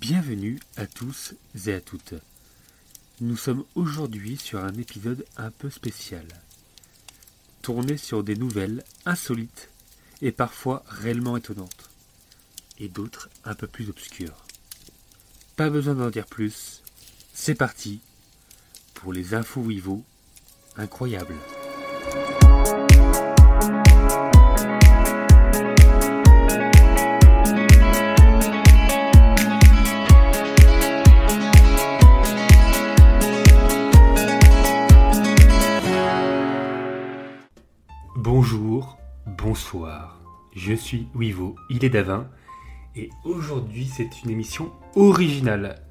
Bienvenue 0.00 0.60
à 0.76 0.86
tous 0.86 1.32
et 1.66 1.72
à 1.72 1.80
toutes. 1.80 2.12
Nous 3.22 3.38
sommes 3.38 3.64
aujourd'hui 3.76 4.36
sur 4.36 4.62
un 4.62 4.74
épisode 4.74 5.24
un 5.38 5.50
peu 5.50 5.70
spécial. 5.70 6.26
Tourné 7.62 7.96
sur 7.96 8.22
des 8.22 8.36
nouvelles 8.36 8.84
insolites 9.06 9.70
et 10.20 10.32
parfois 10.32 10.84
réellement 10.86 11.38
étonnantes. 11.38 11.88
Et 12.78 12.88
d'autres 12.88 13.30
un 13.46 13.54
peu 13.54 13.66
plus 13.66 13.88
obscures. 13.88 14.44
Pas 15.56 15.70
besoin 15.70 15.94
d'en 15.94 16.10
dire 16.10 16.26
plus. 16.26 16.82
C'est 17.32 17.54
parti 17.54 18.00
pour 18.92 19.14
les 19.14 19.32
infos 19.32 19.62
Wivo 19.62 20.04
incroyables. 20.76 21.38
Suis 40.86 41.08
Wivo, 41.14 41.56
il 41.70 41.84
est 41.84 41.90
Davin. 41.90 42.28
Et 42.94 43.10
aujourd'hui, 43.24 43.86
c'est 43.86 44.22
une 44.24 44.30
émission 44.30 44.72
originale. 44.94 45.82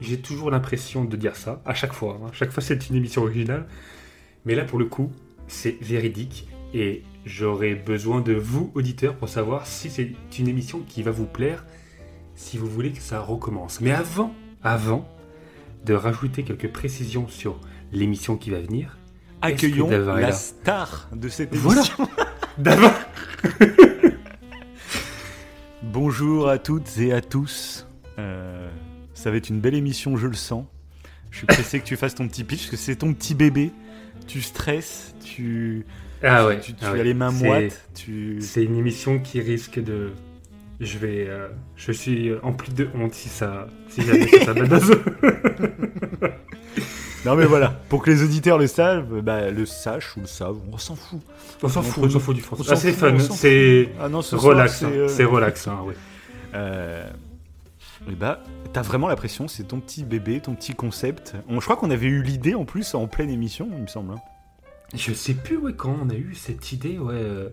J'ai 0.00 0.20
toujours 0.20 0.50
l'impression 0.50 1.04
de 1.04 1.16
dire 1.16 1.36
ça, 1.36 1.62
à 1.64 1.74
chaque 1.74 1.92
fois. 1.92 2.18
hein. 2.22 2.30
Chaque 2.32 2.50
fois, 2.50 2.62
c'est 2.62 2.88
une 2.90 2.96
émission 2.96 3.22
originale. 3.22 3.66
Mais 4.44 4.54
là, 4.54 4.64
pour 4.64 4.78
le 4.78 4.86
coup, 4.86 5.10
c'est 5.46 5.76
véridique. 5.82 6.48
Et 6.74 7.02
j'aurai 7.24 7.74
besoin 7.74 8.20
de 8.20 8.32
vous, 8.32 8.70
auditeurs, 8.74 9.14
pour 9.16 9.28
savoir 9.28 9.66
si 9.66 9.88
c'est 9.90 10.12
une 10.38 10.48
émission 10.48 10.80
qui 10.86 11.02
va 11.02 11.10
vous 11.10 11.26
plaire, 11.26 11.64
si 12.34 12.58
vous 12.58 12.66
voulez 12.66 12.92
que 12.92 13.00
ça 13.00 13.20
recommence. 13.20 13.80
Mais 13.80 13.92
avant, 13.92 14.34
avant 14.62 15.08
de 15.84 15.94
rajouter 15.94 16.42
quelques 16.42 16.70
précisions 16.72 17.28
sur 17.28 17.58
l'émission 17.92 18.36
qui 18.36 18.50
va 18.50 18.60
venir, 18.60 18.96
Accueillons 19.42 19.88
la 19.88 20.32
star 20.32 21.08
de 21.14 21.28
cette 21.30 21.54
Voilà. 21.54 21.80
émission. 21.80 22.08
Davin 22.58 22.92
Bonjour 25.92 26.48
à 26.48 26.58
toutes 26.58 26.98
et 26.98 27.12
à 27.12 27.20
tous. 27.20 27.86
Euh, 28.18 28.68
ça 29.14 29.30
va 29.30 29.36
être 29.36 29.48
une 29.48 29.60
belle 29.60 29.74
émission, 29.74 30.16
je 30.16 30.26
le 30.26 30.34
sens. 30.34 30.64
Je 31.30 31.38
suis 31.38 31.46
pressé 31.46 31.80
que 31.80 31.84
tu 31.84 31.96
fasses 31.96 32.14
ton 32.14 32.28
petit 32.28 32.44
pitch, 32.44 32.60
parce 32.60 32.70
que 32.70 32.76
c'est 32.76 32.96
ton 32.96 33.12
petit 33.14 33.34
bébé. 33.34 33.70
Tu 34.26 34.40
stresses, 34.42 35.14
tu, 35.24 35.84
Ah 36.22 36.46
ouais, 36.46 36.60
tu, 36.60 36.74
tu 36.74 36.84
ah 36.84 36.90
as 36.90 36.92
ouais. 36.92 37.04
les 37.04 37.14
mains 37.14 37.30
moites. 37.32 37.88
Tu... 37.94 38.36
C'est 38.40 38.64
une 38.64 38.76
émission 38.76 39.18
qui 39.18 39.40
risque 39.40 39.80
de. 39.82 40.12
Je 40.80 40.98
vais. 40.98 41.26
euh, 41.28 41.48
Je 41.76 41.92
suis 41.92 42.30
empli 42.42 42.72
de 42.72 42.88
honte 42.94 43.14
si 43.14 43.28
ça. 43.28 43.66
Si 43.88 44.02
jamais 44.02 44.26
ça. 44.44 44.52
Non 47.24 47.36
mais 47.36 47.44
voilà, 47.44 47.68
pour 47.90 48.02
que 48.02 48.10
les 48.10 48.22
auditeurs 48.22 48.56
le 48.56 48.66
savent, 48.66 49.20
bah, 49.20 49.50
le 49.50 49.66
sachent 49.66 50.16
ou 50.16 50.20
le 50.20 50.26
savent, 50.26 50.56
on 50.72 50.78
s'en 50.78 50.96
fout. 50.96 51.20
On 51.62 51.68
s'en 51.68 51.82
fout, 51.82 52.04
on 52.04 52.10
s'en 52.10 52.18
fout 52.20 52.34
du 52.34 52.40
français. 52.40 52.64
Ah, 52.70 52.76
c'est 52.76 52.92
fun, 52.92 53.18
c'est 53.18 53.90
Ah 54.00 54.08
ce 54.22 54.36
relax, 54.36 54.78
soir, 54.78 54.90
hein, 54.90 54.94
euh, 54.96 55.08
c'est 55.08 55.24
relax, 55.24 55.68
hein, 55.68 55.78
ouais. 55.84 55.94
Euh, 56.54 57.06
et 58.10 58.14
bah, 58.14 58.42
t'as 58.72 58.80
vraiment 58.82 59.08
la 59.08 59.16
pression, 59.16 59.48
c'est 59.48 59.64
ton 59.64 59.80
petit 59.80 60.04
bébé, 60.04 60.40
ton 60.40 60.54
petit 60.54 60.72
concept. 60.74 61.34
On, 61.48 61.60
je 61.60 61.64
crois 61.66 61.76
qu'on 61.76 61.90
avait 61.90 62.06
eu 62.06 62.22
l'idée 62.22 62.54
en 62.54 62.64
plus 62.64 62.94
en 62.94 63.06
pleine 63.06 63.28
émission, 63.30 63.68
il 63.76 63.82
me 63.82 63.86
semble. 63.86 64.14
hein. 64.14 64.20
Je 64.94 65.12
sais 65.12 65.34
plus 65.34 65.58
ouais, 65.58 65.74
quand 65.74 65.94
on 66.02 66.08
a 66.08 66.14
eu 66.14 66.34
cette 66.34 66.72
idée, 66.72 66.98
ouais. 66.98 67.12
euh, 67.14 67.48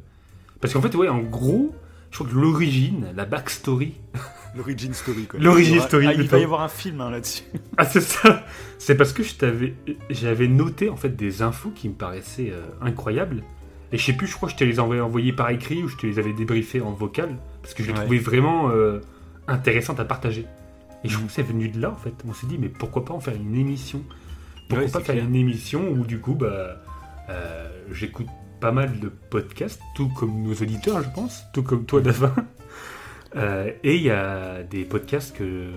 Parce 0.61 0.73
qu'en 0.73 0.81
fait, 0.81 0.95
ouais, 0.95 1.09
en 1.09 1.19
gros, 1.19 1.75
je 2.11 2.15
crois 2.17 2.27
que 2.27 2.35
l'origine, 2.35 3.07
la 3.15 3.25
backstory. 3.25 3.93
L'origin 4.55 4.91
story, 4.93 5.25
quoi. 5.25 5.39
L'origin 5.39 5.69
Il 5.71 5.75
y 5.75 5.77
aura- 5.79 5.87
story, 5.87 6.07
Ah, 6.07 6.13
il 6.13 6.27
va 6.27 6.39
y 6.39 6.43
avoir 6.43 6.61
un 6.61 6.67
film 6.67 7.01
hein, 7.01 7.11
là-dessus. 7.11 7.43
Ah, 7.77 7.85
c'est 7.85 8.01
ça 8.01 8.43
C'est 8.79 8.95
parce 8.95 9.13
que. 9.13 9.21
J'avais 10.09 10.47
noté 10.47 10.89
en 10.89 10.95
fait 10.95 11.15
des 11.15 11.41
infos 11.41 11.69
qui 11.69 11.89
me 11.89 11.93
paraissaient 11.93 12.51
euh, 12.51 12.61
incroyables. 12.81 13.43
Et 13.91 13.97
je 13.97 14.03
sais 14.03 14.13
plus, 14.13 14.25
je 14.27 14.35
crois 14.35 14.47
que 14.49 14.53
je 14.53 14.57
te 14.59 14.63
les 14.63 14.79
avais 14.79 14.99
envoyées 14.99 15.31
par 15.33 15.49
écrit 15.51 15.83
ou 15.83 15.87
je 15.87 15.95
te 15.97 16.07
les 16.07 16.17
avais 16.19 16.33
débriefées 16.33 16.81
en 16.81 16.91
vocal. 16.91 17.35
Parce 17.61 17.73
que 17.73 17.83
je 17.83 17.89
les 17.89 17.93
Ouais. 17.93 18.01
trouvais 18.03 18.17
vraiment 18.19 18.69
euh, 18.71 18.99
intéressantes 19.47 19.99
à 19.99 20.05
partager. 20.05 20.45
Et 21.03 21.07
je 21.09 21.13
Mhm. 21.13 21.17
trouve 21.19 21.27
que 21.27 21.33
c'est 21.33 21.43
venu 21.43 21.69
de 21.69 21.79
là 21.79 21.91
en 21.91 21.95
fait. 21.95 22.13
On 22.27 22.33
s'est 22.33 22.47
dit, 22.47 22.57
mais 22.57 22.69
pourquoi 22.69 23.05
pas 23.05 23.13
en 23.13 23.19
faire 23.19 23.35
une 23.35 23.55
émission? 23.55 24.01
Pourquoi 24.69 24.85
Ouais, 24.85 24.91
pas 24.91 24.99
faire 25.01 25.15
clair. 25.15 25.25
une 25.25 25.35
émission 25.35 25.87
où 25.91 26.03
du 26.05 26.19
coup, 26.19 26.33
bah, 26.33 26.81
euh, 27.29 27.69
j'écoute 27.91 28.27
pas 28.59 28.71
mal 28.71 28.99
de 28.99 29.09
podcasts, 29.09 29.81
tout 29.95 30.09
comme 30.09 30.41
nos 30.41 30.53
auditeurs, 30.53 31.03
je 31.03 31.09
pense, 31.09 31.43
tout 31.53 31.63
comme 31.63 31.85
toi, 31.85 32.01
Davin. 32.01 32.33
Euh, 33.35 33.71
et 33.83 33.95
il 33.95 34.03
y 34.03 34.09
a 34.09 34.63
des 34.63 34.83
podcasts 34.83 35.35
que, 35.35 35.69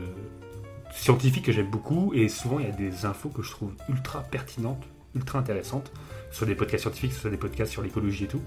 scientifiques 0.93 1.45
que 1.45 1.53
j'aime 1.53 1.71
beaucoup, 1.71 2.13
et 2.15 2.29
souvent 2.29 2.59
il 2.59 2.67
y 2.67 2.69
a 2.69 2.73
des 2.73 3.05
infos 3.05 3.29
que 3.29 3.43
je 3.43 3.51
trouve 3.51 3.73
ultra 3.89 4.23
pertinentes, 4.23 4.83
ultra 5.15 5.39
intéressantes, 5.39 5.93
sur 6.31 6.47
des 6.47 6.55
podcasts 6.55 6.83
scientifiques, 6.83 7.13
sur 7.13 7.31
des 7.31 7.37
podcasts 7.37 7.73
sur 7.73 7.83
l'écologie 7.83 8.25
et 8.25 8.29
tout. 8.29 8.43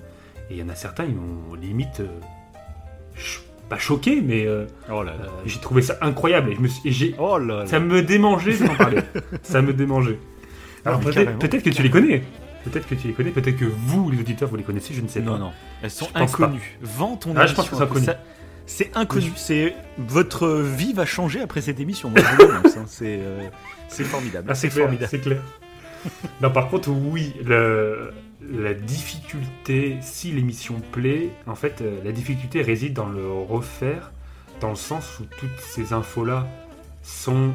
Et 0.49 0.55
il 0.55 0.57
y 0.57 0.63
en 0.63 0.69
a 0.69 0.75
certains, 0.75 1.05
ils 1.05 1.15
m'ont 1.15 1.53
limite, 1.55 1.99
euh, 1.99 2.07
pas 3.69 3.77
choqué, 3.77 4.21
mais 4.21 4.45
euh, 4.47 4.65
Oh 4.91 5.03
là 5.03 5.13
j'ai 5.45 5.59
trouvé 5.59 5.81
ça 5.81 5.97
incroyable. 6.01 6.51
Et 6.51 6.55
je 6.55 6.61
me 6.61 6.67
suis, 6.67 6.89
et 6.89 6.91
j'ai, 6.91 7.15
Oh 7.19 7.37
là 7.37 7.65
ça 7.65 7.79
me 7.79 8.01
démangeait 8.01 8.57
d'en 8.57 8.75
parler. 8.75 9.01
ça 9.43 9.61
me 9.61 9.73
démangeait. 9.73 10.19
Alors 10.85 10.99
peut-être 10.99 11.63
que 11.63 11.69
tu 11.69 11.83
les 11.83 11.89
connais. 11.89 12.23
Peut-être 12.63 12.87
que 12.87 12.95
tu 12.95 13.07
les 13.07 13.13
connais. 13.13 13.31
Peut-être 13.31 13.57
que 13.57 13.65
vous, 13.65 14.09
les 14.09 14.19
auditeurs, 14.19 14.49
vous 14.49 14.55
les 14.55 14.63
connaissez. 14.63 14.93
Je 14.93 15.01
ne 15.01 15.07
sais 15.07 15.19
Non, 15.21 15.33
pas. 15.33 15.37
non, 15.39 15.51
elles 15.81 15.91
sont 15.91 16.07
Je 16.15 16.21
inconnues. 16.21 16.77
Vends 16.81 17.15
ton 17.17 17.33
Ah, 17.35 17.45
je 17.45 17.53
pense 17.53 17.69
que 17.69 17.75
c'est 17.75 17.81
inconnu. 17.83 18.05
Ça- 18.05 18.19
C'est 18.65 18.95
inconnu. 18.95 19.31
C'est 19.35 19.75
votre 19.97 20.47
vie 20.47 20.93
va 20.93 21.05
changer 21.05 21.41
après 21.41 21.59
cette 21.61 21.79
émission. 21.81 22.09
Moi, 22.09 22.21
hein. 22.21 22.61
C'est 22.87 23.19
euh, 23.21 23.41
c'est 23.89 24.05
formidable. 24.05 24.47
Ah, 24.49 24.55
c'est 24.55 24.69
formidable. 24.69 25.07
c'est 25.11 25.19
clair. 25.19 25.41
non, 26.41 26.49
par 26.51 26.69
contre, 26.69 26.89
oui, 26.89 27.33
le- 27.45 28.11
la 28.51 28.73
difficulté, 28.73 29.97
si 30.01 30.31
l'émission 30.31 30.81
plaît, 30.91 31.29
en 31.47 31.55
fait, 31.55 31.81
euh, 31.81 31.99
la 32.03 32.11
difficulté 32.11 32.61
réside 32.61 32.93
dans 32.93 33.07
le 33.07 33.25
refaire, 33.29 34.11
dans 34.61 34.69
le 34.69 34.75
sens 34.75 35.19
où 35.19 35.23
toutes 35.39 35.59
ces 35.59 35.93
infos-là 35.93 36.47
sont, 37.03 37.51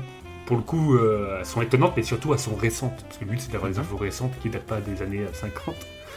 pour 0.49 0.57
le 0.57 0.63
coup, 0.63 0.97
euh, 0.97 1.37
elles 1.41 1.47
sont 1.47 1.61
étonnantes, 1.61 1.93
mais 1.97 2.03
surtout 2.03 2.33
elles 2.33 2.39
sont 2.39 2.55
récentes. 2.57 2.97
Parce 3.05 3.19
que 3.19 3.25
le 3.27 3.31
but, 3.33 3.41
c'est 3.41 3.53
d'avoir 3.53 3.71
des 3.71 3.77
Mhm. 3.77 3.85
infos 3.85 3.99
récentes 3.99 4.33
qui 4.41 4.49
datent 4.49 4.63
pas 4.67 4.81
des 4.81 5.03
années 5.03 5.21
euh, 5.21 5.33
50. 5.35 5.75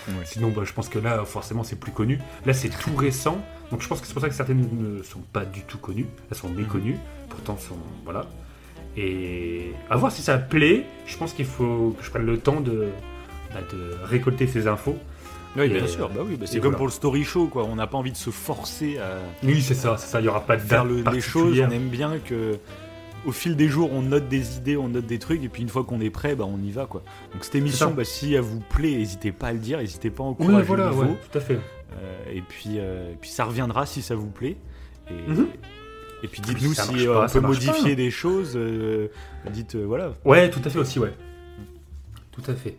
Ouais. 0.08 0.14
Sinon, 0.24 0.50
bah, 0.56 0.62
je 0.64 0.72
pense 0.72 0.88
que 0.90 1.00
là, 1.00 1.24
forcément, 1.26 1.64
c'est 1.64 1.76
plus 1.76 1.92
connu. 1.92 2.18
Là, 2.46 2.54
c'est 2.54 2.70
tout 2.70 2.96
récent. 2.96 3.40
Donc, 3.72 3.82
je 3.82 3.88
pense 3.90 4.00
que 4.00 4.08
c'est 4.08 4.14
pour 4.14 4.22
ça 4.22 4.30
que 4.30 4.34
certaines 4.36 4.68
ne 4.72 5.04
sont 5.04 5.20
pas 5.34 5.44
du 5.44 5.62
tout 5.64 5.78
connues. 5.78 6.08
Elles 6.32 6.38
sont 6.38 6.50
méconnues. 6.50 6.98
Pourtant, 7.30 7.58
sont. 7.58 7.76
Voilà. 8.06 8.26
Et 8.98 9.74
à 9.90 9.98
voir 9.98 10.12
si 10.12 10.22
ça 10.22 10.38
plaît. 10.38 10.86
Je 11.06 11.18
pense 11.18 11.34
qu'il 11.34 11.46
faut 11.46 11.96
que 12.00 12.04
je 12.06 12.10
prenne 12.10 12.26
le 12.26 12.38
temps 12.40 12.62
de, 12.62 12.88
bah, 13.54 13.60
de 13.72 13.96
récolter 14.06 14.48
ces 14.48 14.68
infos. 14.68 14.98
Oui, 15.58 15.68
bien 15.68 15.84
euh, 15.84 15.88
sûr. 15.88 16.08
Bah 16.10 16.22
oui, 16.26 16.38
bah 16.38 16.46
c'est 16.48 16.56
comme 16.60 16.64
voilà. 16.72 16.78
pour 16.78 16.86
le 16.88 16.92
story 16.94 17.24
show, 17.26 17.48
quoi. 17.48 17.66
On 17.66 17.76
n'a 17.76 17.86
pas 17.86 17.98
envie 17.98 18.12
de 18.14 18.18
se 18.18 18.30
forcer 18.30 18.98
à 19.00 19.18
Oui, 19.44 19.62
c'est 19.62 19.74
ça. 19.74 19.98
Ça. 19.98 20.20
Il 20.20 20.24
n'y 20.24 20.30
aura 20.30 20.40
pas 20.46 20.56
de 20.56 20.62
faire 20.62 20.86
le- 20.86 21.04
les 21.12 21.20
choses. 21.22 21.60
On 21.60 21.70
aime 21.70 21.90
bien 21.90 22.20
que, 22.24 22.58
au 23.26 23.32
fil 23.32 23.56
des 23.56 23.68
jours, 23.68 23.92
on 23.94 24.02
note 24.02 24.28
des 24.28 24.58
idées, 24.58 24.78
on 24.78 24.88
note 24.90 25.06
des 25.06 25.20
trucs, 25.20 25.44
et 25.44 25.50
puis 25.50 25.62
une 25.62 25.70
fois 25.70 25.84
qu'on 25.84 26.00
est 26.02 26.10
prêt, 26.10 26.36
bah, 26.36 26.46
on 26.48 26.58
y 26.62 26.72
va, 26.72 26.86
quoi. 26.86 27.04
Donc 27.34 27.44
cette 27.44 27.56
émission, 27.56 27.92
bah, 27.92 28.04
si 28.04 28.34
elle 28.34 28.42
vous 28.42 28.60
plaît, 28.62 28.92
n'hésitez 28.98 29.32
pas 29.32 29.48
à 29.48 29.54
le 29.54 29.60
dire, 29.60 29.78
n'hésitez 29.80 30.10
pas 30.10 30.24
à 30.24 30.28
encourager 30.28 30.56
Oui, 30.58 30.64
voilà, 30.64 30.92
ouais, 30.94 31.08
tout 31.32 31.38
à 31.38 31.42
fait. 31.42 31.60
Euh, 31.94 32.24
et 32.34 32.42
puis, 32.42 32.76
euh, 32.80 33.12
et 33.12 33.16
puis 33.16 33.30
ça 33.30 33.46
reviendra 33.46 33.86
si 33.86 34.02
ça 34.02 34.16
vous 34.16 34.30
plaît. 34.30 34.58
Et, 35.10 35.30
Mhm. 35.30 35.48
et 36.24 36.28
puis 36.28 36.42
dites-nous 36.42 36.74
si 36.74 37.08
euh, 37.08 37.14
pas, 37.14 37.26
on 37.26 37.30
peut 37.30 37.40
modifier 37.48 37.90
pas. 37.92 37.96
des 37.96 38.12
choses. 38.12 38.54
euh, 38.56 39.08
dites 39.52 39.76
euh, 39.76 39.84
voilà. 39.86 40.14
Ouais, 40.26 40.50
tout 40.50 40.62
à 40.64 40.70
fait 40.70 40.80
aussi, 40.80 41.00
ouais. 41.00 41.14
Tout 42.32 42.44
à 42.48 42.54
fait. 42.56 42.78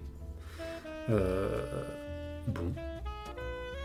Euh, 1.10 1.48
Bon. 2.48 2.72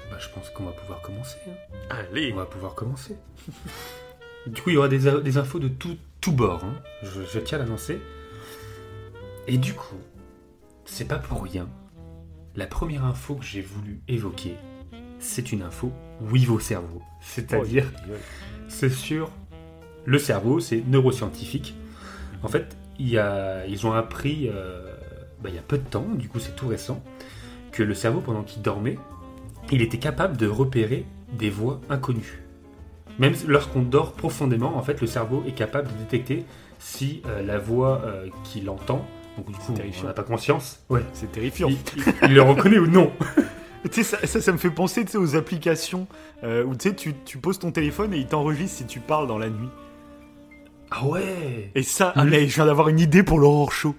Bah, 0.09 0.17
je 0.19 0.29
pense 0.33 0.49
qu'on 0.49 0.63
va 0.63 0.71
pouvoir 0.71 1.01
commencer. 1.01 1.37
hein. 1.47 1.95
Allez. 2.11 2.31
On 2.33 2.37
va 2.37 2.45
pouvoir 2.45 2.73
commencer. 2.73 3.15
du 4.47 4.61
coup, 4.61 4.69
il 4.71 4.73
y 4.75 4.77
aura 4.77 4.87
des, 4.87 4.99
des 5.21 5.37
infos 5.37 5.59
de 5.59 5.67
tout, 5.67 5.97
tout 6.27 6.33
bord. 6.33 6.61
hein. 6.65 6.73
Je, 7.03 7.21
je 7.23 7.39
tiens 7.39 7.57
à 7.57 7.61
l'annoncer. 7.61 8.01
Et 9.47 9.57
du 9.57 9.73
coup, 9.73 9.95
c'est 10.83 11.07
pas 11.07 11.19
pour 11.19 11.41
rien. 11.41 11.69
La 12.53 12.67
première 12.67 13.05
info 13.05 13.35
que 13.35 13.45
j'ai 13.45 13.61
voulu 13.61 14.01
évoquer, 14.09 14.55
c'est 15.19 15.53
une 15.53 15.61
info 15.61 15.93
Wivo 16.19 16.59
cerveau. 16.59 17.01
C'est-à-dire, 17.21 17.85
c'est 18.67 18.89
sur 18.89 19.31
le 20.03 20.17
cerveau, 20.19 20.59
c'est 20.59 20.83
neuroscientifique. 20.85 21.75
En 22.43 22.49
fait, 22.49 22.75
il 22.99 23.07
y 23.07 23.17
a, 23.17 23.65
ils 23.67 23.87
ont 23.87 23.93
appris, 23.93 24.49
euh, 24.51 24.95
bah, 25.41 25.47
il 25.47 25.55
y 25.55 25.59
a 25.59 25.61
peu 25.61 25.77
de 25.77 25.87
temps, 25.87 26.07
du 26.13 26.27
coup 26.27 26.39
c'est 26.39 26.55
tout 26.57 26.67
récent, 26.67 27.01
que 27.71 27.83
le 27.83 27.93
cerveau, 27.93 28.19
pendant 28.19 28.43
qu'il 28.43 28.61
dormait, 28.61 28.97
il 29.71 29.81
était 29.81 29.99
capable 29.99 30.35
de 30.35 30.47
repérer 30.47 31.05
des 31.31 31.49
voix 31.49 31.79
inconnues. 31.89 32.41
Même 33.19 33.33
lorsqu'on 33.47 33.81
dort 33.81 34.13
profondément, 34.13 34.77
en 34.77 34.81
fait, 34.83 35.01
le 35.01 35.07
cerveau 35.07 35.43
est 35.47 35.51
capable 35.53 35.87
de 35.87 35.97
détecter 35.99 36.45
si 36.79 37.21
euh, 37.25 37.41
la 37.43 37.57
voix 37.57 38.01
euh, 38.05 38.27
qu'il 38.43 38.69
entend, 38.69 39.05
donc 39.37 39.47
du 39.51 39.57
coup 39.57 39.73
terrifiant. 39.73 40.03
on 40.03 40.07
n'a 40.07 40.13
pas 40.13 40.23
conscience, 40.23 40.79
ouais, 40.89 41.01
C'est 41.13 41.31
terrifiant. 41.31 41.67
il, 41.69 41.77
il- 41.97 42.13
il 42.29 42.33
le 42.35 42.41
reconnaît 42.43 42.79
ou 42.79 42.87
non. 42.87 43.11
Tu 43.91 44.03
sais, 44.03 44.17
ça, 44.17 44.27
ça, 44.27 44.41
ça 44.41 44.51
me 44.51 44.57
fait 44.57 44.71
penser 44.71 45.05
aux 45.15 45.35
applications 45.37 46.07
euh, 46.43 46.63
où 46.65 46.75
tu 46.75 46.89
sais, 46.89 46.95
tu, 47.23 47.37
poses 47.37 47.57
ton 47.59 47.71
téléphone 47.71 48.13
et 48.13 48.17
il 48.17 48.25
t'enregistre 48.27 48.77
si 48.79 48.85
tu 48.85 48.99
parles 48.99 49.27
dans 49.27 49.37
la 49.37 49.49
nuit. 49.49 49.69
Ah 50.91 51.05
ouais 51.05 51.71
Et 51.73 51.83
ça, 51.83 52.11
ah, 52.15 52.25
mais 52.25 52.47
je 52.47 52.55
viens 52.55 52.65
d'avoir 52.65 52.89
une 52.89 52.99
idée 52.99 53.23
pour 53.23 53.39
l'Aurore 53.39 53.71
Show. 53.71 53.95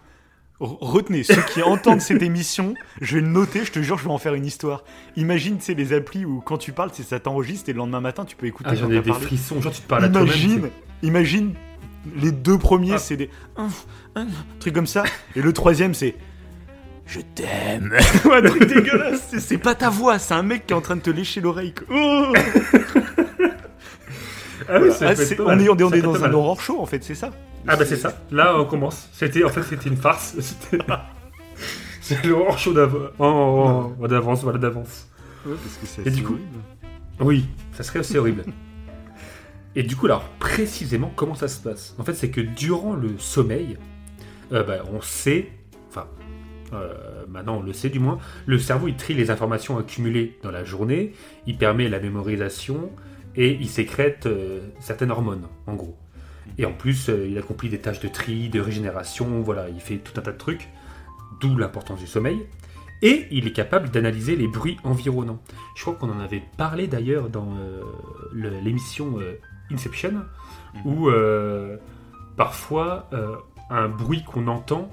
Retenez, 0.61 1.23
ceux 1.23 1.41
qui 1.53 1.63
entendent 1.63 2.01
cette 2.01 2.23
émission, 2.23 2.75
je 3.01 3.15
vais 3.17 3.21
le 3.21 3.29
noter, 3.29 3.65
je 3.65 3.71
te 3.73 3.79
jure, 3.81 3.97
je 3.99 4.05
vais 4.05 4.11
en 4.11 4.19
faire 4.19 4.35
une 4.35 4.47
histoire. 4.47 4.83
Imagine, 5.17 5.59
tu 5.59 5.65
sais, 5.67 5.75
les 5.75 5.93
applis 5.93 6.25
où 6.25 6.41
quand 6.41 6.59
tu 6.59 6.73
parles, 6.73 6.91
c'est 6.93 7.05
ça 7.05 7.21
t'enregistre 7.21 7.69
et 7.69 7.73
le 7.73 7.79
lendemain 7.79 8.01
matin, 8.01 8.25
tu 8.25 8.35
peux 8.35 8.47
écouter 8.47 8.71
Ah, 8.73 8.75
j'en 8.75 8.91
ai 8.91 9.01
des 9.01 9.11
parlé. 9.11 9.27
frissons, 9.27 9.61
genre 9.61 9.73
tu 9.73 9.83
te 9.83 9.87
parles 9.87 10.05
à 10.07 10.09
toi-même. 10.09 10.27
Imagine, 10.29 10.63
c'est- 10.63 11.07
imagine, 11.07 11.55
les 12.17 12.33
deux 12.33 12.59
premiers, 12.59 12.95
Ah. 12.95 12.99
c'est 12.99 13.17
des... 13.17 13.31
un, 13.57 13.69
un, 14.17 14.27
truc 14.59 14.75
comme 14.75 14.87
ça, 14.89 15.05
et 15.37 15.43
le 15.43 15.53
troisième, 15.53 15.95
c'est... 15.95 16.17
Je 17.07 17.21
t'aime. 17.21 17.97
Un 18.31 18.43
truc 18.43 18.65
dégueulasse. 18.67 19.29
C'est- 19.31 19.41
C'est 19.41 19.57
pas 19.57 19.75
ta 19.75 19.89
voix, 19.89 20.19
c'est 20.19 20.35
un 20.35 20.43
mec 20.43 20.67
qui 20.67 20.75
est 20.75 20.77
en 20.77 20.83
train 20.83 20.97
de 20.97 21.01
te 21.01 21.09
lécher 21.09 21.41
l'oreille. 21.41 21.73
Oh 21.91 22.33
Ah 24.69 24.79
oui, 24.81 24.91
ça 24.93 25.09
Ah, 25.11 25.15
on 25.47 25.59
est, 25.59 25.69
on 25.69 25.77
est- 25.77 25.83
on 25.83 25.91
est 25.93 26.01
dans 26.03 26.25
un 26.25 26.33
horror 26.33 26.61
show 26.61 26.81
en 26.81 26.87
fait, 26.87 27.03
c'est 27.05 27.15
ça. 27.15 27.31
Ah 27.67 27.77
bah 27.77 27.85
c'est 27.85 27.97
ça. 27.97 28.19
Là 28.31 28.55
on 28.59 28.65
commence. 28.65 29.09
C'était 29.13 29.45
en 29.45 29.49
fait 29.51 29.63
c'était 29.63 29.89
une 29.91 29.97
farce. 29.97 30.37
C'est 32.01 32.25
le 32.25 32.35
show 32.57 32.73
d'av- 32.73 33.11
en- 33.19 33.93
en- 34.01 34.07
d'avance, 34.09 34.43
voilà 34.43 34.59
d'avance. 34.59 35.09
Ouais, 35.45 35.53
parce 35.63 35.77
que 35.77 35.87
c'est 35.87 36.07
Et 36.07 36.11
du 36.11 36.23
coup- 36.23 36.35
horrible. 36.35 36.49
Oui, 37.21 37.47
ça 37.73 37.83
serait 37.83 37.99
assez 37.99 38.17
horrible. 38.19 38.45
Et 39.77 39.83
du 39.83 39.95
coup 39.95 40.07
alors 40.07 40.25
précisément 40.39 41.13
comment 41.15 41.35
ça 41.35 41.49
se 41.49 41.61
passe? 41.61 41.95
En 41.99 42.05
fait 42.05 42.15
c'est 42.15 42.31
que 42.31 42.41
durant 42.41 42.95
le 42.95 43.19
sommeil, 43.19 43.77
euh, 44.53 44.63
bah, 44.65 44.77
on 44.93 45.03
sait, 45.03 45.51
enfin 45.91 46.07
euh, 46.73 46.95
maintenant 47.29 47.59
on 47.59 47.63
le 47.63 47.73
sait 47.75 47.91
du 47.91 47.99
moins, 48.01 48.19
le 48.47 48.59
cerveau 48.59 48.89
il 48.89 48.97
trie 48.97 49.13
les 49.15 49.31
informations 49.31 49.77
accumulées 49.79 50.39
dans 50.43 50.51
la 50.51 50.65
journée, 50.65 51.13
il 51.47 51.59
permet 51.59 51.89
la 51.89 52.01
mémorisation 52.01 52.91
et 53.37 53.57
il 53.61 53.69
sécrète 53.69 54.27
euh, 54.27 54.61
certaines 54.81 55.11
hormones 55.11 55.47
en 55.67 55.75
gros. 55.75 55.97
Et 56.57 56.65
en 56.65 56.73
plus, 56.73 57.09
euh, 57.09 57.27
il 57.29 57.39
accomplit 57.39 57.69
des 57.69 57.79
tâches 57.79 58.01
de 58.01 58.09
tri, 58.09 58.49
de 58.49 58.61
régénération, 58.61 59.41
voilà, 59.43 59.69
il 59.69 59.81
fait 59.81 59.97
tout 59.97 60.19
un 60.19 60.23
tas 60.23 60.33
de 60.33 60.39
trucs, 60.39 60.69
d'où 61.41 61.57
l'importance 61.57 62.01
du 62.01 62.07
sommeil. 62.07 62.47
Et 63.03 63.29
il 63.31 63.47
est 63.47 63.53
capable 63.53 63.91
d'analyser 63.91 64.35
les 64.35 64.49
bruits 64.49 64.77
environnants. 64.83 65.41
Je 65.77 65.83
crois 65.83 65.95
qu'on 65.95 66.11
en 66.11 66.19
avait 66.19 66.43
parlé 66.57 66.89
d'ailleurs 66.89 67.29
dans 67.29 67.55
euh, 67.57 67.83
l'émission 68.33 69.19
Inception, 69.71 70.25
où 70.85 71.09
euh, 71.09 71.77
parfois 72.37 73.09
un 73.71 73.89
bruit 73.89 74.25
qu'on 74.25 74.49
entend 74.49 74.91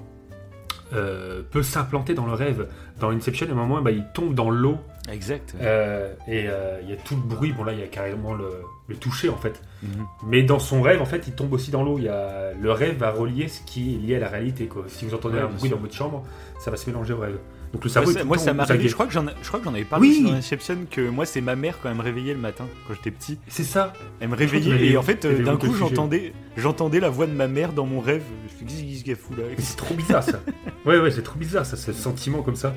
peut 0.92 1.64
s'implanter 1.64 2.14
dans 2.14 2.26
le 2.26 2.34
rêve. 2.34 2.68
Dans 3.00 3.10
Inception, 3.10 3.48
à 3.48 3.50
un 3.50 3.54
moment, 3.54 3.82
bah, 3.82 3.90
il 3.90 4.06
tombe 4.14 4.34
dans 4.34 4.50
l'eau 4.50 4.78
Exact. 5.10 5.54
euh, 5.60 6.12
et 6.26 6.46
euh, 6.48 6.80
il 6.82 6.90
y 6.90 6.92
a 6.92 6.96
tout 6.96 7.16
le 7.16 7.22
bruit. 7.22 7.52
Bon, 7.52 7.64
là, 7.64 7.72
il 7.72 7.80
y 7.80 7.82
a 7.82 7.86
carrément 7.86 8.34
le, 8.34 8.50
le 8.88 8.96
toucher 8.96 9.28
en 9.28 9.36
fait. 9.36 9.62
Mhm. 9.82 10.06
Mais 10.26 10.42
dans 10.42 10.58
son 10.58 10.82
rêve, 10.82 11.00
en 11.00 11.06
fait, 11.06 11.24
il 11.26 11.34
tombe 11.34 11.52
aussi 11.52 11.70
dans 11.70 11.82
l'eau. 11.82 11.98
A... 12.08 12.52
Le 12.60 12.72
rêve 12.72 12.96
va 12.96 13.10
relier 13.10 13.48
ce 13.48 13.60
qui 13.62 13.94
est 13.94 13.98
lié 13.98 14.16
à 14.16 14.20
la 14.20 14.28
réalité. 14.28 14.66
Quoi. 14.66 14.84
Si 14.88 15.04
vous 15.04 15.14
entendez 15.14 15.36
Ouais, 15.36 15.42
un 15.42 15.46
bruit 15.48 15.68
sûr. 15.68 15.76
dans 15.76 15.82
votre 15.82 15.94
chambre, 15.94 16.24
ça 16.58 16.70
va 16.70 16.76
se 16.76 16.88
mélanger 16.88 17.12
au 17.12 17.18
rêve. 17.18 17.38
Donc 17.72 17.84
le 17.84 17.88
Moi, 17.88 17.92
cerveau 17.92 18.10
est 18.18 18.24
moi, 18.24 18.36
le 18.36 18.42
ça 18.42 18.54
m'est 18.54 18.62
arrivé. 18.62 18.88
Je 18.88 18.94
crois 18.94 19.06
que 19.06 19.12
j'en, 19.12 19.26
avais 19.26 19.84
parlé 19.84 20.08
Oui. 20.08 20.22
dans 20.24 20.32
Inception 20.32 20.78
que 20.90 21.08
moi, 21.08 21.26
c'est 21.26 21.40
ma 21.40 21.56
mère 21.56 21.78
quand 21.82 21.90
elle 21.90 21.96
me 21.96 22.02
réveillait 22.02 22.34
le 22.34 22.40
matin 22.40 22.64
quand 22.86 22.94
j'étais 22.94 23.10
petit. 23.10 23.38
C'est 23.48 23.64
ça. 23.64 23.92
Elle 24.20 24.28
me 24.28 24.36
réveillait 24.36 24.86
et 24.86 24.96
en 24.96 25.02
fait, 25.02 25.24
euh, 25.24 25.42
d'un 25.42 25.56
coup, 25.56 25.74
j'entendais, 25.74 26.32
j'entendais 26.56 27.00
la 27.00 27.10
voix 27.10 27.26
de 27.26 27.32
ma 27.32 27.48
mère 27.48 27.72
dans 27.72 27.86
mon 27.86 28.00
rêve. 28.00 28.22
Je 28.48 29.14
fout 29.14 29.36
là? 29.36 29.44
Mais 29.48 29.62
c'est 29.62 29.76
trop 29.76 29.94
bizarre 29.94 30.22
ça. 30.22 30.40
ouais, 30.84 30.98
ouais, 30.98 31.10
c'est 31.10 31.22
trop 31.22 31.38
bizarre 31.38 31.66
ça, 31.66 31.76
ce 31.76 31.92
sentiment 31.92 32.42
comme 32.42 32.56
ça. 32.56 32.74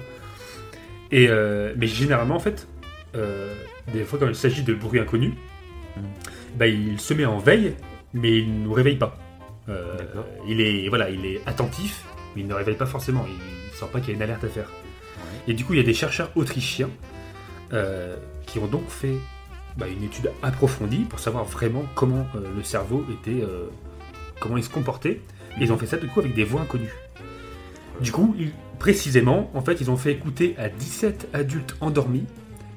Et 1.12 1.28
euh, 1.30 1.74
mais 1.78 1.88
généralement, 1.88 2.36
en 2.36 2.40
fait, 2.40 2.68
euh, 3.16 3.54
des 3.94 4.04
fois 4.04 4.20
quand 4.20 4.28
il 4.28 4.36
s'agit 4.36 4.64
de 4.64 4.74
bruits 4.74 5.00
inconnus, 5.00 5.34
Mhm. 5.98 6.04
bah, 6.58 6.68
il 6.68 7.00
se 7.00 7.14
met 7.14 7.26
en 7.26 7.40
veille, 7.40 7.74
mais 8.14 8.38
il 8.40 8.60
ne 8.60 8.64
nous 8.66 8.74
réveille 8.74 8.98
pas. 8.98 9.18
Euh, 9.70 9.98
il 10.48 10.62
est 10.62 10.88
voilà, 10.90 11.10
il 11.10 11.26
est 11.26 11.42
attentif, 11.48 12.04
mais 12.36 12.42
il 12.42 12.48
ne 12.48 12.54
réveille 12.54 12.76
pas 12.76 12.86
forcément. 12.86 13.26
Il 13.28 13.34
ne 13.34 13.76
sent 13.76 13.86
pas 13.92 14.00
qu'il 14.00 14.10
y 14.10 14.12
a 14.14 14.16
une 14.16 14.22
alerte 14.22 14.44
à 14.44 14.48
faire. 14.50 14.70
Et 15.48 15.54
du 15.54 15.66
coup, 15.66 15.74
il 15.74 15.78
y 15.78 15.82
a 15.82 15.86
des 15.86 15.94
chercheurs 15.94 16.32
autrichiens 16.36 16.90
qui 18.46 18.58
ont 18.60 18.66
donc 18.68 18.88
fait 18.90 19.14
bah, 19.78 19.88
une 19.88 20.04
étude 20.04 20.32
approfondie 20.42 21.06
pour 21.10 21.20
savoir 21.20 21.46
vraiment 21.46 21.86
comment 21.96 22.26
le 22.36 22.64
cerveau 22.64 23.06
était, 23.12 23.44
comment 24.40 24.58
il 24.58 24.64
se 24.64 24.70
comportait. 24.70 25.22
Et 25.60 25.64
ils 25.64 25.72
ont 25.74 25.78
fait 25.78 25.86
ça 25.88 25.98
du 25.98 26.08
coup 26.08 26.20
avec 26.20 26.34
des 26.36 26.44
voix 26.44 26.62
inconnues. 26.62 26.94
Du 28.02 28.12
coup, 28.12 28.36
ils- 28.40 28.52
précisément, 28.80 29.52
en 29.54 29.62
fait, 29.62 29.82
ils 29.82 29.92
ont 29.92 29.98
fait 29.98 30.12
écouter 30.12 30.56
à 30.58 30.70
17 30.70 31.30
adultes 31.34 31.76
endormis 31.82 32.26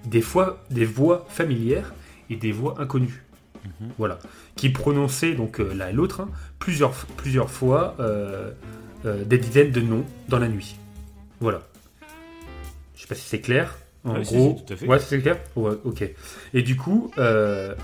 des 0.05 0.21
fois 0.21 0.63
des 0.71 0.85
voix 0.85 1.25
familières 1.29 1.95
et 2.29 2.37
des 2.37 2.53
voix 2.53 2.81
inconnues. 2.81 3.23
Mhm. 3.65 3.91
Voilà, 3.97 4.19
qui 4.57 4.71
prononçaient 4.71 5.35
donc 5.35 5.61
euh, 5.61 5.73
l'un 5.73 5.89
et 5.89 5.93
l'autre 5.93 6.21
hein, 6.21 6.31
plusieurs, 6.59 6.93
plusieurs 7.17 7.49
fois 7.49 7.95
euh, 8.01 8.51
euh, 9.05 9.25
des 9.25 9.39
dizaines 9.39 9.71
de 9.71 9.81
noms 9.81 10.05
dans 10.29 10.41
la 10.41 10.49
nuit. 10.49 10.77
Voilà. 11.41 11.63
Je 12.97 13.03
sais 13.03 13.07
pas 13.07 13.15
si 13.15 13.29
c'est 13.29 13.41
clair. 13.41 13.79
En 14.05 14.23
si, 14.25 14.35
gros, 14.35 14.57
si, 14.59 14.65
tout 14.65 14.73
à 14.73 14.77
fait. 14.77 14.87
ouais, 14.87 14.99
c'est 14.99 15.21
clair. 15.21 15.39
Ouais, 15.55 15.75
ok. 15.85 16.05
Et 16.55 16.63
du 16.63 16.77
coup, 16.77 17.13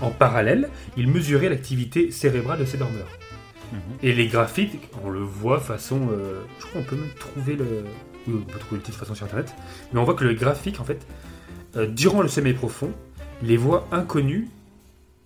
en 0.01 0.11
parallèle, 0.11 0.69
ils 0.97 1.07
mesuraient 1.07 1.49
l'activité 1.49 2.11
cérébrale 2.11 2.59
de 2.59 2.65
ces 2.65 2.77
dormeurs. 2.77 3.07
Mhm. 3.71 3.79
Et 4.03 4.13
les 4.13 4.27
graphiques, 4.27 4.89
on 5.05 5.09
le 5.09 5.21
voit 5.21 5.61
façon. 5.61 6.09
je 6.59 6.65
crois 6.65 6.81
qu'on 6.81 6.87
peut 6.87 6.95
même 6.97 7.13
trouver 7.17 7.55
le. 7.55 7.85
Oui, 8.29 8.41
on 8.47 8.51
peut 8.51 8.59
trouver 8.59 8.77
le 8.77 8.83
titre 8.83 8.97
de 8.97 8.99
façon 9.05 9.15
sur 9.15 9.25
internet. 9.25 9.53
Mais 9.93 9.99
on 9.99 10.03
voit 10.03 10.13
que 10.15 10.23
le 10.23 10.33
graphique, 10.33 10.79
en 10.79 10.83
fait, 10.83 11.05
euh, 11.75 11.85
durant 11.87 12.21
le 12.21 12.27
sommeil 12.27 12.53
profond, 12.53 12.91
les 13.41 13.57
voix 13.57 13.87
inconnues 13.91 14.47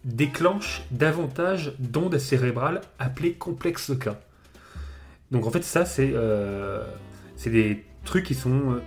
déclenchent 0.06 0.84
davantage 0.92 1.74
d'ondes 1.80 2.18
cérébrales 2.18 2.82
appelées 3.00 3.34
complexes 3.34 3.92
K. 4.00 4.10
Donc 5.32 5.46
en 5.46 5.52
fait, 5.52 5.64
ça, 5.64 5.86
c'est 5.86 6.12
euh, 6.14 6.84
des 7.46 7.84
trucs 8.06 8.26
qui 8.26 8.36
sont 8.36 8.72
euh, 8.74 8.80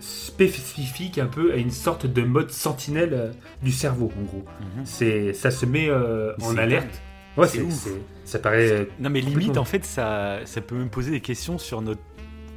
spécifiques 0.00 1.18
un 1.18 1.26
peu 1.26 1.52
à 1.52 1.56
une 1.56 1.70
sorte 1.70 2.06
de 2.06 2.22
mode 2.22 2.50
sentinelle 2.50 3.10
euh, 3.12 3.30
du 3.62 3.72
cerveau, 3.72 4.10
en 4.20 4.22
gros. 4.24 4.44
Mhm. 4.60 4.84
C'est 4.84 5.32
ça 5.32 5.50
se 5.50 5.66
met 5.66 5.88
euh, 5.88 6.32
en 6.42 6.56
alerte. 6.56 7.00
Ouais, 7.36 7.46
C'est 7.48 7.58
c'est 7.58 7.62
ouf. 7.64 7.72
c'est- 7.74 8.02
ça 8.24 8.38
paraît 8.38 8.88
Non, 9.00 9.10
mais 9.10 9.20
limite, 9.20 9.58
en 9.58 9.64
fait, 9.64 9.84
ça, 9.84 10.38
ça 10.44 10.60
peut 10.60 10.76
me 10.76 10.88
poser 10.88 11.10
des 11.10 11.20
questions 11.20 11.58
sur 11.58 11.82
notre 11.82 12.00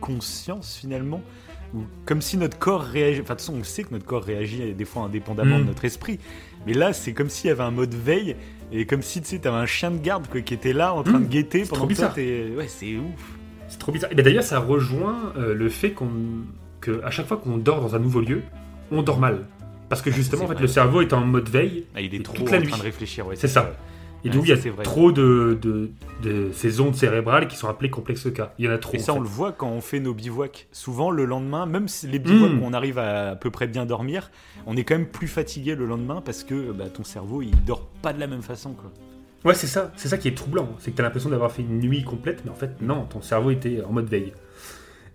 conscience 0.06 0.78
finalement. 0.80 1.22
Ou 1.74 1.80
comme 2.06 2.22
si 2.22 2.38
notre 2.38 2.58
corps 2.58 2.82
réagit. 2.84 3.22
Enfin, 3.22 3.34
de 3.34 3.40
toute 3.40 3.48
façon, 3.48 3.60
on 3.60 3.64
sait 3.64 3.84
que 3.84 3.90
notre 3.92 4.06
corps 4.06 4.24
réagit 4.24 4.74
des 4.74 4.86
fois 4.86 5.04
indépendamment 5.04 5.58
Mm. 5.58 5.62
de 5.64 5.68
notre 5.68 5.84
esprit. 5.86 6.20
Mais 6.66 6.74
là, 6.74 6.94
c'est 6.94 7.14
comme 7.14 7.30
s'il 7.30 7.48
y 7.50 7.52
avait 7.52 7.64
un 7.64 7.72
mode 7.72 7.94
veille 7.94 8.36
et 8.72 8.86
comme 8.86 9.02
si 9.02 9.22
tu 9.22 9.28
sais, 9.30 9.40
t'avais 9.40 9.58
un 9.58 9.66
chien 9.66 9.92
de 9.92 9.98
garde 9.98 10.28
quoi, 10.28 10.42
qui 10.42 10.54
était 10.54 10.74
là 10.74 10.94
en 10.94 11.04
train 11.04 11.20
Mm. 11.20 11.24
de 11.24 11.30
guetter 11.30 11.60
C'est 11.64 11.70
pendant 11.70 11.80
trop 11.82 11.88
bizarre. 11.88 12.14
t'es- 12.14 12.52
Ouais, 12.56 12.68
c'est 12.68 12.96
ouf. 12.96 13.38
C'est 13.68 13.80
trop 13.80 13.92
bizarre. 13.92 14.12
Et 14.12 14.16
ben 14.16 14.24
d'ailleurs, 14.24 14.44
ça 14.44 14.60
rejoint 14.60 15.34
euh, 15.38 15.54
le 15.56 15.70
fait 15.70 15.92
qu'on, 15.92 16.10
que 16.82 17.04
à 17.04 17.10
chaque 17.12 17.26
fois 17.28 17.38
qu'on 17.38 17.58
dort 17.58 17.82
dans 17.82 17.96
un 17.96 18.00
nouveau 18.00 18.22
lieu, 18.22 18.42
on 18.92 19.02
dort 19.02 19.20
mal. 19.20 19.46
Parce 19.90 20.02
que 20.02 20.12
justement, 20.12 20.42
c'est 20.42 20.46
en 20.46 20.48
fait, 20.50 20.54
vrai. 20.56 20.62
le 20.64 20.68
cerveau 20.68 21.02
est 21.02 21.14
en 21.14 21.22
mode 21.26 21.50
veille. 21.50 21.86
Ah, 21.96 22.02
il 22.02 22.14
est 22.16 22.24
trop 22.24 22.36
toute 22.36 22.48
en 22.48 22.52
la 22.52 22.58
train 22.62 22.66
nuit. 22.68 22.72
de 22.78 22.82
réfléchir. 22.84 23.28
Ouais, 23.28 23.36
C'est 23.36 23.48
ça. 23.48 23.74
Et 24.26 24.30
donc, 24.32 24.44
il 24.46 24.50
y 24.50 24.52
a 24.52 24.56
vrai. 24.72 24.84
trop 24.84 25.12
de, 25.12 25.58
de, 25.62 25.92
de 26.24 26.50
ces 26.54 26.80
ondes 26.80 26.96
cérébrales 26.96 27.48
qui 27.48 27.56
sont 27.56 27.68
appelées 27.68 27.90
complexes 27.90 28.28
K. 28.34 28.42
Il 28.58 28.66
y 28.66 28.68
en 28.68 28.72
a 28.72 28.78
trop. 28.78 28.96
Et 28.96 29.00
ça, 29.00 29.14
en 29.14 29.18
on 29.18 29.20
le 29.22 29.28
voit 29.28 29.52
quand 29.52 29.70
on 29.70 29.82
fait 29.82 30.00
nos 30.00 30.14
bivouacs. 30.14 30.68
Souvent, 30.72 31.12
le 31.12 31.26
lendemain, 31.26 31.66
même 31.66 31.88
si 31.88 32.08
les 32.08 32.20
bivouacs 32.20 32.52
Mm. 32.54 32.62
où 32.62 32.66
on 32.66 32.74
arrive 32.74 32.98
à 32.98 33.30
à 33.32 33.36
peu 33.36 33.52
près 33.52 33.68
bien 33.68 33.86
dormir, 33.86 34.32
on 34.66 34.76
est 34.76 34.84
quand 34.84 34.98
même 34.98 35.08
plus 35.08 35.28
fatigué 35.28 35.76
le 35.76 35.86
lendemain 35.86 36.22
parce 36.26 36.44
que 36.44 36.72
bah, 36.72 36.86
ton 36.92 37.04
cerveau, 37.04 37.42
il 37.42 37.52
dort 37.66 37.86
pas 38.02 38.14
de 38.14 38.20
la 38.20 38.28
même 38.28 38.42
façon. 38.42 38.74
Quoi. 38.74 38.92
Ouais, 39.44 39.54
c'est 39.54 39.68
ça. 39.68 39.92
C'est 39.96 40.08
ça 40.08 40.18
qui 40.18 40.28
est 40.28 40.36
troublant. 40.36 40.70
C'est 40.80 40.90
que 40.92 40.96
tu 40.96 41.02
as 41.02 41.06
l'impression 41.06 41.30
d'avoir 41.30 41.52
fait 41.52 41.62
une 41.62 41.80
nuit 41.80 42.04
complète, 42.04 42.42
mais 42.46 42.52
en 42.52 42.56
fait, 42.56 42.82
non, 42.82 43.06
ton 43.06 43.22
cerveau 43.22 43.52
était 43.52 43.84
en 43.88 43.92
mode 43.92 44.10
veille. 44.10 44.34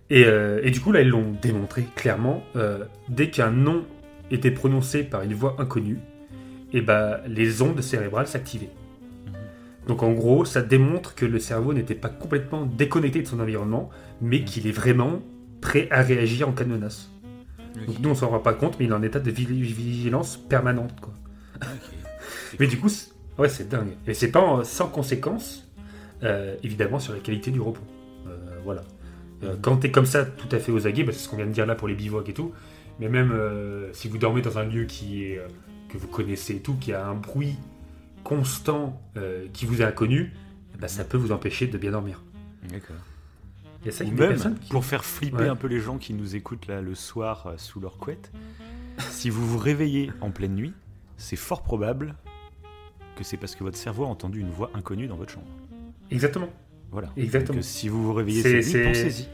Et, 0.09 0.23
euh, 0.25 0.61
et 0.63 0.71
du 0.71 0.79
coup, 0.79 0.91
là, 0.93 1.01
ils 1.01 1.09
l'ont 1.09 1.33
démontré 1.41 1.85
clairement. 1.95 2.43
euh, 2.55 2.85
dès 3.09 3.29
qu'un 3.29 3.51
nom 3.51 3.83
était 4.29 4.51
prononcé 4.51 5.03
par 5.03 5.21
une 5.23 5.33
voix 5.33 5.55
inconnue, 5.59 5.99
et 6.73 6.79
bah, 6.81 7.19
les 7.27 7.61
ondes 7.61 7.81
cérébrales 7.81 8.27
s'activaient. 8.27 8.69
Donc 9.87 10.03
en 10.03 10.11
gros, 10.11 10.45
ça 10.45 10.61
démontre 10.61 11.15
que 11.15 11.25
le 11.25 11.39
cerveau 11.39 11.73
n'était 11.73 11.95
pas 11.95 12.09
complètement 12.09 12.65
déconnecté 12.65 13.21
de 13.21 13.27
son 13.27 13.39
environnement, 13.39 13.89
mais 14.21 14.43
qu'il 14.43 14.67
est 14.67 14.71
vraiment 14.71 15.19
prêt 15.59 15.87
à 15.91 16.01
réagir 16.01 16.47
en 16.47 16.51
cas 16.51 16.63
de 16.63 16.69
menace. 16.69 17.09
Donc 17.87 17.99
nous, 17.99 18.09
on 18.09 18.15
s'en 18.15 18.29
rend 18.29 18.39
pas 18.39 18.53
compte, 18.53 18.77
mais 18.79 18.85
il 18.85 18.91
est 18.91 18.95
en 18.95 19.01
état 19.01 19.19
de 19.19 19.31
vi- 19.31 19.45
vigilance 19.45 20.37
permanente. 20.37 20.93
Quoi. 21.01 21.13
Mais 22.59 22.67
du 22.67 22.77
coup, 22.77 22.89
c'est- 22.89 23.11
ouais, 23.39 23.47
c'est 23.49 23.69
dingue. 23.69 23.93
Et 24.07 24.13
c'est 24.13 24.29
pas 24.31 24.61
sans 24.65 24.87
conséquence, 24.89 25.67
euh, 26.23 26.55
évidemment, 26.63 26.99
sur 26.99 27.13
la 27.13 27.19
qualité 27.19 27.49
du 27.49 27.61
repos. 27.61 27.81
Euh, 28.27 28.31
voilà. 28.65 28.83
Euh, 29.43 29.55
quand 29.61 29.77
t'es 29.77 29.89
comme 29.89 30.05
ça, 30.05 30.25
tout 30.25 30.49
à 30.51 30.59
fait 30.59 30.71
aux 30.71 30.85
aguets, 30.85 31.03
bah, 31.03 31.13
c'est 31.13 31.19
ce 31.19 31.29
qu'on 31.29 31.37
vient 31.37 31.45
de 31.47 31.51
dire 31.51 31.65
là 31.65 31.75
pour 31.75 31.87
les 31.87 31.95
bivouacs 31.95 32.27
et 32.29 32.33
tout. 32.33 32.51
Mais 32.99 33.07
même 33.07 33.31
euh, 33.31 33.89
si 33.93 34.07
vous 34.09 34.17
dormez 34.17 34.41
dans 34.41 34.57
un 34.57 34.63
lieu 34.65 34.83
qui 34.83 35.23
est, 35.23 35.37
euh, 35.39 35.47
que 35.89 35.97
vous 35.97 36.07
connaissez 36.07 36.55
et 36.55 36.59
tout, 36.59 36.75
qui 36.75 36.91
a 36.93 37.07
un 37.07 37.15
bruit 37.15 37.55
constant 38.37 39.01
euh, 39.17 39.47
qui 39.51 39.65
vous 39.65 39.81
est 39.81 39.85
inconnu, 39.85 40.31
bah, 40.79 40.87
ça 40.87 41.03
peut 41.03 41.17
vous 41.17 41.31
empêcher 41.33 41.67
de 41.67 41.77
bien 41.77 41.91
dormir. 41.91 42.21
D'accord. 42.69 42.95
Il 43.81 43.87
y 43.87 43.89
a 43.89 43.91
ça, 43.91 44.05
Ou 44.05 44.09
a 44.09 44.11
même, 44.11 44.59
qui- 44.59 44.69
pour 44.69 44.85
faire 44.85 45.03
flipper 45.03 45.37
Ouais. 45.43 45.47
un 45.49 45.55
peu 45.55 45.67
les 45.67 45.79
gens 45.79 45.97
qui 45.97 46.13
nous 46.13 46.35
écoutent 46.35 46.67
là 46.67 46.81
le 46.81 46.95
soir 46.95 47.47
euh, 47.47 47.53
sous 47.57 47.79
leur 47.81 47.97
couette, 47.97 48.31
si 49.09 49.29
vous 49.29 49.45
vous 49.45 49.57
réveillez 49.57 50.11
en 50.21 50.31
pleine 50.31 50.55
nuit, 50.55 50.73
c'est 51.17 51.35
fort 51.35 51.63
probable 51.63 52.15
que 53.17 53.23
c'est 53.23 53.37
parce 53.37 53.55
que 53.55 53.63
votre 53.63 53.77
cerveau 53.77 54.05
a 54.05 54.07
entendu 54.07 54.39
une 54.39 54.51
voix 54.51 54.69
inconnue 54.75 55.07
dans 55.07 55.17
votre 55.17 55.33
chambre. 55.33 55.47
Exactement. 56.09 56.49
Voilà. 56.91 57.09
Exactement. 57.17 57.55
Donc, 57.57 57.63
si 57.65 57.89
vous 57.89 58.03
vous 58.03 58.13
réveillez 58.13 58.43
cette 58.43 58.73
nuit, 58.75 58.83
pensez-y. 58.87 59.27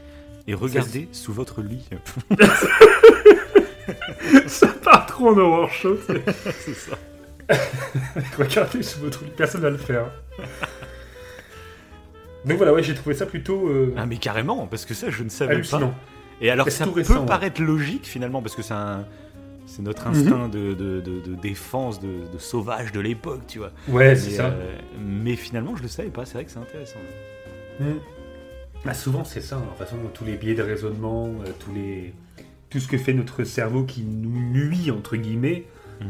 Et 0.48 0.54
regardez 0.54 1.08
sous 1.12 1.32
votre 1.32 1.62
lit. 1.62 1.84
ça 4.46 4.68
part 4.68 5.06
trop 5.06 5.38
en 5.38 5.68
c'est- 5.68 6.22
C'est 6.60 6.74
ça. 6.74 6.98
Regardez 8.38 8.82
sous 8.82 9.00
votre 9.00 9.24
lit, 9.24 9.30
personne 9.36 9.60
va 9.62 9.70
le 9.70 9.76
faire. 9.78 10.10
Donc 12.44 12.56
voilà, 12.56 12.72
ouais, 12.72 12.82
j'ai 12.82 12.94
trouvé 12.94 13.14
ça 13.14 13.26
plutôt 13.26 13.68
euh, 13.68 13.92
Ah 13.96 14.06
mais 14.06 14.16
carrément, 14.16 14.66
parce 14.66 14.84
que 14.84 14.94
ça 14.94 15.10
je 15.10 15.22
ne 15.24 15.28
savais 15.28 15.54
hallucinant. 15.54 15.88
pas. 15.88 15.94
Et 16.40 16.50
alors 16.50 16.66
C'est 16.66 16.70
ça 16.72 16.84
tout 16.84 16.92
peut 16.92 16.98
récent, 17.00 17.20
ouais. 17.20 17.26
paraître 17.26 17.60
logique 17.60 18.06
finalement, 18.06 18.40
parce 18.42 18.54
que 18.54 18.62
c'est 18.62 18.74
un... 18.74 19.04
C'est 19.66 19.82
notre 19.82 20.08
Mhm. 20.08 20.14
instinct 20.16 20.48
de, 20.48 20.72
de- 20.72 21.00
de- 21.02 21.20
de 21.20 21.34
défense, 21.34 22.00
de, 22.00 22.06
de 22.32 22.38
sauvage 22.38 22.90
de 22.92 23.00
l'époque, 23.00 23.42
tu 23.48 23.58
vois. 23.58 23.70
Ouais, 23.88 24.16
c'est 24.16 24.30
mais, 24.30 24.36
ça. 24.36 24.46
euh, 24.46 24.78
mais 24.98 25.36
finalement, 25.36 25.76
je 25.76 25.82
le 25.82 25.88
savais 25.88 26.08
pas, 26.08 26.24
c'est 26.24 26.34
vrai 26.34 26.44
que 26.46 26.50
c'est 26.50 26.58
intéressant. 26.58 26.98
Mm. 27.80 27.84
Bah, 28.86 28.94
souvent, 28.94 29.24
c'est 29.24 29.42
ça. 29.42 29.56
hein. 29.56 29.58
De 29.58 29.66
toute 29.66 29.76
façon, 29.78 29.96
tous 30.14 30.24
les 30.24 30.36
biais 30.36 30.54
de 30.54 30.62
raisonnement, 30.62 31.26
euh, 31.26 31.50
tous 31.58 31.74
les... 31.74 32.14
tout 32.70 32.80
ce 32.80 32.88
que 32.88 32.96
fait 32.96 33.12
notre 33.12 33.44
cerveau 33.44 33.82
qui 33.84 34.02
nous 34.04 34.30
nuit, 34.40 34.90
entre 34.90 35.16
guillemets, 35.16 35.64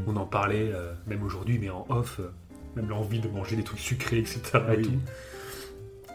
On 0.07 0.16
en 0.16 0.26
parlait 0.26 0.71
euh, 0.73 0.92
même 1.07 1.23
aujourd'hui, 1.23 1.59
mais 1.59 1.71
en 1.71 1.87
off, 1.88 2.21
euh, 2.21 2.30
même 2.76 2.88
l'envie 2.88 3.21
de 3.21 3.28
manger 3.28 3.57
des 3.57 3.64
trucs 3.64 3.78
sucrés, 3.80 4.18
etc. 4.18 4.40
et 4.76 4.83
tout. 4.83 4.92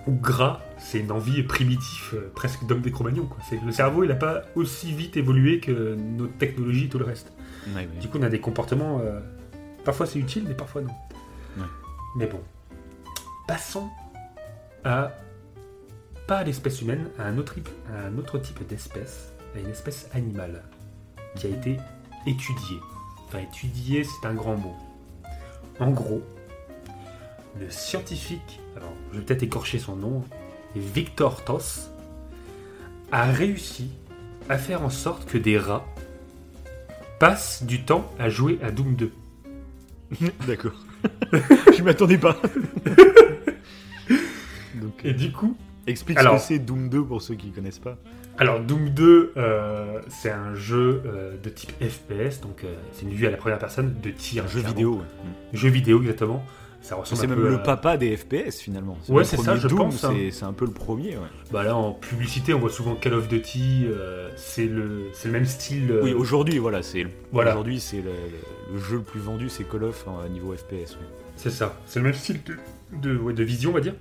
Ou 0.07 0.11
gras, 0.11 0.59
c'est 0.77 0.99
une 0.99 1.11
envie 1.11 1.41
primitive, 1.43 2.11
euh, 2.13 2.29
presque 2.35 2.65
d'homme 2.65 2.81
des 2.81 2.91
Cro-Magnons. 2.91 3.29
Le 3.65 3.71
cerveau, 3.71 4.03
il 4.03 4.09
n'a 4.09 4.15
pas 4.15 4.41
aussi 4.55 4.91
vite 4.91 5.15
évolué 5.17 5.59
que 5.59 5.95
notre 5.95 6.37
technologie 6.37 6.85
et 6.85 6.89
tout 6.89 6.99
le 6.99 7.05
reste. 7.05 7.31
Ouais. 7.75 7.87
Du 8.01 8.09
coup, 8.09 8.17
on 8.19 8.23
a 8.23 8.29
des 8.29 8.39
comportements. 8.41 9.01
parfois 9.85 10.05
c'est 10.05 10.19
utile, 10.19 10.43
mais 10.47 10.53
parfois 10.55 10.81
non. 10.81 10.89
Ouais. 11.57 11.67
Mais 12.17 12.27
bon. 12.27 12.41
Passons 13.47 13.89
à. 14.83 15.11
Pas 16.27 16.37
à 16.37 16.43
l'espèce 16.43 16.81
humaine, 16.81 17.09
à 17.19 17.23
un 17.27 17.37
autre, 17.37 17.53
type- 17.55 17.69
à 17.93 18.07
un 18.07 18.17
autre 18.17 18.37
type 18.39 18.65
d'espèce, 18.67 19.33
à 19.55 19.59
une 19.59 19.69
espèce 19.69 20.09
animale, 20.13 20.63
qui 21.35 21.47
a 21.47 21.49
été 21.49 21.77
étudiée. 22.25 22.79
Enfin, 23.33 23.43
étudiée, 23.45 24.03
c'est 24.03 24.27
un 24.27 24.35
grand 24.35 24.55
mot. 24.55 24.75
En 25.79 25.89
gros, 25.89 26.21
le 27.59 27.67
scientifique, 27.71 28.59
alors 28.77 28.93
je 29.11 29.17
vais 29.17 29.25
peut-être 29.25 29.41
écorcher 29.41 29.79
son 29.79 29.95
nom, 29.95 30.23
Victor 30.75 31.43
Toss, 31.43 31.89
a 33.11 33.23
réussi 33.25 33.89
à 34.49 34.59
faire 34.59 34.83
en 34.83 34.91
sorte 34.91 35.25
que 35.25 35.39
des 35.39 35.57
rats 35.57 35.83
passe 37.19 37.63
du 37.63 37.83
temps 37.83 38.07
à 38.19 38.29
jouer 38.29 38.59
à 38.61 38.69
Doom 38.69 38.95
2. 38.95 39.11
D'accord. 40.47 40.75
je 41.75 41.81
m'attendais 41.81 42.19
pas. 42.19 42.37
Donc, 44.75 44.93
Et 45.03 45.13
du 45.13 45.31
coup, 45.31 45.57
explique 45.87 46.19
alors- 46.19 46.39
ce 46.39 46.49
que 46.49 46.53
c'est 46.53 46.59
Doom 46.59 46.87
2 46.89 47.03
pour 47.03 47.23
ceux 47.23 47.33
qui 47.33 47.49
connaissent 47.51 47.79
pas. 47.79 47.97
Alors 48.37 48.59
Doom 48.61 48.89
2, 48.89 49.33
euh, 49.37 49.99
c'est 50.07 50.31
un 50.31 50.55
jeu 50.55 51.01
euh, 51.05 51.35
de 51.41 51.49
type 51.49 51.71
FPS, 51.79 52.41
donc 52.41 52.63
euh, 52.63 52.73
c'est 52.91 53.03
une 53.03 53.11
vue 53.13 53.27
à 53.27 53.31
la 53.31 53.37
première 53.37 53.59
personne 53.59 53.93
de 54.01 54.09
tir. 54.09 54.45
Un 54.45 54.47
jeu 54.47 54.59
clairement. 54.61 54.69
vidéo. 54.75 54.93
ouais. 54.95 55.29
Jeu 55.53 55.69
vidéo, 55.69 55.99
exactement. 56.01 56.43
Ça 56.81 56.95
ressemble 56.95 57.21
C'est 57.21 57.27
un 57.27 57.35
même 57.35 57.47
le 57.47 57.63
papa 57.63 57.95
des 57.95 58.17
FPS 58.17 58.59
finalement. 58.59 58.97
Ouais, 59.07 59.23
c'est 59.23 59.37
ça, 59.37 59.55
je 59.55 59.67
Doom, 59.69 59.77
pense, 59.77 60.03
hein. 60.03 60.13
C'est 60.31 60.43
un 60.43 60.51
peu 60.51 60.65
le 60.65 60.71
premier. 60.73 61.11
Ouais. 61.11 61.27
Bah 61.51 61.63
là, 61.63 61.77
en 61.77 61.93
publicité, 61.93 62.53
on 62.53 62.59
voit 62.59 62.69
souvent 62.71 62.95
Call 62.95 63.13
of 63.13 63.29
Duty. 63.29 63.85
c'est 64.35 64.65
le, 64.65 65.03
c'est 65.13 65.29
le 65.29 65.31
même 65.33 65.45
style. 65.45 65.97
Oui, 66.01 66.11
aujourd'hui, 66.13 66.57
voilà, 66.57 66.81
c'est 66.83 67.03
le- 67.03 67.09
Voilà. 67.31 67.51
aujourd'hui 67.51 67.79
c'est 67.79 68.01
le, 68.01 68.79
jeu 68.79 68.97
le 68.97 69.01
plus 69.03 69.21
vendu, 69.21 69.47
c'est 69.47 69.63
Call 69.63 69.83
of 69.85 70.05
hein, 70.09 70.15
à 70.25 70.27
niveau 70.27 70.53
FPS. 70.53 70.95
ouais. 70.95 71.07
C'est 71.37 71.51
ça. 71.51 71.77
C'est 71.85 71.99
le 71.99 72.05
même 72.05 72.13
style 72.15 72.41
de, 72.43 72.57
de, 72.97 73.17
ouais, 73.17 73.33
de 73.33 73.43
vision, 73.43 73.69
on 73.69 73.73
va 73.75 73.79
dire. 73.79 73.95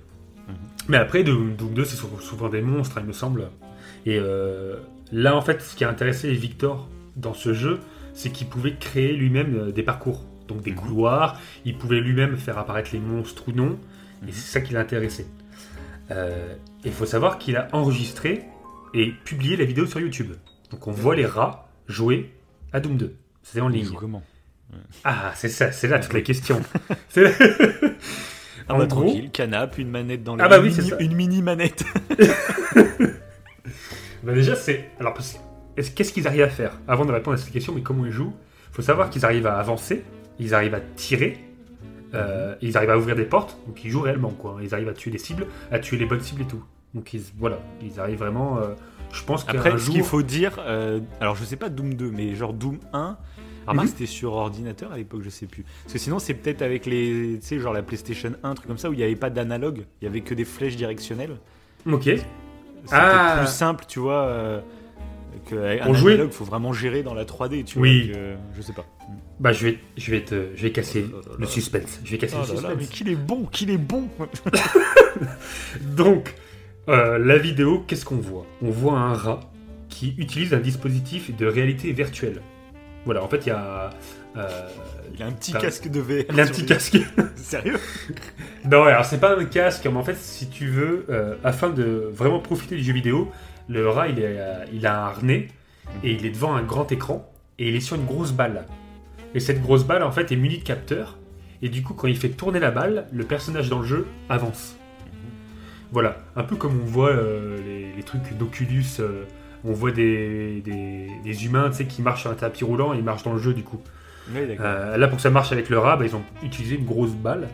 Mhm. 0.49 0.55
Mais 0.89 0.97
après, 0.97 1.23
Doom, 1.23 1.55
Doom 1.55 1.73
2, 1.73 1.85
c'est 1.85 1.95
souvent, 1.95 2.19
souvent 2.19 2.49
des 2.49 2.61
monstres, 2.61 2.97
il 2.99 3.05
me 3.05 3.13
semble. 3.13 3.47
Et 4.05 4.17
euh, 4.19 4.77
là, 5.11 5.35
en 5.35 5.41
fait, 5.41 5.61
ce 5.61 5.75
qui 5.75 5.83
a 5.83 5.89
intéressé 5.89 6.31
Victor 6.33 6.89
dans 7.15 7.33
ce 7.33 7.53
jeu, 7.53 7.79
c'est 8.13 8.29
qu'il 8.31 8.47
pouvait 8.47 8.75
créer 8.75 9.13
lui-même 9.13 9.55
euh, 9.55 9.71
des 9.71 9.83
parcours. 9.83 10.23
Donc 10.47 10.61
des 10.61 10.71
Mhm. 10.71 10.77
couloirs, 10.77 11.39
il 11.65 11.77
pouvait 11.77 11.99
lui-même 12.01 12.35
faire 12.37 12.57
apparaître 12.57 12.89
les 12.93 12.99
monstres 12.99 13.47
ou 13.49 13.51
non. 13.53 13.77
Et 14.23 14.25
Mhm. 14.27 14.31
c'est 14.31 14.51
ça 14.51 14.61
qui 14.61 14.73
l'a 14.73 14.81
intéressé. 14.81 15.25
Euh, 16.11 16.53
Il 16.85 16.91
faut 16.91 17.05
savoir 17.05 17.37
qu'il 17.37 17.55
a 17.55 17.69
enregistré 17.71 18.43
et 18.93 19.11
publié 19.23 19.55
la 19.55 19.63
vidéo 19.63 19.85
sur 19.85 20.01
YouTube. 20.01 20.33
Donc 20.69 20.85
on 20.87 20.91
voit 20.91 21.15
les 21.15 21.25
rats 21.25 21.69
jouer 21.87 22.29
à 22.73 22.81
Doom 22.81 22.97
2. 22.97 23.15
C'est 23.41 23.61
en 23.61 23.69
ligne. 23.69 23.85
joue 23.85 23.93
comment 23.95 24.21
Ah, 25.05 25.31
c'est 25.35 25.47
ça, 25.49 25.71
c'est 25.71 25.87
là 25.87 25.99
toute 25.99 26.11
la 26.13 26.19
question. 26.21 26.61
C'est- 27.09 27.33
Ah 28.67 28.77
bah 28.77 28.85
gros- 28.85 29.03
tranquille, 29.03 29.29
canap, 29.31 29.77
une 29.77 29.89
manette 29.89 30.23
dans 30.23 30.35
les 30.35 30.43
Ah 30.43 30.49
bah 30.49 30.59
oui, 30.59 30.73
une 30.75 30.83
mini- 30.83 30.91
une 30.99 31.15
mini 31.15 31.41
manette. 31.41 31.85
Bah 34.23 34.33
déjà, 34.33 34.55
c'est. 34.55 34.89
Alors, 34.99 35.13
qu'est-ce 35.75 36.13
qu'ils 36.13 36.27
arrivent 36.27 36.41
à 36.43 36.49
faire? 36.49 36.79
Avant 36.87 37.05
de 37.05 37.11
répondre 37.11 37.35
à 37.35 37.37
cette 37.37 37.51
question, 37.53 37.73
mais 37.73 37.81
comment 37.81 38.05
ils 38.05 38.11
jouent? 38.11 38.33
Il 38.71 38.75
faut 38.75 38.81
savoir 38.81 39.09
qu'ils 39.09 39.25
arrivent 39.25 39.47
à 39.47 39.57
avancer, 39.57 40.03
ils 40.39 40.53
arrivent 40.55 40.75
à 40.75 40.79
tirer, 40.81 41.37
euh, 42.13 42.55
ils 42.61 42.77
arrivent 42.77 42.89
à 42.91 42.97
ouvrir 42.97 43.15
des 43.15 43.25
portes, 43.25 43.57
donc 43.67 43.83
ils 43.83 43.91
jouent 43.91 44.01
réellement, 44.01 44.29
quoi. 44.31 44.57
Ils 44.61 44.73
arrivent 44.73 44.89
à 44.89 44.93
tuer 44.93 45.11
des 45.11 45.17
cibles, 45.17 45.45
à 45.71 45.79
tuer 45.79 45.97
les 45.97 46.05
bonnes 46.05 46.21
cibles 46.21 46.41
et 46.43 46.47
tout. 46.47 46.63
Donc, 46.93 47.13
ils, 47.13 47.21
voilà, 47.37 47.59
ils 47.81 47.99
arrivent 47.99 48.19
vraiment. 48.19 48.57
euh, 48.59 48.73
je 49.11 49.23
pense 49.23 49.43
qu'un 49.43 49.53
Après, 49.53 49.71
ce 49.71 49.77
jour. 49.77 49.93
qu'il 49.95 50.03
faut 50.03 50.21
dire, 50.23 50.57
euh, 50.59 50.99
alors 51.21 51.35
je 51.35 51.43
sais 51.43 51.55
pas 51.55 51.69
Doom 51.69 51.93
2, 51.95 52.09
mais 52.11 52.33
genre 52.35 52.53
Doom 52.53 52.79
1. 52.93 53.17
Alors, 53.67 53.83
Mhm. 53.83 53.89
c'était 53.89 54.05
sur 54.07 54.33
ordinateur 54.33 54.91
à 54.91 54.97
l'époque, 54.97 55.21
je 55.23 55.29
sais 55.29 55.45
plus. 55.45 55.63
Parce 55.83 55.93
que 55.93 55.99
sinon, 55.99 56.19
c'est 56.19 56.33
peut-être 56.33 56.61
avec 56.63 56.85
les. 56.85 57.37
Tu 57.39 57.47
sais, 57.47 57.59
genre 57.59 57.73
la 57.73 57.81
PlayStation 57.83 58.31
1, 58.43 58.49
un 58.49 58.55
truc 58.55 58.67
comme 58.67 58.77
ça, 58.77 58.89
où 58.89 58.93
il 58.93 58.97
n'y 58.97 59.03
avait 59.03 59.15
pas 59.15 59.29
d'analogue, 59.29 59.85
il 60.01 60.05
y 60.05 60.07
avait 60.07 60.21
que 60.21 60.33
des 60.33 60.43
flèches 60.45 60.75
directionnelles. 60.75 61.37
Ok. 61.89 62.09
C'était 62.83 62.95
Ah. 62.99 63.35
plus 63.39 63.51
simple, 63.51 63.85
tu 63.87 63.99
vois. 63.99 64.23
Euh, 64.27 64.59
que 65.49 65.55
un 65.81 65.85
Pour 65.85 65.95
jouer 65.95 66.13
analogue, 66.13 66.31
faut 66.31 66.45
vraiment 66.45 66.73
gérer 66.73 67.03
dans 67.03 67.13
la 67.13 67.25
3D, 67.25 67.63
tu 67.65 67.79
Oui. 67.79 68.07
vois. 68.07 68.15
que- 68.17 68.35
je 68.55 68.61
sais 68.61 68.73
pas. 68.73 68.85
Bah, 69.39 69.51
je 69.51 69.65
vais, 69.67 69.79
je 69.97 70.11
vais 70.11 70.21
te, 70.21 70.49
je 70.55 70.61
vais 70.63 70.71
casser 70.71 71.05
Oh 71.11 71.15
là 71.17 71.21
là 71.31 71.35
le 71.39 71.45
suspense. 71.47 71.99
Je 72.05 72.11
vais 72.11 72.17
casser 72.17 72.35
Oh 72.37 72.41
le 72.43 72.47
là 72.47 72.53
là, 72.53 72.59
suspense. 72.59 72.75
mais 72.79 72.85
qu'il 72.85 73.09
est 73.09 73.15
bon, 73.15 73.45
qu'il 73.45 73.69
est 73.71 73.77
bon 73.77 74.07
Donc, 75.81 76.33
euh, 76.89 77.17
la 77.17 77.37
vidéo, 77.37 77.83
qu'est-ce 77.87 78.05
qu'on 78.05 78.17
voit? 78.17 78.45
On 78.61 78.69
voit 78.69 78.97
un 78.97 79.13
rat 79.13 79.39
qui 79.89 80.15
utilise 80.17 80.53
un 80.53 80.59
dispositif 80.59 81.35
de 81.35 81.45
réalité 81.45 81.91
virtuelle. 81.91 82.41
Voilà, 83.05 83.23
en 83.23 83.27
fait, 83.27 83.45
il 83.45 83.49
y 83.49 83.51
a. 83.51 83.89
euh, 84.37 84.67
Il 85.13 85.21
a 85.21 85.27
un 85.27 85.31
petit 85.31 85.53
casque 85.53 85.89
de 85.89 85.99
VR. 85.99 86.25
il 86.31 86.39
a 86.39 86.43
un 86.43 86.47
petit 86.47 86.65
casque. 86.65 86.97
Sérieux? 87.35 87.77
Non, 88.65 88.83
alors 88.83 89.05
c'est 89.05 89.19
pas 89.19 89.37
un 89.37 89.45
casque, 89.45 89.85
mais 89.85 89.97
en 89.97 90.03
fait, 90.03 90.17
si 90.17 90.49
tu 90.49 90.67
veux, 90.67 91.05
euh, 91.09 91.35
afin 91.43 91.69
de 91.69 92.09
vraiment 92.11 92.39
profiter 92.39 92.75
du 92.75 92.83
jeu 92.83 92.93
vidéo, 92.93 93.31
le 93.69 93.87
rat, 93.87 94.07
il, 94.07 94.19
est, 94.19 94.37
euh, 94.39 94.65
il 94.73 94.87
a 94.87 95.03
un 95.03 95.07
harnais 95.09 95.49
et 96.03 96.13
il 96.13 96.25
est 96.25 96.31
devant 96.31 96.55
un 96.55 96.63
grand 96.63 96.91
écran 96.91 97.31
et 97.59 97.69
il 97.69 97.75
est 97.75 97.79
sur 97.79 97.95
une 97.95 98.05
grosse 98.05 98.31
balle. 98.31 98.65
Et 99.35 99.39
cette 99.39 99.61
grosse 99.61 99.83
balle, 99.83 100.03
en 100.03 100.11
fait, 100.11 100.31
est 100.31 100.35
munie 100.35 100.57
de 100.57 100.63
capteurs. 100.63 101.17
Et 101.61 101.69
du 101.69 101.83
coup, 101.83 101.93
quand 101.93 102.07
il 102.07 102.17
fait 102.17 102.29
tourner 102.29 102.59
la 102.59 102.71
balle, 102.71 103.07
le 103.11 103.23
personnage 103.23 103.69
dans 103.69 103.79
le 103.79 103.85
jeu 103.85 104.07
avance. 104.29 104.75
Voilà, 105.91 106.17
un 106.35 106.43
peu 106.43 106.55
comme 106.55 106.81
on 106.81 106.85
voit 106.85 107.11
euh, 107.11 107.57
les, 107.63 107.93
les 107.93 108.03
trucs 108.03 108.35
d'Oculus. 108.35 108.83
on 109.63 109.73
voit 109.73 109.91
des, 109.91 110.61
des, 110.61 111.07
des 111.23 111.45
humains 111.45 111.69
tu 111.69 111.77
sais, 111.77 111.85
qui 111.85 112.01
marchent 112.01 112.21
sur 112.21 112.31
un 112.31 112.35
tapis 112.35 112.63
roulant 112.63 112.95
et 112.95 112.97
ils 112.97 113.03
marchent 113.03 113.23
dans 113.23 113.33
le 113.33 113.39
jeu 113.39 113.53
du 113.53 113.63
coup. 113.63 113.79
Oui. 114.31 114.39
Euh, 114.59 114.97
là, 114.97 115.07
pour 115.07 115.17
que 115.17 115.21
ça 115.21 115.29
marche 115.29 115.51
avec 115.51 115.69
le 115.69 115.77
rat, 115.79 115.97
bah, 115.97 116.05
ils 116.05 116.15
ont 116.15 116.23
utilisé 116.43 116.75
une 116.75 116.85
grosse 116.85 117.11
balle. 117.11 117.47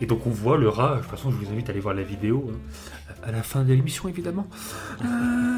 Et 0.00 0.06
donc, 0.06 0.26
on 0.26 0.30
voit 0.30 0.58
le 0.58 0.68
rat. 0.68 0.96
De 0.96 1.00
toute 1.02 1.10
façon, 1.10 1.30
je 1.30 1.36
vous 1.36 1.52
invite 1.52 1.68
à 1.68 1.72
aller 1.72 1.80
voir 1.80 1.94
la 1.94 2.02
vidéo. 2.02 2.50
hein. 2.52 2.56
À 3.24 3.30
la 3.30 3.42
fin 3.42 3.62
de 3.62 3.72
l'émission, 3.72 4.08
évidemment. 4.08 4.46
Euh, 5.02 5.04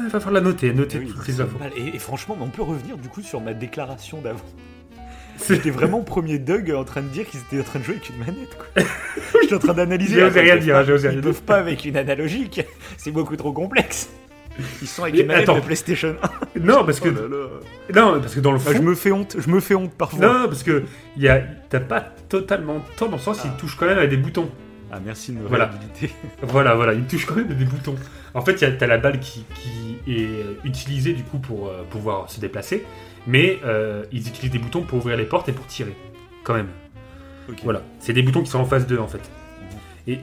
Il 0.05 0.09
va 0.11 0.19
falloir 0.19 0.33
la 0.33 0.41
noter, 0.41 0.71
noter 0.73 0.99
Oui, 0.99 1.07
toutes 1.15 1.27
les 1.27 1.41
infos. 1.41 1.57
Et, 1.75 1.95
et 1.95 1.99
franchement, 1.99 2.37
on 2.39 2.47
peut 2.49 2.61
revenir 2.61 2.95
du 2.97 3.09
coup 3.09 3.21
sur 3.23 3.41
ma 3.41 3.53
déclaration 3.55 4.21
d'avant. 4.21 4.39
J'étais 5.49 5.71
vraiment 5.71 6.01
premier 6.01 6.37
Doug 6.39 6.71
en 6.71 6.83
train 6.83 7.01
de 7.01 7.07
dire 7.07 7.25
qu'ils 7.27 7.39
étaient 7.41 7.59
en 7.59 7.63
train 7.63 7.79
de 7.79 7.83
jouer 7.83 7.95
avec 7.95 8.09
une 8.09 8.19
manette. 8.19 8.55
Quoi. 8.55 8.83
J'étais 9.41 9.55
en 9.55 9.59
train 9.59 9.73
d'analyser. 9.73 10.13
J'ai 10.15 10.23
osé 10.23 10.41
rien 10.41 10.57
dire, 10.57 10.83
j'ai 10.85 10.93
osé 10.93 11.07
Ils 11.07 11.11
rien 11.13 11.21
peuvent 11.21 11.41
pas 11.41 11.57
avec 11.57 11.83
une 11.85 11.97
analogique. 11.97 12.61
C'est 12.97 13.11
beaucoup 13.11 13.35
trop 13.35 13.51
complexe. 13.51 14.09
Ils 14.81 14.87
sont 14.87 15.03
avec 15.03 15.15
Mais 15.15 15.21
une 15.21 15.27
manette 15.27 15.43
attends. 15.49 15.55
de 15.59 15.63
PlayStation 15.65 16.15
1. 16.55 16.59
Non, 16.61 16.85
parce 16.85 16.99
que, 17.01 17.09
Oh 17.09 17.27
là 17.29 17.37
là. 17.93 18.01
non, 18.13 18.19
parce 18.21 18.33
que 18.35 18.39
dans 18.39 18.51
le 18.53 18.59
fond. 18.59 18.69
Ah, 18.73 18.77
je 18.77 18.81
me 18.81 18.95
fais 18.95 19.11
honte. 19.11 19.35
Je 19.37 19.49
me 19.49 19.59
fais 19.59 19.75
honte 19.75 19.93
parfois. 19.93 20.19
Non, 20.25 20.47
parce 20.47 20.63
que 20.63 20.83
y 21.17 21.27
a... 21.27 21.41
t'as 21.69 21.81
pas 21.81 22.01
totalement 22.29 22.79
tort 22.97 23.09
dans 23.09 23.17
le 23.17 23.21
sens, 23.21 23.41
il 23.43 23.51
Ah. 23.53 23.57
touche 23.59 23.75
quand 23.75 23.85
même 23.85 23.97
avec 23.97 24.09
des 24.09 24.17
boutons. 24.17 24.49
Ah 24.91 24.99
merci 25.03 25.33
de 25.33 25.39
me 25.39 25.47
Voilà. 25.47 25.65
réhabiliter. 25.65 26.11
Voilà, 26.43 26.75
voilà, 26.75 26.93
il 26.93 27.03
touche 27.05 27.25
quand 27.25 27.35
même 27.35 27.45
avec 27.45 27.57
des 27.57 27.65
boutons. 27.65 27.95
En 28.33 28.41
fait, 28.41 28.61
y 28.61 28.65
a- 28.65 28.71
t'as 28.71 28.87
la 28.87 28.97
balle 28.97 29.19
qui, 29.19 29.43
qui 29.55 29.97
est 30.07 30.25
euh, 30.27 30.53
utilisée 30.63 31.13
du 31.13 31.23
coup 31.23 31.39
pour 31.39 31.67
euh, 31.67 31.83
pouvoir 31.89 32.29
se 32.29 32.39
déplacer, 32.39 32.85
mais 33.27 33.59
euh, 33.65 34.03
ils 34.13 34.25
utilisent 34.27 34.51
des 34.51 34.59
boutons 34.59 34.81
pour 34.83 34.99
ouvrir 34.99 35.17
les 35.17 35.25
portes 35.25 35.49
et 35.49 35.53
pour 35.53 35.65
tirer, 35.67 35.95
quand 36.43 36.53
même. 36.53 36.67
Voilà, 37.63 37.81
c'est 37.99 38.13
des 38.13 38.21
boutons 38.23 38.41
qui 38.41 38.49
sont 38.49 38.59
en 38.59 38.65
face 38.65 38.87
d'eux 38.87 38.99
en 38.99 39.07
fait. 39.07 39.21
Et 40.07 40.19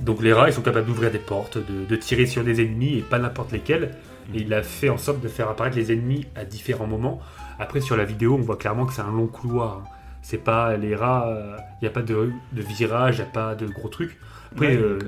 donc 0.00 0.22
les 0.22 0.32
rats, 0.32 0.48
ils 0.48 0.52
sont 0.52 0.62
capables 0.62 0.86
d'ouvrir 0.86 1.10
des 1.10 1.18
portes, 1.18 1.58
de, 1.58 1.84
de 1.88 1.96
tirer 1.96 2.26
sur 2.26 2.42
des 2.44 2.60
ennemis 2.62 2.98
et 2.98 3.02
pas 3.02 3.18
n'importe 3.18 3.52
lesquels. 3.52 3.94
Et 4.34 4.42
il 4.42 4.54
a 4.54 4.62
fait 4.62 4.88
en 4.88 4.98
sorte 4.98 5.20
de 5.20 5.28
faire 5.28 5.48
apparaître 5.48 5.76
les 5.76 5.92
ennemis 5.92 6.26
à 6.36 6.44
différents 6.44 6.86
moments. 6.86 7.20
Après, 7.58 7.80
sur 7.80 7.96
la 7.96 8.04
vidéo, 8.04 8.34
on 8.38 8.42
voit 8.42 8.56
clairement 8.56 8.86
que 8.86 8.92
c'est 8.92 9.02
un 9.02 9.10
long 9.12 9.26
couloir. 9.26 9.82
hein. 9.82 9.90
C'est 10.22 10.38
pas 10.44 10.76
les 10.76 10.94
rats, 10.94 11.28
il 11.80 11.84
n'y 11.84 11.88
a 11.88 11.90
pas 11.90 12.02
de, 12.02 12.30
de 12.52 12.62
virage, 12.62 13.16
il 13.16 13.22
n'y 13.22 13.28
a 13.28 13.32
pas 13.32 13.54
de 13.54 13.66
gros 13.66 13.88
trucs. 13.88 14.18
Après, 14.52 14.68
Ouais, 14.68 14.76
euh, 14.76 14.98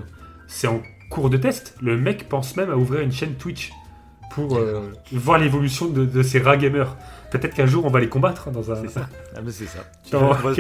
c'est 0.47 0.67
en 0.67 0.81
cours 1.11 1.29
de 1.31 1.37
test. 1.37 1.77
Le 1.83 1.97
mec 1.99 2.29
pense 2.29 2.57
même 2.57 2.71
à 2.71 2.77
ouvrir 2.77 3.01
une 3.03 3.13
chaîne 3.13 3.35
Twitch 3.35 3.73
pour 4.35 4.57
euh, 4.57 4.91
voir 5.13 5.39
l'évolution 5.39 5.87
de, 5.87 6.05
de 6.07 6.23
ces 6.23 6.41
rats 6.41 6.57
gamers. 6.57 6.97
Peut-être 7.31 7.55
qu'un 7.55 7.67
jour 7.67 7.85
on 7.85 7.91
va 7.91 8.01
les 8.01 8.09
combattre 8.09 8.51
dans 8.51 8.73
un 8.73 8.77
C'est 8.77 8.89
ça. 8.89 9.09
Ah, 9.37 9.41
mais 9.45 9.51
c'est 9.53 9.67
ça. 9.67 9.81
Tu 10.05 10.11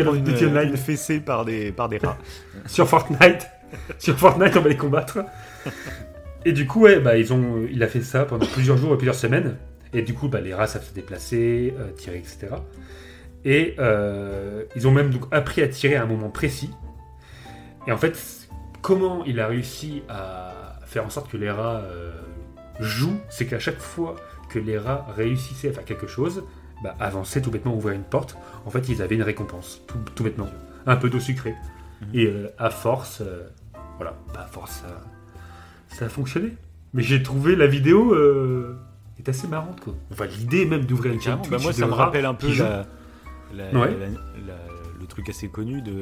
Dans 0.04 0.14
une, 0.14 0.28
Online. 0.48 0.68
une 0.68 0.76
fessée 0.76 1.20
par 1.20 1.44
des, 1.46 1.72
par 1.72 1.88
des 1.88 1.98
rats. 1.98 2.18
sur 2.66 2.86
Fortnite. 2.88 3.48
sur 3.98 4.18
Fortnite, 4.18 4.56
on 4.56 4.60
va 4.60 4.68
les 4.68 4.76
combattre. 4.76 5.18
Et 6.44 6.52
du 6.52 6.66
coup, 6.66 6.82
ouais, 6.82 7.00
bah, 7.00 7.16
ils 7.16 7.32
ont, 7.32 7.66
il 7.70 7.82
a 7.82 7.88
fait 7.88 8.02
ça 8.02 8.24
pendant 8.24 8.46
plusieurs 8.46 8.76
jours 8.76 8.94
et 8.94 8.96
plusieurs 8.96 9.14
semaines. 9.14 9.56
Et 9.92 10.02
du 10.02 10.14
coup, 10.14 10.28
bah, 10.28 10.40
les 10.40 10.54
rats 10.54 10.66
savent 10.66 10.84
se 10.84 10.94
déplacer, 10.94 11.74
euh, 11.78 11.90
tirer, 11.92 12.18
etc. 12.18 12.48
Et 13.44 13.74
euh, 13.78 14.64
ils 14.74 14.88
ont 14.88 14.92
même 14.92 15.10
donc 15.10 15.24
appris 15.30 15.62
à 15.62 15.68
tirer 15.68 15.96
à 15.96 16.02
un 16.02 16.06
moment 16.06 16.30
précis. 16.30 16.70
Et 17.86 17.92
en 17.92 17.96
fait, 17.96 18.48
comment 18.80 19.24
il 19.24 19.40
a 19.40 19.46
réussi 19.46 20.02
à 20.08 20.78
faire 20.86 21.04
en 21.04 21.10
sorte 21.10 21.30
que 21.30 21.36
les 21.36 21.50
rats 21.50 21.82
euh, 21.84 22.12
jouent, 22.80 23.18
c'est 23.28 23.46
qu'à 23.46 23.58
chaque 23.58 23.80
fois 23.80 24.16
que 24.48 24.58
les 24.58 24.78
rats 24.78 25.06
réussissaient 25.16 25.68
à 25.68 25.72
faire 25.72 25.84
quelque 25.84 26.06
chose, 26.06 26.44
bah, 26.82 26.94
avancer 26.98 27.40
tout 27.40 27.50
bêtement, 27.50 27.74
ouvrir 27.74 27.94
une 27.94 28.04
porte, 28.04 28.36
en 28.66 28.70
fait, 28.70 28.88
ils 28.88 29.02
avaient 29.02 29.14
une 29.14 29.22
récompense, 29.22 29.82
tout, 29.86 29.98
tout 30.14 30.24
bêtement. 30.24 30.48
Un 30.86 30.96
peu 30.96 31.08
d'eau 31.08 31.20
sucrée. 31.20 31.54
Et 32.12 32.26
euh, 32.26 32.48
à 32.58 32.70
force, 32.70 33.20
euh, 33.20 33.48
voilà, 33.96 34.16
bah, 34.34 34.46
force, 34.50 34.82
ça, 34.82 35.00
ça 35.88 36.04
a 36.06 36.08
fonctionné. 36.08 36.52
Mais 36.94 37.02
j'ai 37.02 37.22
trouvé 37.22 37.56
la 37.56 37.66
vidéo 37.66 38.12
euh, 38.14 38.76
est 39.18 39.28
assez 39.28 39.46
marrante, 39.48 39.80
quoi. 39.80 39.94
Enfin, 40.12 40.26
l'idée 40.26 40.64
même 40.66 40.84
d'ouvrir 40.84 41.12
une 41.14 41.20
chaîne 41.20 41.36
Carrément. 41.36 41.42
Bah, 41.50 41.56
Twitch 41.56 41.62
moi, 41.64 41.72
ça 41.72 41.86
me 41.86 41.92
rappelle 41.92 42.26
un 42.26 42.34
peu 42.34 42.48
qui 42.48 42.54
jouent. 42.54 42.64
la, 42.64 42.86
la- 43.54 43.78
Ouais. 43.80 43.90
la- 43.98 44.06
la- 44.46 44.58
le 45.00 45.06
truc 45.06 45.28
assez 45.28 45.48
connu 45.48 45.82
de, 45.82 45.92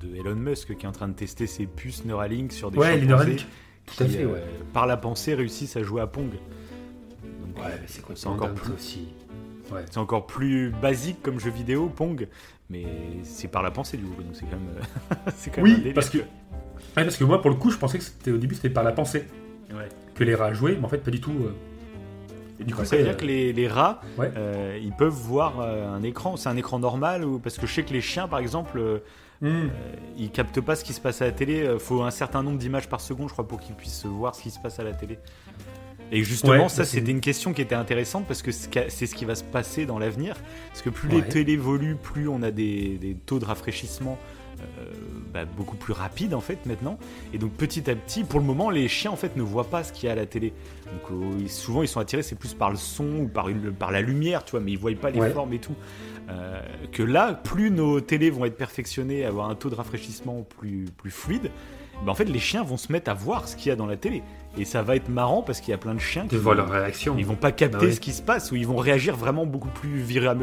de 0.00 0.16
Elon 0.16 0.34
Musk 0.34 0.76
qui 0.76 0.84
est 0.84 0.88
en 0.88 0.92
train 0.92 1.08
de 1.08 1.12
tester 1.14 1.46
ses 1.46 1.66
puces 1.66 2.04
Neuralink 2.04 2.52
sur 2.52 2.70
des 2.70 2.78
Ouais, 2.78 2.96
les 2.96 3.06
Neuralink. 3.06 3.46
Tout 3.86 4.02
à 4.02 4.06
qui, 4.06 4.12
fait, 4.14 4.24
euh, 4.24 4.38
par 4.72 4.86
la 4.86 4.96
pensée, 4.96 5.34
réussissent 5.34 5.76
à 5.76 5.82
jouer 5.82 6.00
à 6.00 6.06
Pong. 6.06 6.30
Donc, 6.30 7.56
Ouais, 7.58 7.70
euh, 7.72 7.76
c'est 7.86 8.02
quoi 8.02 8.14
c'est 8.16 8.26
encore 8.28 8.52
plus- 8.54 8.72
aussi. 8.72 9.08
Ouais. 9.72 9.84
C'est 9.90 9.98
encore 9.98 10.26
plus 10.26 10.70
basique 10.82 11.22
comme 11.22 11.38
jeu 11.40 11.50
vidéo, 11.50 11.88
Pong, 11.88 12.26
mais 12.70 12.84
c'est 13.22 13.48
par 13.48 13.62
la 13.62 13.70
pensée 13.70 13.96
du 13.96 14.04
coup, 14.04 14.22
donc 14.22 14.34
c'est 14.34 14.44
quand 14.44 14.52
même, 14.52 15.26
c'est 15.36 15.50
quand 15.50 15.62
même 15.62 15.76
un 15.76 15.84
Oui, 15.84 15.92
parce 15.92 16.10
que. 16.10 16.18
Ouais, 16.96 17.04
parce 17.04 17.16
que 17.16 17.24
moi, 17.24 17.40
pour 17.40 17.50
le 17.50 17.56
coup, 17.56 17.70
je 17.70 17.78
pensais 17.78 17.98
que 17.98 18.04
c'était 18.04 18.30
au 18.32 18.38
début, 18.38 18.54
c'était 18.54 18.70
par 18.70 18.84
la 18.84 18.92
pensée 18.92 19.24
Ouais. 19.72 19.88
que 20.14 20.24
les 20.24 20.34
rats 20.34 20.52
jouaient, 20.52 20.76
mais 20.78 20.84
en 20.84 20.88
fait, 20.88 20.98
pas 20.98 21.10
du 21.10 21.20
tout. 21.20 21.32
euh. 21.32 21.52
Et 22.60 22.64
Du 22.64 22.74
coup, 22.74 22.84
ça 22.84 22.96
veut 22.96 23.02
dire 23.02 23.16
que 23.16 23.24
les, 23.24 23.52
les 23.52 23.66
rats, 23.68 24.00
Ouais. 24.18 24.30
euh, 24.36 24.78
ils 24.80 24.92
peuvent 24.92 25.08
voir 25.12 25.60
euh, 25.60 25.94
un 25.94 26.02
écran. 26.02 26.36
C'est 26.36 26.48
un 26.48 26.56
écran 26.56 26.78
normal 26.78 27.24
ou 27.24 27.38
parce 27.38 27.56
que 27.58 27.66
je 27.66 27.72
sais 27.74 27.82
que 27.82 27.92
les 27.92 28.00
chiens, 28.02 28.28
par 28.28 28.38
exemple, 28.38 28.78
euh, 28.78 28.98
euh, 29.42 29.66
ils 30.16 30.30
captent 30.30 30.60
pas 30.60 30.76
ce 30.76 30.84
qui 30.84 30.92
se 30.92 31.00
passe 31.00 31.22
à 31.22 31.24
la 31.26 31.32
télé. 31.32 31.68
Il 31.72 31.80
faut 31.80 32.02
un 32.02 32.10
certain 32.12 32.42
nombre 32.42 32.58
d'images 32.58 32.88
par 32.88 33.00
seconde, 33.00 33.28
je 33.28 33.32
crois, 33.32 33.48
pour 33.48 33.58
qu'ils 33.60 33.74
puissent 33.74 34.04
voir 34.06 34.34
ce 34.34 34.42
qui 34.42 34.50
se 34.50 34.60
passe 34.60 34.78
à 34.78 34.84
la 34.84 34.92
télé. 34.92 35.18
Et 36.14 36.22
justement, 36.22 36.64
Ouais, 36.64 36.68
ça, 36.68 36.84
c'était 36.84 37.10
une 37.10 37.22
question 37.22 37.54
qui 37.54 37.62
était 37.62 37.74
intéressante 37.74 38.26
parce 38.28 38.42
que 38.42 38.52
c'est 38.52 39.06
ce 39.06 39.14
qui 39.14 39.24
va 39.24 39.34
se 39.34 39.42
passer 39.44 39.86
dans 39.86 39.98
l'avenir. 39.98 40.36
Parce 40.68 40.82
que 40.82 40.90
plus 40.90 41.08
les 41.08 41.22
télés 41.22 41.54
évoluent, 41.54 41.96
plus 41.96 42.28
on 42.28 42.42
a 42.42 42.50
des, 42.50 42.98
des 42.98 43.14
taux 43.14 43.38
de 43.38 43.46
rafraîchissement 43.46 44.18
euh, 44.20 44.41
bah, 45.32 45.44
beaucoup 45.44 45.76
plus 45.76 45.92
rapides 45.92 46.34
en 46.34 46.40
fait 46.40 46.66
maintenant. 46.66 46.98
Et 47.32 47.38
donc 47.38 47.52
petit 47.52 47.90
à 47.90 47.94
petit, 47.94 48.24
pour 48.24 48.40
le 48.40 48.46
moment, 48.46 48.70
les 48.70 48.88
chiens 48.88 49.10
en 49.10 49.16
fait 49.16 49.36
ne 49.36 49.42
voient 49.42 49.68
pas 49.70 49.82
ce 49.84 49.92
qu'il 49.92 50.06
y 50.06 50.08
a 50.08 50.12
à 50.12 50.16
la 50.16 50.26
télé. 50.26 50.52
Donc 50.86 51.10
euh, 51.10 51.48
souvent 51.48 51.82
ils 51.82 51.88
sont 51.88 52.00
attirés, 52.00 52.22
c'est 52.22 52.34
plus 52.38 52.54
par 52.54 52.70
le 52.70 52.76
son 52.76 53.06
ou 53.20 53.28
par, 53.28 53.48
une- 53.48 53.72
par 53.72 53.90
la 53.90 54.00
lumière, 54.02 54.44
tu 54.44 54.52
vois, 54.52 54.60
mais 54.60 54.72
ils 54.72 54.78
voient 54.78 54.92
pas 55.00 55.10
les 55.10 55.20
Ouais. 55.20 55.30
formes 55.30 55.52
et 55.52 55.58
tout. 55.58 55.74
Euh, 56.30 56.60
que 56.92 57.02
là, 57.02 57.32
plus 57.34 57.70
nos 57.70 58.00
télés 58.00 58.30
vont 58.30 58.44
être 58.44 58.56
perfectionnées, 58.56 59.24
avoir 59.24 59.50
un 59.50 59.54
taux 59.54 59.70
de 59.70 59.74
rafraîchissement 59.74 60.46
plus, 60.58 60.84
plus 60.96 61.10
fluide, 61.10 61.50
ben 62.04 62.12
en 62.12 62.14
fait 62.14 62.24
les 62.24 62.38
chiens 62.38 62.62
vont 62.62 62.76
se 62.76 62.90
mettre 62.92 63.10
à 63.10 63.14
voir 63.14 63.48
ce 63.48 63.56
qu'il 63.56 63.68
y 63.68 63.72
a 63.72 63.76
dans 63.76 63.86
la 63.86 63.96
télé. 63.96 64.22
Et 64.58 64.64
ça 64.66 64.82
va 64.82 64.96
être 64.96 65.08
marrant 65.08 65.42
parce 65.42 65.60
qu'il 65.60 65.70
y 65.70 65.74
a 65.74 65.78
plein 65.78 65.94
de 65.94 66.00
chiens 66.00 66.26
qui 66.26 66.36
leur 66.36 66.68
réaction. 66.68 67.14
ils 67.18 67.24
vont 67.24 67.36
pas 67.36 67.52
capter 67.52 67.86
oui. 67.86 67.92
ce 67.94 68.00
qui 68.00 68.12
se 68.12 68.20
passe 68.20 68.52
ou 68.52 68.56
ils 68.56 68.66
vont 68.66 68.76
réagir 68.76 69.16
vraiment 69.16 69.46
beaucoup 69.46 69.70
plus 69.70 69.96
virulent, 70.00 70.36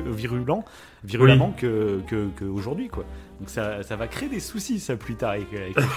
virulemment 1.03 1.53
que, 1.55 2.01
que, 2.07 2.27
que 2.35 2.45
aujourd'hui 2.45 2.87
quoi. 2.87 3.05
Donc 3.39 3.49
ça, 3.49 3.83
ça 3.83 3.95
va 3.95 4.07
créer 4.07 4.27
des 4.29 4.39
soucis 4.39 4.79
ça 4.79 4.95
plus 4.95 5.15
tard 5.15 5.31
avec, 5.31 5.53
avec 5.53 5.75
les 5.75 5.81
chiens. 5.81 5.83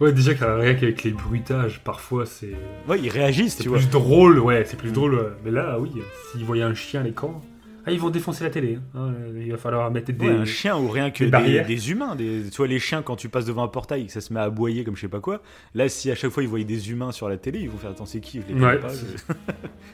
Ouais, 0.00 0.12
déjà, 0.12 0.32
que 0.32 0.44
rien 0.44 0.74
qu'avec 0.74 1.02
les 1.02 1.10
bruitages, 1.10 1.80
parfois, 1.82 2.24
c'est. 2.24 2.54
Ouais, 2.86 3.00
ils 3.00 3.08
réagissent, 3.08 3.56
C'est 3.56 3.64
tu 3.64 3.68
vois. 3.68 3.78
plus 3.78 3.88
drôle, 3.90 4.38
ouais, 4.38 4.64
c'est 4.64 4.76
plus 4.76 4.92
drôle. 4.92 5.14
euh, 5.16 5.30
Mais 5.44 5.50
là, 5.50 5.76
oui, 5.80 5.90
s'ils 6.30 6.44
voyaient 6.44 6.62
un 6.62 6.72
chien 6.74 7.00
à 7.00 7.02
l'écran, 7.02 7.42
ah, 7.88 7.92
ils 7.92 8.00
vont 8.00 8.10
défoncer 8.10 8.44
la 8.44 8.50
télé. 8.50 8.78
hein. 8.94 8.98
Euh, 8.98 9.42
Il 9.44 9.50
va 9.50 9.58
falloir 9.58 9.90
mettre 9.90 10.12
des. 10.12 10.26
Ouais, 10.26 10.32
un 10.32 10.44
chien 10.44 10.76
ou 10.78 10.88
rien 10.88 11.10
que 11.10 11.18
des 11.20 11.24
des, 11.26 11.30
barrières. 11.30 11.66
des 11.66 11.90
humains. 11.90 12.14
Des, 12.16 12.42
tu 12.50 12.56
vois, 12.58 12.66
les 12.66 12.78
chiens, 12.78 13.02
quand 13.02 13.16
tu 13.16 13.28
passes 13.28 13.46
devant 13.46 13.62
un 13.64 13.68
portail 13.68 14.02
et 14.02 14.06
que 14.06 14.12
ça 14.12 14.20
se 14.20 14.32
met 14.32 14.40
à 14.40 14.44
aboyer 14.44 14.84
comme 14.84 14.94
je 14.96 15.00
sais 15.02 15.08
pas 15.08 15.20
quoi, 15.20 15.42
là, 15.74 15.88
si 15.88 16.10
à 16.10 16.14
chaque 16.14 16.30
fois 16.30 16.42
ils 16.42 16.48
voyaient 16.48 16.64
des 16.64 16.90
humains 16.90 17.12
sur 17.12 17.28
la 17.28 17.36
télé, 17.36 17.60
ils 17.60 17.68
vont 17.70 17.78
faire 17.78 17.90
Attends, 17.90 18.06
c'est 18.06 18.20
qui? 18.20 18.40
Je 18.42 18.46
les 18.48 18.52
connais 18.54 18.66
Ouais, 18.66 18.78
pas. 18.78 18.88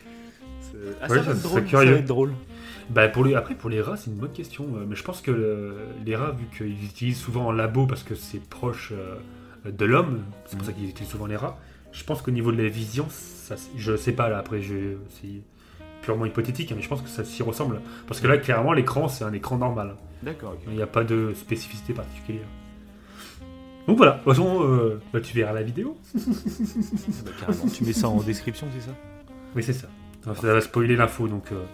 ah, 1.03 1.09
Ouais, 1.09 1.17
ça, 1.19 1.23
ça 1.23 1.23
va 1.23 1.33
être 1.33 1.43
drôle, 1.43 1.69
ça 1.69 1.77
va 1.77 1.85
être 1.85 2.05
drôle. 2.07 2.33
Bah 2.91 3.09
pour 3.09 3.25
les... 3.25 3.35
Après, 3.35 3.55
pour 3.55 3.71
les 3.71 3.81
rats, 3.81 3.97
c'est 3.97 4.11
une 4.11 4.17
bonne 4.19 4.33
question. 4.33 4.67
euh, 4.77 4.85
Mais 4.87 4.95
je 4.97 5.03
pense 5.03 5.23
que 5.23 5.31
le- 5.31 5.75
les 6.05 6.17
rats, 6.17 6.33
vu 6.33 6.45
qu'ils 6.57 6.85
utilisent 6.85 7.19
souvent 7.19 7.47
en 7.47 7.53
labo 7.53 7.87
parce 7.87 8.03
que 8.03 8.15
c'est 8.15 8.43
proche 8.47 8.93
euh, 8.93 9.71
de 9.71 9.85
l'homme, 9.87 10.21
c'est 10.47 10.59
pour 10.59 10.67
Mhm. 10.67 10.73
ça 10.75 10.79
qu'ils 10.79 10.89
utilisent 10.91 11.11
souvent 11.11 11.27
les 11.27 11.37
rats, 11.37 11.59
je 11.93 12.05
pense 12.05 12.21
qu'au 12.21 12.31
niveau 12.31 12.53
de 12.53 12.61
la 12.63 12.69
vision, 12.69 13.07
ça, 13.09 13.55
je 13.77 13.97
sais 13.97 14.13
pas 14.13 14.29
là, 14.29 14.39
après, 14.39 14.61
je... 14.61 14.97
purement 16.05 16.27
hypothétique, 16.27 16.73
mais 16.77 16.83
je 16.83 16.89
pense 16.89 17.01
que 17.03 17.09
ça 17.09 17.25
s'y 17.25 17.43
ressemble. 17.43 17.81
Parce 18.07 18.21
que 18.21 18.27
là, 18.27 18.37
clairement, 18.37 18.73
l'écran, 18.73 19.09
c'est 19.09 19.25
un 19.25 19.33
écran 19.33 19.57
normal. 19.57 19.97
D'accord. 20.23 20.57
Il 20.69 20.75
n'y 20.75 20.83
a 20.83 20.87
pas 20.87 21.05
de 21.05 21.33
spécificité 21.35 21.93
particulière. 21.95 22.47
Donc 23.87 23.97
voilà, 23.97 24.13
de 24.13 24.17
toute 24.19 24.33
façon, 24.33 24.63
euh, 24.63 25.01
bah, 25.13 25.21
tu 25.21 25.35
verras 25.35 25.53
la 25.53 25.63
vidéo. 25.63 25.97
Bah, 27.25 27.31
carrément. 27.41 27.67
tu 27.67 27.85
mets 27.85 27.93
ça 27.93 28.09
en 28.09 28.23
description, 28.23 28.67
c'est 28.75 28.87
ça? 28.87 28.95
Oui, 29.55 29.63
c'est 29.63 29.73
ça. 29.73 29.89
Ça 30.25 30.33
va 30.33 30.61
spoiler 30.61 30.97
l'info, 30.97 31.29
donc 31.29 31.53
euh, 31.53 31.65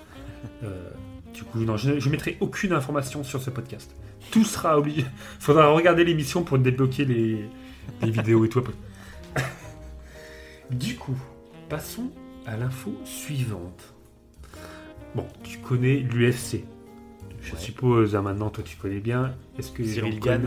euh, 0.64 0.90
du 1.32 1.44
coup, 1.44 1.60
non, 1.60 1.76
je, 1.76 2.00
je 2.00 2.08
mettrai 2.10 2.36
aucune 2.40 2.72
information 2.72 3.22
sur 3.22 3.40
ce 3.40 3.50
podcast. 3.50 3.94
Tout 4.30 4.44
sera 4.44 4.78
obligé. 4.78 5.04
Faudra 5.38 5.68
regarder 5.68 6.04
l'émission 6.04 6.42
pour 6.42 6.58
débloquer 6.58 7.04
les, 7.04 7.48
les 8.02 8.10
vidéos 8.10 8.44
et 8.44 8.48
tout 8.48 8.58
après. 8.58 8.74
du 10.70 10.96
coup, 10.96 11.16
passons 11.68 12.10
à 12.46 12.56
l'info 12.56 12.92
suivante. 13.04 13.94
Bon, 15.14 15.26
tu 15.42 15.58
connais 15.58 15.96
l'UFC. 15.98 16.64
Je 17.42 17.52
Ouais. 17.52 17.58
suppose, 17.58 18.14
hein, 18.14 18.22
maintenant, 18.22 18.50
toi, 18.50 18.62
tu 18.64 18.76
connais 18.76 19.00
bien. 19.00 19.34
Est-ce 19.58 19.70
que 19.72 19.82
Cyril 19.84 20.20
Gann. 20.20 20.42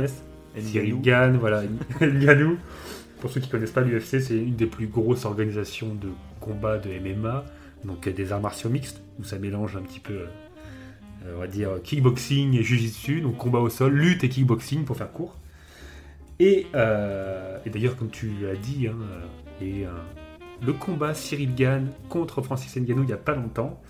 Cyril. 0.59 1.01
Gann, 1.01 1.37
voilà, 1.37 1.63
Ngannou. 2.01 2.57
Pour 3.19 3.31
ceux 3.31 3.39
qui 3.41 3.49
connaissent 3.49 3.71
pas 3.71 3.81
l'UFC, 3.81 4.19
c'est 4.21 4.37
une 4.37 4.55
des 4.55 4.65
plus 4.67 4.87
grosses 4.87 5.25
organisations 5.25 5.93
de 5.95 6.09
combat 6.39 6.77
de 6.77 6.89
MMA, 6.99 7.45
donc 7.85 8.07
des 8.07 8.31
arts 8.31 8.41
martiaux 8.41 8.69
mixtes, 8.69 9.01
où 9.19 9.23
ça 9.23 9.39
mélange 9.39 9.75
un 9.77 9.81
petit 9.81 9.99
peu, 10.01 10.13
euh, 11.25 11.35
on 11.35 11.39
va 11.39 11.47
dire, 11.47 11.69
kickboxing 11.83 12.53
et 12.57 12.63
jujitsu, 12.63 13.21
donc 13.21 13.37
combat 13.37 13.59
au 13.59 13.69
sol, 13.69 13.93
lutte 13.93 14.23
et 14.25 14.29
kickboxing 14.29 14.83
pour 14.83 14.97
faire 14.97 15.11
court. 15.11 15.37
Et, 16.39 16.67
euh, 16.75 17.57
et 17.65 17.69
d'ailleurs, 17.69 17.95
comme 17.95 18.09
tu 18.09 18.31
l'as 18.41 18.55
dit, 18.55 18.87
hein, 18.87 18.95
et, 19.61 19.85
euh, 19.85 19.89
le 20.65 20.73
combat 20.73 21.13
Cyril 21.13 21.55
Gann 21.55 21.87
contre 22.09 22.41
Francis 22.41 22.75
Ngannou 22.75 23.03
il 23.03 23.07
n'y 23.07 23.13
a 23.13 23.17
pas 23.17 23.35
longtemps, 23.35 23.81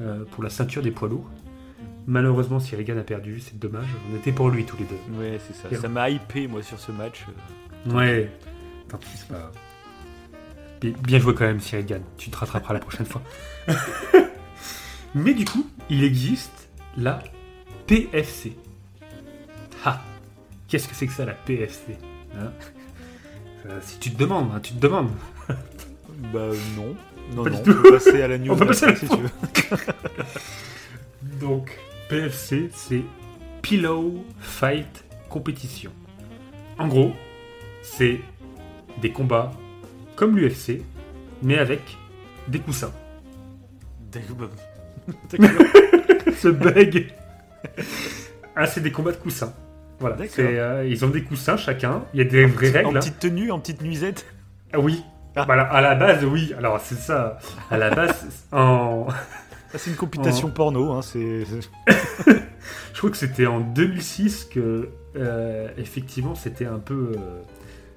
euh, 0.00 0.24
pour 0.30 0.42
la 0.42 0.50
ceinture 0.50 0.82
des 0.82 0.90
poids 0.90 1.08
lourds. 1.08 1.28
Malheureusement, 2.06 2.58
Cyril 2.60 2.84
Gann 2.86 2.98
a 2.98 3.02
perdu, 3.02 3.40
c'est 3.40 3.58
dommage. 3.58 3.86
On 4.12 4.16
était 4.16 4.32
pour 4.32 4.48
lui 4.50 4.64
tous 4.64 4.76
les 4.78 4.84
deux. 4.84 4.98
Ouais, 5.20 5.38
c'est 5.46 5.54
ça. 5.54 5.68
Et- 5.70 5.76
Ça 5.80 5.88
m'a 5.88 6.08
hypé, 6.10 6.46
moi, 6.46 6.62
sur 6.62 6.78
ce 6.80 6.90
match. 6.92 7.26
euh. 7.88 7.92
Ouais. 7.94 8.30
Tant 8.88 8.98
pis, 8.98 9.08
c'est 9.14 9.28
pas. 9.28 9.50
Bien, 10.80 11.18
joué 11.18 11.34
quand 11.34 11.44
même, 11.44 11.60
Cyril 11.60 11.84
Gann. 11.86 12.02
Tu 12.16 12.30
te 12.30 12.36
rattraperas 12.38 12.72
la 12.74 12.80
prochaine 12.80 13.06
fois. 13.06 13.20
Mais 15.14 15.34
du 15.34 15.44
coup, 15.44 15.68
il 15.90 16.04
existe 16.04 16.68
la 16.96 17.22
PFC. 17.86 18.52
Ah 19.84 20.00
Qu'est-ce 20.68 20.88
que 20.88 20.94
c'est 20.94 21.06
que 21.06 21.12
ça, 21.12 21.24
la 21.24 21.32
PFC 21.34 21.96
hein? 22.36 22.50
Euh, 23.66 23.78
Si 23.82 23.98
tu 23.98 24.10
te 24.12 24.18
demandes, 24.18 24.50
hein, 24.54 24.60
tu 24.62 24.72
te 24.74 24.78
demandes. 24.80 25.10
Bah 26.32 26.48
non. 26.76 26.94
Non, 27.34 27.44
Pas 27.44 27.50
non, 27.50 27.62
du 27.62 27.70
on 27.70 27.74
tout. 27.74 27.82
peut 27.82 27.92
passer 27.92 28.22
à 28.22 28.28
la 28.28 28.38
news 28.38 28.52
On 28.52 28.56
peut 28.56 28.66
passer 28.66 28.84
à 28.86 28.88
la 28.90 28.96
si 28.96 29.08
tu 29.08 29.16
veux. 29.16 29.28
Donc, 31.40 31.70
PFC, 32.08 32.70
c'est 32.74 33.02
Pillow 33.62 34.24
Fight 34.40 35.04
Competition. 35.28 35.92
En 36.78 36.88
gros, 36.88 37.12
c'est 37.82 38.20
des 39.00 39.10
combats 39.12 39.52
comme 40.16 40.36
l'UFC, 40.36 40.82
mais 41.42 41.58
avec 41.58 41.80
des 42.48 42.58
coussins. 42.58 42.92
D'accord. 44.12 44.48
Ce 46.36 46.48
bug 46.48 47.06
Ah, 48.56 48.66
c'est 48.66 48.80
des 48.80 48.90
combats 48.92 49.12
de 49.12 49.16
coussins. 49.18 49.52
Voilà. 50.00 50.16
C'est, 50.28 50.58
euh, 50.58 50.86
ils 50.86 51.04
ont 51.04 51.08
des 51.10 51.22
coussins 51.22 51.56
chacun. 51.58 52.04
Il 52.14 52.18
y 52.18 52.22
a 52.22 52.24
des 52.24 52.46
vraies 52.46 52.70
En 52.70 52.88
règles. 52.88 52.96
hein. 52.96 53.00
petite 53.00 53.18
tenue, 53.18 53.50
en 53.50 53.58
petite 53.60 53.82
nuisette. 53.82 54.24
Ah 54.72 54.80
oui. 54.80 55.02
Ah. 55.36 55.42
À 55.42 55.80
la 55.80 55.94
base, 55.94 56.24
oui. 56.24 56.52
Alors, 56.58 56.80
c'est 56.80 56.96
ça. 56.98 57.38
À 57.70 57.76
la 57.78 57.90
base, 57.90 58.46
en... 58.52 59.06
C'est 59.76 59.90
une 59.90 59.96
computation 59.96 60.50
porno, 60.50 60.90
hein, 60.92 61.00
c'est... 61.02 61.44
je 62.26 62.98
crois 62.98 63.10
que 63.10 63.16
c'était 63.16 63.46
en 63.46 63.60
2006 63.60 64.46
que, 64.46 64.88
euh, 65.16 65.68
effectivement, 65.78 66.34
c'était 66.34 66.66
un 66.66 66.78
peu. 66.80 67.12
euh, 67.16 67.40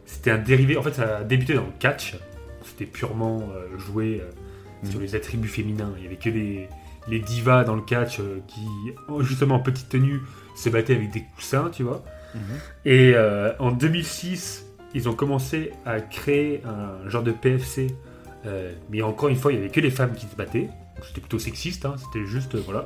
c'était 0.05 0.29
un 0.31 0.37
dérivé. 0.37 0.77
En 0.77 0.83
fait, 0.83 0.93
ça 0.93 1.17
a 1.17 1.23
débuté 1.23 1.55
dans 1.55 1.63
le 1.63 1.73
catch. 1.79 2.15
C'était 2.63 2.85
purement 2.85 3.41
euh, 3.55 3.77
joué 3.79 4.21
euh, 4.21 4.29
sur 4.87 4.99
Mhm. 4.99 5.05
les 5.05 5.15
attributs 5.15 5.47
féminins. 5.47 5.93
Il 5.97 6.03
y 6.03 6.07
avait 6.07 6.17
que 6.17 6.29
les, 6.29 6.69
les 7.07 7.19
divas 7.19 7.63
dans 7.63 7.75
le 7.75 7.81
catch 7.81 8.17
qui, 8.47 8.61
justement 9.21 9.55
en 9.55 9.59
petite 9.59 9.89
tenue, 9.89 10.21
se 10.55 10.69
battaient 10.69 10.95
avec 10.95 11.09
des 11.11 11.23
coussins, 11.35 11.69
tu 11.71 11.81
vois. 11.83 12.03
Mhm. 12.35 12.41
Et 12.85 13.15
en 13.59 13.71
2006, 13.71 14.65
ils 14.93 15.09
ont 15.09 15.13
commencé 15.13 15.71
à 15.85 15.99
créer 15.99 16.61
un 16.65 17.09
genre 17.09 17.23
de 17.23 17.31
PFC. 17.31 17.95
euh, 18.45 18.73
mais 18.89 19.01
encore 19.01 19.29
une 19.29 19.35
fois, 19.35 19.51
il 19.51 19.55
n'y 19.55 19.61
avait 19.61 19.71
que 19.71 19.79
les 19.79 19.91
femmes 19.91 20.13
qui 20.13 20.27
se 20.27 20.35
battaient. 20.35 20.69
C'était 21.07 21.21
plutôt 21.21 21.39
sexiste, 21.39 21.85
hein, 21.85 21.95
c'était 21.97 22.25
juste. 22.25 22.55
euh, 22.55 22.61
voilà. 22.65 22.85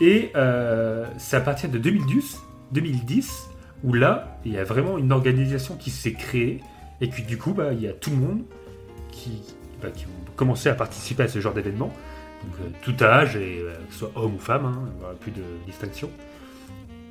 Et 0.00 0.30
euh, 0.36 1.06
c'est 1.18 1.36
à 1.36 1.40
partir 1.40 1.68
de 1.68 1.78
2010, 1.78 2.40
2010 2.72 3.48
où 3.82 3.92
là, 3.92 4.38
il 4.44 4.52
y 4.52 4.58
a 4.58 4.64
vraiment 4.64 4.98
une 4.98 5.12
organisation 5.12 5.76
qui 5.76 5.90
s'est 5.90 6.12
créée. 6.12 6.60
Et 7.00 7.08
puis 7.08 7.22
du 7.22 7.38
coup, 7.38 7.52
bah, 7.52 7.72
il 7.72 7.80
y 7.80 7.88
a 7.88 7.92
tout 7.92 8.10
le 8.10 8.16
monde 8.16 8.42
qui, 9.10 9.42
bah, 9.82 9.90
qui 9.90 10.06
commencé 10.36 10.68
à 10.68 10.74
participer 10.74 11.24
à 11.24 11.28
ce 11.28 11.40
genre 11.40 11.54
d'événement. 11.54 11.92
Tout 12.82 12.94
âge, 13.02 13.36
et, 13.36 13.62
que 13.88 13.92
ce 13.92 13.98
soit 13.98 14.12
homme 14.14 14.36
ou 14.36 14.38
femme, 14.38 14.64
hein, 14.64 15.14
plus 15.20 15.30
de 15.30 15.42
distinction. 15.66 16.10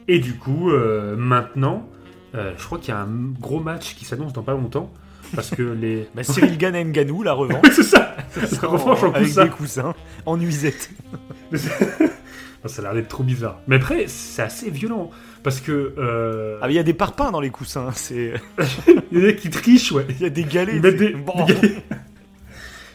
Et 0.07 0.17
du 0.17 0.35
coup, 0.35 0.71
maintenant, 1.17 1.87
euh, 2.35 2.53
je 2.57 2.63
crois 2.65 2.77
qu'il 2.79 2.89
y 2.93 2.97
a 2.97 2.99
un 3.01 3.09
gros 3.39 3.59
match 3.59 3.95
qui 3.95 4.05
s'annonce 4.05 4.33
dans 4.33 4.43
pas 4.43 4.53
longtemps. 4.53 4.91
Parce 5.35 5.51
que 5.51 5.61
les. 5.61 6.07
Bah, 6.15 6.23
Cyril 6.23 6.57
Gann 6.57 6.75
Nganou, 6.75 7.23
la 7.23 7.33
revanche. 7.33 7.65
c'est 7.73 7.83
ça 7.83 8.15
La 8.61 8.67
revanche 8.67 9.03
en 9.03 9.13
avec 9.13 9.33
des 9.33 9.49
coussins, 9.49 9.93
en 10.25 10.37
nuisette. 10.37 10.89
Ça 12.65 12.81
a 12.81 12.83
l'air 12.83 12.93
d'être 12.93 13.07
trop 13.07 13.23
bizarre. 13.23 13.59
Mais 13.67 13.77
après, 13.77 14.07
c'est 14.07 14.41
assez 14.41 14.69
violent. 14.69 15.11
Parce 15.43 15.61
que. 15.61 15.93
euh, 15.97 16.57
Ah, 16.61 16.67
mais 16.67 16.73
il 16.73 16.75
y 16.75 16.79
a 16.79 16.83
des 16.83 16.93
parpaings 16.93 17.31
dans 17.31 17.39
les 17.39 17.51
coussins. 17.51 17.91
C'est, 17.93 18.33
Il 19.11 19.17
y 19.19 19.25
en 19.25 19.29
a 19.29 19.31
qui 19.31 19.49
trichent, 19.49 19.93
ouais. 19.93 20.05
il 20.09 20.19
y 20.21 20.25
a 20.25 20.29
des 20.29 20.43
galets. 20.43 20.75
Ils, 20.75 20.81
c'est- 20.81 20.91
des- 20.93 21.13
Bon. 21.13 21.45
des 21.45 21.53
galets. 21.53 21.83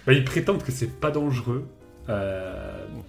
Bah, 0.07 0.13
ils 0.13 0.25
prétendent 0.25 0.63
que 0.63 0.71
c'est 0.71 1.01
pas 1.01 1.11
dangereux. 1.11 1.67
Euh, 2.09 2.53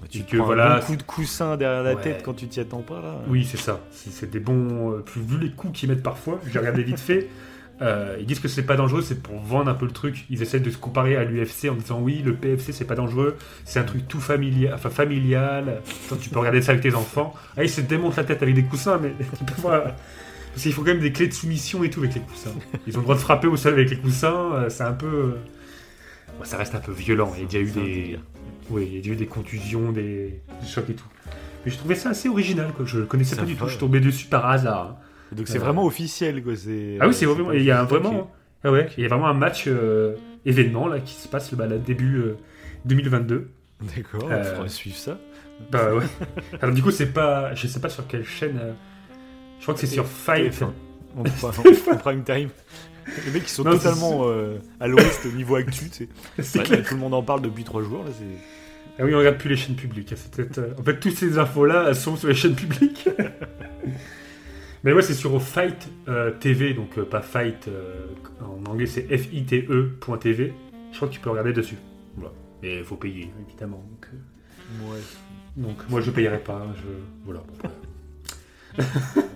Tu 0.09 0.23
que 0.23 0.37
prends 0.37 0.45
voilà. 0.45 0.75
un 0.75 0.79
bon 0.79 0.85
coup 0.85 0.95
de 0.95 1.03
coussin 1.03 1.57
derrière 1.57 1.83
la 1.83 1.95
Ouais. 1.95 2.01
tête 2.01 2.21
quand 2.23 2.33
tu 2.33 2.47
t'y 2.47 2.59
attends 2.61 2.81
pas 2.81 3.01
là. 3.01 3.15
Oui, 3.27 3.43
c'est 3.49 3.57
ça. 3.57 3.79
C'est 3.91 4.29
des 4.29 4.39
bons. 4.39 4.91
euh, 4.93 5.03
puis 5.05 5.19
vu 5.21 5.37
les 5.37 5.51
coups 5.51 5.77
qu'ils 5.79 5.89
mettent 5.89 6.03
parfois, 6.03 6.39
j'ai 6.51 6.59
regardé 6.59 6.83
vite 6.83 6.99
fait. 6.99 7.27
euh, 7.81 8.15
ils 8.21 8.25
disent 8.25 8.39
que 8.39 8.47
c'est 8.47 8.63
pas 8.63 8.77
dangereux, 8.77 9.01
c'est 9.01 9.21
pour 9.21 9.37
vendre 9.41 9.69
un 9.69 9.73
peu 9.73 9.85
le 9.85 9.91
truc. 9.91 10.25
Ils 10.29 10.41
essaient 10.41 10.61
de 10.61 10.69
se 10.69 10.77
comparer 10.77 11.17
à 11.17 11.25
l'UFC 11.25 11.69
en 11.69 11.75
disant 11.75 11.99
oui, 11.99 12.21
le 12.23 12.33
PFC 12.35 12.71
c'est 12.71 12.85
pas 12.85 12.95
dangereux, 12.95 13.35
c'est 13.65 13.79
un 13.79 13.83
truc 13.83 14.07
tout 14.07 14.21
familial, 14.21 14.73
enfin 14.73 14.89
familial. 14.89 15.81
Attends, 16.05 16.15
tu 16.15 16.29
peux 16.29 16.39
regarder 16.39 16.61
ça 16.61 16.71
avec 16.71 16.83
tes 16.83 16.95
enfants. 16.95 17.33
Ah, 17.57 17.63
ils 17.63 17.69
se 17.69 17.81
démontent 17.81 18.15
la 18.15 18.23
tête 18.23 18.41
avec 18.43 18.55
des 18.55 18.63
coussins, 18.63 18.97
mais 19.01 19.11
tu 19.37 19.43
peux 19.43 19.61
voir. 19.61 19.83
Parce 20.53 20.63
qu'il 20.63 20.71
faut 20.71 20.83
quand 20.83 20.91
même 20.91 21.01
des 21.01 21.11
clés 21.11 21.27
de 21.27 21.33
soumission 21.33 21.83
et 21.83 21.89
tout 21.89 21.99
avec 21.99 22.15
les 22.15 22.21
coussins. 22.21 22.51
Ils 22.87 22.95
ont 22.95 22.99
le 22.99 23.03
droit 23.03 23.15
de 23.15 23.19
frapper 23.19 23.47
au 23.47 23.57
sol 23.57 23.73
avec 23.73 23.89
les 23.89 23.97
coussins. 23.97 24.53
euh, 24.53 24.69
C'est 24.69 24.83
un 24.83 24.93
peu. 24.93 25.35
ça 26.43 26.55
reste 26.55 26.75
un 26.75 26.79
peu 26.79 26.93
violent. 26.93 27.33
Il 27.35 27.41
y 27.41 27.43
a 27.43 27.47
déjà 27.47 27.59
eu 27.59 27.71
des. 27.71 28.19
Oui, 28.69 28.89
il 28.93 29.05
y 29.05 29.09
a 29.09 29.13
eu 29.13 29.15
des 29.15 29.27
contusions, 29.27 29.91
des, 29.91 30.41
des 30.61 30.67
chocs 30.67 30.89
et 30.89 30.93
tout. 30.93 31.05
Mais 31.65 31.71
je 31.71 31.77
trouvais 31.77 31.95
ça 31.95 32.09
assez 32.09 32.29
original, 32.29 32.71
quoi. 32.75 32.85
Je 32.85 32.99
le 32.99 33.05
connaissais 33.05 33.35
Ça 33.35 33.41
pas 33.41 33.47
du 33.47 33.55
tout. 33.55 33.65
Je 33.65 33.71
suis 33.71 33.79
tombé 33.79 33.99
dessus 33.99 34.27
par 34.27 34.45
hasard. 34.49 34.97
Donc 35.31 35.47
c'est 35.47 35.57
Euh, 35.57 35.61
vraiment 35.61 35.85
officiel 35.85 36.43
quoi. 36.43 36.55
C'est, 36.55 36.97
Ah 36.99 37.07
oui, 37.07 37.13
c'est 37.13 37.25
vraiment. 37.25 37.51
Il 37.51 37.63
y 37.63 37.71
a 37.71 37.83
vraiment. 37.83 38.31
Ah 38.63 38.71
ouais, 38.71 38.89
il 38.97 39.03
y 39.03 39.05
a 39.05 39.09
vraiment 39.09 39.27
un 39.27 39.33
match 39.33 39.65
euh, 39.67 40.15
événement 40.45 40.87
là 40.87 40.99
qui 40.99 41.13
se 41.13 41.27
passe 41.27 41.53
bah, 41.53 41.67
là, 41.67 41.77
début 41.77 42.17
euh, 42.17 42.37
2022. 42.85 43.49
ok. 43.81 43.87
D'accord, 43.95 44.31
Euh, 44.31 44.41
il 44.43 44.49
faudra 44.49 44.67
suivre 44.69 44.95
ça. 44.95 45.17
Bah 45.71 45.93
ouais. 45.93 46.03
Alors 46.61 46.73
du 46.75 46.81
coup, 46.83 46.91
c'est 46.91 47.11
pas. 47.13 47.53
Je 47.55 47.67
sais 47.67 47.79
pas 47.79 47.89
sur 47.89 48.05
quelle 48.07 48.25
chaîne. 48.25 48.59
Je 49.59 49.63
crois 49.63 49.73
que 49.73 49.79
c'est 49.79 49.87
sur 49.87 50.05
Fight. 50.05 50.51
TF1. 50.53 50.69
On 51.17 51.23
prend, 51.23 51.51
on 51.91 51.97
prime 51.97 52.23
time. 52.23 52.49
Les 53.25 53.31
mecs 53.31 53.43
qui 53.43 53.51
sont 53.51 53.63
Non, 53.63 53.71
totalement 53.71 54.23
euh, 54.27 54.57
à 54.79 54.87
l'ouest 54.87 55.25
au 55.25 55.31
niveau 55.35 55.55
actu. 55.55 55.89
tu 55.89 56.05
sais. 56.05 56.09
C'est 56.43 56.69
Ouais, 56.69 56.83
tout 56.83 56.95
le 56.95 56.99
monde 56.99 57.13
en 57.13 57.23
parle 57.23 57.41
depuis 57.41 57.63
trois 57.63 57.81
jours. 57.83 58.03
Là. 58.03 58.09
Ah 58.97 59.03
oui, 59.03 59.13
on 59.13 59.17
regarde 59.19 59.37
plus 59.37 59.49
les 59.49 59.57
chaînes 59.57 59.75
publiques. 59.75 60.13
Peut-être, 60.31 60.57
euh, 60.59 60.73
En 60.79 60.83
fait, 60.83 60.99
toutes 60.99 61.15
ces 61.15 61.37
infos-là, 61.37 61.85
elles 61.89 61.95
sont 61.95 62.15
sur 62.15 62.27
les 62.29 62.33
chaînes 62.35 62.55
publiques. 62.55 63.09
Mais 64.83 64.93
ouais, 64.93 65.01
c'est 65.01 65.13
sur 65.15 65.41
Fight 65.41 65.89
euh, 66.07 66.31
TV, 66.31 66.73
donc 66.75 66.97
euh, 66.99 67.05
pas 67.05 67.21
Fight, 67.21 67.67
euh, 67.67 68.05
en 68.39 68.63
anglais 68.69 68.85
c'est 68.85 69.01
F-I-T-E.tv. 69.17 70.53
Je 70.91 70.95
crois 70.95 71.07
que 71.07 71.13
tu 71.13 71.19
peux 71.19 71.31
regarder 71.31 71.53
dessus. 71.53 71.77
Voilà. 72.15 72.31
Mais 72.61 72.77
il 72.77 72.83
faut 72.83 72.95
payer, 72.95 73.31
évidemment. 73.47 73.83
Donc, 73.89 74.07
Ouais. 74.89 74.99
donc 75.57 75.89
moi 75.89 76.01
je 76.01 76.11
payerai 76.11 76.39
pas. 76.39 76.67
Je... 76.77 76.83
Voilà. 77.25 77.39
bon, 77.41 77.69
voilà. 78.77 78.95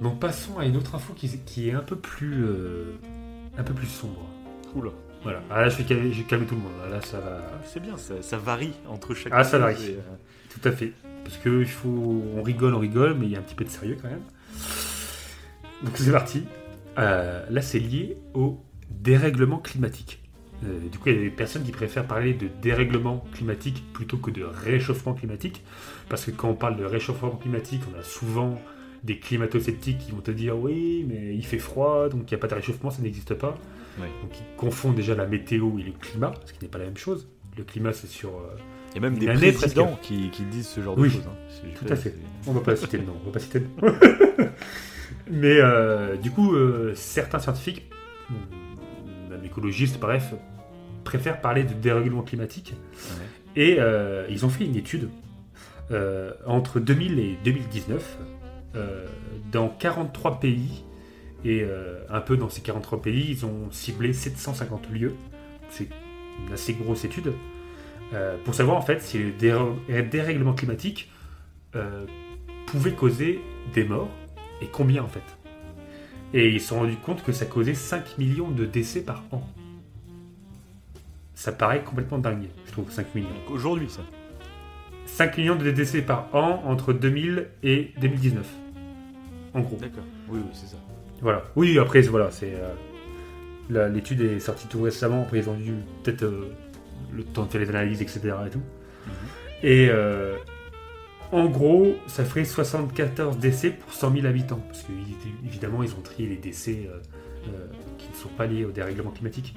donc 0.00 0.20
passons 0.20 0.58
à 0.58 0.64
une 0.66 0.76
autre 0.76 0.94
info 0.94 1.12
qui, 1.14 1.28
qui 1.40 1.68
est 1.68 1.72
un 1.72 1.80
peu 1.80 1.96
plus, 1.96 2.44
euh, 2.44 2.92
un 3.58 3.62
peu 3.62 3.74
plus 3.74 3.86
sombre. 3.86 4.26
Oula. 4.74 4.90
Voilà. 5.22 5.42
Ah, 5.50 5.62
là, 5.62 5.68
je 5.68 5.76
vais 5.78 5.84
calmer, 5.84 6.12
je 6.12 6.18
vais 6.18 6.24
calmer 6.28 6.46
tout 6.46 6.54
le 6.54 6.60
monde. 6.60 6.72
Là, 6.90 7.00
ça 7.00 7.18
va. 7.18 7.40
C'est 7.64 7.80
bien, 7.80 7.96
ça, 7.96 8.14
ça 8.22 8.36
varie 8.36 8.74
entre 8.88 9.14
chaque 9.14 9.32
Ah, 9.34 9.42
ça 9.42 9.58
varie. 9.58 9.90
et, 9.90 9.94
euh, 9.94 10.00
Tout 10.50 10.68
à 10.68 10.72
fait. 10.72 10.92
Parce 11.24 11.38
que 11.38 11.60
il 11.62 11.66
faut, 11.68 12.22
on 12.36 12.42
rigole, 12.42 12.74
on 12.74 12.78
rigole, 12.78 13.14
mais 13.18 13.26
il 13.26 13.32
y 13.32 13.36
a 13.36 13.38
un 13.38 13.42
petit 13.42 13.54
peu 13.56 13.64
de 13.64 13.70
sérieux 13.70 13.96
quand 14.00 14.08
même. 14.08 14.22
Donc 15.82 15.96
c'est 15.96 16.12
parti. 16.12 16.44
Euh, 16.98 17.44
là, 17.50 17.62
c'est 17.62 17.78
lié 17.80 18.16
au 18.34 18.62
dérèglement 18.90 19.58
climatique. 19.58 20.22
Euh, 20.64 20.78
du 20.90 20.98
coup, 20.98 21.08
il 21.08 21.14
y 21.16 21.18
a 21.18 21.22
des 21.22 21.30
personnes 21.30 21.64
qui 21.64 21.72
préfèrent 21.72 22.06
parler 22.06 22.32
de 22.32 22.48
dérèglement 22.62 23.24
climatique 23.34 23.84
plutôt 23.92 24.16
que 24.16 24.30
de 24.30 24.44
réchauffement 24.44 25.14
climatique. 25.14 25.62
Parce 26.08 26.24
que 26.24 26.30
quand 26.30 26.48
on 26.48 26.54
parle 26.54 26.76
de 26.76 26.84
réchauffement 26.84 27.30
climatique, 27.30 27.82
on 27.94 27.98
a 27.98 28.02
souvent 28.02 28.60
des 29.06 29.18
climato-sceptiques 29.18 29.98
qui 29.98 30.10
vont 30.10 30.20
te 30.20 30.30
dire 30.30 30.58
oui, 30.58 31.06
mais 31.08 31.34
il 31.34 31.44
fait 31.46 31.58
froid, 31.58 32.08
donc 32.08 32.30
il 32.30 32.34
n'y 32.34 32.38
a 32.38 32.38
pas 32.38 32.48
de 32.48 32.54
réchauffement, 32.54 32.90
ça 32.90 33.00
n'existe 33.00 33.34
pas. 33.34 33.56
Ouais. 33.98 34.08
Donc 34.22 34.32
ils 34.38 34.56
confondent 34.58 34.96
déjà 34.96 35.14
la 35.14 35.26
météo 35.26 35.78
et 35.78 35.82
le 35.82 35.92
climat, 35.92 36.32
ce 36.44 36.52
qui 36.52 36.58
n'est 36.62 36.68
pas 36.68 36.78
la 36.78 36.84
même 36.86 36.96
chose. 36.96 37.28
Le 37.56 37.64
climat, 37.64 37.92
c'est 37.94 38.08
sur 38.08 38.30
euh, 38.30 38.56
Il 38.92 38.96
y 38.96 38.98
a 38.98 39.08
même 39.08 39.16
des 39.18 39.52
présidents 39.52 39.98
qui, 40.02 40.28
qui 40.30 40.42
disent 40.42 40.68
ce 40.68 40.82
genre 40.82 40.98
Oui, 40.98 41.08
de 41.08 41.14
choses. 41.14 41.22
hein. 41.26 41.68
Tout 41.74 41.90
à 41.90 41.96
fait. 41.96 42.14
On 42.46 42.52
va 42.52 42.60
pas 42.60 42.76
citer 42.82 42.98
le 42.98 43.04
nom, 43.04 43.16
on 43.22 43.26
va 43.26 43.32
pas 43.32 43.38
citer 43.38 43.60
le 43.60 43.66
nom. 43.88 43.94
Mais 45.30 45.58
euh, 45.60 46.16
du 46.16 46.30
coup, 46.30 46.54
euh, 46.54 46.92
certains 46.94 47.38
scientifiques, 47.38 47.88
même 49.30 49.44
écologistes, 49.44 49.98
bref, 49.98 50.34
préfèrent 51.04 51.40
parler 51.40 51.64
de 51.64 51.72
dérèglement 51.74 52.22
climatique. 52.22 52.74
Ouais. 52.94 53.62
Et 53.62 53.76
euh, 53.80 54.26
ils 54.28 54.44
ont 54.44 54.48
fait 54.50 54.64
une 54.64 54.76
étude 54.76 55.08
entre 56.46 56.80
2000 56.80 57.20
et 57.20 57.38
2019 57.44 58.18
euh, 58.20 58.24
dans 59.52 59.68
43 59.68 60.40
pays. 60.40 60.84
Et 61.44 61.62
euh, 61.62 62.00
un 62.10 62.20
peu 62.20 62.36
dans 62.36 62.48
ces 62.48 62.60
43 62.62 63.02
pays, 63.02 63.26
ils 63.30 63.46
ont 63.46 63.70
ciblé 63.70 64.12
750 64.12 64.90
lieux. 64.90 65.14
C'est 65.70 65.88
une 66.46 66.52
assez 66.52 66.72
grosse 66.74 67.04
étude. 67.04 67.32
euh, 68.14 68.36
pour 68.44 68.54
savoir 68.54 68.76
en 68.76 68.82
fait 68.82 69.00
si 69.02 69.18
le 69.18 69.30
dérè- 69.32 70.08
dérèglement 70.08 70.54
climatique 70.54 71.10
euh, 71.74 72.06
pouvait 72.66 72.92
causer 72.92 73.40
des 73.74 73.84
morts 73.84 74.08
et 74.62 74.66
combien 74.66 75.02
en 75.02 75.08
fait. 75.08 75.22
Et 76.34 76.48
ils 76.50 76.60
se 76.60 76.68
sont 76.68 76.80
rendus 76.80 76.96
compte 76.96 77.22
que 77.22 77.32
ça 77.32 77.46
causait 77.46 77.74
5 77.74 78.18
millions 78.18 78.50
de 78.50 78.64
décès 78.64 79.02
par 79.02 79.22
an. 79.32 79.42
Ça 81.34 81.52
paraît 81.52 81.82
complètement 81.82 82.18
dingue, 82.18 82.48
je 82.66 82.72
trouve, 82.72 82.90
5 82.90 83.14
millions. 83.14 83.28
Aujourd'hui, 83.50 83.88
ça. 83.90 84.00
5 85.06 85.36
millions 85.38 85.56
de 85.56 85.70
décès 85.70 86.02
par 86.02 86.34
an 86.34 86.62
entre 86.66 86.92
2000 86.92 87.48
et 87.62 87.92
2019. 88.00 88.46
En 89.56 89.60
gros. 89.62 89.76
D'accord. 89.80 90.04
Oui, 90.28 90.38
oui, 90.42 90.50
c'est 90.52 90.66
ça. 90.66 90.76
Voilà. 91.22 91.42
Oui, 91.56 91.78
après, 91.78 92.02
c'est- 92.02 92.08
voilà, 92.10 92.30
c'est. 92.30 92.52
euh, 92.54 93.88
L'étude 93.88 94.20
est 94.20 94.38
sortie 94.38 94.68
tout 94.68 94.82
récemment, 94.82 95.22
après 95.22 95.38
ils 95.38 95.50
ont 95.50 95.56
dû 95.56 95.72
peut-être 96.04 96.22
euh, 96.22 96.52
le 97.12 97.24
temps 97.24 97.44
de 97.46 97.50
faire 97.50 97.60
les 97.60 97.68
analyses, 97.68 98.00
etc. 98.00 98.20
et 98.46 98.50
tout. 98.50 98.60
Et 99.64 99.88
euh, 99.90 100.36
en 101.32 101.46
gros, 101.46 101.96
ça 102.06 102.24
ferait 102.24 102.44
74 102.44 103.38
décès 103.38 103.70
pour 103.70 103.92
100 103.92 104.12
000 104.12 104.26
habitants. 104.26 104.60
Parce 104.68 104.84
qu'évidemment, 104.84 105.82
ils 105.82 105.90
ont 105.94 106.00
trié 106.00 106.28
les 106.28 106.36
décès 106.36 106.88
qui 107.98 108.08
ne 108.08 108.14
sont 108.14 108.28
pas 108.28 108.46
liés 108.46 108.64
au 108.64 108.70
dérèglement 108.70 109.10
climatique. 109.10 109.56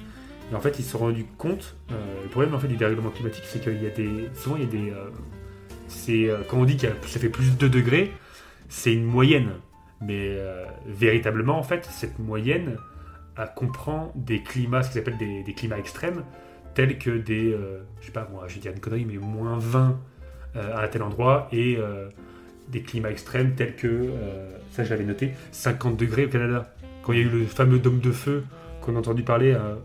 Et 0.50 0.54
en 0.56 0.60
fait, 0.60 0.76
ils 0.80 0.84
se 0.84 0.90
sont 0.92 0.98
rendus 0.98 1.26
compte. 1.38 1.76
le 1.90 2.28
problème 2.30 2.54
en 2.54 2.58
fait, 2.58 2.66
du 2.68 2.76
dérèglement 2.76 3.10
climatique, 3.10 3.44
c'est 3.46 3.60
qu'il 3.62 3.80
y 3.80 3.86
a 3.86 3.90
des. 3.90 4.28
Souvent, 4.34 4.56
il 4.56 4.62
y 4.62 4.66
a 4.66 4.70
des. 4.70 4.92
c'est, 5.86 6.28
quand 6.48 6.56
on 6.58 6.64
dit 6.64 6.76
que 6.78 6.88
ça 7.06 7.20
fait 7.20 7.28
plus 7.28 7.50
de 7.52 7.56
2 7.56 7.68
degrés, 7.68 8.10
c'est 8.68 8.92
une 8.92 9.04
moyenne. 9.04 9.50
Mais 10.00 10.36
euh, 10.38 10.64
véritablement, 10.86 11.58
en 11.58 11.62
fait, 11.62 11.84
cette 11.84 12.18
moyenne 12.18 12.76
elle 13.36 13.52
comprend 13.54 14.12
des 14.14 14.42
climats, 14.42 14.82
ce 14.82 14.90
qu'ils 14.90 15.00
appellent 15.00 15.18
des, 15.18 15.42
des 15.42 15.54
climats 15.54 15.78
extrêmes, 15.78 16.24
tels 16.74 16.98
que 16.98 17.10
des, 17.10 17.52
euh, 17.52 17.80
je 18.00 18.06
sais 18.06 18.12
pas, 18.12 18.28
moi, 18.30 18.44
je 18.48 18.54
vais 18.54 18.60
dire 18.60 18.72
une 18.72 18.80
connerie, 18.80 19.04
mais 19.04 19.16
moins 19.16 19.58
20 19.58 19.98
euh, 20.56 20.76
à 20.76 20.88
tel 20.88 21.02
endroit, 21.02 21.48
et 21.52 21.76
euh, 21.78 22.08
des 22.68 22.82
climats 22.82 23.10
extrêmes 23.10 23.54
tels 23.54 23.76
que, 23.76 23.86
euh, 23.86 24.50
ça 24.72 24.84
j'avais 24.84 25.04
noté, 25.04 25.32
50 25.52 25.96
degrés 25.96 26.26
au 26.26 26.28
Canada. 26.28 26.72
Quand 27.02 27.12
il 27.12 27.18
y 27.18 27.22
a 27.22 27.24
eu 27.24 27.30
le 27.30 27.46
fameux 27.46 27.78
dôme 27.78 28.00
de 28.00 28.12
feu 28.12 28.44
qu'on 28.80 28.96
a 28.96 28.98
entendu 28.98 29.22
parler, 29.22 29.52
euh, 29.52 29.76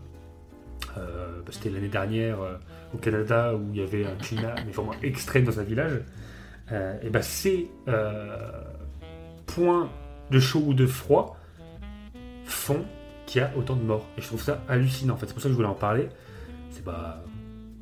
euh, 0.98 1.40
bah, 1.44 1.50
c'était 1.50 1.70
l'année 1.70 1.88
dernière 1.88 2.40
euh, 2.40 2.56
au 2.94 2.98
Canada, 2.98 3.54
où 3.54 3.70
il 3.72 3.80
y 3.80 3.82
avait 3.82 4.06
un 4.06 4.16
climat 4.16 4.54
mais 4.64 4.72
vraiment 4.72 4.94
extrême 5.02 5.44
dans 5.44 5.58
un 5.58 5.64
village, 5.64 6.00
euh, 6.72 6.98
et 7.02 7.10
ben 7.10 7.22
ces 7.22 7.68
euh, 7.88 8.36
points 9.46 9.88
de 10.30 10.40
chaud 10.40 10.62
ou 10.66 10.74
de 10.74 10.86
froid 10.86 11.36
font 12.44 12.84
qu'il 13.26 13.40
y 13.40 13.44
a 13.44 13.50
autant 13.56 13.76
de 13.76 13.82
morts. 13.82 14.06
Et 14.18 14.20
je 14.22 14.26
trouve 14.26 14.42
ça 14.42 14.62
hallucinant. 14.68 15.14
En 15.14 15.16
fait, 15.16 15.26
c'est 15.26 15.32
pour 15.34 15.42
ça 15.42 15.48
que 15.48 15.52
je 15.52 15.56
voulais 15.56 15.68
en 15.68 15.74
parler. 15.74 16.08
C'est 16.70 16.84
pas, 16.84 17.22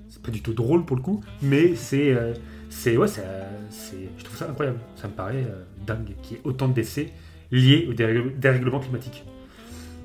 c'est 0.09 0.23
pas 0.23 0.31
du 0.31 0.43
tout 0.43 0.55
drôle 0.55 0.85
pour 0.85 0.97
le 0.97 1.03
coup, 1.03 1.23
mais 1.43 1.75
c'est, 1.75 2.13
euh, 2.13 2.33
c'est, 2.71 2.97
ouais, 2.97 3.09
c'est, 3.09 3.25
c'est, 3.71 4.09
je 4.19 4.25
trouve 4.25 4.37
ça 4.37 4.49
incroyable. 4.49 4.79
Ça 4.97 5.09
me 5.09 5.13
paraît 5.13 5.45
euh, 5.47 5.65
dingue 5.87 6.15
qu'il 6.23 6.37
y 6.37 6.41
ait 6.41 6.43
autant 6.45 6.69
de 6.69 6.75
décès 6.75 7.11
liés 7.51 7.87
au 7.89 7.93
dérègle- 7.93 8.39
dérèglement 8.39 8.81
climatique. 8.81 9.25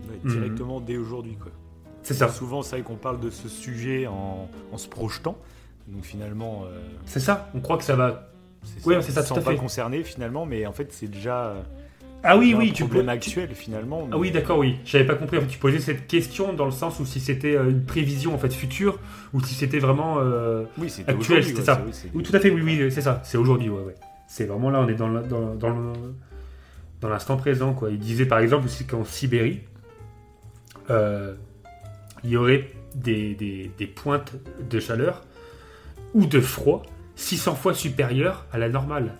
Ouais, 0.10 0.32
directement 0.32 0.82
dès 0.82 0.98
aujourd'hui, 0.98 1.36
quoi. 1.36 1.52
C'est 2.04 2.14
ça. 2.16 2.30
Souvent, 2.30 2.62
c'est 2.64 2.78
vrai 2.78 2.84
qu'on 2.84 2.96
parle 2.96 3.20
de 3.20 3.30
ce 3.30 3.48
sujet 3.48 4.08
en, 4.08 4.50
en 4.72 4.78
se 4.78 4.88
projetant. 4.88 5.38
Donc 5.88 6.04
finalement, 6.04 6.64
euh, 6.66 6.80
C'est 7.06 7.20
ça. 7.20 7.50
On 7.54 7.60
croit 7.60 7.78
que 7.78 7.84
ça 7.84 7.96
va. 7.96 8.32
c'est 8.64 8.86
Oui, 8.88 8.96
ça, 8.96 9.02
c'est 9.02 9.12
ça, 9.12 9.24
tout 9.24 9.36
à 9.36 9.42
pas 9.42 9.52
fait. 9.52 9.58
concerné 9.58 10.04
finalement, 10.04 10.46
mais 10.46 10.66
en 10.66 10.74
fait, 10.74 10.92
c'est 10.92 11.08
déjà 11.08 11.48
euh, 11.48 11.62
Ah 12.24 12.38
oui, 12.38 12.54
oui, 12.58 12.74
tu 12.74 12.84
problème 12.84 13.06
peux. 13.06 13.12
actuel 13.12 13.50
finalement. 13.56 14.08
Ah 14.12 14.18
oui, 14.18 14.32
d'accord, 14.32 14.58
oui. 14.58 14.76
J'avais 14.86 15.06
pas 15.06 15.16
compris. 15.16 15.38
En 15.38 15.42
fait, 15.42 15.48
tu 15.48 15.58
posais 15.58 15.80
cette 15.80 16.06
question 16.08 16.52
dans 16.54 16.66
le 16.66 16.72
sens 16.72 17.00
où 17.00 17.06
si 17.06 17.20
c'était 17.20 17.56
euh, 17.56 17.70
une 17.70 17.84
prévision 17.86 18.34
en 18.34 18.38
fait 18.38 18.54
future 18.54 19.00
ou 19.34 19.42
si 19.42 19.54
c'était 19.56 19.80
vraiment. 19.80 20.18
euh, 20.20 20.64
Oui, 20.78 20.90
c'est 20.90 21.08
Actuel, 21.08 21.44
c'était 21.44 21.62
ça. 21.64 21.82
Oui, 22.14 22.24
tout 22.24 22.36
à 22.36 22.40
fait, 22.40 22.50
oui, 22.52 22.62
oui, 22.62 22.92
c'est 22.92 23.02
ça. 23.02 23.22
C'est 23.24 23.38
aujourd'hui, 23.38 23.70
ouais, 23.70 23.82
ouais. 23.84 23.96
C'est 24.28 24.46
vraiment 24.46 24.70
là, 24.70 24.82
on 24.82 24.88
est 24.90 24.96
dans, 24.96 25.10
dans, 25.10 25.56
dans 25.56 25.70
le- 25.70 25.94
dans 27.02 27.08
l'instant 27.10 27.38
présent, 27.38 27.74
quoi. 27.74 27.90
Il 27.90 28.00
disait 28.00 28.26
par 28.26 28.40
exemple 28.40 28.66
aussi 28.66 28.86
qu'en 28.86 29.06
Sibérie, 29.06 29.62
euh, 30.90 31.34
il 32.24 32.32
y 32.32 32.38
aurait 32.38 32.70
des, 32.96 33.34
des- 33.36 33.72
des 33.78 33.88
pointes 33.88 34.34
de 34.70 34.80
chaleur 34.80 35.24
ou 36.14 36.26
de 36.26 36.42
froid 36.42 36.84
600 37.16 37.56
fois 37.56 37.74
supérieures 37.74 38.46
à 38.52 38.58
la 38.58 38.70
normale. 38.70 39.14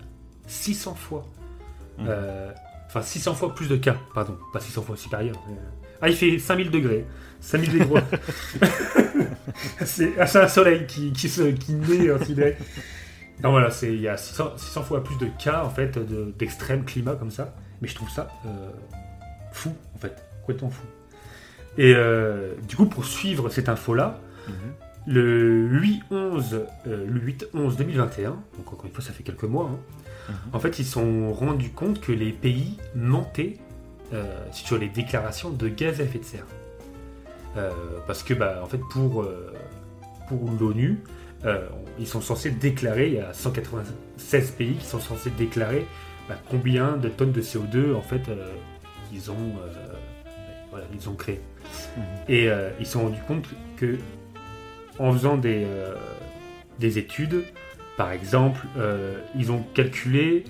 600 0.48 0.96
fois. 0.96 1.26
Euh, 2.02 2.52
Enfin, 2.90 3.02
600 3.02 3.36
fois 3.36 3.54
plus 3.56 3.70
de 3.70 3.78
cas, 3.78 3.96
pardon. 4.14 4.38
Pas 4.52 4.60
600 4.60 4.82
fois 4.82 4.98
supérieur. 4.98 5.36
mais, 5.48 5.54
euh, 5.54 5.60
Ah, 6.02 6.10
il 6.10 6.16
fait 6.16 6.38
5000 6.40 6.72
degrés. 6.72 7.06
5000 7.40 7.80
degrés. 7.80 8.04
c'est 9.86 10.14
ah, 10.20 10.26
c'est 10.28 10.40
un 10.42 10.48
soleil 10.48 10.86
qui, 10.88 11.12
qui, 11.14 11.30
se, 11.30 11.44
qui 11.52 11.74
naît 11.74 12.10
Sibérie. 12.26 12.54
Non, 13.44 13.52
voilà, 13.52 13.72
c'est- 13.72 13.94
il 13.94 14.02
y 14.02 14.08
a 14.08 14.18
600, 14.18 14.54
600 14.58 14.84
fois 14.84 15.04
plus 15.04 15.18
de 15.18 15.28
cas, 15.42 15.64
en 15.64 15.70
fait, 15.70 15.98
de- 15.98 16.34
d'extrême 16.38 16.84
climat 16.84 17.16
comme 17.16 17.32
ça. 17.32 17.56
Mais 17.82 17.88
je 17.88 17.96
trouve 17.96 18.10
ça 18.10 18.28
euh, 18.46 18.50
fou, 19.54 19.74
en 19.96 20.00
fait. 20.00 20.16
Complètement 20.42 20.70
fou. 20.70 20.84
Et 21.78 21.94
euh, 21.96 22.56
du 22.68 22.76
coup, 22.76 22.86
pour 22.88 23.06
suivre 23.06 23.50
cette 23.50 23.70
info-là, 23.70 24.20
Mhm. 24.48 24.54
le 25.14 25.68
8-11 25.80 26.56
euh, 26.88 27.06
le 27.08 27.20
8-11 27.20 27.78
2021, 27.78 28.32
donc 28.32 28.74
encore 28.74 28.86
une 28.86 28.92
fois, 28.92 29.04
ça 29.04 29.14
fait 29.14 29.24
quelques 29.24 29.44
mois, 29.44 29.70
hein, 29.72 29.78
En 30.54 30.60
fait, 30.60 30.80
ils 30.80 30.86
se 30.86 30.94
sont 30.94 31.34
rendus 31.34 31.72
compte 31.72 32.02
que 32.02 32.12
les 32.12 32.32
pays 32.32 32.78
mentaient 32.96 33.58
euh, 34.12 34.24
sur 34.52 34.80
les 34.80 34.90
déclarations 34.90 35.52
de 35.52 35.68
gaz 35.68 36.02
à 36.02 36.04
effet 36.04 36.18
de 36.18 36.24
serre. 36.24 36.46
Euh, 37.58 37.70
parce 38.08 38.24
que, 38.24 38.34
bah, 38.34 38.60
en 38.64 38.66
fait, 38.66 38.82
pour, 38.90 39.22
euh, 39.22 39.54
pour 40.28 40.50
l'ONU, 40.60 41.00
ils 42.00 42.08
sont 42.08 42.22
censés 42.22 42.52
déclarer, 42.52 43.08
il 43.08 43.14
y 43.14 43.20
a 43.20 43.34
196 43.34 44.52
pays 44.52 44.76
qui 44.76 44.86
sont 44.86 45.00
censés 45.00 45.30
déclarer 45.30 45.86
bah, 46.28 46.36
combien 46.50 46.98
de 46.98 47.08
tonnes 47.08 47.32
de 47.32 47.42
CO2 47.42 47.96
en 47.96 48.02
fait 48.02 48.30
ils 49.14 49.32
ont, 49.32 49.54
voilà, 50.70 50.86
ils 50.94 51.08
ont 51.08 51.14
créé. 51.14 51.40
Mhm. 51.96 52.04
Et 52.28 52.50
ils 52.80 52.86
se 52.86 52.92
sont 52.94 53.04
rendus 53.04 53.22
compte 53.26 53.46
que 53.78 53.98
en 54.98 55.14
faisant 55.14 55.38
des, 55.38 55.66
des 56.80 56.98
études, 56.98 57.46
par 58.00 58.14
exemple, 58.14 58.66
euh, 58.78 59.20
ils 59.36 59.52
ont 59.52 59.62
calculé 59.74 60.46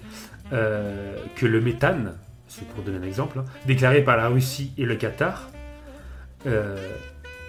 euh, 0.54 1.18
que 1.36 1.48
le 1.48 1.60
méthane, 1.60 2.14
c'est 2.48 2.64
pour 2.68 2.84
donner 2.84 3.00
un 3.00 3.08
exemple, 3.08 3.40
hein, 3.40 3.46
déclaré 3.66 4.04
par 4.04 4.18
la 4.18 4.28
Russie 4.28 4.72
et 4.78 4.86
le 4.86 4.96
Qatar, 4.96 5.50
euh, 6.46 6.78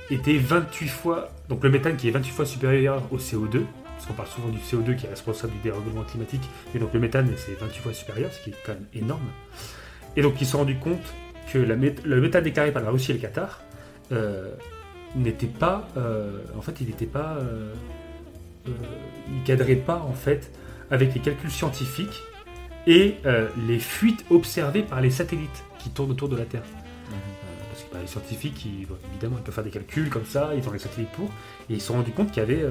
était 0.08 0.38
28 0.38 0.88
fois, 0.88 1.28
donc 1.50 1.62
le 1.62 1.68
méthane 1.68 1.98
qui 1.98 2.08
est 2.08 2.12
28 2.12 2.30
fois 2.30 2.46
supérieur 2.46 3.02
au 3.10 3.18
CO2, 3.18 3.60
parce 3.84 4.06
qu'on 4.06 4.14
parle 4.14 4.28
souvent 4.30 4.48
du 4.48 4.56
CO2 4.56 4.96
qui 4.96 5.04
est 5.04 5.10
responsable 5.10 5.52
du 5.52 5.58
dérèglement 5.58 6.04
climatique, 6.04 6.48
et 6.74 6.78
donc 6.78 6.94
le 6.94 7.00
méthane 7.00 7.30
c'est 7.36 7.60
28 7.60 7.80
fois 7.80 7.92
supérieur, 7.92 8.32
ce 8.32 8.42
qui 8.42 8.50
est 8.50 8.56
quand 8.64 8.72
même 8.72 8.86
énorme. 8.94 9.30
Et 10.16 10.22
donc 10.22 10.40
ils 10.40 10.46
se 10.46 10.52
sont 10.52 10.58
rendus 10.60 10.78
compte 10.78 11.12
que 11.52 11.58
le 11.58 12.20
méthane 12.22 12.42
déclaré 12.42 12.72
par 12.72 12.82
la 12.82 12.88
Russie 12.88 13.10
et 13.10 13.14
le 13.16 13.20
Qatar 13.20 13.60
n'était 15.14 15.46
pas, 15.46 15.88
en 16.56 16.62
fait, 16.62 16.80
il 16.80 16.86
n'était 16.86 17.04
pas, 17.04 17.36
euh, 18.70 18.85
euh, 18.85 19.37
il 19.37 19.42
cadrait 19.44 19.76
pas 19.76 19.98
en 20.09 20.12
fait 20.12 20.50
avec 20.90 21.14
les 21.14 21.20
calculs 21.20 21.50
scientifiques 21.50 22.22
et 22.87 23.16
euh, 23.26 23.48
les 23.68 23.78
fuites 23.78 24.24
observées 24.30 24.83
par 24.83 25.00
les 25.00 25.11
satellites 25.11 25.64
qui 25.78 25.90
tournent 25.90 26.11
autour 26.11 26.28
de 26.28 26.37
la 26.37 26.44
Terre. 26.44 26.62
Mhm. 26.62 27.14
Euh, 27.14 27.64
parce 27.70 27.83
que 27.85 27.92
bah, 27.92 27.98
les 28.02 28.06
scientifiques, 28.09 28.64
ils- 28.64 28.87
bon, 28.87 28.96
évidemment, 29.12 29.37
ils 29.38 29.42
peuvent 29.44 29.54
faire 29.54 29.64
des 29.64 29.70
calculs 29.70 30.09
comme 30.09 30.24
ça, 30.24 30.52
ils 30.56 30.66
ont 30.68 30.72
les 30.72 30.78
satellites 30.78 31.11
pour, 31.12 31.26
et 31.68 31.74
ils 31.74 31.80
se 31.80 31.88
sont 31.88 31.94
rendus 31.94 32.12
compte 32.12 32.30
qu'il 32.33 32.42
y 32.42 32.46
avait 32.46 32.64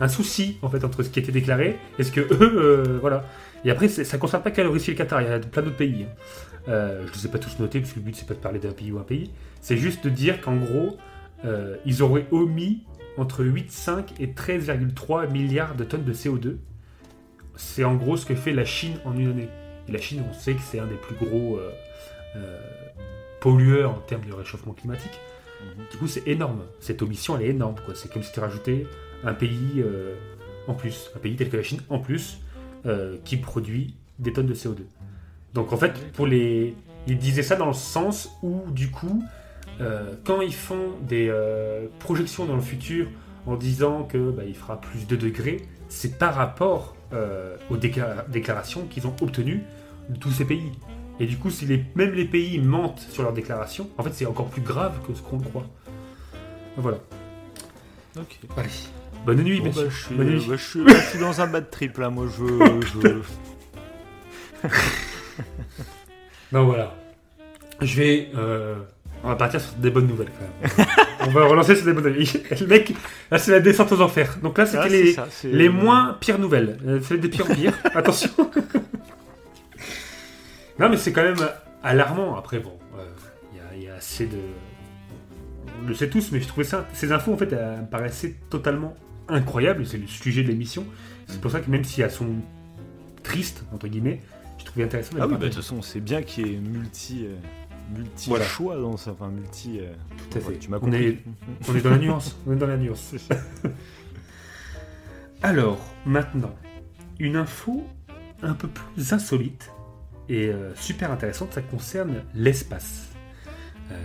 un 0.00 0.08
souci 0.08 0.58
en 0.62 0.68
fait 0.68 0.84
entre 0.84 1.02
ce 1.02 1.08
qui 1.08 1.18
était 1.20 1.32
déclaré 1.32 1.78
et 1.98 2.02
ce 2.02 2.12
que 2.12 2.20
eux, 2.20 2.98
voilà. 3.00 3.24
Et 3.64 3.70
après, 3.70 3.88
ça 3.88 4.02
ne 4.16 4.20
concerne 4.20 4.42
pas 4.42 4.50
que 4.50 4.60
la 4.60 4.68
Russie 4.68 4.90
et 4.90 4.94
le 4.94 4.98
Qatar, 4.98 5.22
il 5.22 5.28
y 5.28 5.32
a 5.32 5.38
plein 5.40 5.62
d'autres 5.62 5.76
pays. 5.76 6.04
hein. 6.04 6.12
Euh, 6.68 7.02
je 7.06 7.10
ne 7.12 7.16
les 7.16 7.26
ai 7.26 7.28
pas 7.30 7.38
tous 7.38 7.58
notés 7.60 7.78
parce 7.80 7.92
que 7.92 8.00
le 8.00 8.04
but 8.04 8.16
c'est 8.16 8.26
pas 8.26 8.34
de 8.34 8.40
parler 8.40 8.58
d'un 8.58 8.72
pays 8.72 8.90
ou 8.92 8.98
un 8.98 9.02
pays, 9.04 9.30
c'est 9.60 9.76
juste 9.76 10.04
de 10.04 10.10
dire 10.10 10.40
qu'en 10.40 10.56
gros, 10.56 10.96
euh, 11.44 11.76
ils 11.86 12.02
auraient 12.02 12.26
omis 12.32 12.82
entre 13.18 13.44
8,5 13.44 14.20
et 14.20 14.28
13,3 14.28 15.30
milliards 15.30 15.74
de 15.74 15.84
tonnes 15.84 16.04
de 16.04 16.12
CO2. 16.12 16.56
C'est 17.56 17.84
en 17.84 17.94
gros 17.94 18.16
ce 18.16 18.26
que 18.26 18.34
fait 18.34 18.52
la 18.52 18.64
Chine 18.64 18.98
en 19.04 19.16
une 19.16 19.30
année. 19.30 19.48
Et 19.88 19.92
la 19.92 19.98
Chine, 19.98 20.22
on 20.28 20.32
sait 20.32 20.54
que 20.54 20.60
c'est 20.60 20.78
un 20.78 20.86
des 20.86 20.96
plus 20.96 21.14
gros 21.14 21.56
euh, 21.56 21.70
euh, 22.36 22.60
pollueurs 23.40 23.92
en 23.92 24.00
termes 24.00 24.24
de 24.24 24.32
réchauffement 24.32 24.74
climatique. 24.74 25.18
Mhm. 25.62 25.84
Du 25.90 25.96
coup, 25.96 26.06
c'est 26.06 26.26
énorme. 26.26 26.64
Cette 26.80 27.02
omission, 27.02 27.36
elle 27.36 27.46
est 27.46 27.50
énorme. 27.50 27.76
quoi. 27.84 27.94
C'est 27.94 28.12
comme 28.12 28.22
si 28.22 28.32
tu 28.32 28.40
rajoutais 28.40 28.86
un 29.24 29.34
pays 29.34 29.74
euh, 29.78 30.14
en 30.68 30.74
plus, 30.74 31.10
un 31.16 31.18
pays 31.18 31.36
tel 31.36 31.48
que 31.48 31.56
la 31.56 31.62
Chine 31.62 31.80
en 31.88 31.98
plus, 31.98 32.38
qui 33.24 33.36
produit 33.36 33.96
des 34.20 34.32
tonnes 34.32 34.46
de 34.46 34.54
CO2. 34.54 34.82
Donc 35.54 35.72
en 35.72 35.76
fait, 35.76 36.12
pour 36.12 36.24
les, 36.24 36.76
ils 37.06 37.18
disaient 37.18 37.42
ça 37.42 37.56
dans 37.56 37.66
le 37.66 37.72
sens 37.72 38.30
où, 38.42 38.62
du 38.70 38.90
coup, 38.90 39.24
euh, 39.80 40.14
quand 40.24 40.40
ils 40.40 40.54
font 40.54 40.92
des 41.02 41.28
euh, 41.28 41.86
projections 41.98 42.44
dans 42.46 42.56
le 42.56 42.62
futur 42.62 43.06
en 43.46 43.56
disant 43.56 44.04
que 44.04 44.30
bah, 44.30 44.42
il 44.46 44.54
fera 44.56 44.80
plus 44.80 45.06
de 45.06 45.16
degrés, 45.16 45.62
c'est 45.88 46.18
par 46.18 46.34
rapport 46.34 46.96
euh, 47.12 47.56
aux 47.70 47.76
décla- 47.76 48.28
déclarations 48.28 48.86
qu'ils 48.86 49.06
ont 49.06 49.14
obtenues 49.20 49.62
de 50.08 50.16
tous 50.18 50.30
ces 50.30 50.44
pays. 50.44 50.72
Et 51.20 51.26
du 51.26 51.36
coup, 51.38 51.50
si 51.50 51.64
les, 51.66 51.84
même 51.94 52.12
les 52.12 52.24
pays 52.26 52.58
mentent 52.58 53.00
sur 53.00 53.22
leurs 53.22 53.32
déclarations, 53.32 53.88
en 53.98 54.02
fait, 54.02 54.12
c'est 54.12 54.26
encore 54.26 54.48
plus 54.48 54.62
grave 54.62 54.94
que 55.06 55.14
ce 55.14 55.22
qu'on 55.22 55.38
croit. 55.38 55.66
Voilà. 56.76 56.98
Ok. 58.18 58.38
Allez. 58.56 58.68
Bonne 59.24 59.42
nuit, 59.42 59.60
Bon, 59.60 59.70
bah, 59.70 59.82
je, 59.88 60.04
suis, 60.04 60.14
Bonne 60.14 60.26
nuit. 60.28 60.44
bah, 60.48 60.56
je 60.56 60.62
suis- 60.64 60.88
je 60.88 60.94
suis 61.10 61.18
dans 61.18 61.40
un 61.40 61.46
bad 61.46 61.70
trip 61.70 61.98
là, 61.98 62.10
moi 62.10 62.26
je. 62.26 62.44
je- 63.02 64.68
Non, 66.52 66.64
voilà. 66.66 66.94
Je 67.80 67.96
vais. 68.00 68.28
euh, 68.36 68.76
on 69.24 69.28
va 69.28 69.36
partir 69.36 69.60
sur 69.60 69.72
des 69.74 69.90
bonnes 69.90 70.06
nouvelles 70.06 70.28
quand 70.38 70.78
même. 70.78 70.86
on 71.20 71.30
va 71.30 71.44
relancer 71.46 71.74
sur 71.76 71.84
des 71.86 71.92
bonnes 71.92 72.04
nouvelles. 72.12 72.26
Le 72.60 72.66
mec, 72.66 72.94
là, 73.30 73.38
c'est 73.38 73.50
la 73.52 73.60
descente 73.60 73.90
aux 73.92 74.00
enfers. 74.00 74.38
Donc 74.42 74.56
là, 74.58 74.66
c'était 74.66 74.78
Ah, 74.84 74.88
les, 74.88 75.12
ça, 75.12 75.26
les 75.44 75.68
moins 75.68 76.16
pires 76.20 76.38
nouvelles. 76.38 76.78
Euh, 76.86 77.00
C'est 77.02 77.18
des 77.18 77.28
pires 77.28 77.46
pires. 77.46 77.74
Attention. 77.94 78.30
non, 80.78 80.88
mais 80.88 80.96
c'est 80.96 81.12
quand 81.12 81.22
même 81.22 81.48
alarmant. 81.82 82.36
Après, 82.36 82.58
bon, 82.60 82.72
euh, 82.98 83.04
il 83.52 83.58
y 83.58 83.60
a- 83.60 83.76
il 83.76 83.82
y, 83.84 83.88
a 83.88 83.94
assez 83.96 84.26
de. 84.26 84.38
On 85.82 85.88
le 85.88 85.94
sait 85.94 86.08
tous, 86.08 86.30
mais 86.32 86.40
je 86.40 86.46
trouvais 86.48 86.64
ça. 86.66 86.86
Ces 86.92 87.12
infos, 87.12 87.32
en 87.32 87.36
fait, 87.36 87.52
elles 87.52 87.80
me 87.82 87.86
paraissaient 87.86 88.34
totalement 88.50 88.94
incroyables. 89.28 89.86
C'est 89.86 89.98
le 89.98 90.06
sujet 90.06 90.42
de 90.42 90.48
l'émission. 90.48 90.84
C'est 91.26 91.40
pour 91.40 91.50
ça 91.50 91.60
que 91.60 91.70
même 91.70 91.84
si 91.84 92.02
elles 92.02 92.10
sont 92.10 92.34
tristes, 93.22 93.64
entre 93.72 93.88
guillemets, 93.88 94.20
je 94.58 94.64
trouvais 94.64 94.84
intéressant 94.84 95.16
Ah 95.20 95.26
oui, 95.26 95.32
bah, 95.34 95.38
de 95.40 95.44
toute 95.46 95.56
façon, 95.56 95.82
c'est 95.82 96.00
bien 96.00 96.22
qu'il 96.22 96.46
y 96.46 96.54
ait 96.54 96.58
multi, 96.58 97.24
euh, 97.26 97.34
multi 97.94 98.28
Voilà. 98.28 98.44
choix 98.44 98.76
dans 98.76 98.96
ça, 98.96 99.12
enfin 99.12 99.28
multi. 99.28 99.78
euh, 99.80 99.92
Tout 100.30 100.38
à 100.38 100.42
ouais, 100.42 100.52
fait. 100.54 100.58
tu 100.58 100.70
m'as 100.70 100.76
On 100.78 100.80
compris. 100.80 101.04
est- 101.06 101.24
On 101.68 101.74
est 101.74 101.80
dans 101.80 101.90
la 101.90 101.98
nuance. 101.98 102.36
On 102.46 102.52
est 102.52 102.56
dans 102.56 102.66
la 102.66 102.76
nuance. 102.76 103.14
Alors, 105.42 105.78
maintenant, 106.04 106.54
une 107.18 107.36
info 107.36 107.84
un 108.42 108.54
peu 108.54 108.68
plus 108.68 109.12
insolite 109.12 109.70
et 110.28 110.48
euh, 110.48 110.74
super 110.74 111.10
intéressante, 111.10 111.52
ça 111.52 111.62
concerne 111.62 112.22
l'espace. 112.34 113.08
Euh, 113.92 113.96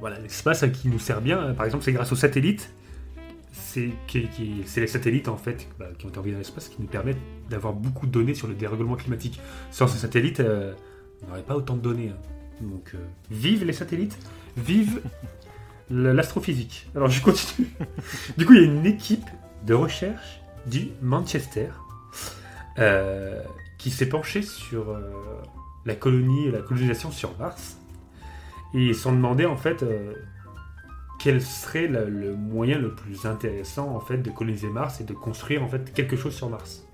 voilà, 0.00 0.18
l'espace 0.18 0.64
qui 0.72 0.88
nous 0.88 0.98
sert 0.98 1.20
bien, 1.20 1.54
par 1.54 1.66
exemple, 1.66 1.84
c'est 1.84 1.92
grâce 1.92 2.12
aux 2.12 2.16
satellites. 2.16 2.72
C'est 3.52 3.90
qui- 4.06 4.28
qui- 4.28 4.62
c'est 4.66 4.80
les 4.80 4.86
satellites 4.86 5.28
en 5.28 5.36
fait 5.36 5.66
bah, 5.78 5.86
qui 5.98 6.04
ont 6.04 6.08
été 6.10 6.18
envoyés 6.18 6.34
dans 6.34 6.38
l'espace 6.40 6.68
qui 6.68 6.76
nous 6.80 6.88
permettent 6.88 7.18
d'avoir 7.48 7.72
beaucoup 7.72 8.06
de 8.06 8.12
données 8.12 8.34
sur 8.34 8.46
le 8.48 8.54
dérèglement 8.54 8.96
climatique. 8.96 9.40
Sans 9.70 9.86
ces 9.86 9.98
satellites, 9.98 10.40
on 11.22 11.28
n'aurait 11.28 11.42
pas 11.42 11.56
autant 11.56 11.76
de 11.76 11.80
données. 11.80 12.10
hein. 12.10 12.16
Donc, 12.62 12.92
euh, 12.94 12.98
vive 13.30 13.64
les 13.64 13.72
satellites, 13.72 14.16
vive 14.56 15.02
l'astrophysique. 15.90 16.88
Alors, 16.94 17.08
je 17.08 17.22
continue. 17.22 17.68
du 18.38 18.46
coup, 18.46 18.54
il 18.54 18.60
y 18.60 18.62
a 18.62 18.66
une 18.66 18.86
équipe 18.86 19.28
de 19.66 19.74
recherche 19.74 20.40
du 20.66 20.88
Manchester 21.00 21.68
euh, 22.78 23.42
qui 23.78 23.90
s'est 23.90 24.08
penchée 24.08 24.42
sur 24.42 24.90
euh, 24.90 25.10
la 25.84 25.94
colonie, 25.94 26.50
la 26.50 26.62
colonisation 26.62 27.10
sur 27.10 27.36
Mars. 27.38 27.78
Et 28.74 28.86
ils 28.86 28.94
se 28.94 29.02
sont 29.02 29.12
demandé 29.12 29.44
en 29.44 29.56
fait 29.56 29.84
quel 31.20 31.42
serait 31.42 31.88
le, 31.88 32.08
le 32.08 32.34
moyen 32.34 32.78
le 32.78 32.94
plus 32.94 33.26
intéressant 33.26 33.94
en 33.94 34.00
fait 34.00 34.18
de 34.18 34.30
coloniser 34.30 34.68
Mars 34.68 35.02
et 35.02 35.04
de 35.04 35.12
construire 35.12 35.62
en 35.62 35.68
fait 35.68 35.92
quelque 35.92 36.16
chose 36.16 36.34
sur 36.34 36.48
Mars. 36.48 36.86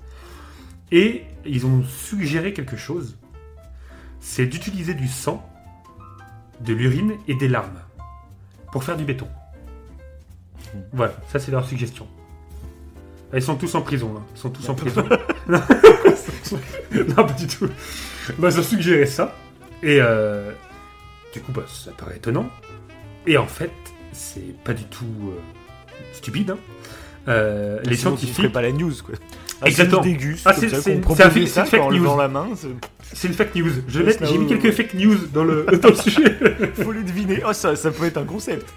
Et 0.90 1.24
ils 1.44 1.66
ont 1.66 1.84
suggéré 1.84 2.52
quelque 2.52 2.76
chose, 2.76 3.18
c'est 4.20 4.46
d'utiliser 4.46 4.94
du 4.94 5.06
sang, 5.06 5.48
de 6.60 6.72
l'urine 6.74 7.12
et 7.28 7.34
des 7.34 7.48
larmes 7.48 7.80
pour 8.72 8.84
faire 8.84 8.96
du 8.96 9.04
béton. 9.04 9.28
Voilà, 10.92 11.14
ça 11.32 11.38
c'est 11.38 11.50
leur 11.50 11.64
suggestion. 11.66 12.06
Ils 13.34 13.42
sont 13.42 13.56
tous 13.56 13.74
en 13.74 13.82
prison, 13.82 14.14
là. 14.14 14.20
Ils 14.34 14.38
sont 14.38 14.50
tous 14.50 14.68
en 14.68 14.74
prison. 14.74 15.06
non, 15.48 17.14
pas 17.14 17.32
du 17.34 17.46
tout. 17.46 17.68
Bah, 18.38 18.48
ils 18.50 18.58
ont 18.58 18.62
suggéré 18.62 19.06
ça. 19.06 19.34
Et 19.82 19.98
euh, 20.00 20.50
du 21.32 21.40
coup, 21.40 21.52
bah, 21.52 21.64
ça 21.68 21.90
paraît 21.92 22.16
étonnant. 22.16 22.48
Et 23.26 23.36
en 23.36 23.46
fait, 23.46 23.70
c'est 24.12 24.54
pas 24.64 24.72
du 24.72 24.84
tout 24.84 25.04
euh, 25.28 25.38
stupide. 26.12 26.50
hein. 26.52 26.58
Euh, 27.28 27.80
les 27.84 27.96
Sinon, 27.96 28.12
tu 28.16 28.26
scientifiques. 28.26 28.52
pas 28.52 28.62
la 28.62 28.72
news, 28.72 28.94
quoi. 29.04 29.14
Ah, 29.60 29.66
Exactement. 29.66 30.02
une 30.02 30.36
Ah, 30.44 30.52
c'est- 30.54 30.66
un 31.44 31.46
ça 31.46 31.64
fake 31.64 31.80
news. 31.90 32.16
la 32.16 32.28
main. 32.28 32.48
c'est- 33.12 33.26
une 33.28 33.34
fake 33.34 33.54
news. 33.56 33.70
J'ai 33.88 34.38
mis 34.38 34.46
quelques 34.46 34.70
fake 34.72 34.94
news 34.94 35.16
dans 35.32 35.44
le, 35.44 35.66
dans 35.82 35.88
le 35.88 35.94
sujet. 35.96 36.36
Faut 36.82 36.92
les 36.92 37.02
deviner. 37.02 37.42
Oh, 37.46 37.52
ça, 37.52 37.74
ça 37.74 37.90
peut 37.90 38.04
être 38.04 38.18
un 38.18 38.24
concept. 38.24 38.68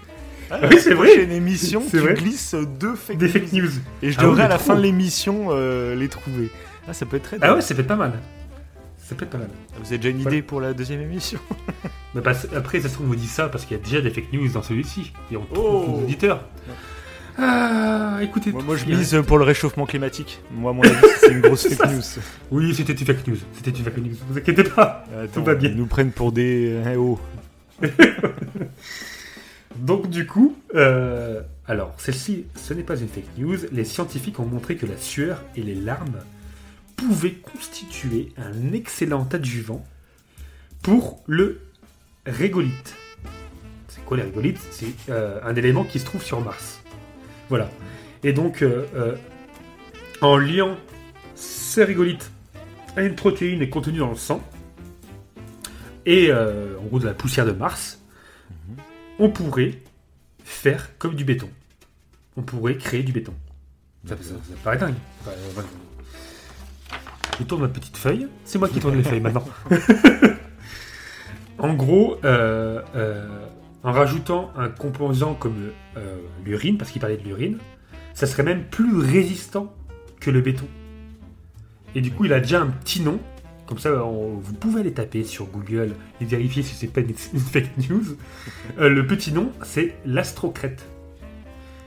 Ah, 0.50 0.58
Oui, 0.70 0.76
c'est 0.80 0.92
vrai. 0.94 1.08
prochaine 1.08 1.30
émission, 1.32 1.82
tu 1.88 1.98
vrai. 1.98 2.14
glisses 2.14 2.54
deux 2.78 2.94
fake 2.94 3.16
Des 3.16 3.26
news. 3.26 3.32
fake 3.32 3.52
news. 3.52 3.70
Et 4.02 4.10
je 4.10 4.18
Ah 4.18 4.22
devrais 4.24 4.42
à 4.44 4.48
la 4.48 4.58
fin 4.58 4.74
de 4.74 4.82
l'émission 4.82 5.46
euh, 5.50 5.94
les 5.94 6.08
trouver. 6.08 6.50
Ah, 6.88 6.92
ça 6.92 7.06
peut 7.06 7.16
être 7.16 7.22
très 7.22 7.38
Ah 7.40 7.54
ouais, 7.54 7.60
ça 7.62 7.74
peut 7.74 7.80
être 7.80 7.86
pas 7.86 7.96
mal. 7.96 8.12
Ça 8.98 9.14
peut 9.14 9.24
être 9.24 9.30
pas 9.30 9.38
mal. 9.38 9.48
Vous 9.80 9.86
avez 9.86 9.98
déjà 9.98 10.10
une 10.10 10.20
Voilà. 10.22 10.36
idée 10.36 10.42
pour 10.46 10.60
la 10.60 10.72
deuxième 10.74 11.00
émission? 11.00 11.38
Parce- 12.22 12.46
après, 12.54 12.80
ça 12.80 12.88
se 12.88 12.94
trouve, 12.94 13.06
on 13.06 13.10
vous 13.10 13.16
dit 13.16 13.26
ça 13.26 13.48
parce 13.48 13.64
qu'il 13.64 13.76
y 13.76 13.80
a 13.80 13.82
déjà 13.82 14.00
des 14.02 14.10
fake 14.10 14.32
news 14.32 14.48
dans 14.48 14.62
celui-ci. 14.62 15.12
Et 15.30 15.36
on 15.36 15.44
trouve 15.44 15.64
Oh. 15.64 15.86
nos 15.92 16.02
auditeurs. 16.04 16.44
Ah, 17.38 18.18
écoutez. 18.22 18.52
moi, 18.52 18.62
moi, 18.62 18.76
je 18.76 18.84
mise 18.86 19.16
pour 19.26 19.38
le 19.38 19.44
réchauffement 19.44 19.86
climatique. 19.86 20.40
Moi, 20.50 20.72
mon 20.72 20.82
avis, 20.82 20.96
c'est 21.20 21.32
une 21.32 21.40
grosse 21.40 21.66
fake 21.66 21.90
news. 21.92 22.02
Oui, 22.50 22.74
c'était 22.74 22.92
une 22.92 23.06
fake 23.06 23.26
news. 23.26 23.38
C'était 23.54 23.70
une 23.70 23.84
fake 23.84 23.96
news. 23.98 24.16
Vous 24.28 24.38
inquiétez 24.38 24.64
pas. 24.64 25.04
Attends, 25.22 25.42
va 25.42 25.54
bien. 25.54 25.70
Ils 25.70 25.76
nous 25.76 25.86
prennent 25.86 26.12
pour 26.12 26.32
des. 26.32 26.80
eh 26.86 26.96
oh. 26.96 27.18
Donc, 29.76 30.10
du 30.10 30.26
coup, 30.26 30.56
euh, 30.74 31.40
alors, 31.66 31.94
celle-ci, 31.96 32.44
ce 32.56 32.74
n'est 32.74 32.82
pas 32.82 32.96
une 33.00 33.08
fake 33.08 33.38
news. 33.38 33.56
Les 33.72 33.84
scientifiques 33.84 34.38
ont 34.38 34.46
montré 34.46 34.76
que 34.76 34.84
la 34.86 34.96
sueur 34.98 35.42
et 35.56 35.62
les 35.62 35.74
larmes 35.74 36.18
pouvaient 36.96 37.32
constituer 37.34 38.32
un 38.36 38.72
excellent 38.74 39.26
adjuvant 39.32 39.84
pour 40.82 41.22
le 41.26 41.60
régolithe. 42.26 42.94
C'est 43.88 44.04
quoi 44.04 44.18
les 44.18 44.22
régolithes? 44.24 44.60
C'est 44.70 44.94
euh, 45.08 45.40
un 45.42 45.54
élément 45.56 45.84
qui 45.84 45.98
se 45.98 46.04
trouve 46.04 46.22
sur 46.22 46.40
Mars. 46.42 46.81
Voilà. 47.52 47.68
Et 48.24 48.32
donc, 48.32 48.62
euh, 48.62 48.86
euh, 48.94 49.14
en 50.22 50.38
liant 50.38 50.78
ce 51.34 51.82
régolithe 51.82 52.30
à 52.96 53.02
une 53.02 53.14
protéine 53.14 53.68
contenue 53.68 53.98
dans 53.98 54.08
le 54.08 54.16
sang, 54.16 54.42
et 56.06 56.28
euh, 56.30 56.78
en 56.80 56.84
gros 56.84 56.98
de 56.98 57.04
la 57.04 57.12
poussière 57.12 57.44
de 57.44 57.52
Mars, 57.52 58.00
on 59.18 59.28
pourrait 59.28 59.74
faire 60.42 60.96
comme 60.96 61.14
du 61.14 61.26
béton. 61.26 61.50
On 62.38 62.42
pourrait 62.42 62.76
créer 62.78 63.02
du 63.02 63.12
béton. 63.12 63.34
Ça, 64.08 64.16
ça- 64.16 64.30
ça 64.30 64.54
paraît 64.64 64.78
dingue. 64.78 64.94
Enfin, 65.20 65.32
voilà. 65.52 65.68
Je 67.38 67.44
tourne 67.44 67.60
ma 67.60 67.68
petite 67.68 67.98
feuille. 67.98 68.28
C'est 68.46 68.58
moi 68.58 68.70
qui 68.70 68.80
tourne 68.80 68.96
les 68.96 69.02
feuilles 69.02 69.20
maintenant. 69.20 69.44
en 71.58 71.74
gros, 71.74 72.18
euh, 72.24 72.80
euh, 72.96 73.28
en 73.84 73.92
rajoutant 73.92 74.52
un 74.56 74.68
composant 74.68 75.34
comme 75.34 75.70
euh, 75.96 76.16
l'urine, 76.44 76.78
parce 76.78 76.90
qu'il 76.90 77.00
parlait 77.00 77.16
de 77.16 77.24
l'urine, 77.24 77.58
ça 78.14 78.26
serait 78.26 78.42
même 78.42 78.64
plus 78.64 78.96
résistant 78.96 79.74
que 80.20 80.30
le 80.30 80.40
béton. 80.40 80.66
Et 81.94 82.00
du 82.00 82.10
coup, 82.10 82.24
il 82.24 82.32
a 82.32 82.40
déjà 82.40 82.60
un 82.60 82.68
petit 82.68 83.00
nom. 83.00 83.18
Comme 83.66 83.78
ça, 83.78 84.04
on- 84.04 84.36
vous 84.36 84.52
pouvez 84.54 84.80
aller 84.80 84.92
taper 84.92 85.24
sur 85.24 85.46
Google 85.46 85.94
et 86.20 86.24
vérifier 86.24 86.62
si 86.62 86.74
c'est 86.74 86.86
pas 86.88 87.00
une, 87.00 87.14
fake 87.14 87.88
news. 87.88 88.16
Euh, 88.78 88.88
le 88.88 89.06
petit 89.06 89.32
nom, 89.32 89.50
c'est 89.62 89.94
l'astrocrète. 90.04 90.84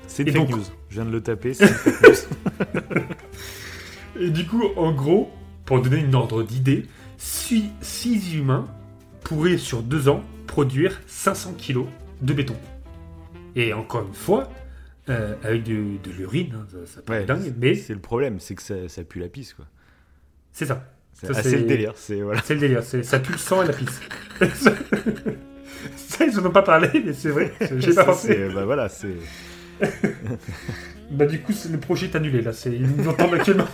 C'est 0.08 0.23
une 0.23 0.29
Et 0.29 0.31
fake 0.31 0.41
donc- 0.49 0.58
news. 0.58 0.65
Je 0.89 0.95
viens 0.95 1.05
de 1.05 1.12
le 1.12 1.21
taper. 1.21 1.53
C'est 1.53 1.65
une 1.67 1.73
fake 1.73 2.01
news. 2.03 3.01
Et 4.19 4.29
du 4.29 4.45
coup, 4.45 4.63
en 4.77 4.93
gros, 4.93 5.29
pour 5.65 5.81
donner 5.81 5.97
une 5.97 6.15
ordre 6.15 6.43
d'idée, 6.43 6.86
6 7.17 8.34
humains 8.36 8.67
pourraient 9.23 9.58
sur 9.58 9.81
2 9.81 10.08
ans 10.10 10.21
produire 10.47 11.01
500 11.08 11.53
kilos 11.58 11.88
de 12.21 12.34
béton. 12.34 12.55
Et 13.55 13.73
encore 13.73 14.05
une 14.08 14.13
fois, 14.13 14.49
euh, 15.10 15.36
avec 15.43 15.63
de, 15.63 15.97
de 16.03 16.12
l'urine, 16.12 16.55
hein, 16.55 16.65
ça, 16.86 17.01
ça 17.01 17.12
Ouais, 17.12 17.25
dingue, 17.25 17.53
mais 17.58 17.75
C'est 17.75 17.93
le 17.93 17.99
problème, 17.99 18.39
c'est 18.39 18.55
que 18.55 18.62
ça, 18.62 18.88
ça 18.89 19.03
pue 19.03 19.19
la 19.19 19.27
pisse, 19.29 19.53
quoi. 19.53 19.65
c'est 20.51 20.65
ça. 20.65 20.86
C'est 21.13 21.27
Ça, 21.27 21.34
ah, 21.38 21.43
c'est- 21.43 21.58
le 21.58 21.63
délire. 21.63 21.93
C'est 21.95 22.21
voilà. 22.21 22.41
C'est 22.43 22.55
le 22.55 22.60
délire, 22.60 22.84
ça 22.84 23.19
pue 23.19 23.31
le 23.31 23.38
sang 23.38 23.63
et 23.63 23.67
la 23.67 23.73
pisse. 23.73 24.01
ça, 25.95 26.25
ils 26.25 26.39
en 26.39 26.45
ont 26.45 26.51
pas 26.51 26.62
parlé, 26.63 26.89
mais 27.05 27.13
c'est 27.13 27.29
vrai, 27.29 27.53
j'ai 27.77 27.93
pas 27.93 28.03
pensé. 28.05 28.49
Bah 28.53 28.65
voilà, 28.65 28.89
c'est. 28.89 29.15
Bah 31.12 31.27
du 31.27 31.39
coup, 31.39 31.53
c'est- 31.53 31.69
le 31.69 31.77
projet 31.79 32.08
est 32.08 32.15
annulé 32.15 32.41
là. 32.41 32.51
C'est 32.51 32.73
ils 32.73 32.81
nous 32.88 33.08
entendent 33.08 33.36
actuellement. 33.36 33.67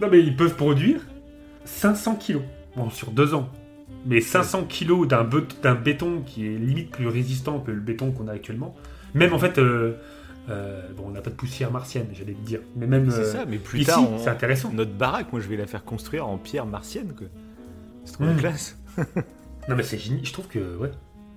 non 0.00 0.08
mais 0.10 0.20
ils 0.20 0.34
peuvent 0.36 0.56
produire 0.56 1.00
500 1.64 2.16
kilos. 2.16 2.42
Bon, 2.76 2.90
sur 2.90 3.10
deux 3.12 3.34
ans. 3.34 3.48
Mais 4.06 4.20
500 4.20 4.64
kilos 4.64 5.06
d'un 5.06 5.28
d'un 5.62 5.74
béton 5.74 6.22
qui 6.26 6.46
est 6.46 6.58
limite 6.58 6.90
plus 6.90 7.06
résistant 7.08 7.60
que 7.60 7.70
le 7.70 7.80
béton 7.80 8.10
qu'on 8.10 8.26
a 8.28 8.32
actuellement. 8.32 8.74
Même 9.14 9.32
en 9.32 9.38
fait, 9.38 9.58
euh, 9.58 9.94
euh, 10.48 10.82
bon, 10.96 11.04
on 11.06 11.10
n'a 11.10 11.20
pas 11.20 11.30
de 11.30 11.36
poussière 11.36 11.70
martienne, 11.70 12.06
j'allais 12.12 12.32
te 12.32 12.40
dire. 12.44 12.60
Mais 12.74 12.86
même 12.86 13.10
C'est 13.10 13.18
euh, 13.20 13.24
ça, 13.32 13.44
mais 13.46 13.58
plus 13.58 13.80
ici, 13.80 13.86
tard, 13.86 14.02
on- 14.10 14.18
c'est 14.18 14.28
intéressant. 14.30 14.72
notre 14.72 14.92
baraque, 14.92 15.30
moi 15.32 15.40
je 15.40 15.48
vais 15.48 15.56
la 15.56 15.66
faire 15.68 15.84
construire 15.84 16.26
en 16.26 16.36
pierre 16.38 16.66
martienne, 16.66 17.12
quoi. 17.16 17.28
C'est 18.04 18.14
trop 18.14 18.24
la 18.24 18.32
Mm. 18.34 18.38
classe. 18.38 18.78
Non 19.68 19.76
mais 19.76 19.84
c'est 19.84 19.98
génial. 19.98 20.24
Je 20.24 20.32
trouve 20.32 20.48
que 20.48 20.76
ouais, 20.78 20.90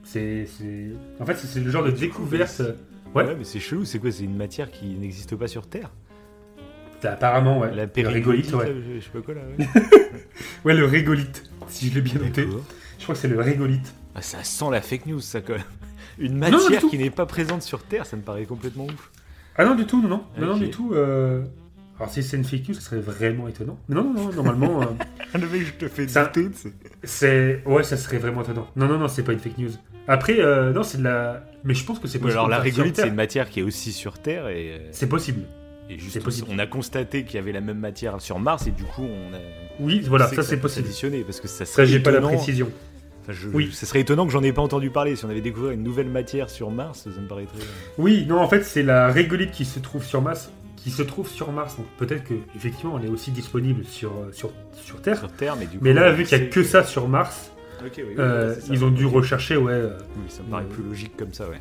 c'est 0.03 0.47
c'est- 0.47 0.89
en 1.19 1.25
fait 1.27 1.35
c'est 1.35 1.45
c'est 1.45 1.59
le 1.59 1.69
genre 1.69 1.83
de 1.83 1.91
découverte. 1.91 2.59
euh, 2.61 2.73
Ouais. 3.13 3.23
Ouais, 3.23 3.35
mais 3.37 3.43
c'est 3.43 3.59
chelou, 3.59 3.85
c'est 3.85 3.99
quoi 3.99 4.11
C'est 4.11 4.23
une 4.23 4.35
matière 4.35 4.71
qui 4.71 4.87
n'existe 4.95 5.35
pas 5.35 5.47
sur 5.47 5.67
Terre? 5.67 5.91
Apparemment 7.03 7.59
ouais. 7.59 7.73
La 7.75 7.85
le 7.85 8.07
régolithe, 8.09 8.53
ouais. 8.53 8.65
là, 8.67 8.71
je 8.73 8.99
je 8.99 9.03
sais 9.05 9.09
pas 9.11 9.21
quoi 9.21 9.33
là. 9.35 9.41
Ouais. 9.57 9.65
Ouais, 10.65 10.73
le 10.73 10.85
régolithe. 10.85 11.43
Si 11.67 11.89
je 11.89 11.95
l'ai 11.95 12.01
bien 12.01 12.19
noté. 12.19 12.47
Je 12.97 13.03
crois 13.03 13.15
que 13.15 13.21
c'est 13.21 13.27
le 13.27 13.39
régolithe. 13.39 13.93
Ah, 14.15 14.21
ça 14.21 14.43
sent 14.43 14.65
la 14.71 14.81
fake 14.81 15.05
news, 15.07 15.19
ça, 15.19 15.41
quand 15.41 15.53
même. 15.57 15.63
Une 16.17 16.37
matière 16.37 16.81
qui 16.89 16.97
n'est 16.97 17.09
pas 17.09 17.25
présente 17.25 17.61
sur 17.61 17.83
Terre, 17.83 18.05
ça 18.05 18.15
me 18.17 18.21
paraît 18.21 18.45
complètement 18.45 18.85
ouf. 18.85 19.11
Ah 19.57 19.65
non, 19.65 19.75
du 19.75 19.85
tout, 19.85 20.01
non, 20.01 20.07
non. 20.09 20.23
Non, 20.37 20.57
du 20.57 20.69
tout. 20.69 20.93
euh, 20.93 21.43
Alors, 21.99 22.09
si 22.11 22.23
c'est 22.23 22.37
une 22.37 22.43
fake 22.43 22.69
news, 22.69 22.73
ça 22.75 22.81
serait 22.81 22.99
vraiment 23.01 23.47
étonnant. 23.47 23.77
Mais 23.89 23.95
non, 23.95 24.03
non, 24.13 24.25
non, 24.25 24.33
normalement, 24.33 24.81
euh, 24.81 24.85
Le 25.39 25.47
mec, 25.47 25.65
je 25.65 25.71
te 25.73 25.87
fais 25.87 26.07
Ça- 26.07 26.25
douter, 26.25 26.49
c'est-. 27.03 27.61
Ouais, 27.65 27.83
ça 27.83 27.97
serait 27.97 28.17
vraiment 28.17 28.41
étonnant. 28.43 28.67
Non, 28.75 28.87
non, 28.87 28.97
non, 28.97 29.07
c'est 29.07 29.23
pas 29.23 29.33
une 29.33 29.39
fake 29.39 29.57
news. 29.57 29.71
Après, 30.07 30.39
euh, 30.39 30.71
non, 30.71 30.83
c'est 30.83 30.97
de 30.99 31.03
la. 31.03 31.43
Mais 31.63 31.73
je 31.73 31.83
pense 31.85 31.99
que 31.99 32.07
c'est 32.07 32.19
possible. 32.19 32.33
alors 32.37 32.45
de 32.47 32.51
la 32.51 32.59
régolite, 32.59 32.95
c'est 32.97 33.07
une 33.07 33.15
matière 33.15 33.49
qui 33.49 33.59
est 33.59 33.63
aussi 33.63 33.91
sur 33.91 34.19
Terre 34.19 34.47
et, 34.49 34.71
euh, 34.73 34.87
C'est 34.91 35.09
possible. 35.09 35.41
Et 35.89 35.99
juste 35.99 36.19
on 36.49 36.57
a 36.59 36.65
constaté 36.67 37.23
qu'il 37.23 37.35
y 37.35 37.37
avait 37.39 37.51
la 37.51 37.61
même 37.61 37.77
matière 37.79 38.19
sur 38.21 38.39
Mars 38.39 38.65
et 38.67 38.71
du 38.71 38.83
coup 38.83 39.03
on 39.03 39.33
a 39.33 39.39
Oui, 39.79 40.01
voilà, 40.07 40.27
ça 40.27 40.41
c'est 40.43 40.57
possible. 40.57 40.87
parce 41.25 41.39
que 41.39 41.47
ça 41.47 41.65
serait 41.65 41.85
j'ai 41.85 41.99
pas 41.99 42.11
la 42.11 42.21
précision. 42.21 42.69
Enfin, 43.21 43.33
je- 43.33 43.49
Oui. 43.49 43.71
ça 43.73 43.85
serait 43.85 44.01
étonnant 44.01 44.25
que 44.27 44.31
j'en 44.31 44.43
ai 44.43 44.51
pas 44.53 44.61
entendu 44.61 44.89
parler. 44.91 45.15
Si 45.15 45.25
on 45.25 45.29
avait 45.29 45.41
découvert 45.41 45.71
une 45.71 45.81
nouvelle 45.83 46.09
matière 46.09 46.49
sur 46.49 46.69
Mars, 46.69 47.07
ça 47.13 47.21
me 47.21 47.27
paraîtrait. 47.27 47.57
Oui, 47.97 48.25
non, 48.27 48.39
en 48.39 48.47
fait, 48.47 48.63
c'est 48.63 48.83
la 48.83 49.07
régolite 49.11 49.51
qui 49.51 49.65
se 49.65 49.79
trouve 49.79 50.03
sur 50.05 50.21
Mars. 50.21 50.51
Qui 50.77 50.91
se 50.91 51.01
trouve 51.01 51.27
sur 51.27 51.51
Mars. 51.51 51.75
Donc 51.77 51.87
peut-être 51.97 52.23
que 52.23 52.35
effectivement, 52.55 52.99
elle 52.99 53.07
est 53.07 53.11
aussi 53.11 53.31
disponible 53.31 53.83
sur, 53.85 54.11
euh, 54.11 54.31
sur, 54.31 54.51
sur 54.73 55.01
Terre. 55.01 55.17
sur 55.17 55.31
Terre, 55.31 55.55
mais 55.55 55.65
du 55.65 55.79
coup. 55.79 55.83
Mais 55.83 55.93
là, 55.93 56.09
on 56.11 56.13
vu 56.13 56.23
qu'il 56.23 56.37
y 56.37 56.41
a 56.41 56.45
que 56.45 56.61
ça 56.63 56.83
sur 56.83 57.07
Mars, 57.07 57.51
Ok, 57.83 57.93
oui, 57.97 58.03
oui, 58.09 58.15
euh, 58.19 58.53
ça. 58.53 58.67
ils 58.71 58.85
ont 58.85 58.91
dû 58.91 59.05
rechercher, 59.07 59.57
ouais. 59.57 59.73
euh, 59.73 59.97
Oui, 60.17 60.23
ça 60.29 60.43
me 60.43 60.49
paraît 60.51 60.63
Euh, 60.63 60.67
plus 60.73 60.83
logique 60.83 61.17
comme 61.17 61.33
ça, 61.33 61.47
ouais. 61.49 61.59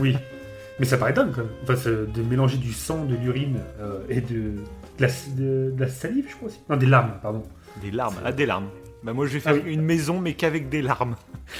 Oui. 0.00 0.16
Mais 0.80 0.86
ça 0.86 0.96
paraît 0.98 1.12
dingue 1.12 1.30
quand 1.32 1.42
même. 1.42 1.50
Enfin, 1.62 1.90
de 1.90 2.22
mélanger 2.22 2.56
du 2.56 2.72
sang, 2.72 3.04
de 3.04 3.14
l'urine 3.14 3.60
euh, 3.80 4.00
et 4.08 4.20
de, 4.20 4.34
de, 4.34 5.00
la, 5.00 5.08
de- 5.36 5.70
de 5.70 5.80
la 5.80 5.88
salive, 5.88 6.26
je 6.28 6.34
crois 6.36 6.48
aussi. 6.48 6.60
Non, 6.68 6.76
des 6.76 6.86
larmes, 6.86 7.12
pardon. 7.22 7.42
Des 7.82 7.90
larmes. 7.90 8.16
Ah, 8.24 8.32
des 8.32 8.46
larmes. 8.46 8.68
Bah, 9.04 9.12
moi, 9.12 9.26
je 9.26 9.34
vais 9.34 9.42
Ah 9.46 9.52
faire 9.54 9.62
oui. 9.64 9.72
une 9.72 9.82
maison, 9.82 10.18
mais 10.20 10.34
qu'avec 10.34 10.68
des 10.68 10.82
larmes. 10.82 11.14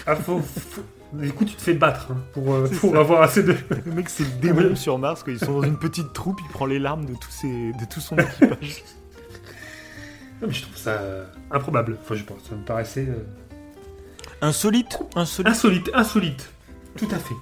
Ah, 0.07 0.17
faut. 0.17 0.41
faut- 0.41 0.83
Du 1.13 1.33
coup, 1.33 1.45
tu 1.45 1.55
te 1.55 1.63
fais 1.63 1.75
battre 1.75 2.09
hein, 2.11 2.17
pour, 2.33 2.53
euh, 2.55 2.67
pour 2.81 2.97
avoir 2.97 3.23
assez 3.23 3.45
de. 3.45 3.55
Le 3.87 3.93
mec, 3.93 4.09
c'est 4.09 4.25
le 4.25 4.41
démon 4.41 4.75
sur 4.75 4.99
Mars, 4.99 5.23
quand 5.23 5.31
ils 5.31 5.39
sont 5.39 5.61
dans 5.61 5.63
une 5.67 5.79
petite 5.79 6.13
troupe, 6.13 6.41
il 6.45 6.49
prend 6.51 6.67
les 6.67 6.81
larmes 6.81 7.05
de, 7.05 7.15
tous 7.15 7.31
ses... 7.31 7.73
de 7.73 7.85
tout 7.89 8.01
son 8.01 8.17
équipage. 8.19 8.83
Non, 10.43 10.49
mais 10.49 10.53
je 10.55 10.63
trouve 10.63 10.77
ça 10.77 10.91
euh, 10.91 11.25
improbable. 11.53 11.97
Enfin, 12.03 12.17
je 12.17 12.25
pense, 12.25 12.39
ça 12.49 12.57
me 12.57 12.65
paraissait. 12.65 13.07
euh, 13.09 13.23
Insolite 14.41 14.99
Insolite. 15.15 15.49
Insolite, 15.53 15.91
insolite. 15.95 16.51
Tout 16.97 17.09
à 17.13 17.19
fait. 17.19 17.35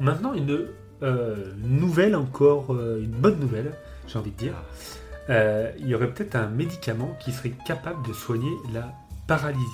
Maintenant, 0.00 0.34
une 0.34 0.66
euh, 1.02 1.52
nouvelle 1.62 2.16
encore, 2.16 2.72
euh, 2.74 3.00
une 3.02 3.10
bonne 3.10 3.38
nouvelle, 3.38 3.72
j'ai 4.08 4.18
envie 4.18 4.30
de 4.32 4.36
dire. 4.36 4.54
Euh, 5.30 5.70
il 5.78 5.86
y 5.88 5.94
aurait 5.94 6.10
peut-être 6.12 6.34
un 6.36 6.48
médicament 6.48 7.16
qui 7.20 7.32
serait 7.32 7.52
capable 7.66 8.06
de 8.06 8.12
soigner 8.12 8.50
la 8.72 8.92
paralysie. 9.26 9.64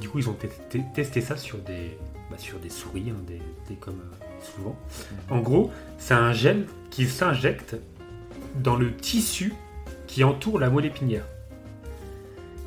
Du 0.00 0.08
coup, 0.10 0.18
ils 0.18 0.28
ont 0.28 0.34
t- 0.34 0.48
t- 0.68 0.84
testé 0.94 1.20
ça 1.22 1.36
sur 1.38 1.56
des, 1.58 1.96
bah, 2.30 2.36
sur 2.38 2.58
des 2.58 2.68
souris, 2.68 3.10
hein, 3.10 3.16
des, 3.26 3.40
des- 3.68 3.74
comme 3.76 4.00
souvent. 4.42 4.76
En 5.30 5.40
gros, 5.40 5.72
c'est 5.98 6.14
un 6.14 6.32
gel 6.34 6.66
qui 6.90 7.06
s'injecte 7.06 7.76
dans 8.62 8.76
le 8.76 8.94
tissu 8.94 9.54
qui 10.06 10.22
entoure 10.22 10.58
la 10.58 10.68
moelle 10.70 10.84
épinière. 10.86 11.24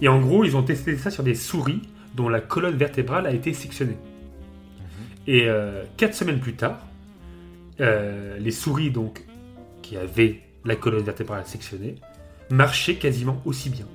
Et 0.02 0.08
en 0.08 0.20
gros, 0.20 0.44
ils 0.44 0.58
ont 0.58 0.64
testé 0.64 0.98
ça 0.98 1.12
sur 1.12 1.24
des 1.24 1.36
souris 1.36 1.84
dont 2.16 2.30
la 2.30 2.42
colonne 2.42 2.76
vertébrale 2.76 3.28
a 3.28 3.32
été 3.32 3.54
sectionnée. 3.54 3.98
Et 5.30 5.48
euh, 5.48 5.84
quatre 5.96 6.16
semaines 6.16 6.40
plus 6.40 6.56
tard, 6.56 6.88
euh, 7.82 8.40
les 8.40 8.50
souris 8.50 8.90
donc 8.90 9.24
qui 9.84 9.96
avaient 9.96 10.40
la 10.66 10.76
colonne 10.76 11.04
vertébrale 11.04 11.46
sectionnée 11.46 11.94
marchaient 12.50 12.96
quasiment 12.96 13.40
aussi 13.46 13.70
bien. 13.70 13.86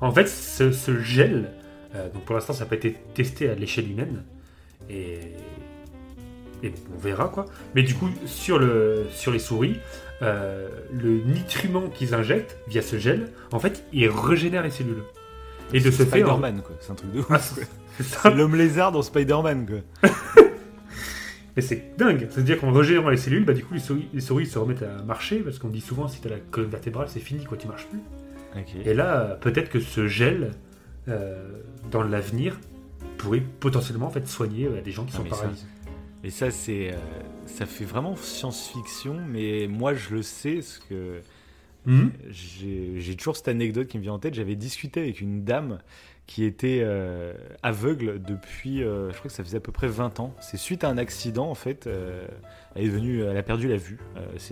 En 0.00 0.10
fait, 0.12 0.26
ce, 0.26 0.72
ce 0.72 0.98
gel, 1.02 1.52
euh, 1.94 2.08
donc 2.08 2.24
pour 2.24 2.34
l'instant, 2.34 2.54
ça 2.54 2.64
n'a 2.64 2.70
pas 2.70 2.76
été 2.76 2.96
testé 3.12 3.50
à 3.50 3.54
l'échelle 3.54 3.90
humaine, 3.90 4.24
et, 4.88 5.18
on 6.64 6.98
verra 6.98 7.28
quoi. 7.28 7.44
Mais 7.74 7.82
du 7.82 7.94
coup, 7.94 8.08
sur, 8.24 8.58
le, 8.58 9.04
sur 9.12 9.32
les 9.32 9.38
souris, 9.38 9.76
euh, 10.22 10.70
le 10.92 11.18
nutriment 11.24 11.88
qu'ils 11.90 12.14
injectent 12.14 12.56
via 12.68 12.80
ce 12.80 12.98
gel, 12.98 13.28
en 13.52 13.58
fait, 13.58 13.84
il 13.92 14.08
régénère 14.08 14.62
les 14.62 14.70
cellules. 14.70 15.02
Et 15.74 15.80
de 15.80 15.90
ce 15.90 16.04
fait, 16.04 16.22
en- 16.24 16.26
Spider-Man, 16.36 16.62
quoi. 16.62 16.74
C'est 16.80 16.92
un 16.92 16.94
truc 16.94 17.12
de 17.12 17.18
ouf. 17.20 17.26
Ah. 17.30 17.40
C'est 18.00 18.34
l'homme 18.34 18.54
lézard 18.56 18.92
dans 18.92 19.02
Spider-Man, 19.02 19.66
quoi. 19.66 20.10
Mais 21.56 21.62
c'est 21.62 21.96
dingue. 21.96 22.26
C'est-à-dire 22.30 22.60
qu'en 22.60 22.70
régénérant 22.70 23.08
les 23.08 23.16
cellules, 23.16 23.44
bah, 23.46 23.54
du 23.54 23.64
coup, 23.64 23.72
les 23.74 23.80
souris, 23.80 24.08
les 24.12 24.20
souris 24.20 24.46
se 24.46 24.58
remettent 24.58 24.82
à 24.82 25.02
marcher, 25.02 25.38
parce 25.38 25.58
qu'on 25.58 25.68
dit 25.68 25.80
souvent, 25.80 26.06
si 26.06 26.20
tu 26.20 26.28
as 26.28 26.30
la 26.32 26.38
colonne 26.38 26.70
vertébrale, 26.70 27.08
c'est 27.08 27.20
fini, 27.20 27.44
quoi, 27.44 27.56
tu 27.56 27.66
marches 27.66 27.86
plus. 27.86 28.00
Et 28.84 28.94
là, 28.94 29.36
peut-être 29.40 29.68
que 29.70 29.80
ce 29.80 30.06
gel, 30.06 30.52
euh, 31.08 31.60
dans 31.90 32.02
l'avenir, 32.02 32.58
pourrait 33.18 33.42
potentiellement 33.60 34.06
en 34.06 34.10
fait, 34.10 34.26
soigner 34.26 34.66
euh, 34.66 34.80
des 34.80 34.92
gens 34.92 35.04
qui 35.04 35.12
Ah, 35.14 35.16
sont 35.18 35.24
mais 35.24 35.30
ça, 35.30 35.36
paralysés. 35.36 35.66
Et 36.24 36.30
ça, 36.30 36.50
c'est, 36.50 36.90
euh, 36.92 36.96
ça 37.46 37.66
fait 37.66 37.84
vraiment 37.84 38.16
science-fiction, 38.16 39.16
mais 39.28 39.66
moi, 39.68 39.94
je 39.94 40.14
le 40.14 40.22
sais, 40.22 40.54
parce 40.54 40.80
que 40.88 41.20
Mhm. 41.86 42.10
j'ai 42.30 43.16
toujours 43.16 43.36
cette 43.36 43.48
anecdote 43.48 43.86
qui 43.86 43.96
me 43.98 44.02
vient 44.02 44.12
en 44.14 44.18
tête. 44.18 44.34
J'avais 44.34 44.56
discuté 44.56 45.00
avec 45.00 45.20
une 45.20 45.44
dame 45.44 45.78
qui 46.26 46.42
était 46.44 46.80
euh, 46.82 47.32
aveugle 47.62 48.20
depuis, 48.20 48.82
euh, 48.82 49.12
je 49.12 49.16
crois 49.18 49.28
que 49.28 49.36
ça 49.36 49.44
faisait 49.44 49.58
à 49.58 49.60
peu 49.60 49.70
près 49.70 49.86
20 49.86 50.18
ans. 50.18 50.34
C'est 50.40 50.56
suite 50.56 50.82
à 50.82 50.88
un 50.88 50.98
accident, 50.98 51.48
en 51.48 51.54
fait. 51.54 51.86
euh, 51.86 52.26
elle 52.74 52.84
est 52.84 52.88
devenue, 52.88 53.22
elle 53.22 53.36
a 53.36 53.42
perdu 53.44 53.68
la 53.68 53.76
vue. 53.76 53.98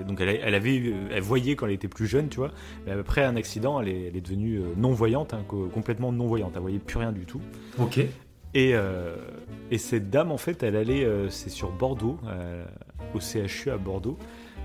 Donc 0.07 0.21
elle, 0.21 0.55
avait, 0.55 0.93
elle 1.11 1.23
voyait 1.23 1.57
quand 1.57 1.67
elle 1.67 1.73
était 1.73 1.89
plus 1.89 2.07
jeune, 2.07 2.29
tu 2.29 2.37
vois. 2.37 2.53
Mais 2.87 2.93
après 2.93 3.25
un 3.25 3.35
accident, 3.37 3.81
elle 3.81 3.89
est, 3.89 4.03
elle 4.07 4.17
est 4.17 4.21
devenue 4.21 4.61
non-voyante, 4.77 5.35
hein, 5.35 5.45
co- 5.49 5.67
complètement 5.69 6.13
non-voyante. 6.13 6.53
Elle 6.55 6.63
voyait 6.63 6.79
plus 6.79 6.99
rien 6.99 7.11
du 7.13 7.27
tout. 7.27 7.41
Ok. 7.79 7.99
Et, 8.55 8.73
et 9.73 9.79
cette 9.79 10.11
dame, 10.11 10.31
en 10.31 10.39
fait, 10.39 10.63
elle 10.63 10.77
allait, 10.77 11.05
c'est 11.29 11.51
sur 11.51 11.73
Bordeaux, 11.73 12.21
au 13.15 13.19
CHU 13.21 13.71
à 13.71 13.77
Bordeaux, 13.79 14.17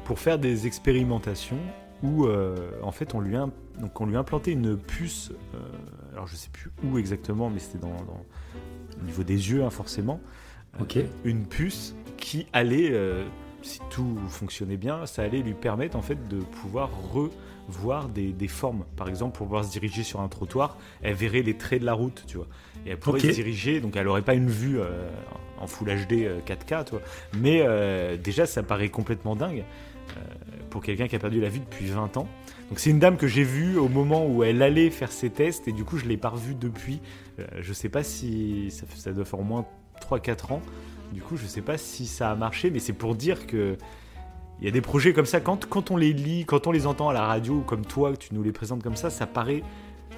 pour 0.05 0.20
faire 0.20 0.38
des 0.38 0.67
expérimentations 0.67 1.57
où, 2.04 2.26
euh, 2.26 2.56
en 2.84 2.91
fait, 2.91 3.14
on 3.16 3.20
lui, 3.20 3.36
a, 3.36 3.47
donc 3.80 4.00
on 4.02 4.06
lui 4.06 4.16
a 4.16 4.20
implanté 4.20 4.52
une 4.52 4.78
puce, 4.78 5.32
euh, 5.54 5.60
alors 6.14 6.28
je 6.28 6.36
sais 6.36 6.50
plus 6.52 6.72
où 6.84 6.97
exactement, 6.97 7.50
mais 7.50 7.60
c'était 7.60 7.80
dans, 7.80 7.89
dans- 7.89 8.26
au 9.02 9.06
niveau 9.06 9.24
des 9.24 9.52
yeux, 9.52 9.64
hein, 9.64 9.70
forcément, 9.70 10.20
Euh, 11.02 11.04
une 11.26 11.45
puce 11.45 11.95
qui 12.18 12.45
allait, 12.54 12.93
si 13.64 13.80
tout 13.89 14.18
fonctionnait 14.30 14.78
bien, 14.78 15.06
ça 15.08 15.24
allait 15.24 15.41
lui 15.41 15.54
permettre, 15.56 15.97
en 15.97 16.02
fait, 16.02 16.28
de 16.28 16.38
pouvoir 16.39 16.89
revoir 17.12 18.08
des, 18.08 18.32
des 18.34 18.47
formes. 18.47 18.86
Par 18.95 19.10
exemple, 19.10 19.36
pour 19.38 19.47
pouvoir 19.47 19.66
se 19.66 19.72
diriger 19.72 20.04
sur 20.04 20.22
un 20.22 20.28
trottoir, 20.28 20.78
elle 21.02 21.16
verrait 21.16 21.41
les 21.41 21.58
traits 21.58 21.82
de 21.82 21.86
la 21.86 21.93
route, 21.93 22.24
tu 22.28 22.38
vois. 22.38 22.47
Et 22.86 22.91
elle 22.91 22.97
pourrait 23.00 23.20
se 23.20 23.36
diriger, 23.36 23.82
donc 23.82 23.95
elle 23.95 24.06
n'aurait 24.06 24.22
pas 24.22 24.36
une 24.36 24.50
vue 24.50 24.80
en 25.60 25.68
Full 25.68 25.88
HD 25.89 26.26
euh, 26.26 26.39
4K, 26.45 26.86
tu 26.86 26.91
vois. 26.91 27.02
Mais 27.38 27.66
déjà, 28.18 28.45
ça 28.45 28.62
paraît 28.64 28.89
complètement 28.89 29.36
dingue 29.36 29.64
pour 30.70 30.84
quelqu'un 30.84 31.07
qui 31.07 31.16
a 31.16 31.20
perdu 31.20 31.41
la 31.41 31.49
vue 31.49 31.60
depuis 31.60 31.86
20 31.88 32.18
ans. 32.18 32.28
Donc 32.70 32.80
c'est 32.80 32.91
une 32.91 32.99
dame 32.99 33.18
que 33.18 33.28
j'ai 33.28 33.43
vue 33.43 33.78
au 33.78 33.89
moment 33.89 34.26
où 34.28 34.43
elle 34.43 34.62
allait 34.62 34.89
faire 34.91 35.12
ses 35.12 35.30
tests, 35.32 35.68
et 35.68 35.72
du 35.72 35.84
coup, 35.84 35.97
je 35.97 36.05
l'ai 36.05 36.18
pas 36.18 36.30
revue 36.30 36.53
depuis. 36.55 36.99
Euh, 37.39 37.45
je 37.62 37.74
sais 37.74 37.89
pas 37.89 38.03
si 38.03 38.70
ça, 38.70 38.86
ça 38.95 39.12
doit 39.12 39.26
faire 39.26 39.39
au 39.39 39.43
moins 39.43 39.66
3-4 40.01 40.53
ans. 40.53 40.62
Du 41.12 41.22
coup, 41.22 41.38
je 41.38 41.47
sais 41.47 41.62
pas 41.62 41.78
si 41.80 42.05
ça 42.05 42.30
a 42.32 42.36
marché, 42.36 42.70
mais 42.70 42.78
c'est 42.80 42.93
pour 42.93 43.16
dire 43.16 43.47
que 43.47 43.78
il 44.62 44.66
y 44.66 44.68
a 44.68 44.72
des 44.72 44.82
projets 44.82 45.14
comme 45.14 45.26
ça, 45.26 45.39
quand, 45.39 45.66
quand 45.68 45.89
on 45.89 45.97
les 45.97 46.12
lit, 46.14 46.43
quand 46.45 46.68
on 46.68 46.72
les 46.72 46.86
entend 46.86 47.10
à 47.10 47.14
la 47.14 47.22
radio, 47.26 47.53
ou 47.55 47.62
comme 47.62 47.86
toi, 47.86 48.12
que 48.12 48.18
tu 48.18 48.36
nous 48.36 48.43
les 48.43 48.51
présentes 48.51 48.84
comme 48.84 48.97
ça, 48.97 49.10
ça 49.10 49.26
paraît 49.26 49.64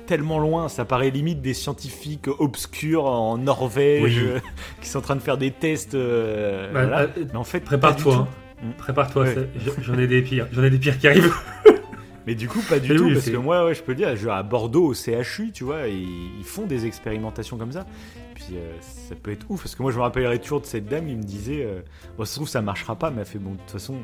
tellement 0.07 0.39
loin, 0.39 0.67
ça 0.67 0.83
paraît 0.83 1.11
limite 1.11 1.41
des 1.41 1.53
scientifiques 1.53 2.27
obscurs 2.39 3.05
en 3.05 3.37
Norvège 3.37 4.01
Oui. 4.03 4.17
euh, 4.27 4.39
qui 4.81 4.89
sont 4.89 4.97
en 4.97 5.01
train 5.03 5.15
de 5.15 5.21
faire 5.21 5.37
des 5.37 5.51
tests. 5.51 5.93
euh, 5.93 6.73
Bah, 6.73 6.81
voilà. 6.85 6.99
euh, 7.01 7.07
Mais 7.31 7.35
en 7.37 7.43
fait, 7.43 7.59
Prépare-toi. 7.61 8.27
Mm. 8.63 8.71
Prépare-toi. 8.77 9.23
Ouais. 9.23 9.49
J'en 9.81 9.97
ai 9.97 10.07
des 10.07 10.21
pires. 10.21 10.47
J'en 10.51 10.63
ai 10.63 10.69
des 10.69 10.77
pires 10.79 10.97
qui 10.99 11.07
arrivent. 11.07 11.33
Mais 12.27 12.35
du 12.35 12.47
coup, 12.47 12.59
pas 12.61 12.77
du 12.77 12.89
Mais 12.91 12.95
tout, 12.97 13.05
oui, 13.05 13.13
parce 13.15 13.29
que 13.31 13.37
moi, 13.37 13.65
ouais, 13.65 13.73
je 13.73 13.81
peux 13.81 13.95
dire, 13.95 14.15
je 14.15 14.29
à 14.29 14.43
Bordeaux, 14.43 14.85
au 14.85 14.93
CHU, 14.93 15.51
tu 15.51 15.63
vois, 15.63 15.87
et 15.87 15.95
ils 15.95 16.43
font 16.45 16.67
des 16.67 16.85
expérimentations 16.85 17.57
comme 17.57 17.71
ça. 17.71 17.87
Puis 18.35 18.49
euh, 18.53 18.71
ça 18.79 19.15
peut 19.15 19.31
être 19.31 19.47
ouf, 19.49 19.63
parce 19.63 19.73
que 19.73 19.81
moi, 19.81 19.91
je 19.91 19.97
me 19.97 20.03
rappellerai 20.03 20.37
toujours 20.37 20.61
de 20.61 20.67
cette 20.67 20.85
dame, 20.85 21.07
il 21.07 21.17
me 21.17 21.23
disait, 21.23 21.63
euh, 21.65 21.81
bon, 22.19 22.23
ça 22.25 22.29
se 22.31 22.35
trouve, 22.35 22.47
ça 22.47 22.61
marchera 22.61 22.95
pas, 22.95 23.09
mais 23.09 23.21
elle 23.21 23.25
fait, 23.27 23.39
bon, 23.39 23.53
de 23.53 23.57
toute 23.57 23.71
façon, 23.71 23.95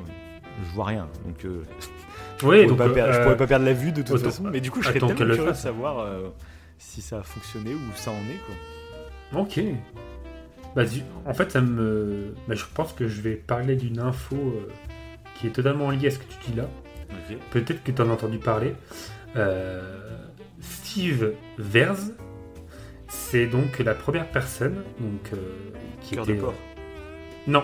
je 0.68 0.74
vois 0.74 0.86
rien, 0.86 1.08
donc 1.28 1.45
euh, 1.45 1.62
je, 2.41 2.45
Oui, 2.47 2.66
pourrais 2.66 2.66
donc. 2.66 2.78
pas 2.80 2.89
per- 2.89 3.05
je 3.14 3.20
euh, 3.20 3.24
pourrais 3.24 3.38
pas 3.38 3.45
perdre 3.47 3.66
la 3.66 3.74
vue 3.74 3.91
de 3.91 4.01
toute 4.01 4.16
autant- 4.16 4.26
façon. 4.26 4.43
Mais 4.51 4.62
du 4.62 4.72
coup, 4.72 4.82
je 4.82 4.88
serais 4.88 4.99
tellement 4.99 5.14
curieux 5.14 5.45
de 5.45 5.53
savoir 5.53 5.99
euh, 5.99 6.30
si 6.80 7.03
ça 7.03 7.20
a 7.20 7.24
fonctionné 7.24 7.76
ou 7.76 7.80
ça 7.93 8.10
en 8.10 8.16
est, 8.16 8.41
quoi. 9.32 9.41
Ok. 9.43 9.60
Bah, 10.78 10.84
en 11.25 11.34
fait, 11.34 11.51
ça 11.51 11.59
me. 11.61 12.34
bah, 12.47 12.53
je 12.55 12.63
pense 12.73 12.93
que 12.93 13.07
je 13.07 13.19
vais 13.21 13.34
parler 13.36 13.75
d'une 13.75 13.99
info 13.99 14.36
euh, 14.36 14.71
qui 15.36 15.47
est 15.47 15.49
totalement 15.49 15.89
liée 15.89 16.07
à 16.07 16.11
ce 16.11 16.19
que 16.19 16.25
tu 16.25 16.51
dis 16.51 16.57
là. 16.57 16.69
Peut-être 17.51 17.84
que 17.84 17.91
tu 17.91 18.01
en 18.01 18.09
as 18.09 18.13
entendu 18.13 18.38
parler. 18.38 18.73
Euh, 19.36 19.82
Steve 20.61 21.32
Verz, 21.57 22.11
c'est 23.07 23.47
donc 23.47 23.80
la 23.80 23.93
première 23.95 24.28
personne 24.28 24.84
donc, 24.99 25.32
euh, 25.34 25.38
qui 26.01 26.15
Cœur 26.15 26.23
était. 26.25 26.36
de 26.36 26.41
porc. 26.41 26.53
Non, 27.47 27.63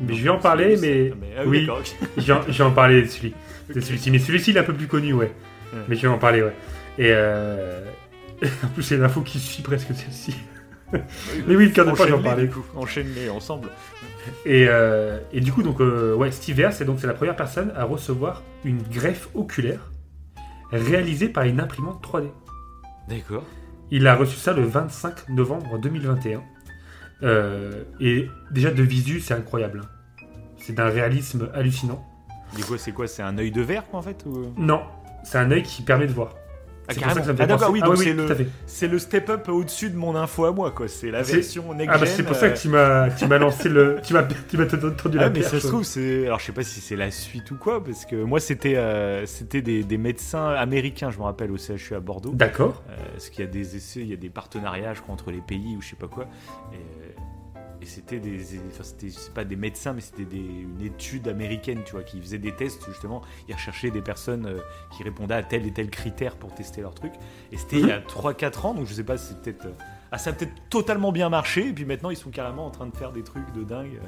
mais 0.00 0.12
Non, 0.12 0.18
je 0.18 0.22
vais 0.24 0.28
en 0.30 0.38
parler, 0.38 0.76
mais. 0.80 1.12
mais- 1.20 1.34
ah 1.38 1.42
oui, 1.46 1.68
je 2.16 2.32
vais 2.54 2.62
en- 2.64 2.70
parler 2.70 3.02
de 3.02 3.06
celui. 3.08 3.34
celui-ci. 3.74 4.10
Mais 4.10 4.18
celui-ci, 4.18 4.50
il 4.50 4.56
est 4.56 4.60
un 4.60 4.64
peu 4.64 4.74
plus 4.74 4.86
connu, 4.88 5.12
ouais. 5.14 5.32
Ouais. 5.72 5.78
Mais 5.88 5.96
je 5.96 6.02
vais 6.02 6.08
en 6.08 6.18
parler, 6.18 6.42
ouais. 6.42 6.54
Et 6.98 7.08
euh, 7.10 7.84
en 8.64 8.68
plus, 8.68 8.82
c'est 8.82 8.96
l'info 8.98 9.22
qui 9.22 9.38
suit 9.40 9.62
presque 9.62 9.88
celle-ci. 9.94 10.34
Mais 11.46 11.56
oui, 11.56 11.66
le 11.66 11.70
cœur 11.72 11.86
de 11.86 11.92
porc, 11.92 12.06
j'en 12.08 12.22
parlais. 12.22 12.50
Enchaîne-les 12.76 13.28
ensemble. 13.30 13.68
Et, 14.44 14.66
euh, 14.68 15.18
et 15.32 15.40
du 15.40 15.52
coup, 15.52 15.62
donc, 15.62 15.80
euh, 15.80 16.14
ouais, 16.14 16.30
Steve 16.30 16.56
Verz, 16.56 16.74
c'est 16.76 16.84
donc 16.84 17.00
c'est 17.00 17.06
la 17.06 17.14
première 17.14 17.36
personne 17.36 17.72
à 17.76 17.84
recevoir 17.84 18.42
une 18.64 18.82
greffe 18.82 19.28
oculaire 19.34 19.90
réalisée 20.70 21.28
par 21.28 21.44
une 21.44 21.60
imprimante 21.60 22.02
3D. 22.04 22.28
D'accord. 23.08 23.44
Il 23.90 24.06
a 24.06 24.14
reçu 24.14 24.36
ça 24.36 24.52
le 24.52 24.62
25 24.64 25.28
novembre 25.30 25.78
2021. 25.78 26.42
Euh, 27.22 27.84
et 28.00 28.28
déjà 28.50 28.70
de 28.70 28.82
visu, 28.82 29.20
c'est 29.20 29.34
incroyable. 29.34 29.82
hein. 29.84 30.26
C'est 30.56 30.72
d'un 30.74 30.88
réalisme 30.88 31.50
hallucinant. 31.54 32.04
Du 32.56 32.64
coup, 32.64 32.76
c'est 32.76 32.92
quoi? 32.92 33.06
C'est 33.06 33.22
un 33.22 33.36
œil 33.38 33.50
de 33.50 33.62
verre, 33.62 33.86
quoi, 33.86 33.98
en 33.98 34.02
fait 34.02 34.24
ou... 34.26 34.52
Non, 34.56 34.82
c'est 35.24 35.38
un 35.38 35.50
œil 35.50 35.62
qui 35.62 35.82
permet 35.82 36.06
de 36.06 36.12
voir. 36.12 36.34
Ah, 36.96 37.00
carrément. 37.14 37.26
Ah, 37.38 37.46
d'accord, 37.46 37.70
oui, 37.70 37.80
Ah 37.82 37.86
donc 37.86 37.96
oui, 37.98 38.04
c'est 38.04 38.10
oui, 38.12 38.16
le, 38.28 38.46
c'est 38.66 38.98
step-up 38.98 39.48
au-dessus 39.48 39.90
de 39.90 39.96
mon 39.96 40.14
info 40.16 40.44
à 40.44 40.52
moi, 40.52 40.70
quoi. 40.70 40.88
C'est 40.88 41.10
la 41.10 41.24
C'est- 41.24 41.34
version 41.36 41.74
next 41.74 41.90
Ah 41.94 41.98
bah 41.98 42.06
c'est 42.06 42.22
pour 42.22 42.36
ça 42.36 42.50
que 42.50 42.58
tu 42.58 42.68
m'as 42.68 43.10
tu 43.10 43.26
m'as 43.26 43.38
lancé 43.38 43.68
le 43.68 43.98
tu 44.02 44.12
m'as 44.14 44.22
tu 44.48 44.56
m'as 44.56 44.66
tendu 44.66 45.18
la 45.18 45.26
Ah, 45.26 45.28
mais 45.28 45.40
perche. 45.40 45.50
ça 45.52 45.60
se 45.60 45.66
trouve, 45.66 45.82
c'est. 45.84 46.26
Alors, 46.26 46.38
je 46.38 46.46
sais 46.46 46.52
pas 46.52 46.62
si 46.62 46.80
c'est 46.80 46.96
la 46.96 47.10
suite 47.10 47.50
ou 47.50 47.56
quoi, 47.56 47.82
parce 47.82 48.04
que 48.04 48.16
moi, 48.16 48.40
c'était 48.40 48.76
euh, 48.76 49.26
c'était 49.26 49.62
des, 49.62 49.82
des 49.84 49.98
médecins 49.98 50.48
américains, 50.50 51.10
je 51.10 51.18
me 51.18 51.24
rappelle, 51.24 51.50
au 51.50 51.56
CHU 51.56 51.94
à 51.94 52.00
Bordeaux. 52.00 52.32
D'accord. 52.34 52.82
Euh, 52.90 52.94
parce 53.12 53.28
qu'il 53.30 53.44
y 53.44 53.48
a 53.48 53.50
des 53.50 53.76
essais, 53.76 54.00
il 54.00 54.08
y 54.08 54.12
a 54.12 54.16
des 54.16 54.30
partenariats, 54.30 54.94
je 54.94 55.00
crois, 55.02 55.12
entre 55.14 55.30
les 55.30 55.40
pays 55.40 55.76
ou 55.76 55.82
je 55.82 55.88
sais 55.90 55.96
pas 55.96 56.08
quoi. 56.08 56.26
Et, 56.72 56.76
et 57.82 57.86
c'était 57.86 58.20
des, 58.20 58.38
enfin, 58.68 58.84
c'était 58.84 59.10
c'est 59.10 59.34
pas 59.34 59.44
des 59.44 59.56
médecins, 59.56 59.92
mais 59.92 60.00
c'était 60.00 60.22
une 60.22 60.80
étude 60.82 61.26
américaine, 61.26 61.80
tu 61.84 61.92
vois, 61.92 62.02
qui 62.04 62.20
faisait 62.20 62.38
des 62.38 62.52
tests 62.54 62.86
justement. 62.86 63.22
Ils 63.48 63.54
recherchaient 63.54 63.90
des 63.90 64.00
personnes 64.02 64.46
euh, 64.46 64.58
qui 64.96 65.02
répondaient 65.02 65.34
à 65.34 65.42
tel 65.42 65.66
et 65.66 65.72
tel 65.72 65.90
critère 65.90 66.36
pour 66.36 66.54
tester 66.54 66.80
leur 66.80 66.94
truc. 66.94 67.12
Et 67.50 67.56
c'était 67.56 67.80
il 67.80 67.86
y 67.88 67.90
a 67.90 68.00
3-4 68.00 68.66
ans, 68.66 68.74
donc 68.74 68.86
je 68.86 68.94
sais 68.94 69.04
pas, 69.04 69.16
c'est 69.16 69.40
peut-être. 69.42 69.66
euh, 69.66 69.72
Ah, 70.12 70.18
ça 70.18 70.30
a 70.30 70.32
peut-être 70.32 70.52
totalement 70.70 71.10
bien 71.10 71.28
marché, 71.28 71.68
et 71.68 71.72
puis 71.72 71.84
maintenant 71.84 72.10
ils 72.10 72.16
sont 72.16 72.30
carrément 72.30 72.66
en 72.66 72.70
train 72.70 72.86
de 72.86 72.96
faire 72.96 73.10
des 73.12 73.24
trucs 73.24 73.52
de 73.52 73.64
dingue. 73.64 73.98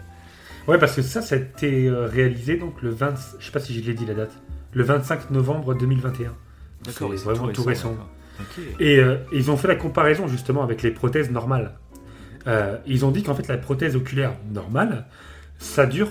Ouais 0.69 0.79
parce 0.79 0.95
que 0.97 1.03
ça 1.03 1.21
ça 1.21 1.35
a 1.35 1.39
été 1.39 1.89
euh, 1.89 2.07
réalisé 2.07 2.57
donc 2.57 2.81
le 2.81 2.89
20 2.91 3.15
je 3.39 3.45
sais 3.45 3.53
pas 3.53 3.61
si 3.61 3.75
je 3.75 3.81
l'ai 3.85 3.95
dit 3.95 4.07
la 4.07 4.15
date. 4.15 4.33
Le 4.73 4.83
25 4.83 5.31
novembre 5.31 5.75
2021. 5.75 6.35
C'est 6.87 7.05
et 7.05 7.17
vraiment 7.17 7.49
tout 7.49 7.63
récent. 7.65 7.91
d'accord. 7.91 8.09
Et 8.81 8.99
euh, 8.99 9.19
ils 9.33 9.51
ont 9.51 9.57
fait 9.57 9.69
la 9.69 9.77
comparaison 9.77 10.27
justement 10.27 10.63
avec 10.63 10.83
les 10.83 10.91
prothèses 10.91 11.31
normales. 11.31 11.79
Euh, 12.47 12.77
ils 12.87 13.05
ont 13.05 13.11
dit 13.11 13.23
qu'en 13.23 13.35
fait 13.35 13.49
la 13.49 13.57
prothèse 13.59 13.97
oculaire 13.97 14.35
normale, 14.53 15.07
ça 15.59 15.87
dure, 15.87 16.11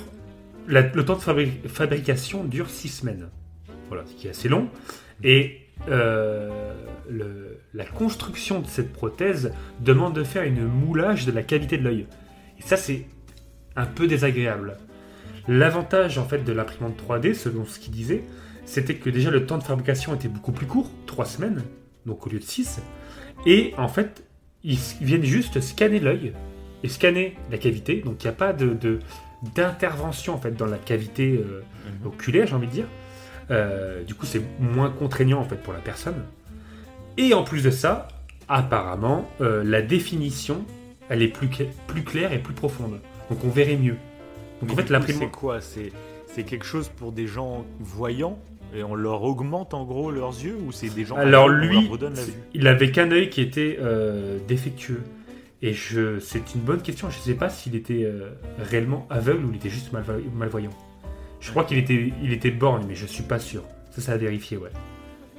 le 0.67 1.03
temps 1.03 1.15
de 1.15 1.21
fabri- 1.21 1.67
fabrication 1.67 2.43
dure 2.43 2.69
6 2.69 2.87
semaines. 2.89 3.27
Voilà, 3.89 4.03
ce 4.05 4.13
qui 4.13 4.27
est 4.27 4.31
assez 4.31 4.49
long. 4.49 4.69
Et 5.23 5.61
euh, 5.89 6.49
la 7.73 7.85
construction 7.85 8.59
de 8.59 8.67
cette 8.67 8.91
prothèse 8.93 9.51
demande 9.81 10.15
de 10.15 10.23
faire 10.23 10.43
une 10.43 10.65
moulage 10.65 11.25
de 11.25 11.31
la 11.31 11.43
cavité 11.43 11.77
de 11.77 11.83
l'œil. 11.83 12.07
Et 12.59 12.61
ça, 12.61 12.77
c'est 12.77 13.05
un 13.75 13.85
peu 13.85 14.07
désagréable. 14.07 14.77
L'avantage 15.47 16.17
en 16.17 16.25
fait 16.25 16.43
de 16.43 16.53
l'imprimante 16.53 16.95
3D, 16.97 17.33
selon 17.33 17.65
ce 17.65 17.79
qu'il 17.79 17.91
disait, 17.93 18.23
c'était 18.65 18.95
que 18.95 19.09
déjà 19.09 19.29
le 19.29 19.45
temps 19.45 19.57
de 19.57 19.63
fabrication 19.63 20.15
était 20.15 20.29
beaucoup 20.29 20.53
plus 20.53 20.65
court, 20.65 20.89
3 21.05 21.25
semaines, 21.25 21.61
donc 22.05 22.25
au 22.25 22.29
lieu 22.29 22.39
de 22.39 22.43
6. 22.43 22.79
Et 23.45 23.73
en 23.77 23.89
fait, 23.89 24.23
ils 24.63 24.77
viennent 25.01 25.23
juste 25.23 25.59
scanner 25.61 25.99
l'œil 25.99 26.33
et 26.83 26.89
scanner 26.89 27.35
la 27.51 27.57
cavité. 27.57 28.01
Donc 28.05 28.23
il 28.23 28.27
n'y 28.27 28.31
a 28.31 28.35
pas 28.35 28.53
de, 28.53 28.99
d'intervention 29.55 30.33
en 30.33 30.37
fait 30.37 30.51
dans 30.55 30.65
la 30.65 30.77
cavité 30.77 31.33
euh, 31.33 31.61
Mhm. 32.01 32.07
oculaire, 32.07 32.47
j'ai 32.47 32.55
envie 32.55 32.67
de 32.67 32.71
dire. 32.71 32.87
Euh, 33.51 34.03
du 34.05 34.15
coup, 34.15 34.25
c'est 34.25 34.41
moins 34.59 34.89
contraignant 34.89 35.39
en 35.41 35.43
fait 35.43 35.57
pour 35.57 35.73
la 35.73 35.79
personne. 35.79 36.15
Et 37.17 37.33
en 37.33 37.43
plus 37.43 37.61
de 37.63 37.69
ça, 37.71 38.07
apparemment, 38.47 39.27
euh, 39.41 39.63
la 39.65 39.81
définition, 39.81 40.63
elle 41.09 41.21
est 41.21 41.27
plus, 41.27 41.49
plus 41.87 42.03
claire 42.03 42.31
et 42.31 42.39
plus 42.39 42.53
profonde. 42.53 42.99
Donc 43.29 43.43
on 43.43 43.49
verrait 43.49 43.75
mieux. 43.75 43.97
Donc 44.61 44.71
en 44.71 44.75
fait, 44.75 44.89
l'imprimante. 44.89 45.23
c'est 45.23 45.29
quoi? 45.31 45.59
C'est 45.61 45.91
c'est 46.27 46.43
quelque 46.43 46.65
chose 46.65 46.89
pour 46.89 47.11
des 47.11 47.27
gens 47.27 47.65
voyants? 47.79 48.39
Et 48.75 48.83
on 48.83 48.95
leur 48.95 49.23
augmente 49.23 49.73
en 49.73 49.83
gros 49.85 50.11
leurs 50.11 50.31
yeux 50.43 50.57
ou 50.65 50.71
c'est 50.71 50.89
des 50.89 51.05
gens 51.05 51.15
Alors 51.15 51.47
lui, 51.49 51.81
leur 51.81 51.91
redonne 51.91 52.15
la 52.15 52.23
vue? 52.23 52.33
il 52.53 52.67
avait 52.67 52.91
qu'un 52.91 53.11
œil 53.11 53.29
qui 53.29 53.41
était 53.41 53.77
euh, 53.81 54.37
défectueux. 54.47 55.01
Et 55.61 55.73
je, 55.73 56.19
c'est 56.19 56.55
une 56.55 56.61
bonne 56.61 56.81
question. 56.81 57.09
Je 57.09 57.17
ne 57.19 57.21
sais 57.23 57.35
pas 57.35 57.49
s'il 57.49 57.75
était 57.75 58.03
euh, 58.03 58.31
réellement 58.57 59.07
aveugle 59.09 59.45
ou 59.45 59.49
il 59.51 59.55
était 59.55 59.69
juste 59.69 59.93
malvo- 59.93 60.21
malvoyant. 60.35 60.71
Je 61.39 61.51
crois 61.51 61.63
qu'il 61.63 61.77
était, 61.77 62.11
il 62.21 62.33
était 62.33 62.51
borgne, 62.51 62.83
mais 62.87 62.95
je 62.95 63.05
suis 63.05 63.23
pas 63.23 63.39
sûr. 63.39 63.63
Ça, 63.91 64.01
ça 64.01 64.11
a 64.13 64.17
vérifié, 64.17 64.57
ouais. 64.57 64.71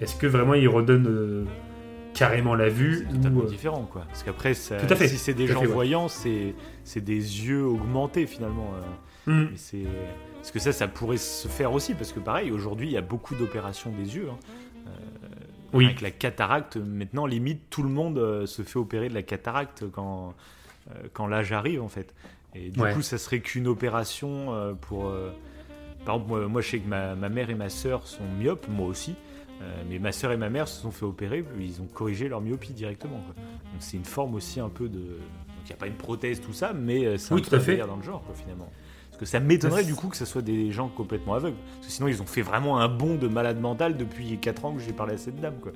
Est-ce 0.00 0.16
que 0.16 0.26
vraiment 0.26 0.54
il 0.54 0.68
redonne 0.68 1.06
euh, 1.08 1.44
carrément 2.14 2.54
la 2.54 2.68
vue 2.68 3.06
C'est 3.10 3.16
totalement 3.16 3.40
ou, 3.40 3.44
euh, 3.44 3.48
différent 3.48 3.88
quoi. 3.90 4.04
Parce 4.08 4.22
qu'après, 4.22 4.54
ça- 4.54 4.76
Tout 4.76 4.92
à 4.92 4.96
fait, 4.96 5.08
si 5.08 5.18
c'est 5.18 5.34
des 5.34 5.44
tout 5.46 5.50
à 5.52 5.54
gens 5.54 5.60
fait, 5.60 5.66
ouais. 5.66 5.72
voyants, 5.72 6.08
c'est 6.08 6.54
c'est 6.84 7.02
des 7.04 7.16
yeux 7.46 7.64
augmentés 7.64 8.26
finalement. 8.26 8.70
hmm, 9.26 9.44
c'est 9.56 9.78
parce 10.44 10.52
que 10.52 10.58
ça, 10.58 10.72
ça 10.72 10.88
pourrait 10.88 11.16
se 11.16 11.48
faire 11.48 11.72
aussi 11.72 11.94
parce 11.94 12.12
que 12.12 12.20
pareil, 12.20 12.50
aujourd'hui, 12.50 12.88
il 12.88 12.92
y 12.92 12.98
a 12.98 13.00
beaucoup 13.00 13.34
d'opérations 13.34 13.90
des 13.90 14.14
yeux. 14.16 14.28
hein. 14.30 14.36
Euh, 14.88 14.90
Oui. 15.72 15.86
Avec 15.86 16.02
la 16.02 16.10
cataracte, 16.10 16.76
maintenant, 16.76 17.24
limite, 17.24 17.70
tout 17.70 17.82
le 17.82 17.88
monde 17.88 18.18
euh, 18.18 18.44
se 18.44 18.60
fait 18.60 18.78
opérer 18.78 19.08
de 19.08 19.14
la 19.14 19.22
cataracte 19.22 19.84
quand 19.90 20.34
euh, 20.90 20.94
quand 21.14 21.26
l'âge 21.26 21.50
arrive 21.52 21.82
en 21.82 21.88
fait. 21.88 22.14
Et 22.54 22.68
du 22.68 22.78
Ouais. 22.78 22.92
coup, 22.92 23.00
ça 23.00 23.16
serait 23.16 23.40
qu'une 23.40 23.66
opération 23.66 24.76
pour. 24.82 25.10
Par 26.04 26.16
exemple, 26.16 26.46
moi, 26.46 26.60
je 26.60 26.68
sais 26.68 26.78
que 26.78 26.86
ma, 26.88 27.14
ma 27.14 27.30
mère 27.30 27.48
et 27.48 27.54
ma 27.54 27.70
sœur 27.70 28.06
sont 28.06 28.24
myopes, 28.38 28.68
moi 28.68 28.86
aussi. 28.86 29.14
Euh, 29.62 29.82
mais 29.88 29.98
ma 29.98 30.12
sœur 30.12 30.30
et 30.32 30.36
ma 30.36 30.50
mère 30.50 30.68
se 30.68 30.82
sont 30.82 30.90
fait 30.90 31.06
opérer, 31.06 31.42
ils 31.58 31.80
ont 31.80 31.86
corrigé 31.86 32.28
leur 32.28 32.42
myopie 32.42 32.74
directement. 32.74 33.20
quoi. 33.24 33.34
Donc 33.34 33.80
c'est 33.80 33.96
une 33.96 34.04
forme 34.04 34.34
aussi 34.34 34.60
un 34.60 34.68
peu 34.68 34.88
de. 34.90 34.98
Donc 34.98 35.64
il 35.64 35.68
n'y 35.68 35.72
a 35.72 35.76
pas 35.76 35.86
une 35.86 35.94
prothèse, 35.94 36.40
tout 36.42 36.52
ça, 36.52 36.72
mais 36.74 37.16
c'est 37.16 37.32
Oui, 37.32 37.40
un 37.40 37.44
tout 37.44 37.54
à 37.54 37.60
fait. 37.60 37.76
dans 37.78 37.96
le 37.96 38.02
genre, 38.02 38.22
quoi, 38.24 38.34
finalement. 38.34 38.70
Parce 39.14 39.20
que 39.20 39.26
ça 39.26 39.38
m'étonnerait 39.38 39.82
Ça, 39.82 39.86
du 39.88 39.94
coup 39.94 40.08
que 40.08 40.16
ce 40.16 40.24
soit 40.24 40.42
des 40.42 40.72
gens 40.72 40.88
complètement 40.88 41.34
aveugles. 41.34 41.56
Parce 41.76 41.86
que 41.86 41.92
sinon 41.92 42.08
ils 42.08 42.20
ont 42.20 42.26
fait 42.26 42.42
vraiment 42.42 42.80
un 42.80 42.88
bond 42.88 43.14
de 43.14 43.28
malade 43.28 43.60
mental 43.60 43.96
depuis 43.96 44.38
4 44.38 44.64
ans 44.64 44.72
que 44.72 44.82
j'ai 44.82 44.92
parlé 44.92 45.14
à 45.14 45.18
cette 45.18 45.40
dame, 45.40 45.54
quoi. 45.62 45.70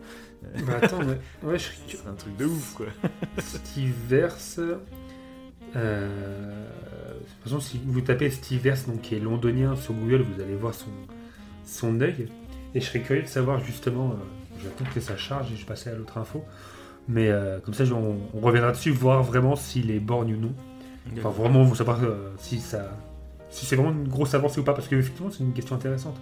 Bah 0.67 0.73
attends, 0.83 0.99
ouais, 0.99 1.19
ouais, 1.45 1.59
je 1.59 1.67
C'est 1.87 2.09
un 2.09 2.15
truc 2.15 2.37
de 2.37 2.47
ouf, 2.47 2.75
quoi. 2.75 2.87
Steve 3.39 3.95
Verse. 4.09 4.61
Euh, 5.77 6.65
de 7.15 7.19
toute 7.19 7.43
façon, 7.45 7.61
si 7.61 7.81
vous 7.85 8.01
tapez 8.01 8.31
Steve 8.31 8.61
Verse, 8.61 8.87
donc 8.87 9.03
qui 9.03 9.15
est 9.15 9.21
londonien 9.21 9.77
sur 9.77 9.95
Google, 9.95 10.23
vous 10.23 10.41
allez 10.43 10.57
voir 10.57 10.75
son, 10.75 10.91
son 11.65 12.01
œil. 12.01 12.29
Et 12.75 12.81
je 12.81 12.87
serais 12.87 13.01
curieux 13.01 13.23
de 13.23 13.29
savoir 13.29 13.61
justement. 13.65 14.11
euh, 14.11 14.15
J'attends 14.61 14.91
que 14.93 14.99
ça 15.01 15.17
charge 15.17 15.53
et 15.53 15.57
je 15.57 15.65
passais 15.65 15.91
à 15.91 15.95
l'autre 15.95 16.19
info. 16.19 16.45
Mais 17.07 17.29
euh, 17.29 17.61
comme 17.61 17.75
ça, 17.75 17.85
on 17.95 18.19
reviendra 18.41 18.73
dessus, 18.73 18.91
voir 18.91 19.23
vraiment 19.23 19.55
s'il 19.55 19.93
est 19.93 20.01
borgne 20.01 20.35
ou 20.35 20.39
non. 20.41 20.53
Enfin, 21.17 21.31
vraiment, 21.31 21.63
vous 21.63 21.77
savoir 21.77 22.03
euh, 22.03 22.33
si 22.39 22.59
ça. 22.59 22.91
Si 23.51 23.67
c'est 23.67 23.77
vraiment 23.77 23.93
une 23.93 24.09
grosse 24.09 24.35
avancée 24.35 24.61
ou 24.61 24.65
pas, 24.65 24.75
parce 24.75 24.89
que 24.89 24.97
effectivement 24.97 25.31
c'est 25.31 25.43
une 25.45 25.53
question 25.53 25.77
intéressante. 25.77 26.17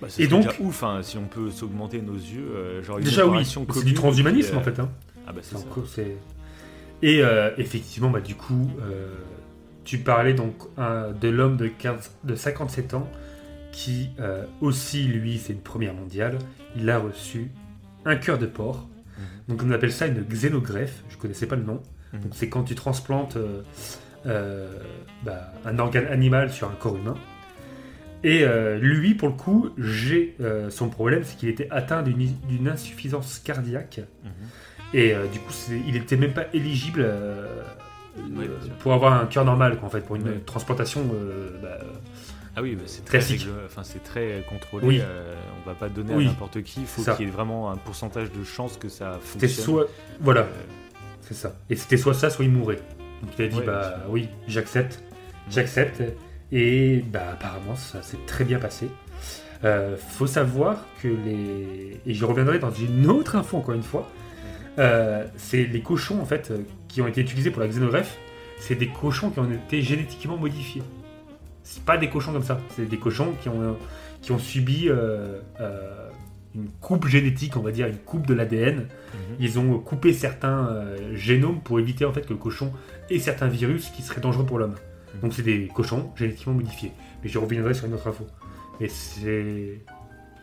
Bah, 0.00 0.08
Et 0.18 0.26
donc- 0.26 0.46
déjà 0.46 0.56
ouf 0.60 0.82
hein, 0.82 1.00
si 1.02 1.18
on 1.18 1.24
peut 1.26 1.50
s'augmenter 1.50 2.00
nos 2.00 2.14
yeux, 2.14 2.48
euh, 2.54 2.82
genre 2.82 2.98
une 2.98 3.04
Déjà 3.04 3.26
oui, 3.26 3.44
c'est 3.44 3.84
du 3.84 3.94
transhumanisme 3.94 4.56
euh, 4.56 4.58
en 4.58 4.62
fait. 4.62 4.78
Hein. 4.78 4.88
Ah 5.26 5.32
bah 5.32 5.40
c'est 5.42 5.56
ça. 5.56 6.02
Et 7.02 7.22
euh, 7.22 7.50
effectivement, 7.56 8.10
bah, 8.10 8.20
du 8.20 8.34
coup, 8.34 8.70
euh, 8.82 9.08
tu 9.84 9.98
parlais 9.98 10.34
donc 10.34 10.54
euh, 10.78 11.12
de 11.12 11.28
l'homme 11.28 11.56
de, 11.56 11.68
15 11.68 12.10
de 12.24 12.34
57 12.34 12.94
ans 12.94 13.08
qui 13.72 14.10
euh, 14.20 14.44
aussi, 14.60 15.04
lui, 15.04 15.38
c'est 15.38 15.52
une 15.52 15.60
première 15.60 15.94
mondiale. 15.94 16.38
Il 16.76 16.90
a 16.90 16.98
reçu 16.98 17.50
un 18.04 18.16
cœur 18.16 18.38
de 18.38 18.46
porc. 18.46 18.88
Mhm. 19.18 19.24
Donc 19.48 19.62
on 19.64 19.70
appelle 19.70 19.92
ça 19.92 20.06
une 20.06 20.22
xénogreffe. 20.24 21.02
Je 21.08 21.16
connaissais 21.16 21.46
pas 21.46 21.56
le 21.56 21.62
nom. 21.62 21.80
Mhm. 22.12 22.20
Donc 22.20 22.32
c'est 22.34 22.48
quand 22.48 22.64
tu 22.64 22.74
transplantes 22.74 23.36
euh, 23.36 23.62
euh, 23.62 23.62
bah, 24.24 25.52
un 25.64 25.78
organe 25.78 26.06
animal 26.06 26.50
sur 26.52 26.68
un 26.68 26.74
corps 26.74 26.96
humain. 26.96 27.14
Et 28.22 28.44
euh, 28.44 28.78
lui, 28.78 29.14
pour 29.14 29.28
le 29.28 29.34
coup, 29.34 29.70
j'ai 29.78 30.36
euh, 30.42 30.68
son 30.68 30.88
problème, 30.90 31.22
c'est 31.24 31.36
qu'il 31.38 31.48
était 31.48 31.68
atteint 31.70 32.02
d'une 32.02 32.68
insuffisance 32.68 33.38
cardiaque. 33.42 34.00
Mhm. 34.24 34.30
Et 34.92 35.14
euh, 35.14 35.26
du 35.28 35.38
coup, 35.38 35.52
il 35.86 35.96
était 35.96 36.16
même 36.16 36.32
pas 36.34 36.44
éligible 36.52 37.00
euh, 37.02 37.46
Ouais, 38.34 38.44
euh, 38.46 38.58
pour 38.80 38.92
avoir 38.92 39.14
un 39.14 39.24
cœur 39.26 39.44
normal, 39.44 39.78
quoi, 39.78 39.86
en 39.86 39.90
fait, 39.90 40.00
pour 40.02 40.16
une 40.16 40.24
Ouais. 40.28 40.40
transplantation. 40.44 41.00
euh, 41.14 41.48
bah, 41.62 41.78
Ah 42.56 42.60
oui, 42.62 42.74
bah, 42.74 42.82
c'est 42.86 43.04
très, 43.04 43.20
enfin, 43.64 43.84
c'est 43.84 44.02
très 44.02 44.44
contrôlé. 44.48 44.86
Oui. 44.86 45.00
euh, 45.00 45.34
on 45.64 45.68
va 45.68 45.74
pas 45.76 45.88
donner 45.88 46.14
Oui. 46.14 46.26
à 46.26 46.28
n'importe 46.30 46.60
qui. 46.62 46.80
Il 46.80 46.86
faut 46.86 47.02
qu'il 47.14 47.24
y 47.24 47.28
ait 47.28 47.32
vraiment 47.32 47.70
un 47.70 47.76
pourcentage 47.76 48.30
de 48.32 48.42
chances 48.44 48.76
que 48.76 48.88
ça 48.88 49.18
fonctionne. 49.22 49.64
soit. 49.64 49.86
Voilà, 50.20 50.40
Euh, 50.42 50.44
c'est 51.22 51.34
ça. 51.34 51.54
Et 51.70 51.76
c'était 51.76 51.96
soit 51.96 52.12
ça, 52.12 52.28
soit 52.28 52.44
il 52.44 52.50
mourait. 52.50 52.80
Donc 53.22 53.30
il 53.38 53.44
a 53.44 53.48
dit, 53.48 53.56
Ouais, 53.56 53.66
bah 53.66 54.00
oui, 54.08 54.28
j'accepte. 54.48 55.02
J'accepte. 55.50 56.02
Et 56.52 57.04
bah 57.12 57.30
apparemment, 57.32 57.76
ça 57.76 58.02
s'est 58.02 58.18
très 58.26 58.44
bien 58.44 58.58
passé. 58.58 58.88
Euh, 59.64 59.96
faut 59.96 60.26
savoir 60.26 60.86
que 61.02 61.08
les. 61.08 62.00
Et 62.06 62.14
j'y 62.14 62.24
reviendrai 62.24 62.58
dans 62.58 62.70
une 62.72 63.06
autre 63.06 63.36
info, 63.36 63.58
encore 63.58 63.74
une 63.74 63.82
fois. 63.82 64.08
Euh, 64.78 65.24
c'est 65.36 65.64
les 65.64 65.82
cochons, 65.82 66.20
en 66.20 66.24
fait, 66.24 66.50
euh, 66.50 66.58
qui 66.88 67.02
ont 67.02 67.06
été 67.06 67.20
utilisés 67.20 67.50
pour 67.50 67.60
la 67.60 67.68
xénogreffe. 67.68 68.16
C'est 68.58 68.74
des 68.74 68.88
cochons 68.88 69.30
qui 69.30 69.38
ont 69.40 69.50
été 69.50 69.82
génétiquement 69.82 70.36
modifiés. 70.36 70.82
C'est 71.62 71.84
pas 71.84 71.98
des 71.98 72.08
cochons 72.08 72.32
comme 72.32 72.42
ça. 72.42 72.60
C'est 72.74 72.88
des 72.88 72.98
cochons 72.98 73.34
qui 73.42 73.48
ont, 73.48 73.76
qui 74.22 74.32
ont 74.32 74.38
subi 74.38 74.88
euh, 74.88 75.40
une 76.54 76.68
coupe 76.80 77.06
génétique, 77.06 77.56
on 77.56 77.60
va 77.60 77.70
dire, 77.70 77.86
une 77.86 77.98
coupe 77.98 78.26
de 78.26 78.34
l'ADN. 78.34 78.76
mhm. 78.76 78.86
Ils 79.38 79.58
ont 79.58 79.78
coupé 79.78 80.12
certains 80.12 80.66
euh, 80.68 81.14
génomes 81.14 81.60
pour 81.60 81.78
éviter 81.78 82.04
en 82.04 82.12
fait 82.12 82.22
que 82.22 82.32
le 82.32 82.38
cochon 82.38 82.72
ait 83.10 83.18
certains 83.18 83.48
virus 83.48 83.88
qui 83.90 84.02
seraient 84.02 84.20
dangereux 84.20 84.46
pour 84.46 84.58
l'homme. 84.58 84.74
Donc 85.22 85.34
c'est 85.34 85.42
des 85.42 85.68
cochons 85.74 86.10
génétiquement 86.16 86.54
modifiés. 86.54 86.92
Mais 87.22 87.28
je 87.28 87.38
reviendrai 87.38 87.74
sur 87.74 87.86
une 87.86 87.94
autre 87.94 88.08
info. 88.08 88.26
Mais 88.80 88.88
c'est 88.88 89.80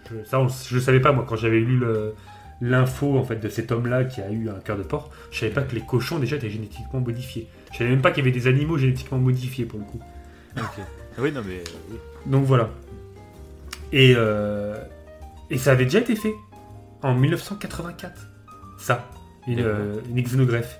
je, 0.09 0.24
ça, 0.26 0.39
on- 0.39 0.47
je 0.49 0.80
savais 0.80 0.99
pas 0.99 1.11
moi 1.11 1.26
quand 1.28 1.36
j'avais 1.36 1.59
lu 1.59 1.78
le- 1.78 2.13
l'info 2.61 3.18
en 3.18 3.24
fait 3.24 3.36
de 3.38 3.49
cet 3.49 3.72
homme-là 3.72 4.03
qui 4.05 4.20
a 4.22 4.30
eu 4.32 4.49
un 4.49 4.59
cœur 4.59 4.78
de 4.78 4.84
porc. 4.84 5.11
Je 5.32 5.39
savais 5.39 5.51
pas 5.51 5.61
que 5.61 5.76
les 5.76 5.82
cochons 5.82 6.18
déjà 6.20 6.36
étaient 6.38 6.49
génétiquement 6.49 6.99
modifiés. 6.99 7.47
Je 7.72 7.78
savais 7.80 7.89
même 7.91 8.01
pas 8.01 8.11
qu'il 8.11 8.24
y 8.26 8.28
avait 8.28 8.38
des 8.38 8.47
animaux 8.47 8.78
génétiquement 8.78 9.18
modifiés 9.20 9.65
pour 9.65 9.80
le 9.80 9.86
coup. 9.86 9.99
Ah 10.57 10.61
Oui, 11.20 11.32
non, 11.32 11.41
mais. 11.47 11.63
Donc 12.26 12.45
voilà. 12.45 12.70
Et, 13.91 14.13
euh, 14.18 14.76
et 15.49 15.57
ça 15.57 15.72
avait 15.72 15.86
déjà 15.86 15.99
été 15.99 16.15
fait 16.15 16.34
en 17.03 17.13
1984. 17.15 18.28
Ça, 18.80 19.07
une, 19.47 19.61
euh, 19.61 20.01
une 20.09 20.22
xénogreffe. 20.22 20.80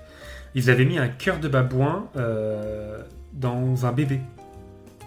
Ils 0.58 0.70
avaient 0.70 0.84
mis 0.84 0.98
un 0.98 1.08
cœur 1.08 1.38
de 1.38 1.48
babouin 1.48 2.06
euh, 2.16 2.98
dans 3.32 3.86
un 3.86 3.92
bébé. 3.92 4.20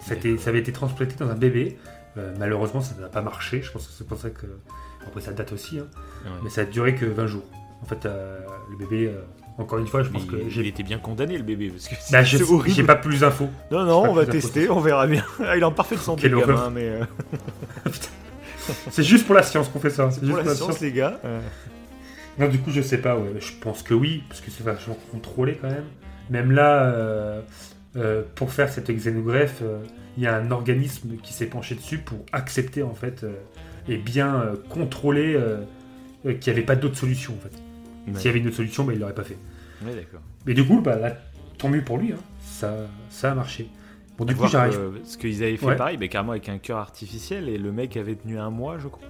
Ça, 0.00 0.14
été- 0.14 0.36
avait 0.46 0.58
été 0.60 0.72
transplanté 0.72 1.14
dans 1.18 1.28
un 1.28 1.34
bébé. 1.34 1.76
Euh, 2.16 2.32
malheureusement, 2.38 2.80
ça 2.80 2.94
n'a 3.00 3.08
pas 3.08 3.22
marché. 3.22 3.60
Je 3.62 3.70
pense 3.70 3.86
que 3.86 3.92
c'est 3.92 4.06
pour 4.06 4.18
ça 4.18 4.30
que. 4.30 4.46
Après, 5.06 5.20
ça 5.20 5.32
date 5.32 5.52
aussi. 5.52 5.78
hein. 5.78 5.86
Ouais. 6.24 6.30
Mais 6.44 6.50
ça 6.50 6.62
a 6.62 6.64
duré 6.64 6.94
que 6.94 7.04
20 7.06 7.26
jours. 7.26 7.44
En 7.82 7.86
fait, 7.86 8.06
euh, 8.06 8.38
le 8.70 8.76
bébé, 8.78 9.10
encore 9.58 9.78
une 9.78 9.86
fois, 9.86 10.02
je 10.02 10.08
Mais 10.10 10.18
pense 10.20 10.24
que 10.26 10.48
j'ai. 10.48 10.66
était 10.66 10.82
bien 10.84 10.98
condamné 10.98 11.36
le 11.36 11.42
bébé 11.44 11.68
parce 11.70 11.86
que 11.88 11.94
c'est 12.00 12.12
Bah, 12.12 12.24
c'est 12.24 12.42
horrible. 12.42 12.74
j'ai 12.74 12.84
pas 12.84 12.96
plus 12.96 13.20
d'infos. 13.20 13.48
Non, 13.70 13.84
non, 13.84 14.08
on 14.10 14.14
va 14.14 14.24
tester, 14.26 14.70
on 14.70 14.80
verra 14.80 15.06
bien. 15.06 15.24
Ah, 15.44 15.56
il 15.56 15.60
est 15.60 15.64
en 15.64 15.72
parfaite 15.72 15.98
santé, 15.98 16.28
le 16.28 16.40
gamin, 16.40 16.70
mais 16.70 17.00
C'est 18.90 19.02
juste 19.02 19.26
pour 19.26 19.34
la 19.34 19.42
science 19.42 19.68
qu'on 19.68 19.80
fait 19.80 19.90
ça. 19.90 20.10
C'est 20.10 20.20
pour 20.20 20.28
juste 20.28 20.36
la 20.38 20.42
pour 20.44 20.50
la 20.50 20.54
science, 20.54 20.68
science. 20.70 20.80
les 20.80 20.92
gars. 20.92 21.20
Non, 22.38 22.48
du 22.48 22.58
coup, 22.58 22.70
je 22.70 22.80
sais 22.80 22.98
pas, 22.98 23.16
ouais. 23.16 23.32
Je 23.38 23.52
pense 23.60 23.82
que 23.82 23.94
oui, 23.94 24.22
parce 24.28 24.40
que 24.40 24.50
c'est 24.50 24.64
vachement 24.64 24.96
contrôlé 25.10 25.58
quand 25.60 25.68
même. 25.68 25.84
Même 26.30 26.50
là, 26.52 26.84
euh, 26.84 27.42
euh, 27.96 28.22
pour 28.34 28.52
faire 28.52 28.70
cette 28.70 28.90
xénogreffe, 28.90 29.60
euh, 29.62 29.82
il 30.16 30.22
y 30.22 30.26
a 30.26 30.36
un 30.36 30.50
organisme 30.50 31.16
qui 31.22 31.32
s'est 31.32 31.46
penché 31.46 31.74
dessus 31.74 31.98
pour 31.98 32.24
accepter, 32.32 32.82
en 32.82 32.94
fait, 32.94 33.26
et 33.88 33.96
bien 33.96 34.52
contrôler 34.68 35.38
qu'il 36.22 36.38
n'y 36.38 36.50
avait 36.50 36.66
pas 36.66 36.76
d'autre 36.76 36.96
solution, 36.96 37.34
en 37.34 37.40
fait. 37.40 37.56
Ouais. 38.06 38.18
S'il 38.18 38.26
y 38.26 38.28
avait 38.28 38.38
une 38.40 38.46
autre 38.46 38.56
solution, 38.56 38.84
bah, 38.84 38.92
il 38.94 38.98
l'aurait 39.00 39.14
pas 39.14 39.24
fait. 39.24 39.38
Ouais, 39.84 39.94
d'accord. 39.94 40.20
Mais 40.46 40.54
du 40.54 40.66
coup, 40.66 40.80
bah, 40.80 40.96
là, 40.96 41.16
tant 41.58 41.68
mieux 41.68 41.82
pour 41.82 41.98
lui, 41.98 42.12
hein. 42.12 42.18
ça, 42.42 42.74
ça 43.10 43.32
a 43.32 43.34
marché. 43.34 43.68
Bon, 44.18 44.24
du 44.24 44.34
coup, 44.36 44.46
j'arrive. 44.46 44.78
Parce 44.96 45.16
qu'ils 45.16 45.42
avaient 45.42 45.56
fait 45.56 45.66
Ouais. 45.66 45.76
pareil, 45.76 45.96
mais 45.98 46.08
carrément 46.08 46.32
avec 46.32 46.48
un 46.48 46.58
cœur 46.58 46.78
artificiel, 46.78 47.48
et 47.48 47.58
le 47.58 47.72
mec 47.72 47.96
avait 47.96 48.16
tenu 48.16 48.38
un 48.38 48.50
mois, 48.50 48.78
je 48.78 48.88
crois. 48.88 49.08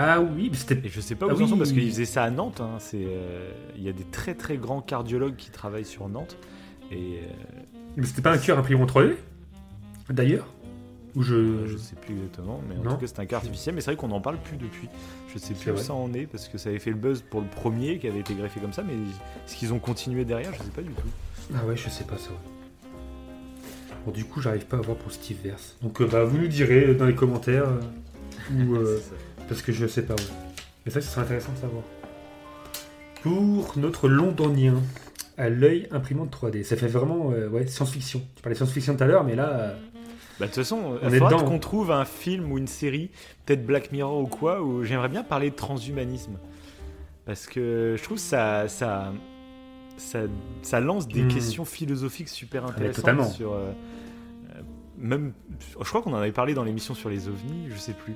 Ah 0.00 0.20
oui, 0.20 0.48
mais 0.50 0.56
c'était. 0.56 0.80
Et 0.86 0.88
je 0.88 1.00
sais 1.00 1.14
pas 1.14 1.26
Ah 1.28 1.34
où 1.34 1.38
ils 1.38 1.42
en 1.44 1.46
sont 1.46 1.52
oui. 1.54 1.58
parce 1.58 1.72
qu'ils 1.72 1.90
faisaient 1.90 2.04
ça 2.04 2.22
à 2.24 2.30
Nantes. 2.30 2.60
hein. 2.60 2.76
C'est, 2.78 3.04
euh, 3.04 3.50
il 3.76 3.82
y 3.82 3.88
a 3.88 3.92
des 3.92 4.04
très 4.04 4.34
très 4.34 4.56
grands 4.56 4.80
cardiologues 4.80 5.36
qui 5.36 5.50
travaillent 5.50 5.84
sur 5.84 6.08
Nantes. 6.08 6.36
Et 6.92 7.20
euh, 7.22 7.26
Mais 7.96 8.06
c'était 8.06 8.22
pas 8.22 8.32
un 8.32 8.38
cœur 8.38 8.58
imprimé 8.58 8.82
3D 8.84 9.14
D'ailleurs? 10.10 10.46
Ou 11.16 11.22
je. 11.22 11.66
je 11.66 11.76
sais 11.76 11.96
plus 11.96 12.14
exactement, 12.14 12.60
mais 12.68 12.76
en 12.76 12.82
Non. 12.82 12.90
tout 12.92 12.98
cas 12.98 13.06
c'est 13.06 13.18
un 13.20 13.26
cœur 13.26 13.38
artificiel. 13.38 13.74
Mais 13.74 13.80
c'est 13.80 13.90
vrai 13.92 13.96
qu'on 13.96 14.08
n'en 14.08 14.20
parle 14.20 14.38
plus 14.38 14.56
depuis. 14.56 14.88
Je 15.34 15.38
sais 15.38 15.54
plus 15.54 15.70
où 15.70 15.74
vrai. 15.74 15.82
ça 15.82 15.94
en 15.94 16.12
est 16.14 16.26
parce 16.26 16.48
que 16.48 16.58
ça 16.58 16.68
avait 16.68 16.78
fait 16.78 16.90
le 16.90 16.96
buzz 16.96 17.22
pour 17.28 17.40
le 17.40 17.46
premier 17.48 17.98
qui 17.98 18.06
avait 18.06 18.20
été 18.20 18.34
greffé 18.34 18.60
comme 18.60 18.72
ça, 18.72 18.82
mais 18.82 18.92
est-ce 18.94 19.56
qu'ils 19.56 19.72
ont 19.72 19.78
continué 19.78 20.24
derrière? 20.24 20.52
Je 20.54 20.58
sais 20.62 20.70
pas 20.70 20.82
du 20.82 20.90
tout. 20.90 21.08
Ah 21.54 21.64
ouais, 21.66 21.76
je 21.76 21.88
sais 21.88 22.04
pas 22.04 22.18
ça. 22.18 22.30
Bon, 24.06 24.12
du 24.12 24.24
coup, 24.24 24.40
j'arrive 24.40 24.66
pas 24.66 24.76
à 24.76 24.80
voir 24.80 24.96
pour 24.96 25.10
Steve 25.12 25.38
Verse. 25.42 25.76
Donc, 25.82 26.00
euh, 26.00 26.06
bah, 26.06 26.24
vous 26.24 26.38
nous 26.38 26.46
direz 26.46 26.86
euh, 26.88 26.94
dans 26.94 27.06
les 27.06 27.14
commentaires. 27.14 27.68
euh, 27.68 28.64
ou, 28.64 28.76
euh. 28.76 29.00
Parce 29.48 29.62
que 29.62 29.72
je 29.72 29.86
sais 29.86 30.02
pas. 30.02 30.14
Ouais. 30.14 30.20
Mais 30.86 30.92
ça, 30.92 31.00
ce 31.00 31.08
serait 31.08 31.22
intéressant 31.22 31.52
de 31.52 31.58
savoir. 31.58 31.82
Pour 33.22 33.74
notre 33.76 34.08
londonien, 34.08 34.74
à 35.36 35.48
l'œil 35.48 35.88
imprimante 35.90 36.30
3D. 36.34 36.62
Ça 36.64 36.76
fait 36.76 36.86
vraiment 36.88 37.32
euh, 37.32 37.48
ouais, 37.48 37.66
science-fiction. 37.66 38.22
Tu 38.36 38.42
parlais 38.42 38.54
de 38.54 38.58
science-fiction 38.58 38.96
tout 38.96 39.02
à 39.04 39.06
l'heure, 39.06 39.24
mais 39.24 39.34
là. 39.34 39.48
euh, 39.50 39.74
Bah, 40.38 40.46
de 40.46 40.50
toute 40.52 40.54
façon, 40.62 40.98
On 41.02 41.08
il 41.08 41.14
est 41.14 41.18
faudra 41.18 41.42
qu'on 41.42 41.58
trouve 41.58 41.90
un 41.90 42.04
film 42.04 42.52
ou 42.52 42.58
une 42.58 42.66
série, 42.68 43.10
peut-être 43.44 43.66
Black 43.66 43.90
Mirror 43.92 44.20
ou 44.20 44.26
quoi, 44.26 44.62
où 44.62 44.84
j'aimerais 44.84 45.08
bien 45.08 45.24
parler 45.24 45.50
de 45.50 45.56
transhumanisme. 45.56 46.38
Parce 47.26 47.46
que 47.46 47.96
je 47.98 48.02
trouve 48.04 48.18
ça, 48.18 48.68
ça, 48.68 49.12
ça, 49.96 50.20
ça 50.62 50.80
lance 50.80 51.08
des 51.08 51.22
Hmm. 51.22 51.28
questions 51.28 51.64
philosophiques 51.64 52.28
super 52.28 52.64
mais 52.64 52.70
intéressantes 52.70 53.32
sur. 53.32 53.52
euh, 53.52 53.70
euh, 54.56 54.60
même, 54.96 55.32
je 55.80 55.88
crois 55.88 56.02
qu'on 56.02 56.12
en 56.14 56.18
avait 56.18 56.32
parlé 56.32 56.54
dans 56.54 56.64
l'émission 56.64 56.94
sur 56.94 57.10
les 57.10 57.28
ovnis, 57.28 57.68
je 57.68 57.76
sais 57.76 57.92
plus. 57.92 58.14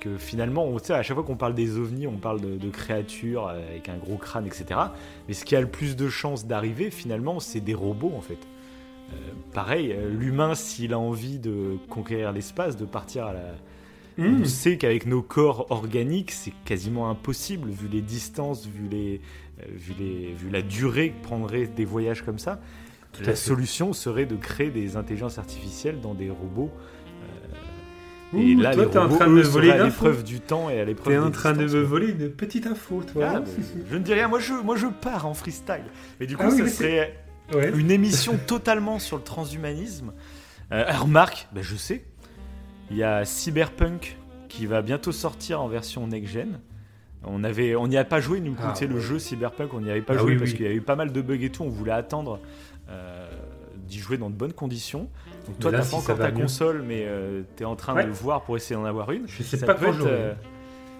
Que 0.00 0.18
finalement, 0.18 0.66
on, 0.66 0.76
à 0.76 1.02
chaque 1.02 1.16
fois 1.16 1.24
qu'on 1.24 1.36
parle 1.36 1.54
des 1.54 1.78
ovnis, 1.78 2.06
on 2.06 2.18
parle 2.18 2.40
de, 2.40 2.56
de 2.56 2.70
créatures 2.70 3.48
euh, 3.48 3.66
avec 3.70 3.88
un 3.88 3.96
gros 3.96 4.16
crâne, 4.16 4.46
etc. 4.46 4.80
Mais 5.28 5.34
ce 5.34 5.44
qui 5.44 5.56
a 5.56 5.60
le 5.60 5.68
plus 5.68 5.96
de 5.96 6.08
chances 6.08 6.46
d'arriver, 6.46 6.90
finalement, 6.90 7.40
c'est 7.40 7.60
des 7.60 7.74
robots, 7.74 8.12
en 8.14 8.20
fait. 8.20 8.38
Euh, 9.12 9.16
pareil, 9.52 9.92
euh, 9.92 10.10
l'humain, 10.10 10.54
s'il 10.54 10.92
a 10.92 10.98
envie 10.98 11.38
de 11.38 11.76
conquérir 11.88 12.32
l'espace, 12.32 12.76
de 12.76 12.84
partir 12.84 13.26
à 13.26 13.32
la. 13.34 13.54
hmm, 14.18 14.42
On 14.42 14.44
sait 14.44 14.76
qu'avec 14.78 15.06
nos 15.06 15.22
corps 15.22 15.66
organiques, 15.70 16.30
c'est 16.30 16.52
quasiment 16.64 17.10
impossible, 17.10 17.70
vu 17.70 17.88
les 17.88 18.00
distances, 18.00 18.66
vu, 18.66 18.88
les, 18.90 19.20
euh, 19.60 19.66
vu, 19.72 19.94
les, 19.98 20.32
vu 20.34 20.50
la 20.50 20.62
durée 20.62 21.10
que 21.10 21.22
prendraient 21.22 21.66
des 21.66 21.84
voyages 21.84 22.22
comme 22.22 22.38
ça. 22.38 22.60
Tout 23.12 23.22
la 23.22 23.36
solution 23.36 23.92
serait 23.92 24.26
de 24.26 24.34
créer 24.34 24.70
des 24.70 24.96
intelligences 24.96 25.38
artificielles 25.38 26.00
dans 26.00 26.14
des 26.14 26.30
robots. 26.30 26.70
Ouh, 28.34 28.40
et 28.40 28.54
là, 28.54 28.74
toi, 28.74 28.84
les 28.84 28.90
t'es 28.90 28.98
en 28.98 29.08
train 29.08 29.26
de 29.26 29.32
me 29.32 29.42
voler 29.42 29.70
à 29.70 29.84
l'épreuve 29.84 30.24
du 30.24 30.40
temps 30.40 30.68
et 30.70 30.80
à 30.80 30.84
l'épreuve 30.84 31.12
T'es 31.14 31.18
en 31.18 31.30
train 31.30 31.52
de 31.52 31.64
me 31.64 31.80
voler 31.82 32.10
une 32.10 32.30
petite 32.30 32.66
info, 32.66 33.02
toi. 33.02 33.26
Ah, 33.28 33.36
hein. 33.38 33.44
je 33.90 33.96
ne 33.96 34.02
dis 34.02 34.12
rien, 34.14 34.28
moi 34.28 34.38
je, 34.40 34.52
moi 34.54 34.76
je 34.76 34.86
pars 34.86 35.26
en 35.26 35.34
freestyle. 35.34 35.84
Mais 36.20 36.26
du 36.26 36.36
coup, 36.36 36.44
Ah 36.46 36.50
ça 36.50 36.66
serait 36.68 37.18
Ouais. 37.54 37.70
une 37.76 37.90
émission 37.90 38.38
totalement 38.46 38.98
sur 38.98 39.18
le 39.18 39.22
transhumanisme. 39.22 40.12
Euh, 40.72 40.84
alors, 40.86 41.02
remarque, 41.02 41.46
bah, 41.52 41.60
je 41.62 41.76
sais, 41.76 42.04
il 42.90 42.96
y 42.96 43.02
a 43.02 43.24
Cyberpunk 43.24 44.16
qui 44.48 44.64
va 44.66 44.80
bientôt 44.82 45.12
sortir 45.12 45.60
en 45.60 45.68
version 45.68 46.06
next-gen. 46.06 46.60
On 47.26 47.42
avait, 47.44 47.74
on 47.76 47.86
n'y 47.86 47.96
a 47.96 48.04
pas 48.04 48.20
joué, 48.20 48.40
nous, 48.40 48.54
Ah, 48.62 48.74
le 48.86 48.98
jeu 49.00 49.18
Cyberpunk, 49.18 49.72
on 49.74 49.80
n'y 49.80 49.90
avait 49.90 50.02
pas 50.02 50.14
Ah 50.16 50.18
joué 50.18 50.32
oui, 50.32 50.38
parce 50.38 50.50
oui. 50.50 50.56
qu'il 50.56 50.66
y 50.66 50.68
a 50.68 50.72
eu 50.72 50.80
pas 50.80 50.96
mal 50.96 51.12
de 51.12 51.20
bugs 51.22 51.42
et 51.42 51.50
tout. 51.50 51.62
On 51.64 51.68
voulait 51.70 51.92
attendre 51.92 52.40
euh, 52.90 53.28
d'y 53.76 53.98
jouer 53.98 54.16
dans 54.18 54.30
de 54.30 54.34
bonnes 54.34 54.52
conditions. 54.52 55.08
Donc, 55.46 55.58
toi, 55.58 55.70
t'as 55.72 55.84
pas 55.84 55.96
encore 55.96 56.18
ta 56.18 56.30
mieux. 56.30 56.40
console, 56.42 56.82
mais 56.86 57.06
tu 57.56 57.62
es 57.62 57.66
en 57.66 57.76
train 57.76 57.94
Ouais. 57.94 58.04
de 58.06 58.10
voir 58.10 58.42
pour 58.44 58.56
essayer 58.56 58.76
d'en 58.76 58.84
avoir 58.86 59.10
une. 59.12 59.26
Je 59.28 59.42
sais 59.42 59.56
Ça 59.58 59.66
pas 59.66 59.74
peut 59.74 59.86
être, 59.88 60.06
euh, 60.06 60.32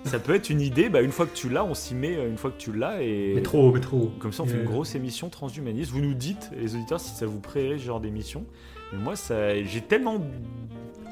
ça 0.05 0.19
peut 0.19 0.35
être 0.35 0.51
une 0.51 0.61
idée. 0.61 0.89
Bah, 0.91 1.01
une 1.01 1.13
fois 1.13 1.25
que 1.27 1.35
tu 1.35 1.49
l'as, 1.49 1.65
on 1.65 1.75
s'y 1.75 1.95
met. 1.95 2.15
euh, 2.17 2.29
Une 2.29 2.37
fois 2.37 2.51
que 2.51 2.59
tu 2.59 2.73
l'as 2.73 3.03
et 3.03 3.33
Mais 3.35 3.43
trop, 3.43 3.73
mais 3.73 3.81
trop. 3.81 4.13
comme 4.19 4.33
ça, 4.33 4.43
on 4.43 4.47
fait 4.47 4.57
une 4.57 4.61
Euh, 4.61 4.65
grosse 4.65 4.95
émission 4.95 5.31
transhumaniste. 5.31 5.91
Vous 5.91 6.01
nous 6.03 6.15
dites, 6.15 6.51
les 6.57 6.75
auditeurs, 6.75 7.01
si 7.01 7.15
ça 7.15 7.25
vous 7.27 7.41
plairait 7.41 7.79
ce 7.79 7.85
genre 7.85 8.01
d'émission. 8.01 8.45
Mais 8.93 8.99
moi, 8.99 9.17
ça, 9.17 9.63
j'ai 9.63 9.81
tellement 9.81 10.21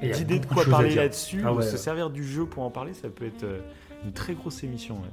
d'idées 0.03 0.41
de 0.41 0.47
quoi 0.47 0.65
parler 0.65 0.95
là-dessus. 0.95 1.43
Ah 1.45 1.53
ouais, 1.55 1.63
se 1.63 1.77
servir 1.77 2.11
du 2.11 2.25
jeu 2.25 2.45
pour 2.45 2.63
en 2.65 2.71
parler, 2.71 2.93
ça 2.93 3.09
peut 3.09 3.25
être 3.27 3.45
euh, 3.45 3.61
une 4.05 4.13
très 4.13 4.35
grosse 4.35 4.63
émission. 4.65 4.97
ouais. 4.97 5.09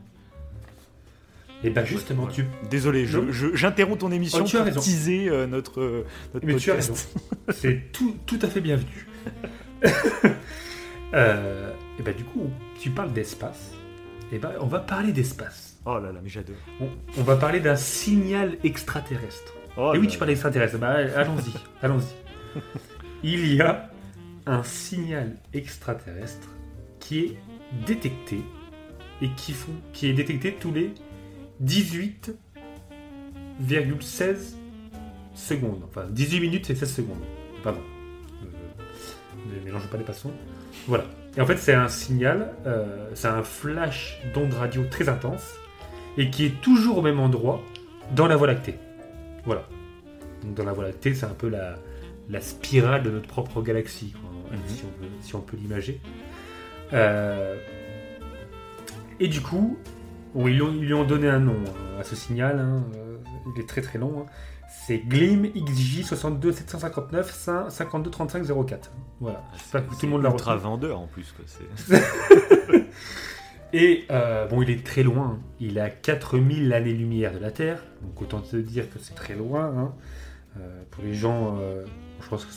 Et 1.63 1.69
bah 1.71 1.83
justement, 1.83 2.27
tu. 2.27 2.45
Désolé, 2.69 3.05
je- 3.05 3.19
Non. 3.19 3.31
je- 3.31 3.53
j'interromps 3.55 3.99
ton 3.99 4.11
émission 4.11 4.39
Oh, 4.41 4.47
tu 4.47 4.55
as 4.55 4.59
pour 4.59 4.67
raison. 4.67 4.79
teaser 4.81 5.27
euh, 5.29 5.45
notre, 5.45 5.81
euh, 5.81 6.05
notre 6.33 6.45
Mais 6.45 6.55
tu 6.55 6.71
as 6.71 6.75
raison. 6.75 6.93
C'est 7.49 7.91
tout, 7.91 8.15
tout 8.25 8.39
à 8.41 8.47
fait 8.47 8.61
bienvenu. 8.61 9.07
euh, 11.13 11.71
et 11.99 12.03
bah 12.03 12.13
du 12.13 12.23
coup, 12.23 12.49
tu 12.79 12.89
parles 12.89 13.11
d'espace. 13.13 13.71
Et 14.31 14.37
bah 14.37 14.53
on 14.61 14.67
va 14.67 14.79
parler 14.79 15.11
d'espace. 15.11 15.77
Oh 15.85 15.95
là 15.99 16.11
là, 16.11 16.19
mais 16.23 16.29
j'adore. 16.29 16.55
On, 16.79 16.87
on 17.17 17.23
va 17.23 17.35
parler 17.35 17.59
d'un 17.59 17.75
signal 17.75 18.57
extraterrestre. 18.63 19.53
Oh 19.77 19.93
et 19.93 19.97
oui, 19.97 20.05
là 20.05 20.11
tu 20.11 20.17
parles 20.17 20.29
d'extraterrestre. 20.29 20.77
Bah 20.77 20.95
allons-y, 21.15 21.53
allons-y. 21.81 22.59
Il 23.23 23.53
y 23.55 23.61
a 23.61 23.89
un 24.45 24.63
signal 24.63 25.35
extraterrestre 25.53 26.47
qui 26.99 27.19
est 27.19 27.37
détecté 27.85 28.39
et 29.21 29.29
qui, 29.35 29.51
font, 29.53 29.73
qui 29.93 30.07
est 30.09 30.13
détecté 30.13 30.55
tous 30.59 30.71
les 30.71 30.93
18,16 31.63 34.55
secondes. 35.33 35.81
Enfin, 35.87 36.05
18 36.09 36.39
minutes 36.39 36.69
et 36.69 36.75
16 36.75 36.93
secondes. 36.95 37.17
Pardon. 37.63 37.81
Euh, 38.43 39.59
ne 39.59 39.65
mélange 39.65 39.87
pas 39.87 39.97
les 39.97 40.03
passons. 40.03 40.31
Voilà. 40.87 41.05
Et 41.37 41.41
en 41.41 41.45
fait, 41.45 41.57
c'est 41.57 41.73
un 41.73 41.87
signal, 41.87 42.53
euh, 42.65 43.09
c'est 43.13 43.27
un 43.27 43.43
flash 43.43 44.19
d'onde 44.33 44.53
radio 44.53 44.83
très 44.89 45.09
intense 45.09 45.55
et 46.17 46.29
qui 46.29 46.45
est 46.45 46.61
toujours 46.61 46.97
au 46.97 47.01
même 47.01 47.19
endroit 47.19 47.61
dans 48.15 48.27
la 48.27 48.35
Voie 48.35 48.47
lactée. 48.47 48.75
Voilà. 49.45 49.67
Donc 50.43 50.55
dans 50.55 50.65
la 50.65 50.73
Voie 50.73 50.85
lactée, 50.85 51.13
c'est 51.13 51.25
un 51.25 51.35
peu 51.37 51.49
la, 51.49 51.75
la 52.29 52.41
spirale 52.41 53.03
de 53.03 53.11
notre 53.11 53.27
propre 53.27 53.61
galaxie, 53.61 54.11
quoi, 54.11 54.29
Mhm. 54.51 54.57
si 54.67 54.83
on 54.83 54.89
peut, 54.99 55.07
si 55.21 55.35
on 55.35 55.41
peut 55.41 55.57
l'imager. 55.57 56.01
Euh, 56.93 57.55
et 59.19 59.27
du 59.27 59.41
coup, 59.41 59.77
bon, 60.33 60.47
ils, 60.47 60.55
lui 60.55 60.61
ont, 60.61 60.71
ils 60.73 60.85
lui 60.85 60.93
ont 60.93 61.03
donné 61.05 61.27
un 61.29 61.39
nom 61.39 61.55
hein, 61.67 61.99
à 61.99 62.03
ce 62.03 62.15
signal. 62.15 62.59
hein, 62.59 62.83
euh, 62.95 63.17
il 63.55 63.61
est 63.61 63.67
très 63.67 63.81
très 63.81 63.99
long. 63.99 64.21
hein. 64.21 64.25
C'est 64.85 64.99
GLIM 64.99 65.47
XJ 65.55 66.03
62 66.03 66.51
759 66.51 67.49
52 67.69 68.09
35 68.11 68.45
04. 68.67 68.91
Voilà. 69.19 69.43
J'espère 69.53 69.87
que 69.87 69.93
tout 69.95 70.05
le 70.05 70.11
monde 70.11 70.23
l'a 70.23 70.29
retenu. 70.29 70.57
vendeur 70.59 70.99
en 70.99 71.07
plus. 71.07 71.33
Quoi. 71.33 71.97
Et 73.73 74.05
euh, 74.09 74.47
bon, 74.47 74.61
il 74.63 74.69
est 74.71 74.83
très 74.85 75.03
loin. 75.03 75.39
Il 75.59 75.77
est 75.77 75.81
à 75.81 75.89
4000 75.89 76.73
années-lumière 76.73 77.33
de 77.33 77.39
la 77.39 77.51
Terre. 77.51 77.83
Donc 78.01 78.21
autant 78.21 78.41
te 78.41 78.55
dire 78.57 78.89
que 78.89 78.97
c'est 78.99 79.13
très 79.15 79.35
loin. 79.35 79.93
Euh, 80.57 80.83
pour 80.91 81.03
les 81.03 81.13
gens, 81.13 81.57
je 82.21 82.27
pense 82.29 82.45
que 82.45 82.51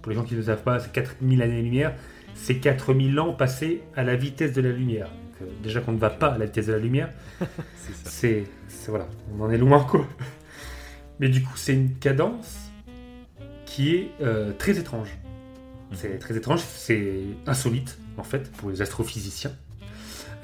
pour 0.00 0.10
les 0.10 0.16
gens 0.16 0.24
qui 0.24 0.34
ne 0.34 0.38
le 0.40 0.46
savent 0.46 0.62
pas, 0.64 0.78
c'est 0.80 0.92
4000 0.92 1.42
années-lumière. 1.42 1.94
C'est 2.34 2.56
4000 2.56 3.20
ans 3.20 3.32
passés 3.34 3.82
à 3.94 4.02
la 4.02 4.16
vitesse 4.16 4.52
de 4.52 4.62
la 4.62 4.70
lumière. 4.70 5.08
Déjà 5.62 5.80
qu'on 5.80 5.92
ne 5.92 5.98
va 5.98 6.10
pas 6.10 6.28
à 6.28 6.38
la 6.38 6.46
vitesse 6.46 6.66
de 6.66 6.72
la 6.72 6.78
lumière, 6.78 7.10
c'est 8.04 8.44
voilà, 8.88 9.06
on 9.36 9.42
en 9.42 9.50
est 9.50 9.58
loin 9.58 9.84
quoi. 9.84 10.06
Mais 11.20 11.28
du 11.28 11.42
coup, 11.42 11.56
c'est 11.56 11.74
une 11.74 11.94
cadence 11.94 12.58
qui 13.64 13.94
est 13.94 14.10
euh, 14.20 14.52
très 14.52 14.78
étrange. 14.78 15.16
C'est 15.92 16.18
très 16.18 16.36
étrange, 16.36 16.60
c'est 16.60 17.20
insolite 17.46 17.98
en 18.16 18.24
fait 18.24 18.50
pour 18.52 18.70
les 18.70 18.82
astrophysiciens. 18.82 19.52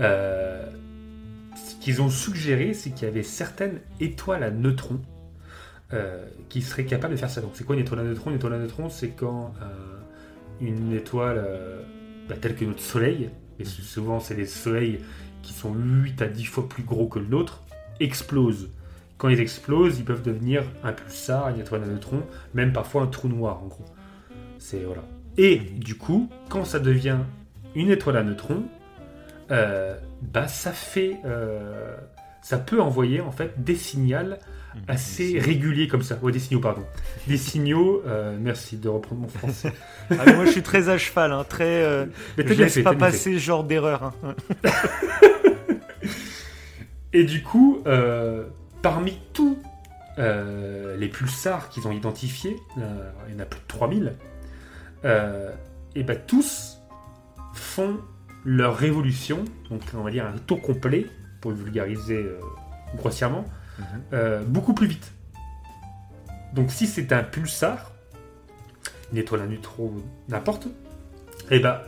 Euh, 0.01 0.70
ce 1.57 1.74
qu'ils 1.76 2.01
ont 2.01 2.11
suggéré, 2.11 2.74
c'est 2.74 2.90
qu'il 2.90 3.09
y 3.09 3.11
avait 3.11 3.22
certaines 3.22 3.80
étoiles 3.99 4.42
à 4.42 4.51
neutrons 4.51 5.01
euh, 5.94 6.24
qui 6.49 6.62
seraient 6.62 6.84
capables 6.84 7.14
de 7.14 7.18
faire 7.18 7.30
ça. 7.30 7.40
Donc, 7.40 7.53
c'est 7.55 7.64
quoi 7.64 7.74
une 7.74 7.82
étoile 7.82 8.01
à 8.01 8.05
neutrons? 8.05 8.30
Une 8.30 8.36
étoile 8.36 8.55
à 8.55 8.59
neutrons, 8.59 8.88
c'est 8.88 9.09
quand 9.09 9.55
une 10.61 10.92
étoile 10.92 11.44
bah, 12.28 12.36
telle 12.40 12.55
que 12.55 12.64
notre 12.64 12.82
Soleil, 12.82 13.30
et 13.59 13.64
sou- 13.64 13.82
souvent 13.82 14.20
c'est 14.20 14.34
les 14.34 14.46
soleils 14.46 15.00
qui 15.42 15.52
sont 15.52 15.72
8 15.74 16.22
à 16.22 16.26
10 16.26 16.44
fois 16.44 16.68
plus 16.68 16.82
gros 16.82 17.06
que 17.09 17.18
le 17.18 17.26
nôtre, 17.26 17.62
explosent. 18.00 18.68
Quand 19.16 19.28
ils 19.28 19.40
explosent, 19.40 19.98
ils 19.98 20.04
peuvent 20.04 20.22
devenir 20.22 20.62
un 20.84 20.92
pulsar, 20.92 21.48
une 21.48 21.61
étoile 21.61 21.82
à 21.82 21.86
neutrons, 21.86 22.22
même 22.54 22.72
parfois 22.72 23.02
un 23.02 23.06
trou 23.06 23.28
noir 23.28 23.62
en 23.62 23.66
gros. 23.66 23.84
C'est 24.59 24.84
voilà. 24.84 25.02
Et 25.36 25.56
du 25.59 25.96
coup, 25.96 26.28
quand 26.48 26.64
ça 26.64 26.78
devient 26.80 27.18
une 27.74 27.90
étoile 27.90 28.16
à 28.16 28.22
neutrons, 28.22 28.64
euh, 29.50 29.96
bah 30.20 30.48
ça 30.48 30.72
euh, 31.24 31.96
ça 32.42 32.59
peut 32.59 32.80
envoyer 32.80 33.20
en 33.20 33.32
fait 33.32 33.62
des 33.62 33.74
signaux 33.76 34.34
assez 34.87 35.39
réguliers 35.39 35.89
comme 35.89 36.03
ça. 36.03 36.18
Ouais, 36.22 36.33
des 36.33 36.39
signaux, 36.39 36.61
pardon. 36.61 36.85
Des 37.26 37.37
signaux. 37.37 38.03
euh, 38.07 38.37
merci 38.41 38.76
de 38.76 38.89
reprendre 38.89 39.22
mon 39.22 39.29
français. 39.29 39.72
Ah, 40.11 40.16
mais 40.26 40.35
moi, 40.35 40.45
je 40.45 40.51
suis 40.53 40.62
très 40.62 40.89
à 40.89 40.97
cheval, 40.99 41.33
hein, 41.33 41.45
très. 41.49 41.83
euh, 41.83 42.07
Mais 42.37 42.47
je 42.47 42.53
laisse 42.55 42.74
fait, 42.74 42.83
pas 42.83 42.95
passer 42.95 43.35
ce 43.35 43.39
genre 43.39 43.64
d'erreur. 43.64 44.12
hein. 44.24 44.35
Et 47.12 47.24
du 47.24 47.43
coup, 47.43 47.83
euh, 47.87 48.45
parmi 48.83 49.18
tous 49.33 49.59
euh, 50.18 50.97
les 50.97 51.09
pulsars 51.09 51.70
qu'ils 51.70 51.89
ont 51.89 51.93
identifiés, 51.93 52.57
il 52.76 53.33
y 53.33 53.37
en 53.37 53.41
a 53.41 53.45
plus 53.47 53.61
de 53.61 53.66
3000, 53.66 54.12
euh, 55.05 55.51
et 55.95 56.03
ben 56.03 56.18
tous 56.26 56.79
font 57.55 57.99
leur 58.45 58.76
révolution, 58.76 59.45
donc 59.70 59.81
on 59.95 60.03
va 60.03 60.11
dire 60.11 60.26
un 60.26 60.37
tour 60.39 60.61
complet, 60.61 61.07
pour 61.41 61.51
le 61.53 61.57
vulgariser 61.57 62.26
grossièrement, 62.97 63.45
Mhm. 63.79 63.85
euh, 64.12 64.43
beaucoup 64.45 64.74
plus 64.74 64.87
vite. 64.87 65.12
Donc 66.55 66.70
si 66.70 66.87
c'est 66.87 67.12
un 67.12 67.22
pulsar, 67.22 67.93
une 69.12 69.18
étoile 69.18 69.43
à 69.43 69.47
neutrons, 69.47 69.93
n'importe, 70.29 70.68
et 71.51 71.61
ben 71.61 71.81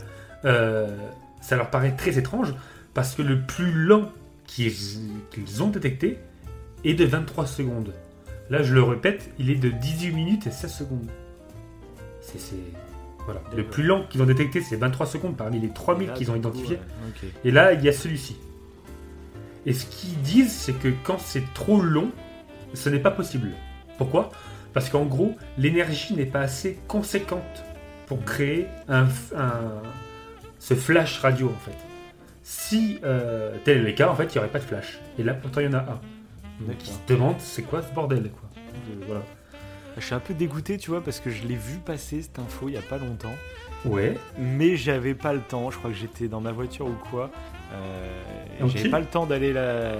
euh, 0.45 0.95
ça 1.41 1.55
leur 1.55 1.69
paraît 1.69 1.95
très 1.95 2.17
étrange 2.17 2.53
parce 2.93 3.15
que 3.15 3.21
le 3.21 3.41
plus 3.41 3.71
lent 3.71 4.09
qu'ils 4.45 5.63
ont 5.63 5.67
détecté 5.69 6.19
est 6.83 6.93
de 6.93 7.05
23 7.05 7.45
secondes. 7.47 7.93
Là, 8.49 8.63
je 8.63 8.73
le 8.73 8.83
répète, 8.83 9.29
il 9.39 9.49
est 9.49 9.55
de 9.55 9.69
18 9.69 10.11
minutes 10.11 10.47
et 10.47 10.51
16 10.51 10.73
secondes. 10.73 11.09
C'est 12.19 12.39
voilà. 13.25 13.41
Le 13.55 13.63
plus 13.63 13.83
lent 13.83 14.05
qu'ils 14.09 14.21
ont 14.21 14.25
détecté, 14.25 14.61
c'est 14.61 14.75
23 14.75 15.05
secondes 15.05 15.37
parmi 15.37 15.59
les 15.59 15.69
3000 15.69 16.07
Là, 16.07 16.13
qu'ils 16.15 16.31
ont 16.31 16.35
identifiés. 16.35 16.77
ouais. 16.77 17.29
Et 17.45 17.51
là, 17.51 17.73
il 17.73 17.83
y 17.83 17.87
a 17.87 17.93
celui-ci. 17.93 18.35
Et 19.65 19.73
ce 19.73 19.85
qu'ils 19.85 20.19
disent, 20.21 20.51
c'est 20.53 20.73
que 20.73 20.89
quand 21.03 21.19
c'est 21.19 21.53
trop 21.53 21.81
long, 21.81 22.11
ce 22.73 22.89
n'est 22.89 22.99
pas 22.99 23.11
possible. 23.11 23.51
Pourquoi? 23.97 24.31
Parce 24.73 24.89
qu'en 24.89 25.05
gros, 25.05 25.35
l'énergie 25.57 26.13
n'est 26.15 26.25
pas 26.25 26.39
assez 26.41 26.79
conséquente 26.87 27.63
pour 28.07 28.23
créer 28.23 28.67
un, 28.87 29.05
un- 29.35 29.81
ce 30.59 30.73
flash 30.73 31.19
radio, 31.19 31.47
en 31.49 31.59
fait. 31.59 31.77
Si 32.43 32.99
euh, 33.03 33.55
tel 33.63 33.77
est 33.77 33.81
le 33.81 33.91
cas, 33.91 34.09
en 34.09 34.15
fait, 34.15 34.25
il 34.25 34.31
n'y 34.33 34.37
aurait 34.39 34.47
pas 34.51 34.59
de 34.59 34.63
flash. 34.63 34.99
Et 35.19 35.23
là, 35.23 35.33
pourtant, 35.33 35.61
il 35.61 35.65
y 35.65 35.69
en 35.69 35.73
a 35.73 35.79
un. 35.81 35.99
Donc, 36.61 36.75
ils 36.81 36.87
se 36.87 36.99
demandent, 37.07 37.39
c'est 37.39 37.63
quoi 37.63 37.81
ce 37.81 37.93
bordel, 37.93 38.29
quoi? 38.31 38.49
Euh, 38.57 39.03
voilà. 39.05 39.21
Je 39.97 40.05
suis 40.05 40.15
un 40.15 40.19
peu 40.19 40.33
dégoûté, 40.33 40.77
tu 40.77 40.89
vois, 40.91 41.03
parce 41.03 41.19
que 41.19 41.29
je 41.29 41.45
l'ai 41.45 41.55
vu 41.55 41.77
passer 41.77 42.21
cette 42.21 42.39
info 42.39 42.69
il 42.69 42.75
y 42.75 42.77
a 42.77 42.81
pas 42.81 42.97
longtemps, 42.97 43.33
Ouais. 43.85 44.17
mais 44.39 44.77
j'avais 44.77 45.13
pas 45.15 45.33
le 45.33 45.41
temps. 45.41 45.69
Je 45.69 45.77
crois 45.77 45.91
que 45.91 45.97
j'étais 45.97 46.27
dans 46.29 46.39
ma 46.41 46.51
voiture 46.53 46.85
ou 46.87 46.95
quoi. 47.11 47.29
Euh. 47.73 48.67
J'avais 48.67 48.89
pas 48.89 48.99
le 48.99 49.05
temps 49.07 49.25
d'aller 49.25 49.53
la, 49.53 49.91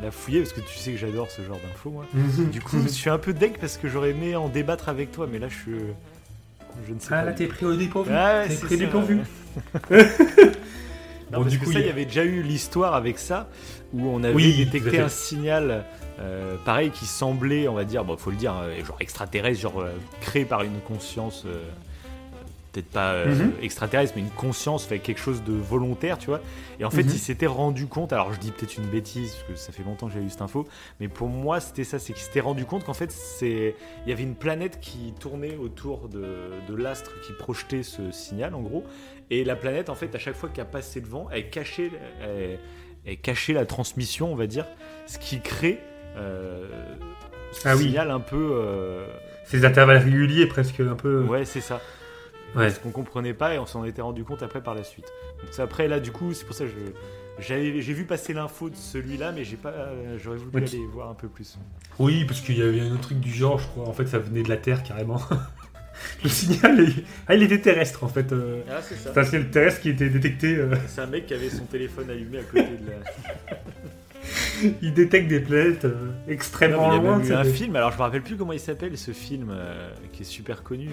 la 0.00 0.10
fouiller 0.12 0.40
parce 0.40 0.52
que 0.52 0.60
tu 0.60 0.78
sais 0.78 0.92
que 0.92 0.98
j'adore 0.98 1.30
ce 1.30 1.42
genre 1.42 1.58
d'infos, 1.58 1.90
moi. 1.90 2.06
Du 2.52 2.60
coup, 2.60 2.80
je 2.82 2.88
suis 2.88 3.10
un 3.10 3.18
peu 3.18 3.32
deg 3.32 3.58
parce 3.58 3.76
que 3.76 3.88
j'aurais 3.88 4.10
aimé 4.10 4.36
en 4.36 4.48
débattre 4.48 4.88
avec 4.88 5.10
toi, 5.10 5.28
mais 5.30 5.38
là, 5.38 5.48
je 5.48 5.54
suis. 5.54 5.78
Je 6.86 6.92
ne 6.92 6.98
sais 6.98 7.08
ah, 7.10 7.20
pas. 7.20 7.24
là, 7.24 7.32
t'es 7.32 7.46
pris 7.46 7.66
au 7.66 7.74
dépourvu. 7.74 8.12
Ah 8.12 8.40
ouais, 8.40 8.48
t'es 8.48 8.56
pris 8.56 8.74
au 8.74 8.78
dépourvu. 8.78 9.20
Non, 11.32 11.38
Bon, 11.38 11.44
parce 11.44 11.52
du 11.52 11.58
que 11.58 11.64
coup, 11.64 11.72
ça, 11.72 11.80
il 11.80 11.86
y 11.86 11.90
avait 11.90 12.04
déjà 12.04 12.24
eu 12.24 12.42
l'histoire 12.42 12.94
avec 12.94 13.18
ça, 13.18 13.48
où 13.92 14.06
on 14.06 14.22
avait 14.22 14.34
Oui, 14.34 14.56
détecté 14.56 15.00
un 15.00 15.08
signal, 15.08 15.84
euh, 16.20 16.56
pareil, 16.64 16.90
qui 16.90 17.06
semblait, 17.06 17.66
on 17.66 17.74
va 17.74 17.84
dire, 17.84 18.04
bon, 18.04 18.16
faut 18.16 18.30
le 18.30 18.36
dire, 18.36 18.54
euh, 18.62 18.84
genre 18.84 18.96
extraterrestre, 19.00 19.60
genre 19.60 19.80
euh, 19.80 19.92
créé 20.20 20.44
par 20.44 20.62
une 20.62 20.80
conscience, 20.80 21.44
euh, 21.46 21.62
peut-être 22.74 22.90
pas 22.90 23.12
euh, 23.12 23.26
Mhm. 23.34 23.52
extraterrestre, 23.62 24.14
mais 24.16 24.22
une 24.22 24.30
conscience, 24.30 24.84
fait 24.84 24.98
quelque 24.98 25.20
chose 25.20 25.42
de 25.44 25.52
volontaire, 25.52 26.18
tu 26.18 26.26
vois. 26.26 26.40
Et 26.80 26.84
en 26.84 26.90
fait, 26.90 27.04
Mhm. 27.04 27.10
il 27.12 27.18
s'était 27.18 27.46
rendu 27.46 27.86
compte, 27.86 28.12
alors 28.12 28.32
je 28.32 28.40
dis 28.40 28.50
peut-être 28.50 28.76
une 28.76 28.86
bêtise, 28.86 29.32
parce 29.32 29.42
que 29.44 29.54
ça 29.56 29.72
fait 29.72 29.84
longtemps 29.84 30.08
que 30.08 30.12
j'ai 30.14 30.20
eu 30.20 30.28
cette 30.28 30.42
info, 30.42 30.66
mais 31.00 31.08
pour 31.08 31.28
moi, 31.28 31.60
c'était 31.60 31.84
ça, 31.84 31.98
c'est 31.98 32.12
qu'il 32.12 32.22
s'était 32.22 32.40
rendu 32.40 32.64
compte 32.64 32.84
qu'en 32.84 32.92
fait, 32.94 33.12
c'est, 33.12 33.76
il 34.04 34.10
y 34.10 34.12
avait 34.12 34.24
une 34.24 34.34
planète 34.34 34.80
qui 34.80 35.14
tournait 35.20 35.56
autour 35.56 36.08
de, 36.08 36.24
de 36.68 36.74
l'astre 36.74 37.12
qui 37.24 37.32
projetait 37.32 37.82
ce 37.84 38.10
signal, 38.10 38.54
en 38.54 38.60
gros. 38.62 38.84
Et 39.30 39.44
la 39.44 39.56
planète, 39.56 39.88
en 39.88 39.94
fait, 39.94 40.14
à 40.14 40.18
chaque 40.18 40.34
fois 40.34 40.48
qu'elle 40.48 40.66
passait 40.66 41.00
devant, 41.00 41.28
elle 41.32 41.48
cachait, 41.50 41.90
elle, 42.22 42.58
elle 43.06 43.18
cachait 43.18 43.52
la 43.52 43.66
transmission, 43.66 44.32
on 44.32 44.36
va 44.36 44.46
dire, 44.46 44.66
ce 45.06 45.18
qui 45.18 45.40
crée 45.40 45.78
euh, 46.16 46.66
ce 47.52 47.68
Ah 47.68 47.76
oui. 47.76 47.84
signal 47.84 48.10
un 48.10 48.20
peu. 48.20 48.50
euh, 48.52 49.06
Ces 49.46 49.64
intervalles 49.64 49.98
réguliers, 49.98 50.46
presque 50.46 50.80
un 50.80 50.94
peu. 50.94 51.22
Ouais, 51.22 51.44
c'est 51.44 51.60
ça. 51.60 51.80
Ouais. 52.56 52.70
Ce 52.70 52.78
qu'on 52.80 52.90
comprenait 52.90 53.34
pas 53.34 53.54
et 53.54 53.58
on 53.58 53.66
s'en 53.66 53.84
était 53.84 54.02
rendu 54.02 54.24
compte 54.24 54.42
après 54.42 54.62
par 54.62 54.74
la 54.74 54.84
suite. 54.84 55.06
Donc 55.40 55.48
c'est 55.50 55.62
après 55.62 55.88
là, 55.88 56.00
du 56.00 56.12
coup, 56.12 56.32
c'est 56.34 56.44
pour 56.44 56.54
ça 56.54 56.64
que 56.64 56.70
J'ai 57.40 57.80
vu 57.80 58.04
passer 58.04 58.32
l'info 58.32 58.70
de 58.70 58.76
celui-là, 58.76 59.32
mais 59.32 59.44
j'ai 59.44 59.56
pas, 59.56 59.70
euh, 59.70 60.16
j'aurais 60.22 60.36
voulu 60.38 60.56
aller 60.56 60.86
voir 60.92 61.10
un 61.10 61.14
peu 61.14 61.28
plus. 61.28 61.58
Oui, 61.98 62.24
parce 62.24 62.40
qu'il 62.40 62.56
y 62.58 62.62
avait 62.62 62.80
un 62.80 62.92
autre 62.92 63.02
truc 63.02 63.18
du 63.20 63.32
genre, 63.32 63.58
je 63.58 63.66
crois. 63.66 63.88
En 63.88 63.92
fait, 63.92 64.06
ça 64.06 64.18
venait 64.18 64.42
de 64.42 64.48
la 64.48 64.56
Terre 64.56 64.82
carrément. 64.84 65.20
le 66.22 66.28
signal, 66.28 66.80
est- 66.80 67.04
ah, 67.28 67.34
il 67.34 67.42
était 67.42 67.60
terrestre 67.60 68.04
en 68.04 68.08
fait. 68.08 68.32
euh. 68.32 68.60
Ah, 68.70 68.80
c'est 68.82 68.94
ça. 68.96 69.10
C'est 69.12 69.20
un 69.20 69.24
signal 69.24 69.50
terrestre 69.50 69.80
qui 69.80 69.88
était 69.90 70.08
détecté. 70.08 70.56
euh, 70.56 70.74
C'est 70.86 71.00
un 71.00 71.06
mec 71.06 71.26
qui 71.26 71.34
avait 71.34 71.50
son 71.50 71.64
téléphone 71.64 72.08
allumé 72.10 72.38
à 72.38 72.42
côté 72.44 72.62
de 72.66 72.90
la. 72.90 73.56
il 74.82 74.94
détecte 74.94 75.28
des 75.28 75.40
planètes 75.40 75.84
euh, 75.84 76.10
extrêmement 76.28 76.88
Non, 76.88 77.20
il 77.20 77.28
y 77.28 77.32
a 77.32 77.34
loin. 77.34 77.40
un 77.40 77.44
film, 77.44 77.76
alors 77.76 77.90
je 77.92 77.96
me 77.96 78.02
rappelle 78.02 78.22
plus 78.22 78.36
comment 78.36 78.52
il 78.52 78.60
s'appelle 78.60 78.96
ce 78.96 79.10
film 79.10 79.54
qui 80.12 80.22
est 80.22 80.26
super 80.26 80.62
connu, 80.62 80.88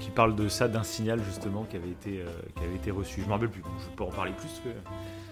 qui 0.00 0.10
parle 0.10 0.34
de 0.36 0.48
ça, 0.48 0.68
d'un 0.68 0.82
signal 0.82 1.20
justement 1.24 1.64
qui 1.68 1.76
avait 1.76 1.90
été, 1.90 2.20
euh, 2.20 2.26
qui 2.56 2.64
avait 2.64 2.76
été 2.76 2.90
reçu. 2.90 3.20
Je 3.22 3.26
me 3.26 3.32
rappelle 3.32 3.48
plus, 3.50 3.62
je 3.62 3.96
peux 3.96 4.04
en 4.04 4.10
parler 4.10 4.32
plus. 4.36 4.60
que 4.64 4.70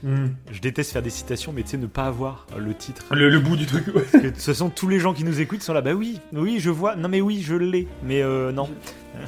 Hmm. 0.07 0.35
Je 0.53 0.61
déteste 0.61 0.93
faire 0.93 1.01
des 1.01 1.09
citations, 1.09 1.51
mais 1.51 1.62
tu 1.62 1.71
sais, 1.71 1.77
ne 1.79 1.87
pas 1.87 2.05
avoir 2.05 2.47
le 2.59 2.75
titre. 2.75 3.07
Le, 3.15 3.31
le 3.31 3.41
bout 3.41 3.57
du 3.57 3.65
truc. 3.65 3.87
ouais. 3.87 4.03
Parce 4.03 4.11
que 4.11 4.19
de 4.19 4.29
toute 4.33 4.43
façon, 4.43 4.69
tous 4.69 4.87
les 4.87 5.01
gens 5.01 5.15
qui 5.15 5.25
nous 5.25 5.41
écoutent 5.41 5.62
sont 5.62 5.73
là, 5.73 5.81
bah 5.81 5.95
oui, 5.95 6.21
oui, 6.35 6.59
je 6.61 6.69
vois, 6.69 6.95
non 6.95 7.09
mais 7.09 7.23
oui, 7.23 7.41
je 7.41 7.55
l'ai, 7.55 7.89
mais 8.03 8.21
euh, 8.23 8.53
non. 8.53 8.69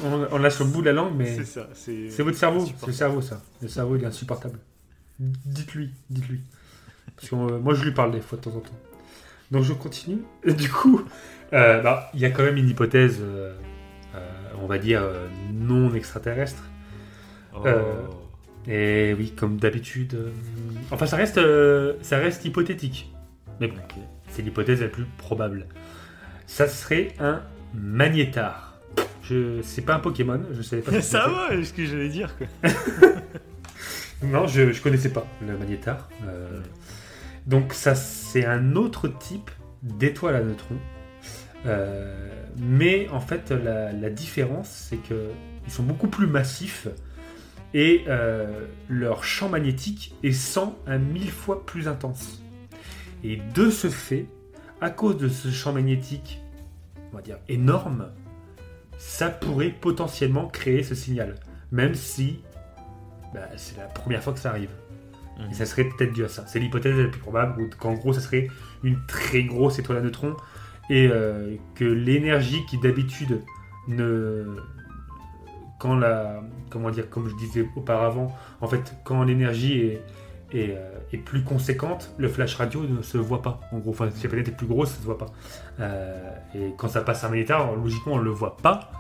On, 0.05 0.27
on 0.33 0.39
l'a 0.39 0.51
sur 0.51 0.67
le 0.67 0.71
bout 0.71 0.83
de 0.83 0.87
la 0.87 0.93
langue, 0.93 1.15
mais 1.17 1.35
C'est 1.35 1.47
ça, 1.47 1.69
c'est. 1.73 2.23
votre 2.23 2.37
cerveau. 2.37 2.67
C'est 2.67 2.87
le 2.89 2.93
cerveau, 2.93 3.23
ça. 3.23 3.41
Le 3.63 3.69
cerveau, 3.69 3.97
il 3.97 4.03
est 4.03 4.07
insupportable. 4.07 4.59
Dites-lui, 5.19 5.93
dites-lui. 6.11 6.41
Parce 7.17 7.31
que 7.31 7.35
euh, 7.37 7.59
moi, 7.59 7.73
je 7.73 7.83
lui 7.83 7.93
parle 7.93 8.11
des 8.13 8.21
fois 8.21 8.37
de 8.37 8.43
temps 8.45 8.51
en 8.57 8.61
temps. 8.61 8.79
Donc, 9.51 9.63
je 9.63 9.73
continue. 9.73 10.19
Et 10.45 10.53
du 10.53 10.69
coup, 10.69 11.01
euh, 11.55 11.81
bah, 11.81 12.11
il 12.13 12.21
y 12.21 12.27
a 12.27 12.31
quand 12.31 12.43
même 12.43 12.59
une 12.59 12.69
hypothèse, 12.69 13.17
euh, 13.23 13.55
on 14.63 14.67
va 14.67 14.79
dire, 14.79 15.03
euh, 15.03 15.27
non 15.53 15.95
extraterrestre. 15.95 16.63
Oh. 17.55 17.63
Euh, 17.67 17.83
Et 18.69 19.15
oui, 19.15 19.33
comme 19.37 19.57
d'habitude. 19.59 20.15
euh, 20.15 20.31
Enfin, 20.91 21.07
ça 21.07 21.17
reste, 21.17 21.39
euh, 21.39 21.95
ça 22.03 22.19
reste 22.19 22.45
hypothétique. 22.45 23.13
Mais 23.61 23.69
bon, 23.69 23.77
c'est 24.29 24.43
l'hypothèse 24.43 24.83
la 24.83 24.89
plus 24.89 25.05
probable. 25.19 25.67
Ça 26.47 26.69
serait 26.69 27.15
un 27.19 27.43
magnétar. 27.75 28.79
Je, 29.23 29.61
c'est 29.63 29.83
pas 29.83 29.95
un 29.95 29.99
Pokémon, 30.01 30.41
je 30.53 30.63
savais 30.63 30.83
pas. 30.83 31.01
ça 31.01 31.27
va, 31.29 31.65
ce 31.65 31.73
que 31.73 31.85
j'allais 31.85 32.09
dire 32.09 32.35
quoi. 32.37 32.71
Non, 34.23 34.47
je, 34.47 34.73
je 34.73 34.81
connaissais 34.83 35.11
pas 35.11 35.27
le 35.47 35.59
magnétar. 35.59 36.09
Euh, 36.27 36.61
donc 37.47 37.75
ça, 37.75 37.95
c'est 37.95 38.47
un 38.47 38.75
autre 38.75 39.09
type 39.09 39.51
d'étoile 39.83 40.37
à 40.37 40.41
neutrons. 40.41 40.79
Euh, 41.67 42.29
mais 42.59 43.09
en 43.11 43.21
fait, 43.21 43.51
la, 43.51 43.93
la 43.93 44.11
différence, 44.11 44.69
c'est 44.69 44.97
que 44.97 45.31
ils 45.67 45.73
sont 45.73 45.83
beaucoup 45.83 46.09
plus 46.09 46.27
massifs 46.27 46.89
et 47.75 48.05
euh, 48.09 48.67
leur 48.89 49.25
champ 49.25 49.49
magnétique 49.49 50.15
est 50.23 50.33
100 50.33 50.79
à 50.87 50.99
1000 50.99 51.31
fois 51.31 51.67
plus 51.67 51.89
intense. 51.89 52.43
Et 53.23 53.37
de 53.55 53.71
ce 53.71 53.89
fait, 53.89 54.27
à 54.81 54.91
cause 54.91 55.19
de 55.19 55.29
ce 55.29 55.51
champ 55.51 55.73
magnétique, 55.73 56.41
on 57.13 57.17
va 57.17 57.23
dire 57.23 57.39
énorme, 57.49 58.09
ça 58.99 59.29
pourrait 59.29 59.75
potentiellement 59.79 60.47
créer 60.47 60.83
ce 60.83 60.95
signal, 60.95 61.35
même 61.71 61.95
si 61.95 62.41
bah, 63.35 63.49
c'est 63.57 63.77
la 63.77 63.87
première 63.87 64.23
fois 64.23 64.33
que 64.33 64.39
ça 64.39 64.51
arrive. 64.51 64.71
Mhm. 65.39 65.51
Et 65.51 65.55
ça 65.55 65.67
serait 65.67 65.85
peut-être 65.85 66.13
dû 66.13 66.25
à 66.25 66.29
ça. 66.29 66.47
C'est 66.47 66.59
l'hypothèse 66.59 66.97
la 66.97 67.09
plus 67.09 67.21
probable, 67.21 67.61
ou 67.61 67.69
qu'en 67.79 67.95
gros, 67.95 68.13
ça 68.13 68.21
serait 68.21 68.49
une 68.85 69.05
très 69.07 69.43
grosse 69.43 69.79
étoile 69.79 69.99
à 69.99 70.01
neutrons, 70.01 70.37
et 70.91 71.09
euh, 71.11 71.57
que 71.75 71.85
l'énergie 71.85 72.65
qui 72.67 72.79
d'habitude 72.79 73.43
ne... 73.89 74.45
Quand 75.79 75.97
la... 75.97 76.43
Comment 76.71 76.91
dire, 76.91 77.09
comme 77.11 77.29
je 77.29 77.37
disais 77.37 77.69
auparavant, 77.77 78.35
en 78.61 78.67
fait, 78.67 78.95
quand 79.05 79.23
l'énergie 79.23 79.81
est, 79.81 80.03
euh, 80.55 80.99
est 81.13 81.19
plus 81.19 81.43
conséquente, 81.45 82.13
le 82.19 82.29
flash 82.29 82.55
radio 82.57 82.83
ne 82.83 83.03
se 83.03 83.19
voit 83.19 83.43
pas. 83.43 83.61
En 83.73 83.79
gros, 83.79 83.91
enfin, 83.91 84.09
si 84.11 84.23
la 84.25 84.29
planète 84.31 84.49
est 84.49 84.57
plus 84.57 84.67
grosse, 84.67 84.91
ça 84.91 85.01
se 85.01 85.05
voit 85.05 85.19
pas. 85.19 85.33
Euh, 85.81 86.31
et 86.55 86.73
quand 86.77 86.89
ça 86.89 87.03
passe 87.03 87.25
un 87.25 87.29
magnétar, 87.29 87.75
logiquement, 87.77 88.15
on 88.15 88.19
le 88.19 88.31
voit 88.31 88.57
pas. 88.57 88.91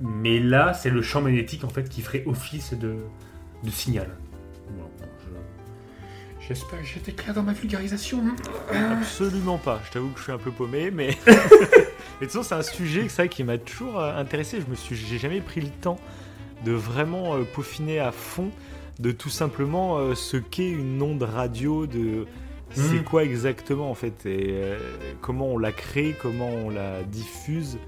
Mais 0.00 0.38
là, 0.38 0.74
c'est 0.74 0.90
le 0.90 1.02
champ 1.02 1.20
magnétique, 1.22 1.64
en 1.64 1.68
fait, 1.68 1.88
qui 1.88 2.02
ferait 2.02 2.24
office 2.26 2.74
de, 2.74 2.96
de 3.64 3.70
signal. 3.70 4.08
Je- 4.68 5.67
J'espère 6.48 6.80
que 6.80 6.86
j'étais 6.86 7.12
clair 7.12 7.34
dans 7.34 7.42
ma 7.42 7.52
vulgarisation. 7.52 8.22
Absolument 8.72 9.58
pas. 9.58 9.80
Je 9.86 9.90
t'avoue 9.92 10.08
que 10.08 10.18
je 10.18 10.24
suis 10.24 10.32
un 10.32 10.38
peu 10.38 10.50
paumé, 10.50 10.90
mais. 10.90 11.16
mais 11.26 11.34
de 11.34 11.36
toute 12.20 12.30
façon, 12.30 12.42
c'est 12.42 12.54
un 12.54 12.62
sujet 12.62 13.06
que 13.06 13.26
qui 13.26 13.44
m'a 13.44 13.58
toujours 13.58 14.00
euh, 14.00 14.16
intéressé. 14.18 14.60
Je 14.60 14.70
me 14.70 14.74
suis, 14.74 14.96
j'ai 14.96 15.18
jamais 15.18 15.40
pris 15.42 15.60
le 15.60 15.68
temps 15.68 15.98
de 16.64 16.72
vraiment 16.72 17.34
euh, 17.36 17.44
peaufiner 17.44 18.00
à 18.00 18.12
fond, 18.12 18.50
de 18.98 19.12
tout 19.12 19.28
simplement 19.28 19.98
euh, 19.98 20.14
ce 20.14 20.36
qu'est 20.38 20.70
une 20.70 21.02
onde 21.02 21.22
radio, 21.22 21.86
de 21.86 22.26
c'est 22.70 22.96
Mhm. 22.98 23.04
quoi 23.04 23.24
exactement 23.24 23.90
en 23.90 23.94
fait, 23.94 24.26
et 24.26 24.48
euh, 24.50 24.78
comment 25.22 25.46
on 25.48 25.58
la 25.58 25.72
crée, 25.72 26.14
comment 26.20 26.48
on 26.48 26.70
la 26.70 27.02
diffuse. 27.02 27.78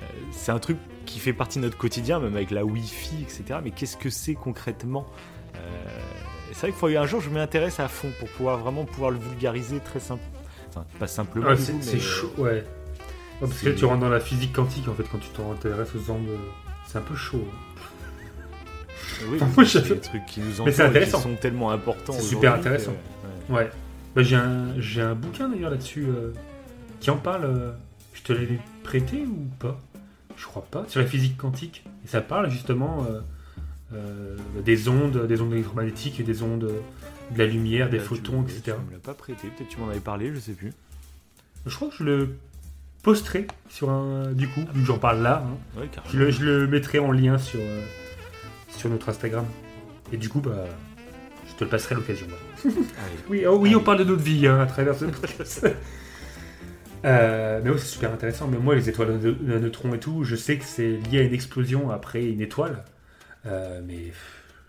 Euh, 0.00 0.04
c'est 0.30 0.52
un 0.52 0.58
truc 0.60 0.76
qui 1.06 1.18
fait 1.18 1.32
partie 1.32 1.58
de 1.58 1.64
notre 1.64 1.76
quotidien, 1.78 2.20
même 2.20 2.36
avec 2.36 2.50
la 2.50 2.64
Wi-Fi, 2.64 3.22
etc. 3.22 3.60
Mais 3.64 3.70
qu'est-ce 3.70 3.96
que 3.96 4.10
c'est 4.10 4.34
concrètement 4.34 5.06
Euh, 5.56 5.58
C'est 6.52 6.60
vrai 6.60 6.70
qu'il 6.70 6.78
faut 6.78 6.86
un 6.88 7.06
jour 7.06 7.20
je 7.20 7.30
m'y 7.30 7.38
intéresse 7.38 7.78
à 7.80 7.88
fond 7.88 8.10
pour 8.18 8.28
pouvoir 8.30 8.58
vraiment 8.58 8.84
pouvoir 8.84 9.10
le 9.10 9.18
vulgariser 9.18 9.80
très 9.80 10.00
simple. 10.00 10.22
Enfin, 10.70 10.84
pas 10.98 11.06
simplement. 11.06 11.46
Ah, 11.50 11.56
c'est 11.56 11.72
mais- 11.74 11.98
chaud, 12.00 12.32
ouais. 12.38 12.64
Ouais, 13.40 13.46
parce 13.48 13.60
que 13.60 13.68
là, 13.68 13.74
tu 13.76 13.84
rentres 13.84 14.00
dans 14.00 14.08
la 14.08 14.18
physique 14.20 14.52
quantique 14.52 14.88
en 14.88 14.94
fait 14.94 15.04
quand 15.10 15.18
tu 15.18 15.28
t'intéresses 15.30 15.94
aux 15.94 16.10
ondes. 16.10 16.26
C'est 16.86 16.98
un 16.98 17.02
peu 17.02 17.14
chaud. 17.14 17.44
hein. 17.46 17.74
Oui, 19.56 19.66
c'est 19.66 19.88
des 19.88 19.98
trucs 19.98 20.26
qui 20.26 20.40
nous 20.40 20.64
Mais 20.64 20.70
et 20.70 20.74
qui 20.74 20.82
intéressant. 20.82 21.20
sont 21.20 21.34
tellement 21.34 21.70
importants. 21.70 22.12
C'est 22.12 22.22
super 22.22 22.54
que, 22.54 22.58
intéressant. 22.60 22.92
ouais. 23.50 23.56
Ouais. 23.56 23.70
Bah, 24.14 24.22
j'ai 24.22 24.36
un, 25.02 25.14
bouquin 25.14 25.48
d'ailleurs 25.48 25.70
là-dessus 25.70 26.06
euh, 26.08 26.32
qui 27.00 27.10
en 27.10 27.16
parle. 27.16 27.44
euh, 27.44 27.70
je 28.14 28.22
te 28.22 28.32
l'avais 28.32 28.58
prêté 28.82 29.18
ou 29.26 29.46
pas? 29.58 29.78
Je 30.36 30.44
crois 30.46 30.64
pas. 30.70 30.84
Sur 30.88 31.00
la 31.00 31.06
physique 31.06 31.36
quantique. 31.36 31.84
Et 32.04 32.08
ça 32.08 32.20
parle 32.20 32.50
justement 32.50 33.04
euh, 33.08 33.12
euh, 33.14 33.20
des 34.64 34.88
ondes, 34.88 35.26
des 35.26 35.40
ondes 35.40 35.52
électromagnétiques, 35.52 36.22
des 36.24 36.42
ondes 36.42 36.64
euh, 36.64 36.80
de 37.34 37.38
la 37.38 37.46
lumière, 37.46 37.88
des 37.90 37.96
Là, 37.98 38.02
tu- 38.02 38.08
photons, 38.08 38.40
ouais, 38.40 38.44
etc. 38.44 38.76
Tu 38.78 38.86
me 38.86 38.92
l'as 38.92 38.98
pas 39.02 39.14
prêté, 39.14 39.48
peut-être 39.56 39.68
tu 39.68 39.78
m'en 39.78 39.88
avais 39.88 40.00
parlé, 40.00 40.32
je 40.34 40.38
sais 40.40 40.52
plus. 40.52 40.72
Je 41.66 41.74
crois 41.74 41.88
que 41.88 41.94
je 41.96 42.04
le 42.04 42.36
posterai 43.02 43.46
sur 43.68 43.90
un. 43.90 44.32
Du 44.32 44.48
coup, 44.48 44.60
vu 44.74 44.80
que 44.82 44.86
j'en 44.86 44.98
parle 44.98 45.22
là, 45.22 45.44
hein, 45.46 45.80
Ouais, 45.80 45.88
je, 46.10 46.18
le, 46.18 46.30
je 46.30 46.44
le 46.44 46.66
mettrai 46.66 46.98
en 46.98 47.12
lien 47.12 47.38
sur, 47.38 47.60
euh, 47.60 47.80
sur 48.76 48.90
notre 48.90 49.08
Instagram. 49.08 49.44
Et 50.12 50.16
du 50.16 50.28
coup, 50.28 50.40
bah, 50.40 50.64
je 51.48 51.54
te 51.54 51.64
le 51.64 51.70
passerai 51.70 51.94
à 51.94 51.98
l'occasion. 51.98 52.26
Oui, 53.30 53.44
oh 53.46 53.56
oui, 53.58 53.74
on 53.76 53.80
parle 53.80 53.98
de 53.98 54.04
notre 54.04 54.22
vie 54.22 54.46
hein, 54.46 54.60
à 54.60 54.66
travers 54.66 54.94
ce 54.94 55.04
podcast. 55.06 55.66
Euh, 57.04 57.60
mais 57.62 57.70
oui, 57.70 57.76
c'est 57.78 57.86
super 57.86 58.12
intéressant. 58.12 58.48
Mais 58.48 58.58
moi, 58.58 58.74
les 58.74 58.88
étoiles 58.88 59.20
de, 59.20 59.30
de 59.30 59.58
neutrons 59.58 59.94
et 59.94 60.00
tout, 60.00 60.24
je 60.24 60.34
sais 60.34 60.56
que 60.58 60.64
c'est 60.64 60.96
lié 61.10 61.20
à 61.20 61.22
une 61.22 61.32
explosion 61.32 61.90
après 61.90 62.24
une 62.24 62.40
étoile. 62.40 62.84
Euh, 63.46 63.80
mais 63.86 64.12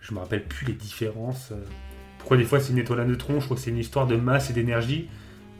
je 0.00 0.14
me 0.14 0.20
rappelle 0.20 0.44
plus 0.44 0.66
les 0.66 0.72
différences. 0.74 1.52
Pourquoi 2.18 2.36
des 2.36 2.44
fois 2.44 2.60
c'est 2.60 2.72
une 2.72 2.78
étoile 2.78 3.00
à 3.00 3.04
neutrons? 3.04 3.40
Je 3.40 3.44
crois 3.44 3.56
que 3.56 3.62
c'est 3.62 3.70
une 3.70 3.78
histoire 3.78 4.06
de 4.06 4.16
masse 4.16 4.50
et 4.50 4.52
d'énergie. 4.52 5.08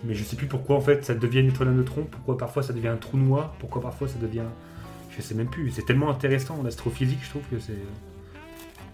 Mais 0.04 0.14
je 0.14 0.24
sais 0.24 0.36
plus 0.36 0.46
pourquoi 0.46 0.76
en 0.76 0.80
fait 0.80 1.04
ça 1.04 1.14
devient 1.14 1.40
une 1.40 1.48
étoile 1.48 1.68
à 1.68 1.72
neutrons. 1.72 2.04
Pourquoi 2.04 2.38
parfois 2.38 2.62
ça 2.62 2.72
devient 2.72 2.88
un 2.88 2.96
trou 2.96 3.18
noir? 3.18 3.54
Pourquoi 3.58 3.82
parfois 3.82 4.08
ça 4.08 4.18
devient. 4.18 4.46
Je 5.16 5.22
sais 5.22 5.34
même 5.34 5.48
plus. 5.48 5.70
C'est 5.70 5.84
tellement 5.84 6.10
intéressant 6.10 6.58
en 6.58 6.64
astrophysique, 6.64 7.18
je 7.22 7.30
trouve 7.30 7.42
que 7.50 7.58
c'est. 7.58 7.78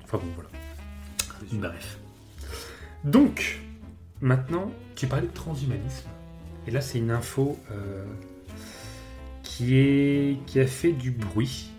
Enfin 0.04 0.18
bon, 0.18 0.26
voilà. 0.34 0.48
Bref. 1.52 1.98
Donc, 3.04 3.60
maintenant, 4.20 4.72
tu 4.96 5.06
parlais 5.06 5.26
de 5.26 5.32
transhumanisme. 5.32 6.08
Et 6.66 6.70
là, 6.70 6.80
c'est 6.80 6.98
une 6.98 7.10
info 7.10 7.58
euh, 7.70 8.04
qui, 9.42 9.76
est, 9.76 10.38
qui 10.46 10.58
a 10.58 10.66
fait 10.66 10.92
du 10.92 11.12
bruit. 11.12 11.70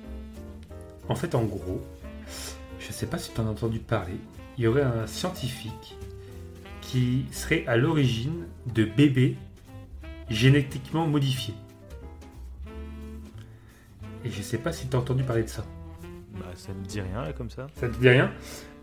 En 1.10 1.16
fait, 1.16 1.36
en 1.36 1.44
gros, 1.44 1.82
je 2.88 2.94
ne 2.94 2.96
sais 2.96 3.06
pas 3.08 3.18
si 3.18 3.34
tu 3.34 3.42
en 3.42 3.48
as 3.48 3.50
entendu 3.50 3.80
parler, 3.80 4.16
il 4.58 4.64
y 4.64 4.68
aurait 4.68 4.82
un 4.82 5.06
scientifique 5.08 5.98
qui 6.80 7.26
serait 7.34 7.66
à 7.68 7.76
l'origine 7.76 8.46
de 8.74 8.86
bébés 8.86 9.36
génétiquement 10.30 11.06
modifiés. 11.06 11.54
Et 14.24 14.30
je 14.30 14.38
ne 14.38 14.44
sais 14.44 14.58
pas 14.58 14.72
si 14.72 14.88
tu 14.88 14.96
as 14.96 15.00
entendu 15.00 15.24
parler 15.24 15.44
de 15.44 15.50
ça. 15.50 15.66
Bah, 16.36 16.46
ça 16.56 16.74
me 16.74 16.86
dit 16.86 17.02
rien 17.02 17.24
là 17.24 17.34
comme 17.34 17.50
ça. 17.50 17.68
Ça 17.76 17.90
te 17.90 17.98
dit 17.98 18.08
rien? 18.08 18.32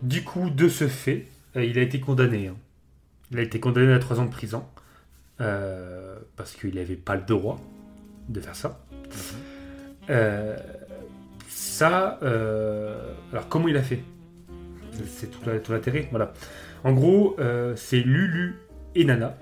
Du 0.03 0.23
coup, 0.23 0.51
de 0.51 0.69
ce 0.69 0.87
fait, 0.87 1.25
euh, 1.55 1.65
il 1.65 1.79
a 1.79 1.81
été 1.81 1.99
condamné. 1.99 2.47
hein. 2.47 2.55
Il 3.31 3.39
a 3.39 3.41
été 3.41 3.59
condamné 3.59 3.91
à 3.91 3.97
3 3.99 4.19
ans 4.19 4.25
de 4.25 4.29
prison. 4.31 4.63
euh, 5.41 6.19
parce 6.35 6.53
qu'il 6.53 6.75
n'avait 6.75 6.95
pas 6.95 7.15
le 7.15 7.23
droit 7.23 7.59
de 8.29 8.39
faire 8.39 8.55
ça. 8.55 8.85
Euh, 10.11 10.55
ça, 11.55 12.19
euh, 12.21 13.13
alors 13.31 13.47
comment 13.47 13.69
il 13.69 13.77
a 13.77 13.81
fait? 13.81 14.03
C'est 15.07 15.31
tout 15.31 15.39
l'intérêt. 15.71 16.09
Voilà. 16.11 16.33
En 16.83 16.91
gros, 16.91 17.37
euh, 17.39 17.73
c'est 17.77 18.01
Lulu 18.01 18.55
et 18.93 19.05
Nana 19.05 19.37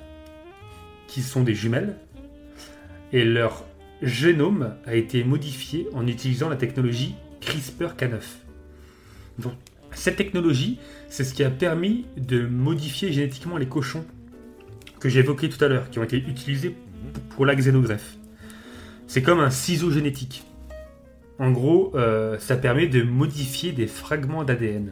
qui 1.08 1.24
sont 1.24 1.42
des 1.42 1.56
jumelles 1.56 1.98
et 3.14 3.26
leur 3.26 3.66
génome 4.04 4.76
a 4.86 4.94
été 4.94 5.24
modifié 5.24 5.88
en 5.94 6.06
utilisant 6.06 6.50
la 6.50 6.56
technologie 6.56 7.16
CRISPR-Cas9. 7.42 8.22
Donc, 9.40 9.54
cette 9.92 10.16
technologie, 10.16 10.78
c'est 11.10 11.24
ce 11.24 11.34
qui 11.34 11.44
a 11.44 11.50
permis 11.50 12.06
de 12.16 12.46
modifier 12.46 13.12
génétiquement 13.12 13.58
les 13.58 13.68
cochons 13.68 14.06
que 15.00 15.10
j'ai 15.10 15.22
évoqués 15.22 15.50
tout 15.50 15.64
à 15.66 15.68
l'heure, 15.68 15.90
qui 15.90 15.98
ont 15.98 16.04
été 16.04 16.18
utilisés 16.18 16.76
pour 17.32 17.48
la 17.48 17.56
xénogreffe. 17.56 18.18
C'est 19.08 19.24
comme 19.24 19.40
un 19.40 19.50
ciseau 19.50 19.90
génétique. 19.90 20.44
En 21.40 21.52
gros, 21.52 21.92
euh, 21.96 22.38
ça 22.40 22.56
permet 22.58 22.88
de 22.88 23.02
modifier 23.04 23.72
des 23.72 23.88
fragments 23.88 24.44
d'ADN. 24.44 24.92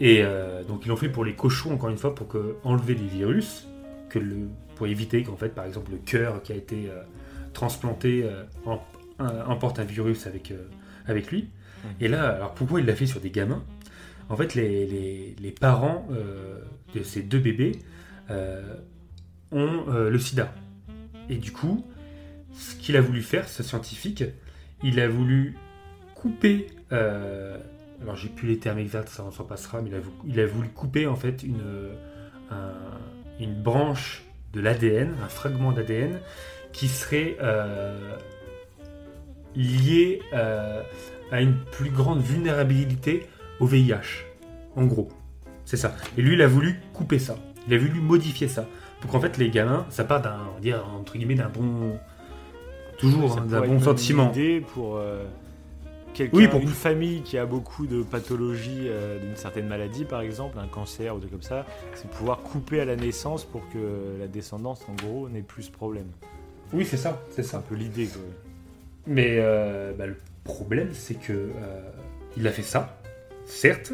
Et 0.00 0.22
euh, 0.22 0.64
donc 0.64 0.84
ils 0.84 0.88
l'ont 0.88 0.96
fait 0.96 1.08
pour 1.08 1.24
les 1.24 1.34
cochons, 1.34 1.72
encore 1.72 1.90
une 1.90 1.96
fois, 1.98 2.14
pour 2.14 2.26
que, 2.28 2.56
enlever 2.64 2.94
les 2.94 3.06
virus, 3.06 3.68
que 4.08 4.18
le, 4.18 4.48
pour 4.74 4.86
éviter 4.88 5.22
qu'en 5.22 5.36
fait, 5.36 5.50
par 5.50 5.64
exemple, 5.64 5.92
le 5.92 5.98
cœur 5.98 6.42
qui 6.42 6.52
a 6.52 6.56
été 6.56 6.88
euh, 6.88 7.02
transplanté 7.52 8.26
emporte 9.46 9.78
un 9.78 9.84
virus 9.84 10.26
avec, 10.26 10.52
avec 11.06 11.30
lui. 11.30 11.50
Et 12.00 12.08
là, 12.08 12.28
alors 12.30 12.54
pourquoi 12.54 12.80
il 12.80 12.86
l'a 12.86 12.94
fait 12.96 13.06
sur 13.06 13.20
des 13.20 13.30
gamins? 13.30 13.62
En 14.28 14.36
fait, 14.36 14.54
les, 14.54 14.86
les- 14.86 15.36
les 15.38 15.50
parents 15.52 16.08
de 16.94 17.02
ces 17.02 17.22
deux 17.22 17.38
bébés 17.38 17.78
ont 19.52 19.84
le 19.88 20.18
sida. 20.18 20.52
Et 21.28 21.36
du 21.36 21.52
coup, 21.52 21.86
ce 22.54 22.74
qu'il 22.76 22.96
a 22.96 23.00
voulu 23.02 23.20
faire, 23.20 23.48
ce 23.48 23.62
scientifique, 23.62 24.24
il 24.82 25.00
a 25.00 25.08
voulu 25.08 25.56
couper. 26.14 26.66
euh, 26.92 27.58
alors 28.02 28.16
j'ai 28.16 28.28
plus 28.28 28.48
les 28.48 28.58
termes 28.58 28.78
exacts, 28.78 29.08
ça 29.08 29.24
on 29.24 29.30
s'en 29.30 29.44
passera, 29.44 29.80
mais 29.80 29.90
il 30.26 30.40
a, 30.40 30.46
voulu 30.46 30.68
couper 30.68 31.06
en 31.06 31.14
fait 31.16 31.42
une, 31.42 31.62
un- 32.50 32.72
une 33.40 33.54
branche 33.54 34.24
de 34.52 34.60
l'ADN, 34.60 35.14
un 35.24 35.28
fragment 35.28 35.72
d'ADN 35.72 36.18
qui 36.72 36.88
serait 36.88 37.36
euh, 37.40 38.16
lié 39.54 40.20
euh, 40.32 40.82
à 41.30 41.40
une 41.40 41.56
plus 41.56 41.90
grande 41.90 42.20
vulnérabilité 42.22 43.26
au 43.60 43.66
VIH. 43.66 44.24
En 44.76 44.84
gros, 44.86 45.08
c'est 45.64 45.76
ça. 45.76 45.94
Et 46.16 46.22
lui, 46.22 46.34
il 46.34 46.42
a 46.42 46.46
voulu 46.46 46.80
couper 46.92 47.18
ça. 47.18 47.36
Il 47.68 47.74
a 47.74 47.78
voulu 47.78 48.00
modifier 48.00 48.48
ça. 48.48 48.66
Pour 49.00 49.10
qu'en 49.10 49.20
fait, 49.20 49.36
les 49.38 49.50
gamins, 49.50 49.86
ça 49.90 50.04
part 50.04 50.22
d'un, 50.22 50.38
dire, 50.60 50.84
entre 50.98 51.14
guillemets, 51.16 51.34
d'un 51.34 51.48
bon. 51.48 51.98
Toujours, 53.02 53.34
Ça 53.34 53.40
hein, 53.40 53.46
d'un 53.46 53.60
bon 53.66 53.80
sentiment. 53.80 54.32
Pour 54.74 54.96
euh, 54.96 55.24
quelqu'un, 56.14 56.36
Oui, 56.36 56.48
pour- 56.48 56.60
une 56.60 56.68
famille 56.68 57.22
qui 57.22 57.36
a 57.36 57.44
beaucoup 57.46 57.86
de 57.86 58.02
pathologies 58.02 58.86
euh, 58.86 59.18
d'une 59.18 59.36
certaine 59.36 59.66
maladie, 59.66 60.04
par 60.04 60.20
exemple, 60.22 60.58
un 60.58 60.66
cancer 60.68 61.14
ou 61.16 61.18
des 61.18 61.26
comme 61.26 61.42
ça, 61.42 61.66
c'est 61.94 62.08
pouvoir 62.10 62.38
couper 62.38 62.80
à 62.80 62.84
la 62.84 62.96
naissance 62.96 63.44
pour 63.44 63.62
que 63.70 64.18
la 64.18 64.26
descendance, 64.28 64.80
en 64.88 64.94
gros, 65.04 65.28
n'ait 65.28 65.42
plus 65.42 65.64
ce 65.64 65.70
problème. 65.72 66.06
Oui, 66.72 66.86
c'est 66.88 66.96
ça, 66.96 67.20
c'est 67.30 67.42
C'est 67.42 67.56
un 67.56 67.60
ça. 67.60 67.64
peu 67.68 67.74
l'idée. 67.74 68.06
quoi. 68.06 68.22
Mais 69.06 69.36
euh, 69.38 69.92
bah, 69.98 70.06
le 70.06 70.16
problème, 70.44 70.90
c'est 70.92 71.14
que 71.14 71.50
il 72.36 72.46
a 72.46 72.50
fait 72.52 72.62
ça, 72.62 72.98
certes, 73.46 73.92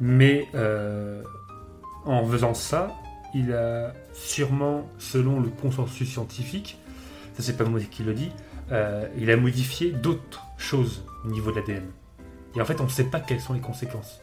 mais 0.00 0.46
en 2.04 2.24
faisant 2.26 2.54
ça, 2.54 2.94
il 3.34 3.52
a 3.52 3.92
sûrement, 4.14 4.88
selon 4.98 5.40
le 5.40 5.48
consensus 5.48 6.08
scientifique, 6.10 6.78
ça 7.38 7.44
c'est 7.44 7.56
pas 7.56 7.64
moi 7.64 7.78
qui 7.80 8.02
le 8.02 8.14
dis, 8.14 8.32
euh, 8.72 9.06
il 9.16 9.30
a 9.30 9.36
modifié 9.36 9.92
d'autres 9.92 10.42
choses 10.56 11.04
au 11.24 11.28
niveau 11.28 11.52
de 11.52 11.56
l'ADN. 11.60 11.84
Et 12.56 12.60
en 12.60 12.64
fait, 12.64 12.80
on 12.80 12.84
ne 12.84 12.88
sait 12.88 13.04
pas 13.04 13.20
quelles 13.20 13.40
sont 13.40 13.54
les 13.54 13.60
conséquences. 13.60 14.20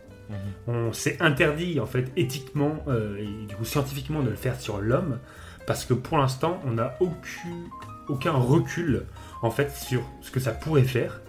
On 0.68 0.92
s'est 0.92 1.22
interdit 1.22 1.80
en 1.80 1.86
fait 1.86 2.12
éthiquement 2.18 2.78
euh, 2.88 3.18
et 3.20 3.46
du 3.46 3.56
coup 3.56 3.64
scientifiquement 3.64 4.24
de 4.24 4.30
le 4.30 4.36
faire 4.36 4.60
sur 4.60 4.82
l'homme 4.82 5.20
parce 5.68 5.86
que 5.86 5.94
pour 5.94 6.18
l'instant 6.18 6.60
on 6.66 6.72
n'a 6.72 6.96
aucun, 7.00 7.70
aucun 8.08 8.32
recul 8.32 9.06
en 9.44 9.52
fait 9.52 9.72
sur 9.72 10.02
ce 10.22 10.32
que 10.32 10.40
ça 10.40 10.52
pourrait 10.52 10.82
faire 10.82 11.22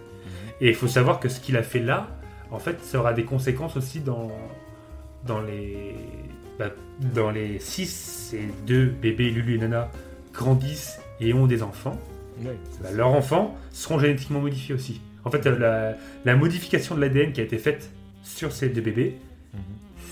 et 0.61 0.69
il 0.69 0.73
faut 0.73 0.87
savoir 0.87 1.19
que 1.19 1.29
ce 1.29 1.39
qu'il 1.39 1.57
a 1.57 1.61
fait 1.61 1.79
là 1.79 2.07
en 2.49 2.57
fait 2.57 2.83
ça 2.83 2.97
aura 2.97 3.13
des 3.13 3.23
conséquences 3.23 3.77
aussi 3.77 3.99
dans 3.99 4.31
dans 5.27 5.41
les 5.41 5.95
bah, 6.57 6.71
dans 7.13 7.29
les 7.29 7.59
6 7.59 7.85
ces 8.31 8.49
deux 8.65 8.87
bébés 8.87 9.29
Lulu 9.29 9.55
et 9.55 9.57
Nana 9.59 9.91
grandissent 10.33 10.99
et 11.19 11.33
ont 11.33 11.47
des 11.47 11.63
enfants 11.63 11.99
bah, 12.81 12.91
leurs 12.93 13.09
enfants 13.09 13.57
seront 13.71 13.97
génétiquement 13.99 14.39
modifiés 14.39 14.75
aussi. 14.75 15.01
En 15.25 15.31
fait, 15.31 15.45
la, 15.45 15.95
la 16.23 16.35
modification 16.35 16.93
de 16.95 17.01
l'ADN 17.01 17.33
qui 17.33 17.41
a 17.41 17.43
été 17.43 17.57
faite 17.57 17.89
sur 18.23 18.51
ces 18.51 18.69
deux 18.69 18.81
bébés, 18.81 19.15
Mhm. 19.53 19.59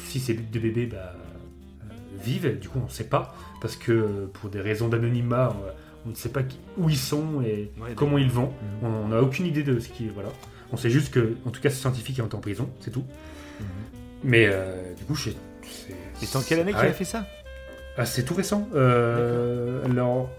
si 0.08 0.20
ces 0.20 0.34
deux 0.34 0.60
bébés 0.60 0.88
bah, 0.88 1.14
euh, 1.14 1.94
vivent, 2.24 2.58
du 2.60 2.68
coup 2.68 2.80
on 2.82 2.86
ne 2.86 2.90
sait 2.90 3.04
pas, 3.10 3.36
parce 3.62 3.76
que 3.76 3.92
euh, 3.92 4.26
pour 4.34 4.50
des 4.50 4.60
raisons 4.62 4.88
d'anonymat, 4.88 5.56
on, 6.06 6.08
on 6.08 6.10
ne 6.12 6.16
sait 6.16 6.30
pas 6.30 6.42
qui- 6.44 6.58
où 6.78 6.90
ils 6.90 6.98
sont 6.98 7.42
et 7.46 7.70
Ouais, 7.80 7.92
comment 7.96 8.18
ils 8.18 8.30
vont. 8.32 8.52
On 8.82 9.10
n'a 9.10 9.22
aucune 9.22 9.46
idée 9.46 9.64
de 9.64 9.80
ce 9.80 9.90
qui 9.90 10.08
voilà. 10.08 10.30
On 10.72 10.78
sait 10.78 10.90
juste 10.90 11.14
que, 11.14 11.36
en 11.46 11.52
tout 11.52 11.62
cas, 11.62 11.70
ce 11.70 11.76
scientifique 11.78 12.18
est 12.20 12.22
en 12.34 12.40
prison, 12.40 12.68
c'est 12.80 12.92
tout. 12.92 13.04
Mhm. 13.60 13.66
Mais 14.24 14.48
euh, 14.50 14.94
du 14.96 15.04
coup, 15.04 15.16
je- 15.16 15.30
c'est. 15.62 15.92
Et 15.92 16.26
c'est 16.26 16.38
en 16.38 16.42
quelle 16.42 16.60
année 16.62 16.72
qu'il 16.74 16.82
a 16.82 16.94
fait 16.94 17.06
ça? 17.06 17.28
Ah, 17.98 18.06
c'est 18.06 18.24
tout 18.24 18.34
récent. 18.34 18.68
Euh, 18.76 19.86
alors, 19.86 20.30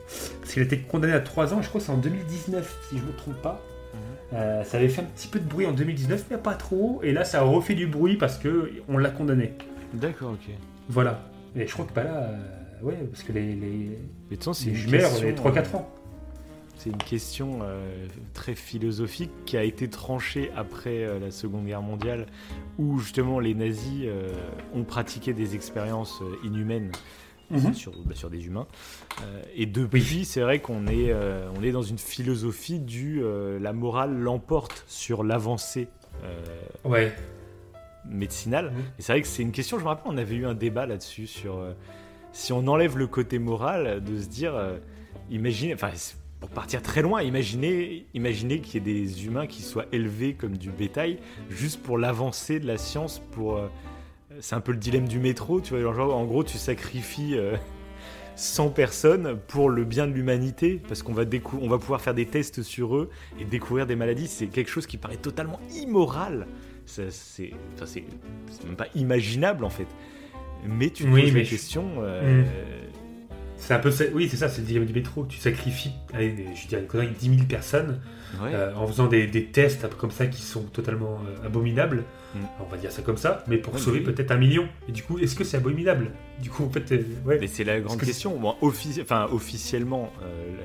parce 0.40 0.52
qu'il 0.52 0.62
a 0.62 0.66
été 0.66 0.78
condamné 0.78 1.14
à 1.14 1.20
3 1.20 1.54
ans, 1.54 1.62
je 1.62 1.68
crois 1.68 1.80
que 1.80 1.86
c'est 1.86 1.92
en 1.92 1.96
2019, 1.96 2.78
si 2.88 2.98
je 2.98 3.02
ne 3.02 3.08
me 3.08 3.12
trompe 3.16 3.40
pas. 3.40 3.62
Euh, 4.32 4.64
ça 4.64 4.78
avait 4.78 4.88
fait 4.88 5.02
un 5.02 5.04
petit 5.04 5.28
peu 5.28 5.38
de 5.38 5.48
bruit 5.48 5.66
en 5.66 5.72
2019, 5.72 6.26
mais 6.30 6.36
pas 6.36 6.54
trop. 6.54 7.00
Et 7.02 7.12
là, 7.12 7.24
ça 7.24 7.40
a 7.40 7.42
refait 7.42 7.74
du 7.74 7.86
bruit 7.86 8.16
parce 8.16 8.38
que 8.38 8.72
on 8.88 8.98
l'a 8.98 9.10
condamné. 9.10 9.52
D'accord, 9.94 10.32
ok. 10.32 10.54
Voilà. 10.88 11.20
Et 11.54 11.66
je 11.66 11.72
crois 11.72 11.84
que 11.84 11.92
pas 11.92 12.04
là. 12.04 12.30
euh, 12.30 12.82
ouais, 12.82 12.96
parce 13.10 13.22
que 13.22 13.32
les, 13.32 13.54
les, 13.54 13.56
Mais 13.58 13.96
de 14.30 14.34
toute 14.34 14.38
façon, 14.40 14.52
c'est 14.52 14.70
les 14.70 14.86
on 14.86 14.90
question, 14.90 15.50
avait 15.50 15.60
3-4 15.60 15.74
euh, 15.74 15.76
ans. 15.78 15.90
C'est 16.76 16.90
une 16.90 16.98
question 16.98 17.60
très 18.34 18.54
philosophique 18.54 19.30
qui 19.46 19.56
a 19.56 19.62
été 19.62 19.88
tranchée 19.88 20.52
après 20.54 21.06
la 21.18 21.30
Seconde 21.30 21.64
Guerre 21.64 21.80
mondiale, 21.80 22.26
où 22.78 22.98
justement 22.98 23.40
les 23.40 23.54
nazis 23.54 24.06
ont 24.74 24.84
pratiqué 24.84 25.32
des 25.32 25.54
expériences 25.54 26.20
inhumaines 26.44 26.92
Mhm. 27.50 27.74
sur, 27.74 27.92
bah, 28.04 28.14
sur 28.14 28.28
des 28.30 28.44
humains. 28.46 28.66
Euh, 29.22 29.42
et 29.54 29.66
depuis, 29.66 30.24
c'est 30.24 30.40
vrai 30.40 30.58
qu'on 30.58 30.86
est, 30.86 31.10
euh, 31.12 31.48
on 31.56 31.62
est 31.62 31.70
dans 31.72 31.82
une 31.82 31.98
philosophie 31.98 32.80
du 32.80 33.22
euh, 33.22 33.58
la 33.60 33.72
morale 33.72 34.16
l'emporte 34.18 34.84
sur 34.88 35.22
l'avancée 35.22 35.88
Ouais. 36.84 37.14
médicinale. 38.08 38.70
Mhm. 38.72 38.78
Et 38.98 39.02
c'est 39.02 39.12
vrai 39.12 39.22
que 39.22 39.28
c'est 39.28 39.42
une 39.42 39.52
question, 39.52 39.78
je 39.78 39.84
me 39.84 39.88
rappelle, 39.88 40.10
on 40.12 40.16
avait 40.18 40.34
eu 40.34 40.46
un 40.46 40.54
débat 40.54 40.86
là-dessus 40.86 41.26
sur 41.26 41.62
si 42.32 42.52
on 42.52 42.66
enlève 42.66 42.98
le 42.98 43.06
côté 43.06 43.38
moral, 43.38 44.02
de 44.02 44.20
se 44.20 44.26
dire, 44.28 44.54
imaginez, 45.30 45.74
enfin, 45.74 45.90
pour 46.40 46.50
partir 46.50 46.82
très 46.82 47.00
loin, 47.02 47.22
imaginez, 47.22 48.06
imaginez 48.14 48.60
qu'il 48.60 48.74
y 48.74 48.76
ait 48.90 48.94
des 49.04 49.24
humains 49.26 49.46
qui 49.46 49.62
soient 49.62 49.86
élevés 49.92 50.34
comme 50.34 50.56
du 50.56 50.70
bétail, 50.70 51.18
juste 51.48 51.82
pour 51.82 51.96
l'avancée 51.98 52.60
de 52.60 52.66
la 52.66 52.76
science, 52.78 53.20
pour. 53.32 53.60
Euh, 54.36 54.38
c'est 54.40 54.54
un 54.54 54.60
peu 54.60 54.72
le 54.72 54.78
dilemme 54.78 55.08
du 55.08 55.18
métro, 55.18 55.60
tu 55.60 55.74
vois, 55.78 55.94
genre, 55.94 56.14
en 56.16 56.24
gros, 56.24 56.44
tu 56.44 56.58
sacrifies. 56.58 57.34
euh, 57.36 57.56
100 58.38 58.68
personnes 58.68 59.38
pour 59.48 59.70
le 59.70 59.84
bien 59.84 60.06
de 60.06 60.12
l'humanité, 60.12 60.78
parce 60.88 61.02
qu'on 61.02 61.14
va, 61.14 61.22
on 61.58 61.68
va 61.68 61.78
pouvoir 61.78 62.02
faire 62.02 62.12
des 62.12 62.26
tests 62.26 62.62
sur 62.62 62.94
eux 62.94 63.08
et 63.40 63.46
découvrir 63.46 63.86
des 63.86 63.96
maladies. 63.96 64.26
C'est 64.26 64.48
quelque 64.48 64.68
chose 64.70 64.86
qui 64.86 64.98
paraît 64.98 65.16
totalement 65.16 65.58
immoral. 65.74 66.46
C'est 66.84 67.08
enfin, 67.80 67.86
même 68.66 68.76
pas 68.76 68.88
imaginable 68.94 69.64
en 69.64 69.70
fait. 69.70 69.86
Mais 70.68 70.90
tu 70.90 71.04
te 71.04 71.08
Oui, 71.08 71.22
poses 71.22 71.32
mais 71.32 71.44
je- 71.44 71.50
question. 71.50 71.84
euh, 72.00 72.44
C'est 73.56 73.72
un 73.72 73.78
peu. 73.78 73.90
Oui, 74.12 74.28
c'est 74.28 74.36
ça, 74.36 74.50
c'est 74.50 74.60
le 74.60 74.66
dilemme 74.66 74.84
du 74.84 74.92
métro. 74.92 75.24
Tu 75.24 75.38
sacrifies, 75.38 75.92
allez, 76.12 76.34
je 76.54 76.68
dirais 76.68 76.82
une 76.82 76.88
connerie, 76.88 77.08
10 77.18 77.28
000 77.36 77.40
personnes 77.48 78.00
ouais. 78.42 78.50
euh, 78.52 78.74
en 78.74 78.86
faisant 78.86 79.06
des, 79.06 79.26
des 79.26 79.46
tests 79.46 79.88
comme 79.96 80.10
ça 80.10 80.26
qui 80.26 80.42
sont 80.42 80.64
totalement 80.64 81.20
euh, 81.26 81.46
abominables. 81.46 82.04
Mm. 82.34 82.38
On 82.60 82.64
va 82.64 82.76
dire 82.76 82.90
ça 82.92 83.02
comme 83.02 83.16
ça, 83.16 83.44
mais 83.46 83.56
pour 83.56 83.78
sauver 83.78 83.98
oui. 84.00 84.04
peut-être 84.04 84.30
un 84.30 84.36
million. 84.36 84.68
Et 84.88 84.92
du 84.92 85.02
coup, 85.02 85.18
est-ce 85.18 85.34
que 85.34 85.44
c'est 85.44 85.56
abominable? 85.56 86.10
Du 86.42 86.50
coup, 86.50 86.64
en 86.64 86.70
fait, 86.70 86.90
euh, 86.92 87.02
ouais. 87.24 87.38
Mais 87.40 87.46
c'est 87.46 87.64
la 87.64 87.80
grande 87.80 87.98
que 87.98 88.04
question. 88.04 88.36
Bon, 88.38 88.54
offici- 88.60 89.00
enfin, 89.00 89.26
officiellement, 89.30 90.12
euh, 90.22 90.56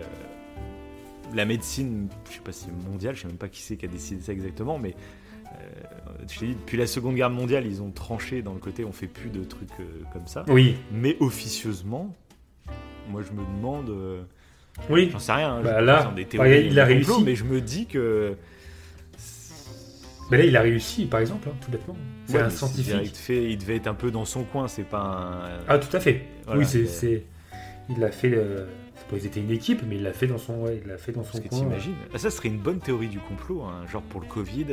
la, 1.31 1.35
la 1.37 1.45
médecine, 1.45 2.07
je 2.29 2.35
sais 2.35 2.41
pas 2.41 2.51
si 2.51 2.67
mondiale, 2.89 3.15
je 3.15 3.21
sais 3.21 3.27
même 3.27 3.37
pas 3.37 3.47
qui 3.47 3.61
c'est 3.61 3.77
qui 3.77 3.85
a 3.85 3.87
décidé 3.87 4.21
ça 4.21 4.33
exactement, 4.33 4.77
mais 4.79 4.95
euh, 5.47 6.25
je 6.29 6.39
dit, 6.45 6.55
depuis 6.55 6.77
la 6.77 6.87
Seconde 6.87 7.15
Guerre 7.15 7.29
mondiale, 7.29 7.65
ils 7.65 7.81
ont 7.81 7.91
tranché 7.91 8.41
dans 8.41 8.53
le 8.53 8.59
côté, 8.59 8.83
on 8.83 8.91
fait 8.91 9.07
plus 9.07 9.29
de 9.29 9.43
trucs 9.43 9.69
euh, 9.79 9.83
comme 10.11 10.27
ça. 10.27 10.43
Oui, 10.49 10.75
Mais 10.91 11.15
officieusement, 11.21 12.13
moi 13.09 13.21
je 13.21 13.31
me 13.31 13.45
demande, 13.57 13.89
euh, 13.89 14.23
oui. 14.89 15.09
j'en 15.11 15.19
sais 15.19 15.31
rien, 15.33 15.53
hein, 15.55 15.61
Bah 15.63 15.79
là, 15.81 16.11
des 16.15 16.25
par 16.25 16.45
exemple, 16.47 16.71
il 16.71 16.79
a 16.79 16.83
complot, 16.87 17.13
réussi. 17.13 17.23
mais 17.23 17.35
je 17.35 17.43
me 17.45 17.61
dis 17.61 17.85
que 17.85 18.35
Mais 20.31 20.37
là, 20.37 20.45
il 20.45 20.55
a 20.57 20.61
réussi, 20.61 21.05
par 21.05 21.19
exemple, 21.19 21.49
hein, 21.49 21.55
tout 21.63 21.69
bêtement. 21.69 21.95
C'est 22.25 22.37
Ouais, 22.37 22.41
un 22.43 22.49
scientifique. 22.49 23.15
fait, 23.15 23.51
il 23.51 23.57
devait 23.57 23.75
être 23.75 23.87
un 23.87 23.93
peu 23.93 24.09
dans 24.11 24.25
son 24.25 24.43
coin, 24.43 24.67
c'est 24.67 24.83
pas 24.87 24.99
un. 25.01 25.59
Ah, 25.67 25.77
tout 25.77 25.95
à 25.95 25.99
fait. 25.99 26.23
Voilà, 26.45 26.61
oui, 26.61 26.65
c'est, 26.65 27.23
Il 27.89 27.99
l'a 27.99 28.11
fait. 28.11 28.31
euh, 28.33 28.65
qu'ils 29.09 29.25
étaient 29.25 29.41
une 29.41 29.51
équipe, 29.51 29.81
mais 29.89 29.97
il 29.97 30.03
l'a 30.03 30.13
fait 30.13 30.27
dans 30.27 30.37
son, 30.37 30.61
ouais, 30.61 30.79
il 30.81 30.87
l'a 30.89 30.97
fait 30.97 31.11
dans 31.11 31.21
son 31.25 31.31
Parce 31.33 31.43
que 31.43 31.49
coin. 31.49 31.59
t'imagines 31.59 31.95
Ah, 32.13 32.17
Ça 32.17 32.29
serait 32.29 32.47
une 32.47 32.59
bonne 32.59 32.79
théorie 32.79 33.09
du 33.09 33.19
complot, 33.19 33.61
hein, 33.63 33.85
genre 33.91 34.03
pour 34.03 34.21
le 34.21 34.25
Covid, 34.25 34.67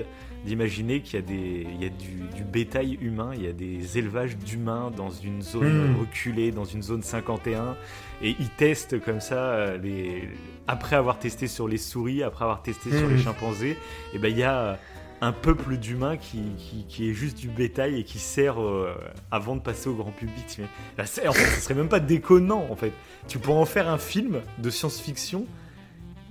d'imaginer 0.47 1.01
qu'il 1.01 1.15
y 1.19 1.23
a, 1.23 1.27
des, 1.27 1.67
il 1.75 1.83
y 1.83 1.87
a 1.87 1.89
du, 1.89 2.37
du 2.37 2.45
bétail 2.45 2.99
humain, 3.01 3.33
il 3.35 3.43
y 3.43 3.49
a 3.49 3.53
des 3.53 3.99
élevages 3.99 4.37
d'humains 4.37 4.93
dans 4.97 5.11
une 5.11 5.43
zone 5.43 5.91
Mm. 5.93 5.97
reculée, 5.99 6.53
dans 6.53 6.65
une 6.67 6.85
zone 6.85 7.03
51, 7.03 7.75
et 8.23 8.37
ils 8.39 8.51
testent 8.51 9.01
comme 9.01 9.21
ça, 9.21 9.35
euh, 9.55 9.79
les... 9.79 10.29
après 10.69 10.95
avoir 10.95 11.19
testé 11.19 11.49
sur 11.49 11.67
les 11.67 11.79
souris, 11.79 12.23
après 12.23 12.45
avoir 12.45 12.63
testé 12.63 12.97
sur 12.97 13.09
les 13.09 13.19
chimpanzés, 13.19 13.77
et 14.15 14.19
ben 14.21 14.29
il 14.31 14.39
y 14.39 14.45
a 14.45 14.79
un 15.21 15.33
peuple 15.33 15.77
d'humains 15.79 16.17
qui, 16.17 16.41
qui, 16.59 16.85
qui 16.89 17.11
est 17.11 17.13
juste 17.13 17.39
du 17.39 17.49
bétail 17.49 17.99
et 17.99 18.05
qui 18.05 18.19
sert 18.19 18.61
euh, 18.63 18.95
avant 19.31 19.57
de 19.57 19.61
passer 19.61 19.89
au 19.89 19.95
grand 19.95 20.13
public. 20.13 20.59
Mais 20.59 20.65
là, 20.97 21.05
en 21.29 21.33
fait, 21.33 21.45
ce 21.57 21.61
serait 21.61 21.75
même 21.75 21.89
pas 21.89 22.01
déconnant 22.01 22.67
en 22.71 22.77
fait. 22.77 22.93
Tu 23.27 23.39
pourrais 23.39 23.59
en 23.59 23.65
faire 23.67 23.89
un 23.89 23.99
film 23.99 24.41
de 24.59 24.71
science-fiction 24.71 25.47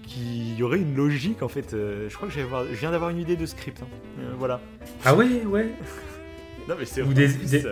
qui 0.04 0.56
y 0.56 0.64
aurait 0.64 0.80
une 0.80 0.96
logique 0.96 1.44
en 1.44 1.50
fait. 1.50 1.74
Euh, 1.74 2.08
je 2.10 2.16
crois 2.16 2.30
que 2.30 2.34
je 2.34 2.40
viens 2.80 2.92
d'avoir 2.92 3.10
une 3.10 3.20
idée 3.20 3.36
de 3.36 3.46
script. 3.46 3.82
hein. 3.84 3.88
Euh, 4.22 4.34
voilà. 4.38 4.62
Ah 5.04 5.14
ouais, 5.16 5.44
ouais. 5.46 5.70
Non 6.70 6.76
mais 6.80 6.86
c'est 6.86 7.02
Ou 7.02 7.14
des- 7.14 7.28
des- 7.28 7.64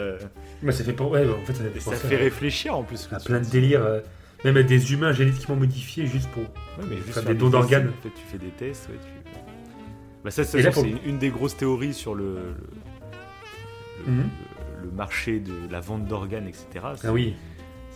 Mais 0.61 0.71
ça 0.71 0.83
fait. 0.83 0.99
Ouais, 1.01 1.25
en 1.29 1.45
fait, 1.45 1.53
ça 1.53 1.63
fait 1.63 1.79
ça 1.79 1.91
penser 1.91 2.07
fait 2.07 2.15
à- 2.15 2.19
réfléchir 2.19 2.75
en 2.77 2.83
plus. 2.83 3.07
à 3.11 3.19
plein 3.19 3.39
de 3.39 3.45
délires. 3.45 3.85
Même 4.43 4.57
à 4.57 4.63
des 4.63 4.93
humains 4.93 5.11
génétiquement 5.11 5.55
modifiés 5.55 6.05
juste 6.07 6.29
pour. 6.29 6.43
Ouais, 6.43 6.85
mais 6.89 6.97
juste 6.97 7.13
faire 7.13 7.23
des 7.23 7.33
dons 7.33 7.49
d'organes. 7.49 7.91
En 7.99 8.03
fait, 8.03 8.09
tu 8.09 8.21
fais 8.31 8.37
des 8.37 8.49
tests. 8.51 8.89
ouais, 8.89 8.95
tu... 9.01 9.09
Bah, 10.25 10.31
ça, 10.31 10.43
c'est 10.43 10.59
une, 10.81 10.97
une 11.05 11.19
des 11.19 11.29
grosses 11.29 11.55
théories 11.55 11.93
sur 11.93 12.15
le, 12.15 12.33
le, 14.05 14.11
Mhm. 14.11 14.29
le- 14.81 14.85
le 14.87 14.91
marché 14.91 15.39
de 15.39 15.53
la 15.71 15.79
vente 15.79 16.05
d'organes, 16.05 16.47
etc. 16.47 16.65
Ah 17.03 17.13
oui. 17.13 17.35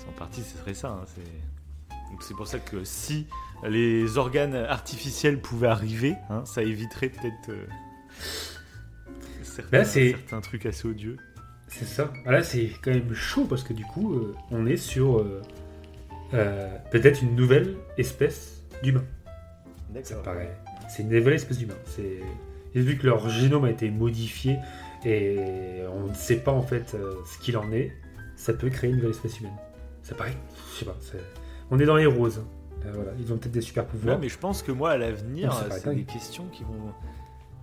en 0.08 0.12
partie, 0.14 0.42
ce 0.42 0.58
serait 0.58 0.74
ça. 0.74 0.90
hein, 0.90 1.06
c'est... 1.08 2.34
Pour 2.36 2.48
ça 2.48 2.58
que 2.60 2.84
si 2.84 3.28
les 3.68 4.18
organes 4.18 4.56
artificiels 4.56 5.40
pouvaient 5.40 5.68
arriver, 5.68 6.16
hein, 6.30 6.44
ça 6.46 6.64
éviterait 6.64 7.10
peut-être 7.10 7.50
euh, 7.50 7.66
certains, 9.44 9.78
Là, 9.78 9.86
c'est- 9.86 10.12
certains 10.12 10.42
trucs 10.42 10.66
assez 10.66 10.88
odieux. 10.88 11.18
C'est 11.68 11.86
ça. 11.86 12.12
Ah 12.26 12.32
là, 12.32 12.44
c'est 12.44 12.72
quand 12.82 12.92
même 12.92 13.14
chaud 13.14 13.46
parce 13.46 13.64
que 13.64 13.74
du 13.74 13.86
coup, 13.86 14.14
euh, 14.16 14.36
on 14.52 14.66
est 14.66 14.78
sur 14.78 15.20
euh, 16.34 16.78
peut-être 16.92 17.22
une 17.22 17.36
nouvelle 17.36 17.76
espèce 17.98 18.62
d'humain. 18.84 19.04
Ça 20.04 20.16
paraît. 20.18 20.56
C'est 20.90 21.04
une 21.04 21.10
nouvelle 21.10 21.34
espèce 21.34 21.58
d'humain. 21.58 21.76
C'est 21.86 22.20
vu 22.76 22.98
que 22.98 23.06
leur 23.08 23.30
génome 23.30 23.66
a 23.66 23.70
été 23.72 23.90
modifié 23.90 24.58
et 25.06 25.82
on 25.94 26.08
ne 26.10 26.14
sait 26.14 26.38
pas 26.38 26.52
en 26.52 26.62
fait 26.62 26.94
euh, 26.96 27.14
ce 27.26 27.38
qu'il 27.40 27.58
en 27.58 27.72
est, 27.72 27.92
ça 28.36 28.54
peut 28.54 28.70
créer 28.70 28.90
une 28.90 28.98
nouvelle 28.98 29.12
espèce 29.12 29.40
humaine. 29.40 29.56
Ça 30.04 30.16
paraît. 30.16 30.36
Je 30.74 30.80
sais 30.80 30.86
pas. 30.86 30.98
On 31.72 31.80
est 31.80 31.86
dans 31.86 31.96
les 31.96 32.06
roses. 32.06 32.42
Euh, 32.86 32.92
voilà. 32.94 33.12
Ils 33.20 33.32
ont 33.34 33.38
peut-être 33.38 33.52
des 33.52 33.62
super 33.62 33.84
Ouais, 33.84 33.90
pouvoirs. 33.92 34.20
mais 34.20 34.30
je 34.30 34.38
pense 34.38 34.62
que 34.64 34.72
moi, 34.72 34.92
à 34.92 34.98
l'avenir, 34.98 35.54
c'est 35.72 35.94
des 35.96 36.04
questions 36.04 36.46
qui 36.52 36.64
vont 36.64 36.94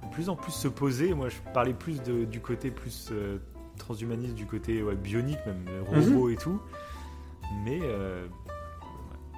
de 0.06 0.12
plus 0.12 0.28
en 0.28 0.36
plus 0.36 0.52
se 0.52 0.68
poser. 0.68 1.14
Moi, 1.14 1.28
je 1.30 1.36
parlais 1.52 1.72
plus 1.72 2.02
de- 2.02 2.24
du 2.24 2.40
côté 2.40 2.70
plus 2.70 3.08
euh, 3.12 3.38
transhumaniste, 3.78 4.34
du 4.34 4.46
côté 4.46 4.82
ouais, 4.82 4.94
bionique, 4.94 5.38
même 5.46 5.64
Mhm. 5.90 6.12
robot 6.14 6.28
et 6.30 6.36
tout. 6.36 6.60
Mais 7.64 7.80
euh, 7.82 8.26
ouais, 8.26 8.30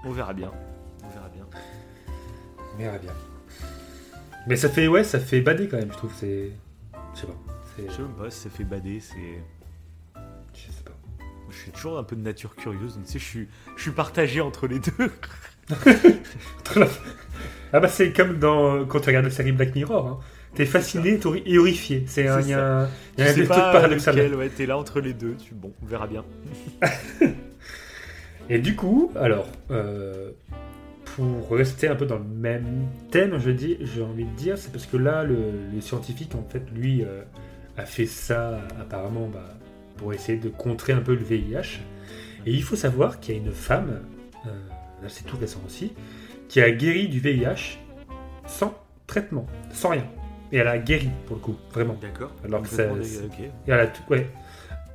on 0.05 0.11
verra 0.13 0.33
bien. 0.35 0.51
On 1.05 1.09
verra 1.09 1.29
bien. 1.29 1.47
On 2.75 2.79
verra 2.79 2.99
bien. 2.99 3.13
Mais 4.47 4.57
ça 4.57 4.69
fait 4.69 4.89
ouais, 4.89 5.05
ça 5.05 5.19
fait 5.19 5.41
bader 5.41 5.69
quand 5.69 5.79
même. 5.79 5.93
Je 5.93 5.97
trouve. 5.97 6.13
C'est. 6.17 6.51
Je 7.15 7.21
sais 7.21 7.27
pas. 7.27 7.35
Je 7.79 7.93
sais 7.93 8.03
même 8.03 8.13
pas 8.13 8.31
si 8.31 8.41
ça 8.41 8.51
fait 8.51 8.65
bader. 8.65 9.01
C'est 9.01 9.17
Je 10.55 10.61
sais 10.61 10.83
pas. 10.85 10.97
Je 11.51 11.57
suis 11.57 11.71
toujours 11.71 11.99
un 11.99 12.05
peu 12.05 12.17
de 12.17 12.23
nature 12.23 12.55
curieuse, 12.55 12.97
donc 12.97 13.07
tu 13.07 13.13
sais, 13.13 13.19
je 13.19 13.25
suis, 13.25 13.49
je 13.77 13.83
suis 13.83 13.91
partagé 13.91 14.41
entre 14.41 14.67
les 14.67 14.81
deux. 14.81 15.13
Ah 17.71 17.81
bah 17.81 17.89
c'est 17.89 18.13
comme 18.13 18.39
dans 18.39 18.87
quand 18.87 19.01
tu 19.01 19.09
regardes 19.09 19.27
la 19.27 19.31
série 19.31 19.53
Black 19.53 19.75
Mirror. 19.75 20.07
Hein. 20.07 20.19
T'es 20.55 20.65
fasciné 20.65 21.21
et 21.45 21.59
horrifié. 21.59 22.05
C'est 22.07 22.27
un, 22.27 22.41
il 22.41 22.49
y 22.49 22.55
a 22.55 22.83
un, 22.83 22.89
y 23.19 23.23
a 23.23 23.31
un 23.31 23.47
pas 23.47 23.73
paradoxal. 23.73 24.17
lequel, 24.17 24.35
ouais, 24.35 24.49
t'es 24.49 24.65
là 24.67 24.79
entre 24.79 25.01
les 25.01 25.13
deux. 25.13 25.35
Tu, 25.35 25.55
bon, 25.55 25.73
on 25.83 25.87
verra 25.87 26.07
bien. 26.07 26.25
Et 28.51 28.59
du 28.59 28.75
coup, 28.75 29.13
alors, 29.15 29.47
euh, 29.71 30.31
pour 31.19 31.57
rester 31.57 31.89
un 31.89 31.97
peu 31.97 32.07
dans 32.07 32.19
le 32.19 32.25
même 32.25 32.87
thème, 33.11 33.39
je 33.39 33.51
dis, 33.51 33.77
j'ai 33.81 34.03
envie 34.03 34.25
de 34.25 34.37
dire, 34.37 34.57
c'est 34.57 34.71
parce 34.71 34.87
que 34.87 34.97
là, 34.97 35.25
le, 35.25 35.37
le 35.75 35.81
scientifique, 35.81 36.35
en 36.37 36.45
fait, 36.49 36.63
lui, 36.73 37.03
euh, 37.03 37.23
a 37.77 37.85
fait 37.85 38.07
ça 38.07 38.61
apparemment 38.81 39.27
bah, 39.27 39.57
pour 39.97 40.13
essayer 40.13 40.39
de 40.39 40.49
contrer 40.49 40.93
un 40.93 41.01
peu 41.01 41.15
le 41.15 41.25
VIH. 41.25 41.81
Et 42.47 42.53
il 42.53 42.63
faut 42.63 42.77
savoir 42.77 43.19
qu'il 43.19 43.35
y 43.35 43.39
a 43.39 43.41
une 43.41 43.51
femme, 43.53 44.01
euh, 44.47 44.51
là 45.03 45.09
c'est 45.09 45.25
tout 45.25 45.37
récent 45.37 45.61
aussi, 45.67 45.93
qui 46.49 46.61
a 46.61 46.71
guéri 46.71 47.09
du 47.09 47.19
VIH 47.19 47.79
sans 48.47 48.73
traitement, 49.09 49.47
sans 49.73 49.91
rien. 49.91 50.07
Et 50.53 50.59
elle 50.59 50.69
a 50.69 50.79
guéri, 50.79 51.11
pour 51.27 51.37
le 51.37 51.43
coup, 51.43 51.57
vraiment. 51.73 51.97
D'accord. 52.01 52.33
Alors 52.45 52.63
que 52.63 52.69
ça-. 52.69 52.85
Et 52.85 53.71
la 53.71 53.89
t- 53.89 54.01
ouais. 54.09 54.29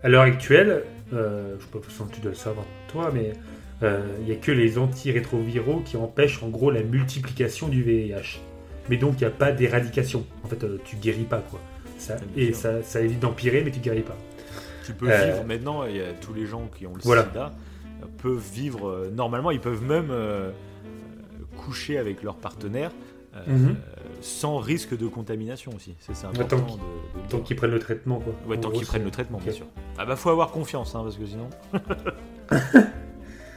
à 0.04 0.08
l'heure 0.10 0.24
actuelle, 0.24 0.84
euh, 1.12 1.56
je 1.60 1.64
sais 1.66 1.70
pas 1.72 1.80
si 1.90 2.12
tu 2.14 2.22
dois 2.22 2.32
le 2.32 2.38
savoir 2.38 2.66
toi, 2.88 3.12
mais 3.14 3.34
euh, 3.84 4.02
il 4.22 4.26
n'y 4.26 4.32
a 4.32 4.36
que 4.36 4.52
les 4.52 4.78
antirétroviraux 4.78 5.82
qui 5.86 5.98
empêchent 5.98 6.42
en 6.44 6.50
gros 6.50 6.72
la 6.72 6.84
multiplication 6.84 7.68
du 7.68 7.84
VIH. 7.84 8.40
Mais 8.90 8.98
donc 8.98 9.16
il 9.16 9.20
n'y 9.20 9.28
a 9.28 9.32
pas 9.32 9.52
d'éradication. 9.52 10.26
En 10.44 10.48
fait, 10.48 10.64
euh, 10.64 10.78
tu 10.86 10.96
guéris 10.98 11.24
pas 11.24 11.40
quoi. 11.40 11.60
Ça, 11.98 12.18
et 12.36 12.54
ça, 12.54 12.82
ça 12.84 13.00
évite 13.02 13.20
d'empirer, 13.20 13.64
mais 13.64 13.72
tu 13.72 13.80
guéris 13.80 14.02
pas. 14.02 14.18
Tu 14.86 14.94
peux 14.94 15.10
Euh, 15.10 15.26
vivre 15.26 15.44
maintenant, 15.46 15.86
y 15.86 16.02
a 16.02 16.12
tous 16.14 16.34
les 16.34 16.46
gens 16.46 16.68
qui 16.78 16.86
ont 16.86 16.94
le 16.94 17.00
Voilà. 17.04 17.24
sida 17.24 17.54
euh, 18.02 18.06
peuvent 18.22 18.44
vivre 18.54 18.88
euh, 18.90 19.10
normalement, 19.14 19.52
ils 19.52 19.62
peuvent 19.62 19.84
même 19.84 20.10
euh, 20.12 20.50
euh, 20.50 20.52
coucher 21.58 21.98
avec 21.98 22.22
leur 22.24 22.36
partenaire 22.36 22.92
euh, 23.36 23.40
Mhm. 23.48 23.70
euh, 23.70 23.74
sans 24.22 24.58
risque 24.58 24.98
de 24.98 25.08
contamination 25.08 25.72
aussi. 25.76 25.96
C'est 26.00 26.26
important 26.26 26.58
tant 26.60 26.66
de, 26.66 26.72
de 26.72 26.76
le 27.24 27.28
Tant 27.30 27.38
dire. 27.38 27.44
qu'ils 27.46 27.56
prennent 27.56 27.72
le 27.72 27.80
traitement 27.80 28.20
quoi. 28.20 28.34
Ouais, 28.48 28.58
tant 28.58 28.70
gros, 28.70 28.78
qu'ils 28.80 28.88
prennent 28.88 29.04
le 29.06 29.12
traitement, 29.12 29.40
bien 29.40 29.54
sûr. 29.54 29.66
Ah 29.98 30.06
bah 30.06 30.16
faut 30.18 30.30
avoir 30.30 30.52
confiance, 30.52 30.94
hein, 30.96 31.02
parce 31.04 31.16
que 31.18 31.26
sinon. 31.26 31.50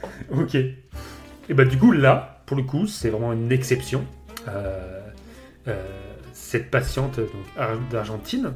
Ok. 0.31 0.55
Et 0.55 1.53
bah 1.53 1.65
du 1.65 1.77
coup 1.77 1.91
là, 1.91 2.41
pour 2.45 2.57
le 2.57 2.63
coup, 2.63 2.87
c'est 2.87 3.09
vraiment 3.09 3.33
une 3.33 3.51
exception. 3.51 4.05
Euh, 4.47 5.01
euh, 5.67 5.83
cette 6.33 6.69
patiente 6.71 7.19
donc, 7.19 7.89
d'Argentine 7.89 8.53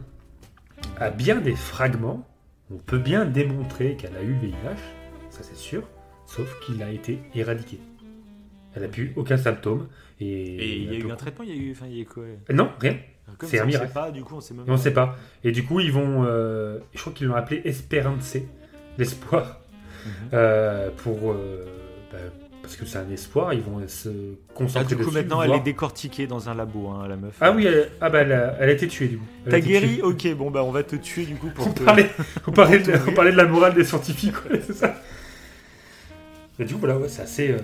a 0.99 1.09
bien 1.09 1.35
des 1.41 1.55
fragments. 1.55 2.27
On 2.73 2.77
peut 2.77 2.99
bien 2.99 3.25
démontrer 3.25 3.95
qu'elle 3.95 4.15
a 4.15 4.21
eu 4.23 4.33
le 4.33 4.39
VIH, 4.39 4.53
ça 5.29 5.39
c'est 5.43 5.57
sûr, 5.57 5.83
sauf 6.25 6.57
qu'il 6.61 6.81
a 6.83 6.89
été 6.89 7.19
éradiqué. 7.35 7.79
Elle 8.73 8.83
n'a 8.83 8.87
plus 8.87 9.11
aucun 9.17 9.35
symptôme. 9.35 9.89
Et, 10.21 10.25
Et 10.25 10.77
il 10.77 10.93
y 10.93 10.95
a 10.95 10.99
eu 10.99 11.11
un 11.11 11.15
traitement, 11.17 11.43
il 11.43 11.49
y 11.49 11.53
a 11.53 11.61
eu, 11.61 11.71
enfin, 11.71 11.87
il 11.89 11.95
y 11.95 11.99
a 11.99 12.03
eu 12.03 12.05
quoi? 12.05 12.23
Non, 12.49 12.71
rien. 12.79 12.95
Comme 13.37 13.49
C'est 13.49 13.59
un 13.59 13.63
on 13.63 13.65
sait 13.65 13.77
miracle. 13.77 13.93
pas, 13.93 14.11
du 14.11 14.23
coup, 14.23 14.35
on 14.35 14.41
sait 14.41 14.53
même 14.53 14.65
On 14.67 14.73
ne 14.73 14.77
sait 14.77 14.91
pas. 14.93 15.17
Et 15.43 15.51
du 15.51 15.63
coup, 15.65 15.79
ils 15.81 15.91
vont. 15.91 16.23
euh, 16.25 16.79
je 16.93 16.99
crois 16.99 17.11
qu'ils 17.13 17.27
l'ont 17.27 17.35
appelé 17.35 17.61
Esperance, 17.65 18.37
l'espoir. 18.97 19.60
Euh, 20.33 20.89
pour. 20.97 21.31
euh, 21.31 21.65
bah, 22.11 22.17
parce 22.61 22.75
que 22.75 22.85
c'est 22.85 22.99
un 22.99 23.09
espoir, 23.09 23.53
ils 23.53 23.61
vont 23.61 23.81
se 23.87 24.09
Ah, 24.09 24.53
concentrer 24.53 24.95
du 24.95 24.95
coup, 24.97 25.09
dessus. 25.09 25.15
maintenant, 25.17 25.41
elle 25.41 25.53
est 25.53 25.61
décortiquée 25.61 26.27
dans 26.27 26.47
un 26.47 26.53
labo, 26.53 26.89
hein, 26.89 27.07
la 27.07 27.15
meuf. 27.15 27.35
Ah 27.41 27.51
oui, 27.51 27.65
elle, 27.65 27.89
ah 27.99 28.09
bah, 28.09 28.19
elle, 28.19 28.31
a, 28.31 28.55
elle 28.59 28.69
a 28.69 28.71
été 28.71 28.87
tuée 28.87 29.07
du 29.07 29.17
coup. 29.17 29.25
T'as 29.49 29.59
guéri 29.59 29.95
tuée. 29.95 30.01
Ok, 30.03 30.35
bon, 30.35 30.51
bah, 30.51 30.63
on 30.63 30.71
va 30.71 30.83
te 30.83 30.95
tuer, 30.95 31.25
du 31.25 31.35
coup, 31.35 31.49
pour 31.49 31.67
On 31.67 31.71
te... 31.71 31.83
de, 31.83 33.35
la 33.35 33.45
morale 33.45 33.73
des 33.73 33.83
scientifiques, 33.83 34.35
c'est 34.67 34.73
ça. 34.73 34.95
Du 36.59 36.73
coup, 36.73 36.79
voilà, 36.79 36.97
ouais, 36.99 37.09
c'est 37.09 37.23
assez 37.23 37.49
euh, 37.51 37.57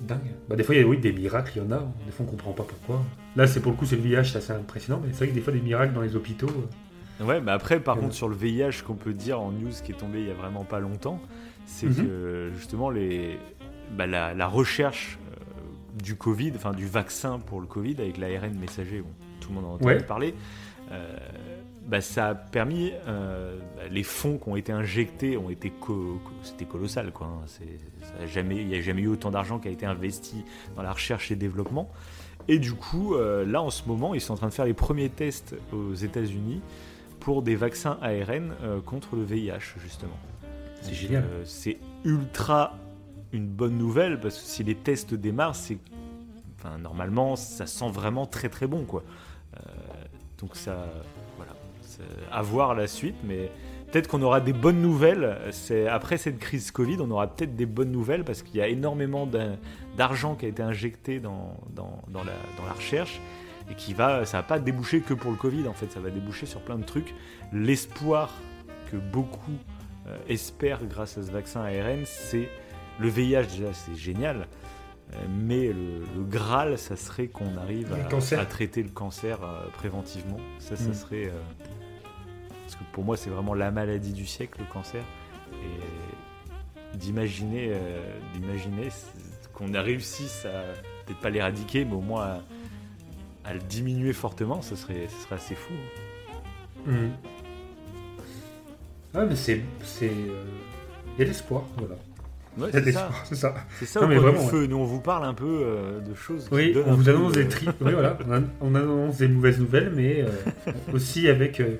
dingue. 0.00 0.18
Bah, 0.48 0.56
des 0.56 0.64
fois, 0.64 0.74
il 0.74 0.80
y 0.80 0.84
a 0.84 0.86
oui, 0.86 0.98
des 0.98 1.12
miracles, 1.12 1.52
il 1.56 1.62
y 1.62 1.66
en 1.66 1.70
a. 1.70 1.78
Des 2.04 2.10
fois, 2.12 2.26
on 2.26 2.30
comprend 2.30 2.52
pas 2.52 2.64
pourquoi. 2.64 3.04
Là, 3.36 3.46
c'est 3.46 3.60
pour 3.60 3.70
le 3.70 3.78
coup, 3.78 3.86
c'est 3.86 3.96
le 3.96 4.02
VIH, 4.02 4.24
c'est 4.32 4.38
assez 4.38 4.52
impressionnant. 4.52 5.00
Mais 5.04 5.12
c'est 5.12 5.18
vrai 5.18 5.28
que 5.28 5.34
des 5.34 5.40
fois, 5.40 5.52
des 5.52 5.60
miracles 5.60 5.92
dans 5.94 6.00
les 6.02 6.16
hôpitaux. 6.16 6.50
Euh, 7.20 7.24
Ouais, 7.24 7.40
mais 7.40 7.52
après, 7.52 7.80
par 7.80 7.96
Ouais. 7.96 8.02
contre, 8.02 8.14
sur 8.14 8.28
le 8.28 8.34
VIH, 8.36 8.82
qu'on 8.86 8.94
peut 8.94 9.12
dire 9.12 9.40
en 9.40 9.50
news 9.52 9.70
qui 9.84 9.92
est 9.92 9.96
tombé 9.96 10.20
il 10.20 10.28
y 10.28 10.30
a 10.30 10.34
vraiment 10.34 10.64
pas 10.64 10.80
longtemps, 10.80 11.20
c'est 11.66 11.86
Mhm. 11.86 11.94
que 12.06 12.50
justement 12.56 12.90
les, 12.90 13.38
bah, 13.96 14.06
la, 14.06 14.34
la 14.34 14.46
recherche 14.46 15.18
euh, 15.30 15.40
du 16.02 16.16
Covid, 16.16 16.52
enfin 16.56 16.72
du 16.72 16.86
vaccin 16.86 17.38
pour 17.38 17.60
le 17.60 17.66
Covid 17.66 17.96
avec 18.00 18.18
l'ARN 18.18 18.54
messager, 18.58 19.00
bon, 19.00 19.10
tout 19.40 19.50
le 19.50 19.54
monde 19.56 19.64
en 19.66 19.68
a 19.68 19.74
entendu 19.74 19.94
Ouais. 19.94 20.02
parler, 20.02 20.34
euh, 20.90 21.16
bah, 21.86 22.00
ça 22.00 22.28
a 22.28 22.34
permis, 22.34 22.92
euh, 23.08 23.56
bah, 23.76 23.82
les 23.90 24.02
fonds 24.04 24.38
qui 24.38 24.48
ont 24.48 24.56
été 24.56 24.72
injectés 24.72 25.36
ont 25.36 25.50
été, 25.50 25.70
co- 25.70 26.20
co- 26.24 26.30
c'était 26.42 26.64
colossal, 26.64 27.12
quoi. 27.12 27.26
hein. 27.26 27.44
A 27.44 28.40
il 28.40 28.66
n'y 28.66 28.74
a 28.76 28.80
jamais 28.80 29.02
eu 29.02 29.08
autant 29.08 29.30
d'argent 29.30 29.58
qui 29.58 29.68
a 29.68 29.70
été 29.70 29.86
investi 29.86 30.44
dans 30.76 30.82
la 30.82 30.92
recherche 30.92 31.30
et 31.32 31.36
développement. 31.36 31.90
Et 32.48 32.58
du 32.58 32.72
coup, 32.74 33.14
euh, 33.14 33.44
là 33.46 33.62
en 33.62 33.70
ce 33.70 33.86
moment, 33.88 34.14
ils 34.14 34.20
sont 34.20 34.32
en 34.34 34.36
train 34.36 34.48
de 34.48 34.52
faire 34.52 34.64
les 34.64 34.74
premiers 34.74 35.08
tests 35.08 35.54
aux 35.72 35.94
États-Unis 35.94 36.60
pour 37.22 37.42
des 37.42 37.54
vaccins 37.54 37.98
ARN 38.02 38.52
euh, 38.62 38.80
contre 38.80 39.14
le 39.14 39.22
VIH, 39.22 39.78
justement. 39.80 40.18
C'est 40.80 40.92
génial. 40.92 41.22
euh, 41.22 41.42
c'est 41.44 41.78
ultra 42.04 42.76
une 43.32 43.46
bonne 43.46 43.78
nouvelle 43.78 44.18
parce 44.20 44.34
que 44.38 44.44
si 44.44 44.64
les 44.64 44.74
tests 44.74 45.14
démarrent, 45.14 45.54
c'est. 45.54 45.78
Enfin, 46.58 46.78
normalement, 46.78 47.36
ça 47.36 47.66
sent 47.66 47.90
vraiment 47.90 48.26
très 48.26 48.48
très 48.48 48.66
bon, 48.66 48.84
quoi. 48.84 49.04
Euh, 49.56 49.60
donc, 50.38 50.56
ça. 50.56 50.88
Voilà. 51.36 51.52
À 52.32 52.42
voir 52.42 52.74
la 52.74 52.88
suite, 52.88 53.14
mais 53.22 53.52
peut-être 53.90 54.08
qu'on 54.08 54.22
aura 54.22 54.40
des 54.40 54.52
bonnes 54.52 54.82
nouvelles. 54.82 55.38
C'est 55.52 55.86
Après 55.86 56.16
cette 56.16 56.40
crise 56.40 56.72
Covid, 56.72 56.96
on 56.98 57.10
aura 57.12 57.28
peut-être 57.28 57.54
des 57.54 57.66
bonnes 57.66 57.92
nouvelles 57.92 58.24
parce 58.24 58.42
qu'il 58.42 58.56
y 58.56 58.60
a 58.60 58.66
énormément 58.66 59.28
d'argent 59.96 60.34
qui 60.34 60.46
a 60.46 60.48
été 60.48 60.62
injecté 60.62 61.20
dans, 61.20 61.56
dans, 61.76 62.02
dans 62.08 62.24
la, 62.24 62.32
dans 62.58 62.66
la 62.66 62.72
recherche 62.72 63.20
et 63.72 63.74
qui 63.74 63.94
va, 63.94 64.24
ça 64.26 64.38
va 64.38 64.42
pas 64.42 64.58
déboucher 64.58 65.00
que 65.00 65.14
pour 65.14 65.30
le 65.30 65.36
Covid 65.36 65.66
en 65.66 65.72
fait, 65.72 65.90
ça 65.90 65.98
va 66.00 66.10
déboucher 66.10 66.46
sur 66.46 66.60
plein 66.60 66.78
de 66.78 66.84
trucs. 66.84 67.14
L'espoir 67.52 68.30
que 68.90 68.96
beaucoup 68.96 69.56
euh, 70.06 70.16
espèrent 70.28 70.84
grâce 70.84 71.16
à 71.18 71.22
ce 71.22 71.30
vaccin 71.30 71.62
ARN, 71.62 72.02
c'est 72.04 72.48
le 73.00 73.08
VIH 73.08 73.46
déjà, 73.46 73.72
c'est 73.72 73.96
génial, 73.96 74.46
euh, 75.14 75.16
mais 75.30 75.68
le, 75.68 76.00
le 76.16 76.24
Graal, 76.24 76.76
ça 76.78 76.96
serait 76.96 77.28
qu'on 77.28 77.56
arrive 77.56 77.92
à, 77.92 78.44
traiter 78.44 78.82
le 78.82 78.90
cancer 78.90 79.42
euh, 79.42 79.66
préventivement. 79.78 80.38
Ça, 80.58 80.76
ça 80.76 80.90
Mm. 80.90 80.94
serait 80.94 81.26
euh, 81.26 81.40
parce 82.64 82.76
que 82.76 82.84
pour 82.92 83.04
moi, 83.04 83.16
c'est 83.16 83.30
vraiment 83.30 83.54
la 83.54 83.70
maladie 83.70 84.12
du 84.12 84.26
siècle, 84.26 84.58
le 84.60 84.66
cancer, 84.72 85.02
et 85.52 86.96
d'imaginer, 86.96 87.72
d'imaginer 88.34 88.88
qu'on 89.54 89.72
a 89.74 89.80
réussi 89.80 90.24
à 90.46 90.62
peut-être 91.06 91.20
pas 91.20 91.30
l'éradiquer, 91.30 91.84
mais 91.84 91.94
au 91.94 92.00
moins 92.00 92.24
à, 92.24 92.40
à 93.44 93.54
le 93.54 93.60
diminuer 93.60 94.12
fortement, 94.12 94.62
ce 94.62 94.76
serait, 94.76 95.08
ce 95.08 95.24
serait 95.24 95.36
assez 95.36 95.54
fou. 95.54 95.72
Mhm. 96.86 97.10
Ah, 99.14 99.24
mais 99.28 99.36
c'est. 99.36 99.60
c'est, 99.84 100.06
euh, 100.08 100.44
Il 101.16 101.18
y 101.18 101.22
a 101.22 101.24
de 101.24 101.30
l'espoir, 101.30 101.64
voilà. 101.76 101.94
Ouais, 102.58 102.68
Il 102.70 102.74
y 102.74 102.76
a 102.76 102.80
de 102.80 102.84
c'est 102.86 102.92
ça. 102.92 103.00
l'espoir, 103.06 103.26
c'est 103.26 103.34
ça. 103.34 103.54
C'est 103.78 103.86
ça 103.86 104.00
Non, 104.00 104.08
mais 104.08 104.16
vraiment, 104.16 104.46
feu. 104.46 104.66
Nous, 104.66 104.76
on 104.76 104.84
vous 104.84 105.00
parle 105.00 105.24
un 105.24 105.34
peu 105.34 105.62
euh, 105.64 106.00
de 106.00 106.14
choses. 106.14 106.48
qui 106.48 106.54
Oui, 106.54 106.76
on 106.86 106.94
vous 106.94 107.08
annonce 107.08 107.32
des 107.32 107.48
tri. 107.48 107.66
Oui, 107.80 107.92
voilà. 107.92 108.16
On, 108.28 108.36
an- 108.36 108.44
on 108.60 108.74
annonce 108.74 109.18
des 109.18 109.28
mauvaises 109.28 109.58
nouvelles, 109.58 109.90
mais 109.94 110.22
euh, 110.22 110.72
aussi 110.94 111.28
avec 111.28 111.60
euh, 111.60 111.76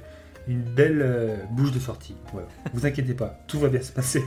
une 0.48 0.62
belle 0.62 1.46
bouche 1.52 1.72
de 1.72 1.78
sortie. 1.78 2.16
Voilà. 2.32 2.48
Vous 2.74 2.84
inquiétez 2.86 3.14
pas, 3.14 3.38
tout 3.48 3.58
va 3.60 3.68
bien 3.68 3.80
se 3.82 3.92
passer. 3.92 4.22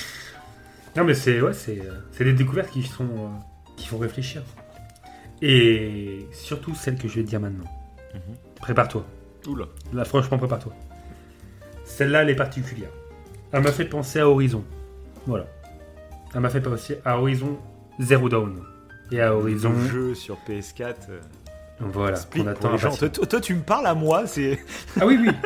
non, 0.96 1.04
mais 1.04 1.14
c'est 1.14 1.40
ouais, 1.40 1.52
c'est 1.54 1.80
c'est 2.12 2.24
des 2.24 2.32
découvertes 2.32 2.70
qui 2.70 2.82
sont 2.82 3.30
qui 3.76 3.86
font 3.86 3.98
réfléchir. 3.98 4.42
Et 5.42 6.26
surtout 6.32 6.74
celle 6.74 6.96
que 6.96 7.08
je 7.08 7.16
vais 7.16 7.22
te 7.22 7.28
dire 7.28 7.40
maintenant. 7.40 7.64
Mhm. 8.14 8.20
Prépare-toi. 8.60 9.04
Oula. 9.46 9.66
Là, 9.92 10.04
franchement, 10.04 10.36
prépare-toi. 10.38 10.72
Celle-là, 11.84 12.22
elle 12.22 12.30
est 12.30 12.34
particulière. 12.36 12.90
Elle 13.52 13.62
m'a 13.62 13.72
fait 13.72 13.84
penser 13.86 14.20
à 14.20 14.28
Horizon. 14.28 14.62
Voilà. 15.26 15.46
Elle 16.34 16.40
m'a 16.40 16.50
fait 16.50 16.60
penser 16.60 16.98
à 17.04 17.18
Horizon 17.18 17.58
Zero 17.98 18.28
Dawn. 18.28 18.60
Et 19.10 19.20
à 19.20 19.34
Horizon. 19.34 19.72
Le 19.72 19.88
jeu 19.88 20.14
sur 20.14 20.36
PS4. 20.48 20.94
euh, 21.10 21.20
Voilà. 21.80 22.18
pour 22.30 22.46
attend 22.48 22.76
gens. 22.76 22.94
Toi, 22.96 23.08
toi, 23.08 23.40
tu 23.40 23.54
me 23.54 23.62
parles 23.62 23.86
à 23.86 23.94
moi, 23.94 24.26
c'est. 24.26 24.60
Ah 25.00 25.06
oui, 25.06 25.18
oui. 25.20 25.30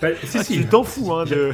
Bah, 0.00 0.10
si, 0.22 0.38
Ah, 0.38 0.44
si. 0.44 0.58
tu 0.58 0.64
t'en 0.66 0.84
fous, 0.84 1.12
hein, 1.12 1.24
de. 1.24 1.52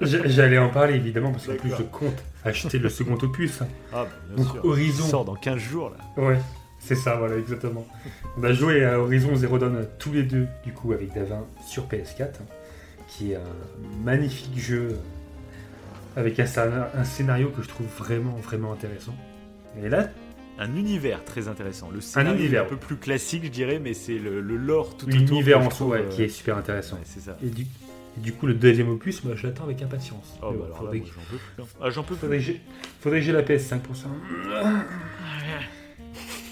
J'allais 0.00 0.56
en 0.56 0.70
parler 0.70 0.94
évidemment 0.94 1.30
parce 1.30 1.46
qu'en 1.46 1.56
plus 1.56 1.68
je 1.76 1.82
compte 1.82 2.24
acheter 2.42 2.78
le 2.78 2.88
second 2.88 3.18
opus. 3.20 3.58
Ah, 3.92 4.04
bah, 4.04 4.08
bien 4.34 4.42
Donc 4.46 4.54
sûr. 4.54 4.64
Horizon. 4.64 5.04
Il 5.04 5.10
sort 5.10 5.24
dans 5.26 5.34
15 5.34 5.58
jours, 5.58 5.90
là. 5.90 6.22
Ouais, 6.24 6.38
c'est 6.84 6.94
ça, 6.96 7.16
voilà, 7.16 7.36
exactement. 7.36 7.86
On 8.36 8.42
a 8.44 8.52
joué 8.52 8.84
à 8.84 8.98
Horizon 9.00 9.34
Zero 9.36 9.58
Dawn 9.58 9.86
tous 9.98 10.12
les 10.12 10.22
deux, 10.24 10.46
du 10.64 10.72
coup, 10.72 10.92
avec 10.92 11.14
Davin 11.14 11.44
sur 11.66 11.86
PS4, 11.86 12.22
hein, 12.24 12.28
qui 13.08 13.32
est 13.32 13.36
un 13.36 13.40
magnifique 14.04 14.58
jeu 14.58 14.88
euh, 14.90 14.96
avec 16.20 16.38
un, 16.40 16.44
scénar- 16.44 16.88
un 16.94 17.04
scénario 17.04 17.50
que 17.50 17.62
je 17.62 17.68
trouve 17.68 17.86
vraiment, 17.98 18.34
vraiment 18.36 18.72
intéressant. 18.72 19.14
Et 19.82 19.88
là, 19.88 20.08
Un 20.58 20.76
univers 20.76 21.24
très 21.24 21.48
intéressant. 21.48 21.90
Le 21.90 22.00
scénario 22.02 22.38
univers, 22.38 22.62
est 22.62 22.66
un 22.66 22.68
peu 22.68 22.76
plus 22.76 22.96
classique, 22.96 23.44
je 23.44 23.50
dirais, 23.50 23.78
mais 23.82 23.94
c'est 23.94 24.18
le, 24.18 24.40
le 24.42 24.56
lore 24.56 24.96
tout 24.98 25.06
autour 25.06 25.18
l'univers 25.18 25.60
en 25.60 25.70
soi, 25.70 25.86
ouais, 25.86 25.98
euh, 26.02 26.08
qui 26.10 26.22
est 26.24 26.28
super 26.28 26.56
intéressant. 26.58 26.96
ouais, 26.96 27.02
c'est 27.06 27.20
ça. 27.20 27.36
Et 27.42 27.48
du, 27.48 27.62
et 27.62 28.20
du 28.20 28.32
coup, 28.34 28.46
le 28.46 28.52
deuxième 28.54 28.90
opus, 28.90 29.24
moi, 29.24 29.34
je 29.34 29.46
l'attends 29.46 29.64
avec 29.64 29.80
impatience. 29.80 30.34
Oh, 30.42 30.50
bah, 30.52 30.64
alors 30.66 30.76
faudrait, 30.76 30.98
j'en 30.98 31.22
peux 31.30 31.36
plus. 31.38 31.62
hein. 31.62 31.66
Ah, 31.80 31.90
j'en 31.90 32.02
peux 32.02 32.14
plus. 32.16 32.60
faudrait 33.00 33.20
que 33.20 33.24
j'ai 33.26 33.32
la 33.32 33.42
PS5 33.42 33.78
pour 33.78 33.96
ça. 33.96 34.08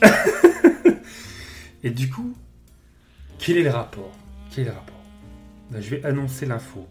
Et 1.83 1.91
du 1.91 2.11
coup, 2.11 2.35
quel 3.39 3.57
est 3.59 3.63
le 3.63 3.71
rapport? 3.71 4.13
Quel 4.51 4.65
est 4.65 4.69
le 4.71 4.75
rapport? 4.75 5.01
Ben, 5.71 5.81
Je 5.81 5.91
vais 5.97 6.05
annoncer 6.05 6.47
l'info. 6.47 6.87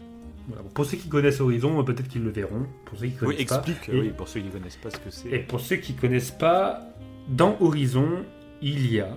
Voilà. 0.48 0.64
Pour 0.74 0.86
ceux 0.86 0.98
qui 0.98 1.08
connaissent 1.08 1.42
Horizon, 1.42 1.84
peut-être 1.84 2.08
qu'ils 2.08 2.24
le 2.24 2.32
verront. 2.32 2.66
Pour 2.86 2.98
ceux 2.98 3.06
qui 3.08 3.14
Oui, 3.22 3.36
connaissent 3.36 3.46
pas. 3.46 3.56
explique, 3.58 3.90
Et- 3.90 4.00
oui, 4.00 4.10
pour 4.10 4.28
ceux 4.28 4.40
qui 4.40 4.48
ne 4.48 4.52
connaissent 4.52 4.78
pas 4.78 4.90
ce 4.90 4.98
que 4.98 5.12
c'est. 5.12 5.30
Et 5.30 5.40
pour 5.40 5.60
ceux 5.60 5.76
qui 5.76 5.94
connaissent 5.94 6.32
pas, 6.32 6.82
dans 7.28 7.56
Horizon, 7.62 8.26
il 8.62 8.92
y 8.92 9.00
a. 9.00 9.10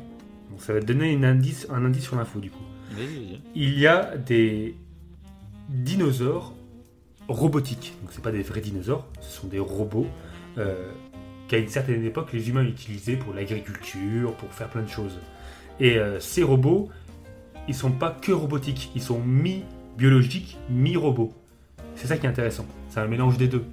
Donc 0.50 0.60
ça 0.60 0.74
va 0.74 0.80
donner 0.80 1.10
une 1.12 1.24
indice, 1.24 1.66
un 1.70 1.84
indice 1.86 2.04
sur 2.04 2.16
l'info 2.16 2.38
du 2.38 2.50
coup. 2.50 2.58
Il 3.54 3.78
y 3.78 3.86
a 3.86 4.14
des 4.18 4.74
dinosaures 5.70 6.52
robotiques. 7.28 7.94
Donc 8.02 8.10
c'est 8.12 8.22
pas 8.22 8.32
des 8.32 8.42
vrais 8.42 8.60
dinosaures, 8.60 9.06
ce 9.22 9.40
sont 9.40 9.46
des 9.46 9.58
robots 9.58 10.06
euh, 10.58 10.90
qu'à 11.52 11.58
une 11.58 11.68
certaine 11.68 12.02
époque 12.02 12.32
les 12.32 12.48
humains 12.48 12.64
utilisaient 12.64 13.16
pour 13.16 13.34
l'agriculture, 13.34 14.34
pour 14.36 14.50
faire 14.54 14.70
plein 14.70 14.80
de 14.80 14.88
choses. 14.88 15.18
Et 15.80 15.98
euh, 15.98 16.18
ces 16.18 16.42
robots, 16.42 16.88
ils 17.68 17.74
sont 17.74 17.92
pas 17.92 18.10
que 18.10 18.32
robotiques, 18.32 18.90
ils 18.94 19.02
sont 19.02 19.20
mi-biologiques, 19.20 20.56
mi-robots. 20.70 21.34
C'est 21.94 22.06
ça 22.06 22.16
qui 22.16 22.24
est 22.24 22.28
intéressant. 22.30 22.64
C'est 22.88 23.00
un 23.00 23.06
mélange 23.06 23.36
des 23.36 23.48
deux. 23.48 23.66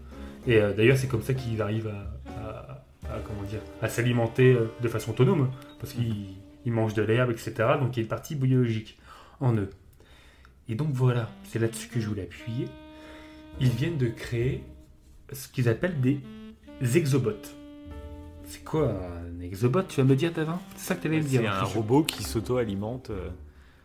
Et 0.46 0.58
euh, 0.58 0.74
d'ailleurs, 0.74 0.98
c'est 0.98 1.08
comme 1.08 1.22
ça 1.22 1.34
qu'ils 1.34 1.62
arrivent 1.62 1.88
à, 1.88 2.84
à- 3.08 3.20
comment 3.26 3.44
dire, 3.44 3.62
à 3.82 3.88
s'alimenter 3.88 4.52
euh, 4.52 4.70
de 4.82 4.88
façon 4.90 5.12
autonome, 5.12 5.50
parce 5.80 5.94
qu'ils 5.94 6.36
ils 6.66 6.74
mangent 6.74 6.96
de 6.96 7.02
l'herbe, 7.04 7.32
etc. 7.32 7.54
Donc 7.80 7.96
il 7.96 8.00
y 8.00 8.00
a 8.00 8.04
une 8.04 8.10
partie 8.10 8.36
biologique 8.36 8.98
en 9.40 9.56
eux. 9.56 9.70
Et 10.68 10.76
donc 10.76 10.90
voilà, 10.92 11.30
c'est 11.46 11.60
là-dessus 11.60 11.88
que 11.88 12.02
je 12.02 12.08
voulais 12.10 12.24
appuyer. 12.24 12.66
Ils 13.62 13.70
viennent 13.70 13.98
de 13.98 14.08
créer 14.10 14.64
ce 15.32 15.48
qu'ils 15.48 15.70
appellent 15.70 16.02
des 16.02 16.20
exobots. 16.98 17.59
C'est 18.50 18.64
quoi 18.64 18.90
un 18.90 19.40
exobot 19.42 19.84
Tu 19.84 20.02
vas 20.02 20.08
me 20.08 20.16
dire, 20.16 20.32
Davin? 20.32 20.60
C'est 20.76 20.88
ça 20.88 20.96
que 20.96 21.02
tu 21.04 21.08
allais 21.08 21.18
me 21.18 21.24
dire 21.24 21.42
C'est 21.42 21.48
un 21.48 21.64
robot 21.64 22.04
qui 22.04 22.24
s'auto-alimente. 22.24 23.12
euh, 23.12 23.30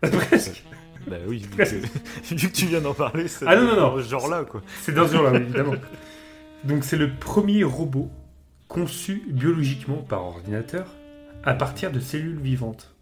Presque. 0.11 0.65
Bah 1.07 1.17
oui, 1.29 1.39
vu 1.39 1.49
que, 1.51 1.63
vu 2.35 2.49
que 2.49 2.55
tu 2.55 2.65
viens 2.67 2.81
d'en 2.81 2.95
parler, 2.95 3.29
c'est 3.29 3.45
Ah 3.47 3.57
non, 3.57 3.63
non, 3.67 3.77
non. 3.77 3.97
dans 3.97 4.03
ce 4.03 4.09
genre-là, 4.09 4.45
quoi. 4.45 4.63
C'est 4.81 4.93
dans 4.93 5.07
ce 5.07 5.13
genre-là, 5.13 5.39
évidemment. 5.39 5.75
Donc 6.65 6.83
c'est 6.85 6.97
le 6.97 7.11
premier 7.13 7.63
robot 7.63 8.11
conçus 8.69 9.23
biologiquement 9.29 9.99
par 9.99 10.23
ordinateur 10.25 10.87
à 11.45 11.53
partir 11.53 11.93
de 11.93 12.01
cellules 12.01 12.39
vivantes. 12.41 12.95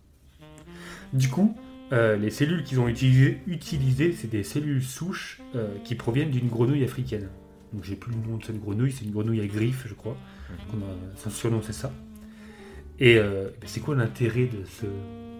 Du 1.12 1.28
coup, 1.28 1.56
euh, 1.92 2.16
les 2.16 2.30
cellules 2.30 2.64
qu'ils 2.64 2.80
ont 2.80 2.88
utilisées, 2.88 3.38
utilisées, 3.46 4.16
c'est 4.18 4.28
des 4.28 4.42
cellules 4.42 4.82
souches 4.82 5.40
euh, 5.54 5.68
qui 5.84 5.94
proviennent 5.94 6.30
d'une 6.30 6.48
grenouille 6.48 6.82
africaine. 6.82 7.28
Donc 7.72 7.84
j'ai 7.84 7.96
plus 7.96 8.12
le 8.12 8.30
nom 8.30 8.36
de 8.36 8.44
cette 8.44 8.60
grenouille, 8.60 8.92
c'est 8.92 9.04
une 9.04 9.12
grenouille 9.12 9.40
à 9.40 9.46
griffes, 9.46 9.86
je 9.88 9.94
crois. 9.94 10.16
Son 11.16 11.30
surnom, 11.30 11.62
c'est 11.62 11.72
ça. 11.72 11.92
Et 12.98 13.16
euh, 13.16 13.48
ben, 13.60 13.66
c'est 13.66 13.80
quoi 13.80 13.94
l'intérêt 13.94 14.46
de 14.46 14.64
ce, 14.64 14.86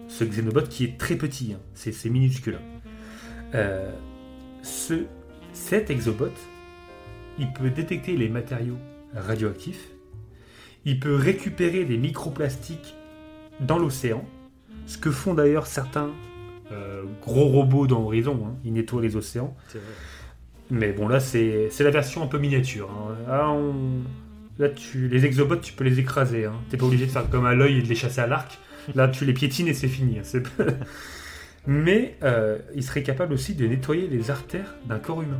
ce 0.07 0.23
xénobot 0.23 0.63
qui 0.63 0.85
est 0.85 0.97
très 0.97 1.15
petit 1.15 1.53
hein, 1.53 1.59
C'est 1.75 2.09
minuscule. 2.09 2.59
Euh, 3.53 3.91
ce, 4.63 5.05
cet 5.53 5.89
exobot, 5.89 6.31
il 7.37 7.51
peut 7.53 7.69
détecter 7.69 8.17
les 8.17 8.29
matériaux 8.29 8.77
radioactifs, 9.13 9.89
il 10.85 10.99
peut 10.99 11.15
récupérer 11.15 11.85
des 11.85 11.97
microplastiques 11.97 12.95
dans 13.59 13.77
l'océan, 13.77 14.25
ce 14.87 14.97
que 14.97 15.11
font 15.11 15.33
d'ailleurs 15.33 15.67
certains 15.67 16.11
euh, 16.71 17.03
gros 17.21 17.45
robots 17.45 17.87
dans 17.87 18.01
Horizon, 18.01 18.39
hein, 18.45 18.55
ils 18.65 18.73
nettoient 18.73 19.01
les 19.01 19.15
océans. 19.15 19.55
Mais 20.71 20.91
bon, 20.91 21.07
là, 21.07 21.19
c'est 21.19 21.69
la 21.79 21.89
version 21.91 22.23
un 22.23 22.27
peu 22.27 22.37
miniature. 22.39 22.89
hein. 22.91 23.15
Là, 23.27 23.49
on- 23.51 24.01
là 24.59 24.69
tu... 24.69 25.07
les 25.07 25.25
exobots, 25.25 25.57
tu 25.57 25.73
peux 25.73 25.83
les 25.83 25.99
écraser. 25.99 26.45
Hein. 26.45 26.53
T'es 26.69 26.77
pas 26.77 26.85
obligé 26.85 27.05
de 27.05 27.11
faire 27.11 27.29
comme 27.29 27.45
à 27.45 27.53
l'œil 27.53 27.79
et 27.79 27.81
de 27.81 27.87
les 27.87 27.95
chasser 27.95 28.21
à 28.21 28.27
l'arc. 28.27 28.57
Là, 28.95 29.07
tu 29.07 29.25
les 29.25 29.33
piétines 29.33 29.67
et 29.67 29.73
c'est 29.73 29.87
fini. 29.87 30.19
hein. 30.19 30.39
Mais 31.67 32.17
euh, 32.23 32.57
il 32.75 32.83
serait 32.83 33.03
capable 33.03 33.33
aussi 33.33 33.55
de 33.55 33.65
nettoyer 33.65 34.07
les 34.07 34.29
artères 34.31 34.75
d'un 34.85 34.99
corps 34.99 35.21
humain. 35.21 35.39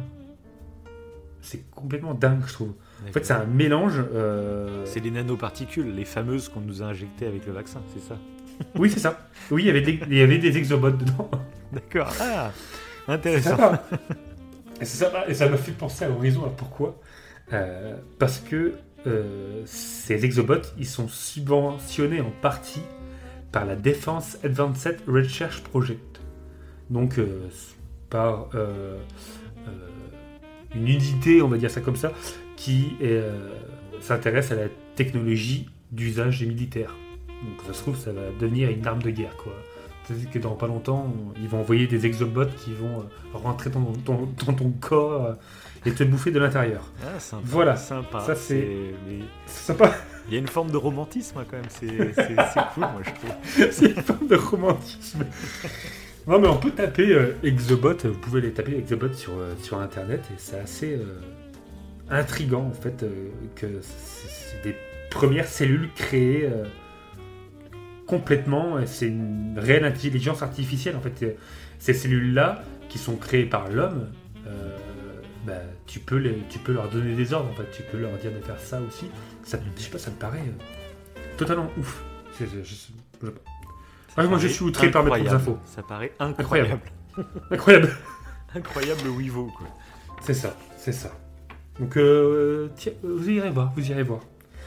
C'est 1.41 1.69
complètement 1.71 2.13
dingue, 2.13 2.39
je 2.47 2.53
trouve. 2.53 2.73
En 3.07 3.11
fait, 3.11 3.25
c'est 3.25 3.33
un 3.33 3.45
mélange. 3.45 4.01
euh, 4.13 4.83
C'est 4.85 5.01
les 5.01 5.11
nanoparticules, 5.11 5.93
les 5.93 6.05
fameuses 6.05 6.47
qu'on 6.47 6.61
nous 6.61 6.81
a 6.81 6.85
injectées 6.85 7.25
avec 7.27 7.45
le 7.45 7.51
vaccin, 7.53 7.81
c'est 7.93 8.01
ça? 8.07 8.17
Oui, 8.75 8.89
c'est 8.89 8.99
ça. 8.99 9.27
Oui, 9.51 9.63
il 9.63 9.65
y 9.65 9.69
avait 9.69 9.81
des, 9.81 9.99
il 10.09 10.17
y 10.17 10.21
avait 10.21 10.37
des 10.37 10.57
exobots 10.57 10.91
dedans. 10.91 11.29
D'accord. 11.73 12.13
Ah, 12.21 12.51
intéressant. 13.09 13.57
sympa. 14.81 14.81
Et 14.81 14.85
sympa. 14.85 15.25
Et 15.27 15.33
ça 15.33 15.49
m'a 15.49 15.57
fait 15.57 15.71
penser 15.71 16.05
à 16.05 16.09
Horizon. 16.09 16.41
Alors 16.41 16.55
pourquoi? 16.55 16.99
Euh, 17.51 17.95
Parce 18.19 18.39
que 18.39 18.73
euh, 19.05 19.61
ces 19.65 20.25
exobots, 20.25 20.61
ils 20.77 20.87
sont 20.87 21.07
subventionnés 21.07 22.21
en 22.21 22.31
partie 22.41 22.81
par 23.51 23.65
la 23.65 23.75
Defense 23.75 24.37
Advanced 24.43 24.97
Research 25.07 25.61
Project. 25.63 26.21
Donc 26.89 27.19
euh, 27.19 27.49
par 28.09 28.49
une 30.75 30.87
unité, 30.87 31.41
on 31.41 31.47
va 31.47 31.57
dire 31.57 31.69
ça 31.69 31.81
comme 31.81 31.95
ça, 31.95 32.11
qui 32.55 32.97
s'intéresse 34.01 34.51
à 34.51 34.55
la 34.55 34.67
technologie 34.95 35.69
d'usage 35.91 36.39
des 36.39 36.45
militaires. 36.45 36.95
Donc 37.27 37.65
ça 37.67 37.73
se 37.73 37.81
trouve, 37.81 37.97
ça 37.97 38.11
va 38.11 38.21
devenir 38.39 38.69
une 38.69 38.85
arme 38.87 39.01
de 39.01 39.09
guerre, 39.09 39.35
quoi. 39.37 39.53
C'est-à-dire 40.05 40.29
que 40.31 40.39
dans 40.39 40.55
pas 40.55 40.67
longtemps, 40.67 41.07
on- 41.15 41.33
ils 41.41 41.47
vont 41.47 41.59
envoyer 41.61 41.87
des 41.87 42.05
exobots 42.05 42.45
qui 42.57 42.73
vont 42.73 42.99
euh, 42.99 43.37
rentrer 43.37 43.69
dans 43.69 43.83
ton, 44.05 44.29
dans 44.45 44.53
ton 44.53 44.69
corps 44.71 45.25
euh, 45.25 45.33
et 45.85 45.91
te 45.93 46.03
bouffer 46.03 46.31
de 46.31 46.39
l'intérieur. 46.39 46.83
Ah, 47.03 47.19
sympa. 47.19 47.43
Voilà. 47.45 47.75
Sympa. 47.77 48.19
Ça, 48.21 48.35
c'est- 48.35 48.67
mais 49.07 49.19
C'est 49.45 49.67
sympa. 49.73 49.93
Il 50.27 50.33
y 50.33 50.37
a 50.37 50.39
une 50.39 50.47
forme 50.47 50.71
de 50.71 50.77
romantisme 50.77 51.37
hein, 51.39 51.45
quand 51.49 51.57
même. 51.57 51.65
C'est 51.69 51.87
cool, 52.73 52.81
moi 52.83 53.01
je 53.03 53.11
trouve. 53.11 53.71
C'est 53.71 53.87
une 53.95 54.01
forme 54.03 54.27
de 54.27 54.35
romantisme. 54.35 55.25
Non, 56.27 56.39
mais 56.39 56.47
on 56.47 56.57
peut 56.57 56.71
taper 56.71 57.13
euh, 57.13 57.35
Exobot, 57.43 57.95
vous 58.03 58.13
pouvez 58.13 58.39
les 58.41 58.51
taper 58.53 58.77
Exobot 58.77 59.11
sur, 59.13 59.33
euh, 59.33 59.53
sur 59.61 59.79
internet 59.81 60.21
et 60.31 60.35
c'est 60.37 60.57
assez 60.57 60.93
euh, 60.95 61.19
intriguant 62.09 62.67
en 62.71 62.71
fait 62.81 63.03
que 63.55 63.67
c'est 63.81 64.61
des 64.63 64.75
premières 65.09 65.47
cellules 65.47 65.89
créées 65.95 66.49
complètement. 68.17 68.77
C'est 68.85 69.07
une 69.07 69.55
réelle 69.57 69.85
intelligence 69.85 70.41
artificielle 70.43 70.95
en 70.95 71.01
fait. 71.01 71.37
Ces 71.79 71.93
cellules-là 71.93 72.63
qui 72.89 72.97
sont 72.97 73.15
créées 73.15 73.45
par 73.45 73.69
l'homme, 73.69 74.07
euh, 74.47 74.77
bah, 75.45 75.53
tu, 75.87 75.99
peux 75.99 76.17
les, 76.17 76.37
tu 76.49 76.59
peux 76.59 76.73
leur 76.73 76.89
donner 76.89 77.15
des 77.15 77.33
ordres 77.33 77.49
en 77.49 77.53
fait. 77.55 77.69
Tu 77.75 77.83
peux 77.91 77.97
leur 77.99 78.11
dire 78.19 78.31
de 78.31 78.39
faire 78.39 78.59
ça 78.59 78.79
aussi. 78.81 79.07
Ça, 79.43 79.57
je 79.77 79.81
sais 79.83 79.89
pas, 79.89 79.97
ça 79.97 80.11
me 80.11 80.15
paraît 80.15 80.39
euh, 80.39 81.19
totalement 81.37 81.69
ouf. 81.77 82.03
Je- 82.39 82.45
je- 82.45 82.63
je- 82.63 83.29
Ah, 84.15 84.23
moi, 84.25 84.37
je 84.37 84.47
suis 84.47 84.63
outré 84.63 84.91
par 84.91 85.03
mes 85.03 85.09
propres 85.09 85.33
infos. 85.33 85.57
Ça 85.65 85.81
paraît 85.81 86.13
incroyable. 86.19 86.79
Incroyable. 87.51 87.89
Incroyable 88.55 89.07
Wivo, 89.17 89.51
quoi. 89.57 89.67
C'est 90.21 90.33
ça, 90.35 90.55
c'est 90.77 90.91
ça. 90.93 91.11
Donc, 91.79 91.97
euh, 91.97 92.69
tiens, 92.75 92.91
vous 93.03 93.27
irez 93.29 93.49
voir, 93.49 93.73
vous 93.75 93.89
irez 93.89 94.03
voir. 94.03 94.21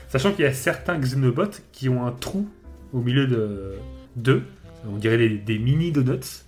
Sachant 0.08 0.32
qu'il 0.32 0.44
y 0.44 0.48
a 0.48 0.52
certains 0.52 0.98
Xenobots 0.98 1.60
qui 1.72 1.88
ont 1.88 2.04
un 2.06 2.12
trou 2.12 2.48
au 2.96 3.02
milieu 3.02 3.26
de 3.26 3.74
d'eux, 4.16 4.42
on 4.88 4.96
dirait 4.96 5.18
des, 5.18 5.28
des 5.38 5.58
mini 5.58 5.92
donuts, 5.92 6.44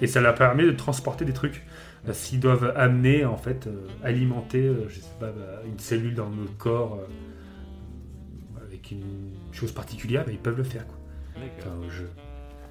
et 0.00 0.06
ça 0.06 0.20
leur 0.20 0.34
permet 0.34 0.64
de 0.64 0.72
transporter 0.72 1.24
des 1.24 1.32
trucs. 1.34 1.62
Euh, 2.08 2.12
S'ils 2.14 2.40
doivent 2.40 2.72
amener, 2.76 3.24
en 3.24 3.36
fait, 3.36 3.66
euh, 3.66 3.86
alimenter, 4.02 4.62
euh, 4.62 4.88
je 4.88 4.96
sais 5.00 5.16
pas, 5.20 5.30
bah, 5.30 5.62
une 5.66 5.78
cellule 5.78 6.14
dans 6.14 6.30
notre 6.30 6.56
corps 6.56 7.00
euh, 7.00 8.66
avec 8.66 8.90
une 8.90 9.32
chose 9.52 9.72
particulière, 9.72 10.24
bah, 10.24 10.32
ils 10.32 10.38
peuvent 10.38 10.56
le 10.56 10.64
faire. 10.64 10.86
Quoi. 10.86 10.96
D'accord. 11.34 11.72
Enfin, 11.78 11.88
je... 11.90 12.04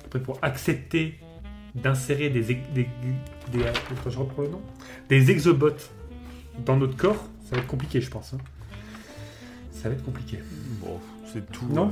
Après, 0.05 0.19
pour 0.19 0.39
accepter 0.41 1.15
d'insérer 1.75 2.29
des, 2.29 2.51
ex- 2.51 2.69
des, 2.73 2.87
des 5.09 5.31
exobots 5.31 5.91
dans 6.65 6.77
notre 6.77 6.95
corps, 6.95 7.27
ça 7.43 7.55
va 7.55 7.61
être 7.61 7.67
compliqué, 7.67 8.01
je 8.01 8.09
pense. 8.09 8.33
hein. 8.33 8.37
Ça 9.71 9.89
va 9.89 9.95
être 9.95 10.05
compliqué. 10.05 10.39
Bon, 10.81 10.99
c'est 11.31 11.45
tout. 11.51 11.67
Non? 11.67 11.91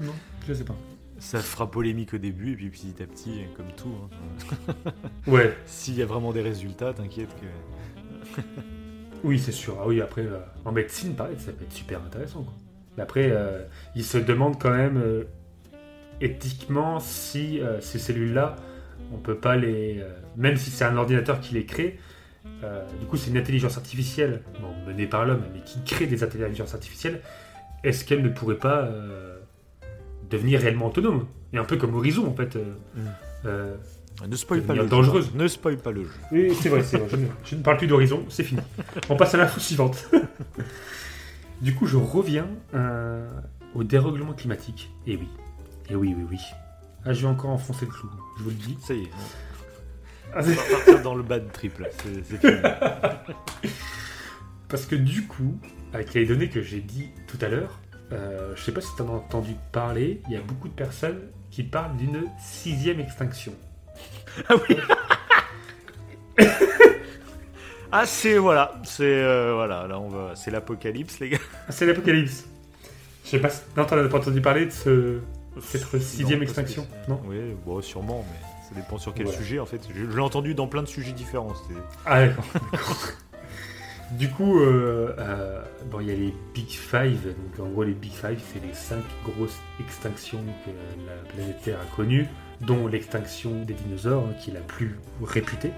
Non, 0.00 0.12
je 0.46 0.54
sais 0.54 0.64
pas. 0.64 0.74
ça 1.18 1.38
fera 1.40 1.70
polémique 1.70 2.14
au 2.14 2.18
début, 2.18 2.52
et 2.52 2.56
puis 2.56 2.68
petit 2.70 3.02
à 3.02 3.06
petit, 3.06 3.42
comme 3.56 3.72
tout. 3.76 3.94
hein. 4.02 4.92
Ouais, 5.26 5.56
S'il 5.66 5.94
y 5.96 6.02
a 6.02 6.06
vraiment 6.06 6.32
des 6.32 6.42
résultats, 6.42 6.92
t'inquiète 6.92 7.30
que. 7.40 8.40
oui, 9.24 9.38
c'est 9.38 9.52
sûr. 9.52 9.76
Ah 9.80 9.86
oui, 9.86 10.00
après, 10.00 10.22
euh, 10.22 10.38
en 10.64 10.72
médecine, 10.72 11.14
pareil, 11.14 11.36
ça 11.38 11.52
peut 11.52 11.64
être 11.64 11.72
super 11.72 12.02
intéressant. 12.02 12.42
Quoi. 12.42 12.52
Mais 12.96 13.02
après, 13.02 13.30
euh, 13.30 13.64
ils 13.94 14.04
se 14.04 14.18
demandent 14.18 14.60
quand 14.60 14.70
même 14.74 14.96
euh, 14.98 15.24
éthiquement 16.20 17.00
si 17.00 17.60
euh, 17.60 17.80
ces 17.80 17.98
cellules-là, 17.98 18.56
on 19.12 19.16
peut 19.18 19.36
pas 19.36 19.56
les. 19.56 19.98
euh, 20.00 20.08
même 20.36 20.56
si 20.56 20.70
c'est 20.70 20.84
un 20.84 20.96
ordinateur 20.96 21.40
qui 21.40 21.54
les 21.54 21.66
crée, 21.66 21.98
euh, 22.62 22.84
du 23.00 23.06
coup, 23.06 23.16
c'est 23.16 23.30
une 23.30 23.38
intelligence 23.38 23.76
artificielle, 23.76 24.42
bon, 24.60 24.68
menée 24.86 25.06
par 25.06 25.24
l'homme, 25.24 25.42
mais 25.52 25.60
qui 25.60 25.82
crée 25.84 26.06
des 26.06 26.22
intelligences 26.22 26.74
artificielles. 26.74 27.20
Est-ce 27.84 28.04
qu'elle 28.04 28.22
ne 28.22 28.28
pourrait 28.28 28.58
pas 28.58 28.82
euh, 28.82 29.33
devenir 30.34 30.60
réellement 30.60 30.86
autonome 30.88 31.26
Et 31.52 31.58
un 31.58 31.64
peu 31.64 31.76
comme 31.76 31.94
Horizon, 31.94 32.26
en 32.28 32.34
fait. 32.34 32.56
euh, 32.56 32.74
Mm. 32.96 33.00
euh, 33.46 33.74
Ne 34.28 34.36
spoil 34.36 34.62
pas 34.62 34.74
le 34.74 34.86
dangereuse. 34.86 35.26
jeu. 35.26 35.32
Ne 35.34 35.48
spoil 35.48 35.76
pas 35.76 35.90
le 35.90 36.04
jeu. 36.04 36.10
oui, 36.32 36.54
c'est 36.60 36.68
vrai, 36.68 36.82
c'est 36.82 36.98
vrai. 36.98 37.08
Je 37.10 37.16
ne, 37.16 37.26
je 37.44 37.56
ne 37.56 37.62
parle 37.62 37.76
plus 37.78 37.86
d'Horizon, 37.86 38.24
c'est 38.28 38.44
fini. 38.44 38.60
On 39.08 39.16
passe 39.16 39.34
à 39.34 39.38
l'info 39.38 39.58
suivante. 39.60 40.08
du 41.60 41.74
coup, 41.74 41.86
je 41.86 41.96
reviens 41.96 42.46
euh, 42.74 43.28
au 43.74 43.82
dérèglement 43.84 44.32
climatique. 44.34 44.90
Et 45.06 45.16
oui, 45.16 45.28
et 45.90 45.94
oui, 45.96 46.14
oui, 46.16 46.24
oui. 46.30 46.38
Ah, 47.04 47.12
je 47.12 47.22
vais 47.22 47.28
encore 47.28 47.50
enfoncer 47.50 47.84
le 47.86 47.90
clou, 47.90 48.08
je 48.38 48.42
vous 48.44 48.50
le 48.50 48.56
dis. 48.56 48.78
Ça 48.80 48.94
y 48.94 49.02
est. 49.02 49.10
Ah, 50.34 50.40
On 50.40 50.42
va 50.42 50.54
partir 50.76 51.02
dans 51.02 51.14
le 51.14 51.22
bad 51.22 51.50
trip 51.52 51.78
là. 51.78 51.88
C'est 52.24 52.38
fini. 52.38 52.52
Parce 54.68 54.86
que 54.86 54.96
du 54.96 55.26
coup, 55.26 55.58
avec 55.92 56.14
les 56.14 56.24
données 56.26 56.48
que 56.48 56.62
j'ai 56.62 56.80
dit 56.80 57.10
tout 57.26 57.38
à 57.40 57.48
l'heure, 57.48 57.78
euh, 58.14 58.54
je 58.56 58.62
sais 58.62 58.72
pas 58.72 58.80
si 58.80 58.94
tu 58.96 59.02
en 59.02 59.08
as 59.08 59.12
entendu 59.12 59.54
parler, 59.72 60.22
il 60.28 60.32
y 60.34 60.36
a 60.36 60.40
beaucoup 60.40 60.68
de 60.68 60.74
personnes 60.74 61.20
qui 61.50 61.62
parlent 61.62 61.96
d'une 61.96 62.24
sixième 62.38 63.00
extinction. 63.00 63.52
Ah 67.96 68.06
c'est 68.06 68.38
voilà, 68.38 68.74
c'est 68.82 69.04
euh, 69.04 69.52
voilà, 69.54 69.86
là 69.86 70.00
on 70.00 70.08
va, 70.08 70.34
c'est 70.34 70.50
l'apocalypse 70.50 71.20
les 71.20 71.28
gars. 71.28 71.38
Ah, 71.68 71.70
c'est 71.70 71.86
l'apocalypse. 71.86 72.44
Je 73.24 73.30
sais 73.30 73.38
pas 73.38 73.50
si... 73.50 73.60
Non, 73.76 73.84
t'en 73.84 73.96
as 73.96 74.08
pas 74.08 74.18
entendu 74.18 74.40
parler 74.40 74.66
de 74.66 74.72
ce... 74.72 75.20
cette 75.60 76.02
sixième 76.02 76.40
Non, 76.40 76.42
extinction 76.44 76.88
Non? 77.06 77.20
Oui, 77.24 77.36
bon 77.64 77.80
sûrement, 77.82 78.26
mais 78.28 78.68
ça 78.68 78.74
dépend 78.74 78.98
sur 78.98 79.14
quel 79.14 79.28
sujet 79.28 79.60
en 79.60 79.66
fait. 79.66 79.80
Je, 79.94 80.10
je 80.10 80.16
l'ai 80.16 80.22
entendu 80.22 80.56
dans 80.56 80.66
plein 80.66 80.82
de 80.82 80.88
sujets 80.88 81.12
différents. 81.12 81.52
Ah 82.04 82.26
d'accord. 82.26 82.44
du 84.12 84.30
coup, 84.30 84.60
euh, 84.60 85.14
euh, 85.18 85.62
bon, 85.90 86.00
il 86.00 86.08
y 86.08 86.10
a 86.10 86.14
les 86.14 86.34
Big 86.54 86.68
Five. 86.68 87.26
Donc 87.26 87.66
en 87.66 87.70
gros, 87.70 87.82
les 87.82 87.94
Big 87.94 88.12
Five, 88.12 88.40
c'est 88.52 88.64
les 88.64 88.74
cinq 88.74 89.02
grosses 89.24 89.58
extinctions 89.80 90.44
que 90.64 90.70
la 91.06 91.16
planète 91.32 91.62
Terre 91.62 91.78
a 91.80 91.96
connues, 91.96 92.26
dont 92.60 92.86
l'extinction 92.86 93.62
des 93.62 93.74
dinosaures, 93.74 94.24
hein, 94.28 94.34
qui 94.40 94.50
est 94.50 94.54
la 94.54 94.60
plus 94.60 94.98
réputée. 95.22 95.72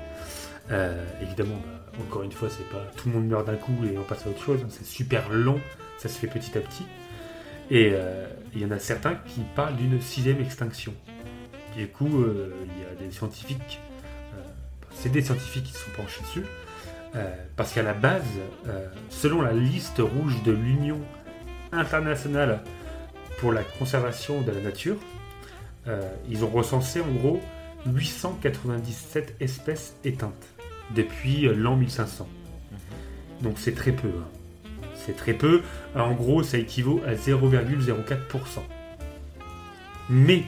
Euh, 0.71 1.05
évidemment, 1.23 1.57
bah, 1.65 2.03
encore 2.03 2.23
une 2.25 2.33
fois, 2.33 2.49
c'est 2.51 2.69
pas 2.69 2.85
tout 2.97 3.09
le 3.09 3.15
monde 3.15 3.29
meurt 3.29 3.47
d'un 3.47 3.57
coup 3.57 3.77
et 3.85 3.97
on 3.97 4.03
passe 4.03 4.27
à 4.27 4.31
autre 4.31 4.43
chose. 4.43 4.61
hein, 4.63 4.69
c'est 4.71 4.87
super 4.87 5.29
long, 5.31 5.61
ça 5.99 6.09
se 6.09 6.19
fait 6.19 6.27
petit 6.27 6.57
à 6.59 6.61
petit. 6.61 6.85
Et 7.71 7.95
il 8.55 8.63
y 8.63 8.65
en 8.65 8.71
a 8.71 8.79
certains 8.79 9.17
qui 9.27 9.41
parlent 9.57 9.75
d'une 9.75 10.01
sixième 10.01 10.41
extinction. 10.41 10.95
Du 11.77 11.89
coup, 11.89 12.07
il 12.07 12.81
y 12.81 12.87
a 12.87 12.95
des 12.95 13.11
scientifiques, 13.11 13.81
c'est 14.93 15.11
des 15.11 15.21
scientifiques 15.21 15.65
qui 15.65 15.73
se 15.73 15.81
sont 15.81 15.91
penchés 15.97 16.23
dessus, 16.23 16.45
parce 17.57 17.73
qu'à 17.73 17.83
la 17.83 17.95
base, 17.95 18.23
euh, 18.69 18.87
selon 19.09 19.41
la 19.41 19.53
liste 19.53 19.99
rouge 19.99 20.43
de 20.43 20.53
l'Union 20.53 21.01
international 21.73 22.61
pour 23.39 23.53
la 23.53 23.63
conservation 23.63 24.43
de 24.43 24.51
la 24.53 24.61
nature, 24.61 24.97
euh, 25.89 26.01
ils 26.29 26.45
ont 26.45 26.49
recensé 26.51 27.01
en 27.01 27.11
gros 27.11 27.41
897 27.87 29.37
espèces 29.41 29.97
éteintes 30.05 30.47
depuis 30.95 31.47
euh, 31.47 31.55
l'an 31.55 31.77
1500. 31.77 32.29
Donc 33.43 33.55
c'est 33.59 33.75
très 33.75 33.93
peu. 33.93 34.09
hein. 34.09 34.29
C'est 34.95 35.17
très 35.17 35.35
peu. 35.35 35.63
En 35.95 36.13
gros, 36.13 36.43
ça 36.43 36.59
équivaut 36.59 37.01
à 37.07 37.15
0,04%. 37.15 38.17
Mais 40.09 40.43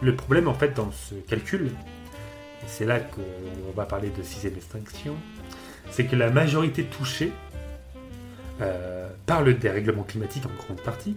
le 0.00 0.14
problème 0.16 0.48
en 0.48 0.54
fait 0.54 0.74
dans 0.74 0.90
ce 0.92 1.14
calcul, 1.14 1.66
et 1.66 2.66
c'est 2.66 2.84
là 2.86 3.00
qu'on 3.00 3.72
va 3.76 3.84
parler 3.84 4.10
de 4.10 4.22
sixième 4.22 4.54
extinction, 4.54 5.14
c'est 5.90 6.04
que 6.04 6.16
la 6.16 6.30
majorité 6.30 6.84
touchée 6.84 7.32
euh, 8.60 9.08
par 9.26 9.42
le 9.42 9.54
dérèglement 9.54 10.02
climatique 10.02 10.44
en 10.46 10.62
grande 10.64 10.80
partie, 10.82 11.14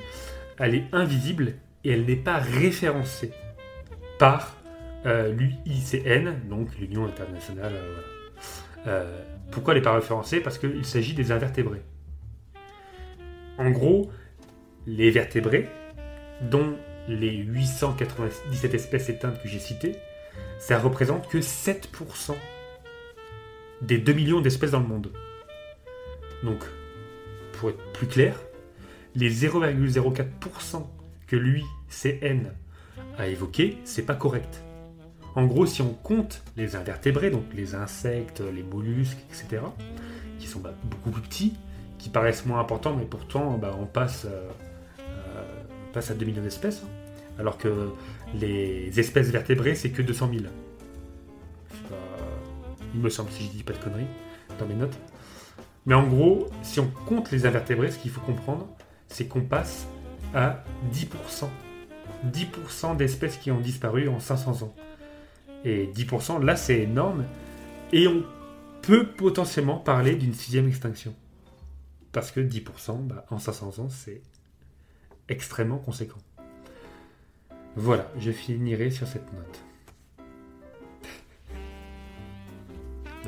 elle 0.59 0.75
est 0.75 0.85
invisible 0.91 1.55
et 1.83 1.91
elle 1.91 2.05
n'est 2.05 2.15
pas 2.15 2.37
référencée 2.37 3.31
par 4.19 4.55
euh, 5.05 5.33
l'UICN, 5.33 6.47
donc 6.47 6.77
l'Union 6.79 7.05
internationale. 7.05 7.73
euh, 8.87 9.19
pourquoi 9.51 9.73
elle 9.73 9.79
n'est 9.79 9.83
pas 9.83 9.95
référencée? 9.95 10.39
Parce 10.39 10.57
qu'il 10.57 10.85
s'agit 10.85 11.13
des 11.13 11.31
invertébrés. 11.31 11.81
En 13.57 13.71
gros, 13.71 14.11
les 14.85 15.09
vertébrés, 15.09 15.67
dont 16.41 16.75
les 17.07 17.31
897 17.31 18.73
espèces 18.73 19.09
éteintes 19.09 19.41
que 19.41 19.47
j'ai 19.47 19.59
citées, 19.59 19.95
ça 20.59 20.77
représente 20.79 21.27
que 21.27 21.39
7% 21.39 22.35
des 23.81 23.97
2 23.97 24.13
millions 24.13 24.41
d'espèces 24.41 24.71
dans 24.71 24.79
le 24.79 24.87
monde. 24.87 25.11
Donc, 26.43 26.63
pour 27.53 27.69
être 27.69 27.91
plus 27.93 28.07
clair, 28.07 28.35
les 29.15 29.31
0,04% 29.31 30.87
que 31.27 31.35
l'UICN 31.35 32.51
a 33.17 33.27
évoqué, 33.27 33.77
c'est 33.83 34.05
pas 34.05 34.15
correct. 34.15 34.63
En 35.35 35.45
gros, 35.45 35.65
si 35.65 35.81
on 35.81 35.93
compte 35.93 36.43
les 36.57 36.75
invertébrés, 36.75 37.29
donc 37.29 37.43
les 37.53 37.75
insectes, 37.75 38.41
les 38.41 38.63
mollusques, 38.63 39.19
etc., 39.29 39.63
qui 40.39 40.47
sont 40.47 40.59
bah, 40.59 40.73
beaucoup 40.83 41.11
plus 41.11 41.21
petits, 41.21 41.53
qui 41.97 42.09
paraissent 42.09 42.45
moins 42.45 42.59
importants, 42.59 42.95
mais 42.95 43.05
pourtant 43.05 43.57
bah, 43.57 43.75
on, 43.79 43.85
passe, 43.85 44.25
euh, 44.25 44.49
euh, 44.99 45.99
à 45.99 46.13
2 46.13 46.25
millions 46.25 46.41
d'espèces, 46.41 46.83
hein. 46.83 46.89
alors 47.39 47.57
que 47.57 47.89
les 48.33 48.99
espèces 48.99 49.29
vertébrées, 49.29 49.75
c'est 49.75 49.91
que 49.91 50.01
200 50.01 50.29
000. 50.33 50.45
Il 52.93 53.01
me 53.01 53.09
semble, 53.09 53.31
si 53.31 53.45
je 53.45 53.49
dis 53.49 53.63
pas 53.63 53.73
de 53.73 53.77
conneries, 53.77 54.07
dans 54.59 54.65
mes 54.65 54.75
notes. 54.75 54.97
Mais 55.85 55.95
en 55.95 56.07
gros, 56.07 56.49
si 56.61 56.79
on 56.79 56.87
compte 57.07 57.31
les 57.31 57.45
invertébrés, 57.45 57.91
ce 57.91 57.97
qu'il 57.97 58.11
faut 58.11 58.21
comprendre, 58.21 58.67
c'est 59.07 59.27
qu'on 59.27 59.41
passe 59.41 59.87
à 60.33 60.63
10%. 60.93 61.47
10% 62.31 62.97
d'espèces 62.97 63.37
qui 63.37 63.51
ont 63.51 63.59
disparu 63.59 64.07
en 64.07 64.19
500 64.19 64.63
ans. 64.63 64.75
Et 65.63 65.87
10%, 65.87 66.43
là, 66.43 66.55
c'est 66.55 66.79
énorme. 66.79 67.25
Et 67.93 68.07
on 68.07 68.23
peut 68.81 69.07
potentiellement 69.07 69.77
parler 69.77 70.15
d'une 70.15 70.33
sixième 70.33 70.67
extinction. 70.67 71.15
Parce 72.11 72.31
que 72.31 72.39
10%, 72.39 73.07
bah, 73.07 73.25
en 73.29 73.39
500 73.39 73.79
ans, 73.79 73.89
c'est 73.89 74.21
extrêmement 75.29 75.77
conséquent. 75.77 76.19
Voilà, 77.75 78.11
je 78.19 78.31
finirai 78.31 78.91
sur 78.91 79.07
cette 79.07 79.31
note. 79.33 79.63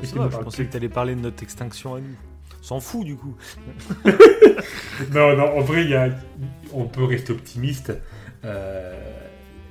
Je 0.02 0.36
pensais 0.38 0.64
que 0.64 0.72
t'allais 0.72 0.88
parler 0.88 1.14
de 1.14 1.20
notre 1.20 1.42
extinction 1.42 1.94
à 1.94 2.00
nous. 2.00 2.14
On 2.60 2.62
S'en 2.62 2.80
fout 2.80 3.04
du 3.04 3.16
coup. 3.16 3.34
Non, 5.12 5.36
non, 5.36 5.58
en 5.58 5.60
vrai, 5.60 5.84
y 5.86 5.94
a- 5.94 6.10
on 6.72 6.84
peut 6.86 7.04
rester 7.04 7.32
optimiste. 7.32 7.92
Euh, 8.44 8.94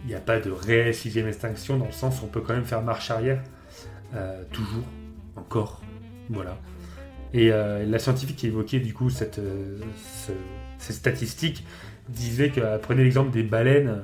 Il 0.06 0.10
n'y 0.10 0.16
a 0.16 0.20
pas 0.20 0.40
de 0.41 0.52
réelle 0.52 0.94
sixième 0.94 1.28
extinction 1.30 1.78
dans 1.78 1.86
le 1.86 1.94
sens 1.94 2.22
où 2.22 2.26
on 2.26 2.28
peut 2.28 2.41
quand 2.41 2.54
même 2.54 2.66
faire 2.66 2.82
marche 2.82 3.10
arrière. 3.10 3.41
Euh, 4.14 4.44
toujours, 4.52 4.84
encore. 5.38 5.82
Voilà. 6.30 6.58
Et 7.34 7.52
euh, 7.54 7.86
la 7.86 8.00
scientifique 8.00 8.36
qui 8.36 8.48
évoquait 8.48 8.80
du 8.82 8.94
coup 8.94 9.10
cette, 9.10 9.40
ce- 10.26 10.32
ces 10.78 10.91
statistiques 10.94 11.66
disait 12.10 12.50
qu'elle 12.50 12.80
prenait 12.82 13.04
l'exemple 13.06 13.32
des 13.32 13.44
baleines 13.44 14.04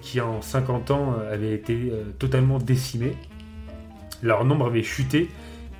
qui 0.00 0.20
en 0.20 0.40
50 0.40 0.90
ans 0.92 1.14
avaient 1.32 1.52
été 1.54 1.92
totalement 2.18 2.58
décimées. 2.58 3.16
Leur 4.22 4.44
nombre 4.44 4.66
avait 4.66 4.82
chuté 4.82 5.28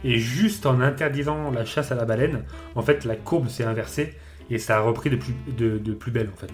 et 0.05 0.19
juste 0.19 0.66
en 0.66 0.81
interdisant 0.81 1.51
la 1.51 1.65
chasse 1.65 1.90
à 1.90 1.94
la 1.94 2.05
baleine, 2.05 2.44
en 2.74 2.82
fait 2.82 3.05
la 3.05 3.16
courbe 3.16 3.48
s'est 3.48 3.65
inversée 3.65 4.15
et 4.51 4.59
ça 4.59 4.78
a 4.78 4.81
repris 4.81 5.10
de 5.10 5.16
plus, 5.16 5.35
de, 5.56 5.93
plus 5.93 6.12
belle 6.12 6.31
en 6.32 6.36
fait. 6.36 6.52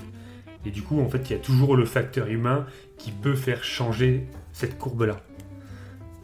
Et 0.66 0.70
du 0.70 0.82
coup, 0.82 1.00
en 1.00 1.08
fait, 1.08 1.28
il 1.28 1.32
y 1.34 1.36
a 1.36 1.38
toujours 1.38 1.76
le 1.76 1.84
facteur 1.84 2.26
humain 2.28 2.66
qui 2.96 3.12
peut 3.12 3.34
faire 3.34 3.62
changer 3.62 4.26
cette 4.52 4.78
courbe-là. 4.78 5.18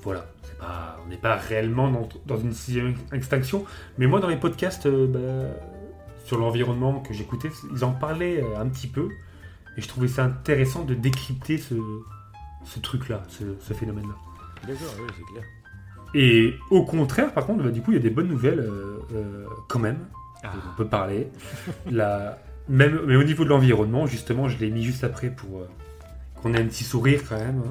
Voilà. 0.02 0.26
Pas, 0.58 0.98
on 1.04 1.08
n'est 1.08 1.18
pas 1.18 1.36
réellement 1.36 1.90
dans, 2.26 2.36
une 2.38 2.52
sixième 2.52 2.94
extinction, 3.12 3.64
mais 3.98 4.06
moi, 4.06 4.20
dans 4.20 4.28
les 4.28 4.36
podcasts 4.36 4.86
euh, 4.86 5.06
bah, 5.06 5.54
sur 6.24 6.38
l'environnement 6.38 7.00
que 7.00 7.14
j'écoutais, 7.14 7.50
ils 7.74 7.84
en 7.84 7.92
parlaient 7.92 8.42
euh, 8.42 8.58
un 8.58 8.68
petit 8.68 8.86
peu, 8.86 9.08
et 9.76 9.80
je 9.80 9.88
trouvais 9.88 10.08
ça 10.08 10.24
intéressant 10.24 10.84
de 10.84 10.94
décrypter 10.94 11.56
ce, 11.58 11.74
truc-là, 12.80 13.22
ce, 13.28 13.44
ce 13.58 13.72
phénomène-là. 13.72 14.14
D'accord, 14.66 14.94
oui, 14.98 15.06
c'est 15.16 15.32
clair. 15.32 15.44
Et 16.14 16.54
au 16.70 16.84
contraire, 16.84 17.32
par 17.32 17.46
contre, 17.46 17.62
bah, 17.64 17.70
du 17.70 17.80
coup, 17.82 17.92
il 17.92 17.94
y 17.94 17.98
a 17.98 18.02
des 18.02 18.10
bonnes 18.10 18.28
nouvelles 18.28 18.60
euh, 18.60 18.98
euh, 19.14 19.46
quand 19.68 19.78
même. 19.78 19.98
Ah. 20.42 20.52
On 20.72 20.76
peut 20.76 20.86
parler. 20.88 21.28
La... 21.90 22.38
Même, 22.68 23.00
mais 23.06 23.16
au 23.16 23.24
niveau 23.24 23.44
de 23.44 23.48
l'environnement, 23.48 24.06
justement, 24.06 24.48
je 24.48 24.58
l'ai 24.58 24.70
mis 24.70 24.82
juste 24.82 25.04
après 25.04 25.28
pour 25.30 25.60
euh, 25.60 25.68
qu'on 26.40 26.54
ait 26.54 26.60
un 26.60 26.66
petit 26.66 26.84
sourire 26.84 27.22
quand 27.28 27.38
même. 27.38 27.62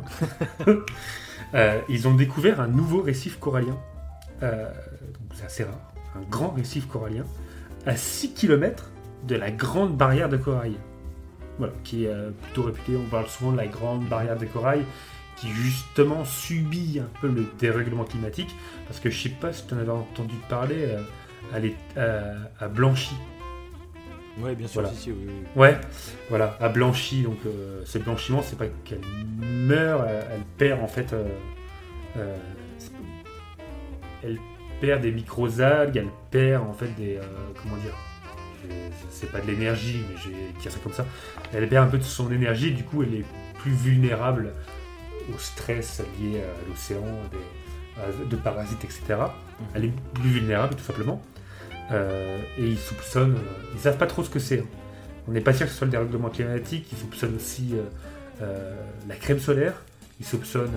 hein. 0.68 0.74
Euh, 1.56 1.80
ils 1.90 2.08
ont 2.08 2.14
découvert 2.14 2.62
un 2.62 2.68
nouveau 2.68 3.02
récif 3.02 3.40
corallien. 3.40 3.76
Euh, 4.44 4.70
c'est 5.34 5.46
assez 5.46 5.64
rare. 5.64 5.80
Un 6.16 6.22
grand 6.30 6.50
récif 6.50 6.86
corallien 6.88 7.24
à 7.88 7.96
6 7.96 8.36
km 8.36 8.92
de 9.28 9.36
la 9.36 9.50
grande 9.50 9.98
barrière 9.98 10.30
de 10.30 10.38
corail. 10.38 10.76
Voilà, 11.58 11.74
qui 11.84 12.06
est 12.06 12.10
euh, 12.10 12.30
plutôt 12.44 12.62
réputée. 12.62 12.96
On 13.04 13.10
parle 13.10 13.26
souvent 13.26 13.52
de 13.52 13.58
la 13.58 13.66
grande 13.66 14.06
barrière 14.08 14.38
de 14.38 14.46
corail 14.46 14.84
qui 15.40 15.50
justement 15.50 16.26
subit 16.26 17.00
un 17.00 17.20
peu 17.22 17.28
le 17.28 17.46
dérèglement 17.60 18.04
climatique. 18.04 18.54
Parce 18.88 19.00
que 19.00 19.10
je 19.10 19.22
sais 19.24 19.30
pas 19.30 19.54
si 19.54 19.66
tu 19.68 19.74
en 19.74 19.78
avais 19.78 19.90
entendu 19.92 20.36
parler, 20.50 20.76
euh, 20.86 21.02
elle 21.56 21.66
est 21.66 21.76
euh, 21.98 22.36
à 22.60 22.68
Blanchy. 22.68 23.16
Ouais, 24.40 24.56
bien 24.56 24.68
sûr, 24.68 24.82
Voilà. 24.82 24.96
si, 24.96 25.04
si, 25.04 25.12
oui, 25.12 25.18
oui. 25.28 25.34
Ouais, 25.56 25.78
voilà, 26.30 26.58
à 26.62 26.70
Blanchy. 26.70 27.24
Donc, 27.24 27.38
euh, 27.46 27.82
ce 27.86 27.98
blanchiment, 27.98 28.42
c'est 28.42 28.58
pas 28.58 28.68
qu'elle 28.86 29.02
meurt, 29.40 30.04
elle, 30.08 30.26
elle 30.34 30.44
perd 30.58 30.82
en 30.82 30.88
fait. 30.88 31.12
euh, 31.14 31.28
euh, 32.18 32.38
elle 34.24 34.38
perd 34.82 35.02
des 35.02 35.12
microalgues, 35.12 35.98
elle 35.98 36.10
perd 36.32 36.64
en 36.68 36.74
fait 36.74 36.94
des. 36.98 37.18
euh, 37.18 37.22
comment 37.62 37.76
dire 37.78 37.94
C'est 39.10 39.32
pas 39.32 39.40
de 39.42 39.48
l'énergie, 39.48 40.02
mais 40.10 40.16
je 40.22 40.30
vais 40.30 40.62
dire 40.62 40.72
ça 40.72 40.80
comme 40.84 40.94
ça. 40.94 41.06
Elle 41.54 41.68
perd 41.68 41.88
un 41.88 41.90
peu 41.92 41.98
de 41.98 42.04
son 42.04 42.32
énergie, 42.32 42.72
du 42.72 42.84
coup, 42.84 43.04
elle 43.04 43.16
est 43.16 43.26
plus 43.60 43.72
vulnérable 43.72 44.54
au 45.34 45.38
stress 45.40 46.02
lié 46.20 46.42
à 46.42 46.70
l'océan, 46.70 47.04
à 47.04 47.30
des- 47.30 48.02
à- 48.24 48.26
de 48.30 48.36
parasites, 48.36 48.84
etc. 48.84 49.02
Elle 49.74 49.86
est 49.86 49.94
plus 50.14 50.30
vulnérable, 50.30 50.76
tout 50.76 50.84
simplement. 50.84 51.22
Euh, 51.92 52.38
et 52.58 52.66
ils 52.68 52.78
soupçonnent. 52.78 53.36
euh, 53.36 53.64
ils 53.74 53.80
savent 53.80 53.98
pas 53.98 54.06
trop 54.08 54.24
ce 54.24 54.30
que 54.30 54.40
c'est. 54.40 54.60
hein. 54.60 54.66
On 55.28 55.32
n'est 55.32 55.42
pas 55.42 55.54
sûr 55.54 55.66
que 55.66 55.72
ce 55.72 55.78
soit 55.78 55.86
le 55.86 55.92
dérèglement 55.92 56.30
climatique. 56.30 56.88
Ils 56.92 56.98
soupçonnent 56.98 57.36
aussi 57.36 57.72
euh, 57.74 57.82
euh, 58.42 58.76
la 59.08 59.16
crème 59.16 59.40
solaire. 59.40 59.74
Ils 60.20 60.26
soupçonnent 60.26 60.72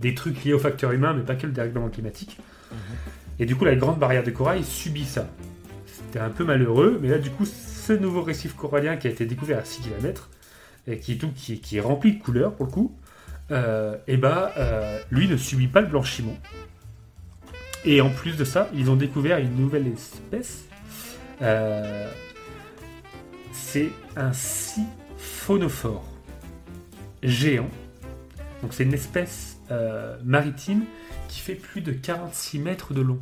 des 0.00 0.14
trucs 0.14 0.44
liés 0.44 0.52
au 0.52 0.58
facteur 0.58 0.92
humain, 0.92 1.12
mais 1.14 1.22
pas 1.22 1.34
que 1.34 1.46
le 1.46 1.52
dérèglement 1.52 1.88
climatique. 1.88 2.38
Et 3.38 3.46
du 3.46 3.56
coup, 3.56 3.64
la 3.64 3.74
grande 3.76 3.98
barrière 3.98 4.22
de 4.24 4.30
corail 4.30 4.64
subit 4.64 5.04
ça. 5.04 5.28
C'était 5.86 6.18
un 6.20 6.30
peu 6.30 6.44
malheureux, 6.44 6.98
mais 7.02 7.08
là, 7.08 7.18
du 7.18 7.30
coup, 7.30 7.44
ce 7.46 7.92
nouveau 7.92 8.22
récif 8.22 8.54
corallien 8.54 8.96
qui 8.96 9.06
a 9.06 9.10
été 9.10 9.26
découvert 9.26 9.58
à 9.58 9.64
6 9.64 9.80
km, 9.82 10.28
et 10.86 10.98
qui 10.98 11.12
est, 11.12 11.16
tout, 11.16 11.30
qui, 11.34 11.60
qui 11.60 11.76
est 11.76 11.80
rempli 11.80 12.16
de 12.16 12.22
couleurs 12.22 12.54
pour 12.54 12.66
le 12.66 12.72
coup, 12.72 12.94
euh, 13.50 13.96
et 14.06 14.16
bah, 14.16 14.52
euh, 14.58 15.00
lui 15.10 15.28
ne 15.28 15.36
subit 15.36 15.68
pas 15.68 15.80
le 15.80 15.86
blanchiment. 15.86 16.36
Et 17.84 18.00
en 18.00 18.10
plus 18.10 18.36
de 18.36 18.44
ça, 18.44 18.68
ils 18.74 18.90
ont 18.90 18.96
découvert 18.96 19.38
une 19.38 19.56
nouvelle 19.56 19.86
espèce. 19.86 20.64
Euh, 21.40 22.10
c'est 23.52 23.90
un 24.16 24.32
siphonophore 24.32 26.04
géant. 27.22 27.70
Donc 28.62 28.74
c'est 28.74 28.84
une 28.84 28.94
espèce 28.94 29.56
maritime 30.24 30.84
qui 31.28 31.40
fait 31.40 31.54
plus 31.54 31.82
de 31.82 31.92
46 31.92 32.58
mètres 32.58 32.94
de 32.94 33.02
long. 33.02 33.20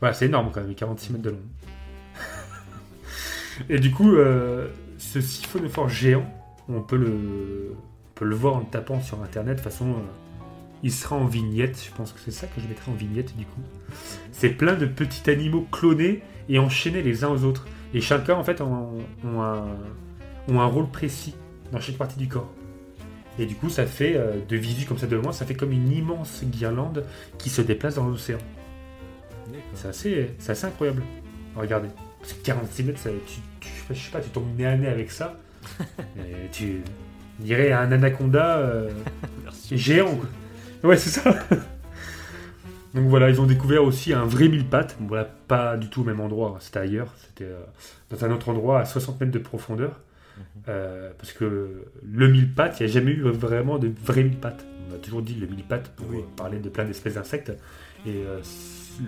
Voilà, 0.00 0.14
c'est 0.14 0.26
énorme 0.26 0.50
quand 0.52 0.60
même, 0.60 0.74
46 0.74 1.12
mètres 1.12 1.24
de 1.24 1.30
long. 1.30 1.42
Et 3.68 3.78
du 3.78 3.92
coup, 3.92 4.16
ce 4.98 5.20
siphonophore 5.20 5.88
géant, 5.88 6.28
on 6.68 6.82
peut 6.82 6.96
le, 6.96 7.76
peut 8.20 8.26
le 8.26 8.36
voir 8.36 8.54
en 8.56 8.58
le 8.60 8.66
tapant 8.66 9.00
sur 9.00 9.20
internet. 9.22 9.56
De 9.58 9.62
toute 9.62 9.72
façon, 9.72 9.88
euh, 9.90 9.94
il 10.82 10.92
sera 10.92 11.16
en 11.16 11.24
vignette. 11.24 11.82
Je 11.84 11.94
pense 11.96 12.12
que 12.12 12.20
c'est 12.20 12.30
ça 12.30 12.46
que 12.46 12.60
je 12.60 12.68
mettrai 12.68 12.92
en 12.92 12.94
vignette 12.94 13.34
du 13.36 13.46
coup. 13.46 13.60
C'est 14.30 14.50
plein 14.50 14.74
de 14.74 14.86
petits 14.86 15.28
animaux 15.30 15.66
clonés 15.72 16.22
et 16.48 16.58
enchaînés 16.58 17.02
les 17.02 17.24
uns 17.24 17.28
aux 17.30 17.44
autres. 17.44 17.66
Et 17.94 18.00
chacun, 18.00 18.34
en 18.34 18.44
fait, 18.44 18.60
ont, 18.60 18.98
ont 19.24 19.42
un, 19.42 19.64
ont 20.48 20.60
un 20.60 20.66
rôle 20.66 20.88
précis 20.88 21.34
dans 21.72 21.80
chaque 21.80 21.96
partie 21.96 22.18
du 22.18 22.28
corps. 22.28 22.52
Et 23.38 23.46
du 23.46 23.54
coup, 23.54 23.70
ça 23.70 23.86
fait, 23.86 24.16
euh, 24.16 24.34
de 24.48 24.56
visu 24.56 24.84
comme 24.86 24.98
ça 24.98 25.06
de 25.06 25.16
loin, 25.16 25.32
ça 25.32 25.46
fait 25.46 25.54
comme 25.54 25.72
une 25.72 25.90
immense 25.90 26.42
guirlande 26.44 27.04
qui 27.38 27.48
se 27.48 27.62
déplace 27.62 27.94
dans 27.94 28.06
l'océan. 28.06 28.38
C'est 29.74 29.88
assez, 29.88 30.66
incroyable. 30.66 31.02
Regardez. 31.56 31.88
Parce 32.20 32.34
que 32.34 32.42
46 32.44 32.82
mètres, 32.84 32.98
ça- 33.00 33.10
tu, 33.26 33.40
tu- 33.60 33.70
je 33.90 33.94
sais 33.98 34.10
pas, 34.10 34.20
tu 34.20 34.28
tombes 34.28 34.54
nez 34.56 34.66
à 34.66 34.76
nez 34.76 34.88
avec 34.88 35.10
ça. 35.10 35.38
et 36.18 36.50
tu 37.40 37.46
dirais 37.46 37.72
un 37.72 37.90
anaconda 37.92 38.58
euh, 38.58 38.90
géant. 39.72 40.16
quoi. 40.16 40.90
Ouais, 40.90 40.96
c'est 40.96 41.10
ça. 41.10 41.30
Donc 42.94 43.04
voilà, 43.06 43.30
ils 43.30 43.40
ont 43.40 43.46
découvert 43.46 43.84
aussi 43.84 44.12
un 44.12 44.24
vrai 44.24 44.48
mille 44.48 44.66
pattes. 44.66 44.96
Bon, 44.98 45.08
voilà, 45.08 45.24
pas 45.46 45.76
du 45.76 45.88
tout 45.88 46.00
au 46.00 46.04
même 46.04 46.20
endroit, 46.20 46.56
c'était 46.60 46.80
ailleurs. 46.80 47.14
C'était 47.18 47.44
euh, 47.44 47.60
dans 48.10 48.24
un 48.24 48.30
autre 48.32 48.48
endroit 48.48 48.80
à 48.80 48.84
60 48.84 49.20
mètres 49.20 49.32
de 49.32 49.38
profondeur. 49.38 50.00
Euh, 50.68 51.10
parce 51.18 51.32
que 51.32 51.84
le 52.02 52.28
mille 52.28 52.50
pattes, 52.52 52.80
il 52.80 52.86
n'y 52.86 52.90
a 52.90 52.92
jamais 52.94 53.12
eu 53.12 53.22
vraiment 53.22 53.78
de 53.78 53.92
vrai 54.04 54.22
mille 54.24 54.38
pattes. 54.38 54.64
On 54.90 54.94
a 54.94 54.98
toujours 54.98 55.22
dit 55.22 55.34
le 55.34 55.46
mille 55.46 55.62
pattes 55.64 55.90
pour 55.96 56.06
Oui. 56.10 56.18
parler 56.36 56.58
de 56.58 56.68
plein 56.68 56.84
d'espèces 56.84 57.14
d'insectes. 57.14 57.52
Et 58.06 58.24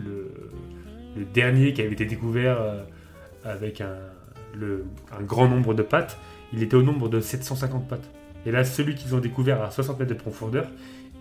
le, 0.05 0.31
le 1.17 1.25
dernier 1.25 1.73
qui 1.73 1.81
avait 1.83 1.93
été 1.93 2.05
découvert 2.05 2.59
avec 3.45 3.81
un, 3.81 3.97
le- 4.55 4.85
un 5.19 5.23
grand 5.23 5.49
nombre 5.49 5.75
de 5.75 5.83
pattes, 5.83 6.19
il 6.53 6.63
était 6.63 6.77
au 6.77 6.83
nombre 6.83 7.09
de 7.09 7.21
750 7.21 7.89
pattes. 7.89 8.09
Et 8.47 8.51
là, 8.51 8.65
celui 8.65 8.95
qu'ils 8.95 9.15
ont 9.15 9.21
découvert 9.21 9.63
à 9.63 9.71
60 9.71 9.99
mètres 10.01 10.13
de 10.15 10.19
profondeur, 10.19 10.67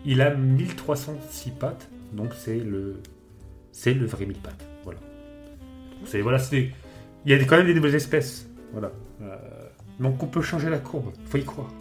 il 0.05 0.21
a 0.21 0.33
1306 0.35 1.51
pattes. 1.51 1.87
Donc 2.13 2.33
c'est 2.33 2.59
le, 2.59 2.99
c'est 3.71 3.93
le 3.93 4.05
vrai 4.05 4.25
mille 4.25 4.39
pattes. 4.39 4.65
Voilà. 4.83 4.99
C'est 6.05 6.21
voilà, 6.21 6.39
c'est, 6.39 6.71
il 7.25 7.31
y 7.31 7.33
a 7.35 7.43
quand 7.45 7.57
même 7.57 7.67
des 7.67 7.73
nouvelles 7.75 7.95
espèces. 7.95 8.49
Voilà. 8.73 8.91
Euh, 9.21 9.35
donc 9.99 10.21
on 10.23 10.27
peut 10.27 10.41
changer 10.41 10.69
la 10.69 10.79
courbe. 10.79 11.11
Il 11.21 11.27
faut 11.27 11.37
y 11.37 11.45
croire. 11.45 11.71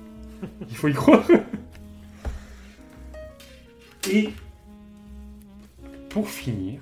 Il 0.68 0.76
faut 0.76 0.88
y 0.88 0.92
croire. 0.94 1.24
Et 4.12 4.30
pour 6.08 6.28
finir, 6.28 6.80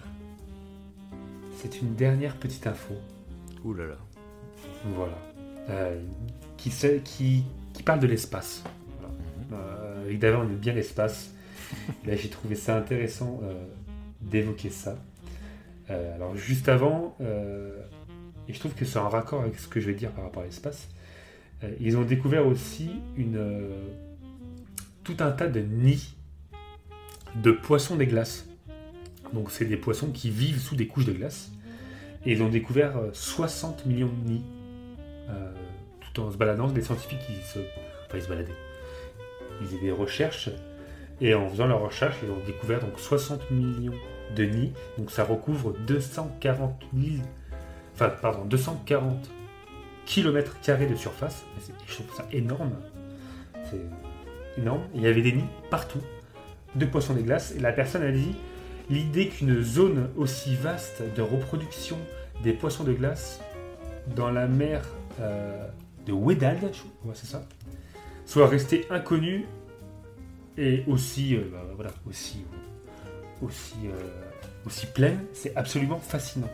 c'est 1.56 1.80
une 1.82 1.94
dernière 1.94 2.36
petite 2.36 2.66
info. 2.66 2.94
Ouh 3.64 3.74
là 3.74 3.86
là. 3.86 3.96
Voilà. 4.94 5.18
Euh, 5.70 6.00
qui, 6.56 6.70
sait- 6.70 7.02
qui, 7.04 7.44
qui 7.67 7.67
parle 7.88 8.00
de 8.00 8.06
l'espace. 8.06 8.62
Voilà. 9.48 10.38
On 10.40 10.42
aime 10.42 10.56
bien 10.56 10.74
l'espace. 10.74 11.32
Là, 12.06 12.16
j'ai 12.16 12.28
trouvé 12.28 12.54
ça 12.54 12.76
intéressant 12.76 13.40
euh, 13.42 13.54
d'évoquer 14.20 14.68
ça. 14.68 14.98
Euh, 15.88 16.14
alors, 16.14 16.36
juste 16.36 16.68
avant, 16.68 17.16
euh, 17.22 17.80
et 18.46 18.52
je 18.52 18.58
trouve 18.58 18.74
que 18.74 18.84
c'est 18.84 18.98
en 18.98 19.08
raccord 19.08 19.40
avec 19.40 19.58
ce 19.58 19.68
que 19.68 19.80
je 19.80 19.86
vais 19.86 19.94
dire 19.94 20.10
par 20.10 20.24
rapport 20.24 20.42
à 20.42 20.44
l'espace, 20.44 20.86
ils 21.80 21.96
ont 21.96 22.02
découvert 22.02 22.46
aussi 22.46 22.90
une, 23.16 23.40
tout 25.02 25.16
un 25.20 25.30
tas 25.30 25.48
de 25.48 25.60
nids 25.60 26.14
de 27.36 27.52
poissons 27.52 27.96
des 27.96 28.06
glaces. 28.06 28.46
Donc, 29.32 29.50
c'est 29.50 29.64
des 29.64 29.78
poissons 29.78 30.10
qui 30.10 30.28
vivent 30.28 30.60
sous 30.60 30.76
des 30.76 30.88
couches 30.88 31.06
de 31.06 31.12
glace. 31.12 31.52
Et 32.26 32.32
ils 32.32 32.42
ont 32.42 32.50
découvert 32.50 32.98
euh, 32.98 33.08
60 33.14 33.86
millions 33.86 34.12
de 34.24 34.30
nids 34.30 34.44
tout 36.12 36.22
en 36.22 36.30
se 36.30 36.36
baladant. 36.36 36.68
Des 36.68 36.82
scientifiques 36.82 37.20
qui 37.26 37.34
se, 37.46 37.58
enfin, 38.06 38.16
ils 38.16 38.22
se 38.22 38.28
baladaient. 38.28 38.52
Ils 39.60 39.66
faisaient 39.66 39.80
des 39.80 39.92
recherches 39.92 40.50
et 41.20 41.34
en 41.34 41.48
faisant 41.48 41.66
leurs 41.66 41.80
recherches, 41.80 42.16
ils 42.22 42.30
ont 42.30 42.38
découvert 42.46 42.80
donc 42.80 42.98
60 42.98 43.50
millions 43.50 43.98
de 44.36 44.44
nids. 44.44 44.72
Donc 44.96 45.10
ça 45.10 45.24
recouvre 45.24 45.74
240 45.86 46.84
000, 46.96 47.16
enfin 47.94 48.08
pardon, 48.08 48.44
240 48.44 49.30
kilomètres 50.06 50.60
carrés 50.60 50.86
de 50.86 50.94
surface. 50.94 51.44
Je 51.86 51.94
trouve 51.94 52.14
ça 52.14 52.26
énorme. 52.32 52.72
C'est 53.70 54.60
énorme. 54.60 54.82
Il 54.94 55.02
y 55.02 55.06
avait 55.06 55.22
des 55.22 55.32
nids 55.32 55.48
partout 55.70 56.00
de 56.76 56.86
poissons 56.86 57.14
des 57.14 57.22
glaces. 57.22 57.52
Et 57.56 57.58
la 57.58 57.72
personne 57.72 58.02
a 58.02 58.12
dit 58.12 58.36
l'idée 58.88 59.28
qu'une 59.28 59.60
zone 59.60 60.10
aussi 60.16 60.54
vaste 60.54 61.02
de 61.16 61.22
reproduction 61.22 61.98
des 62.44 62.52
poissons 62.52 62.84
de 62.84 62.92
glace 62.92 63.40
dans 64.14 64.30
la 64.30 64.46
mer 64.46 64.82
euh, 65.20 65.66
de 66.08 67.14
c'est 67.14 67.26
ça, 67.26 67.46
soit 68.24 68.48
restée 68.48 68.86
inconnue 68.90 69.46
et 70.56 70.82
aussi, 70.86 71.36
euh, 71.36 71.42
bah, 71.52 71.62
voilà, 71.76 71.90
aussi, 72.08 72.44
aussi, 73.42 73.76
euh, 73.86 74.10
aussi 74.66 74.86
pleine, 74.86 75.20
c'est 75.32 75.54
absolument 75.56 75.98
fascinant. 75.98 76.50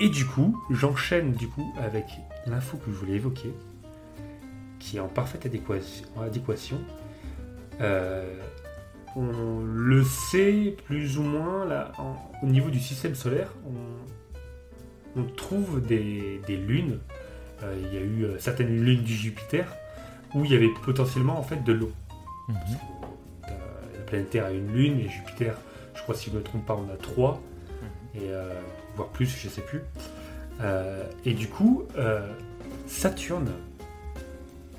Et 0.00 0.08
du 0.08 0.26
coup, 0.26 0.60
j'enchaîne 0.70 1.32
du 1.32 1.48
coup 1.48 1.72
avec 1.80 2.06
l'info 2.46 2.76
que 2.76 2.90
je 2.90 2.96
voulais 2.96 3.14
évoquer, 3.14 3.52
qui 4.78 4.96
est 4.96 5.00
en 5.00 5.08
parfaite 5.08 5.46
adéquation. 5.46 6.06
en 6.16 6.22
adéquation. 6.22 6.80
Euh, 7.80 8.38
on 9.14 9.60
le 9.64 10.02
sait 10.04 10.76
plus 10.86 11.18
ou 11.18 11.22
moins 11.22 11.66
là, 11.66 11.92
au 12.42 12.46
niveau 12.46 12.70
du 12.70 12.80
système 12.80 13.14
solaire, 13.14 13.52
on, 15.16 15.24
trouve 15.36 15.86
des 15.86 16.40
lunes. 16.48 16.98
Euh, 17.62 17.76
il 17.80 17.94
y 17.94 17.98
a 17.98 18.00
eu 18.00 18.24
euh, 18.24 18.38
certaines 18.38 18.84
lunes 18.84 19.02
du 19.02 19.14
Jupiter 19.14 19.66
où 20.34 20.44
il 20.44 20.52
y 20.52 20.54
avait 20.54 20.70
potentiellement 20.84 21.38
en 21.38 21.42
fait 21.42 21.62
de 21.62 21.72
l'eau. 21.72 21.92
Mhm. 22.48 22.56
Euh, 23.44 23.50
la 23.98 24.04
planète 24.04 24.30
Terre 24.30 24.46
a 24.46 24.52
une 24.52 24.72
lune 24.72 24.98
et 24.98 25.08
Jupiter, 25.08 25.56
je 25.94 26.02
crois 26.02 26.14
si 26.14 26.30
je 26.30 26.34
ne 26.34 26.38
me 26.38 26.42
trompe 26.42 26.66
pas, 26.66 26.74
on 26.74 26.92
a 26.92 26.96
trois, 26.96 27.40
et 28.14 28.30
euh, 28.30 28.52
voire 28.96 29.08
plus, 29.08 29.26
je 29.26 29.48
sais 29.48 29.62
plus. 29.62 29.80
Euh, 30.60 31.04
et 31.24 31.32
du 31.32 31.48
coup, 31.48 31.84
euh, 31.96 32.26
Saturne 32.86 33.52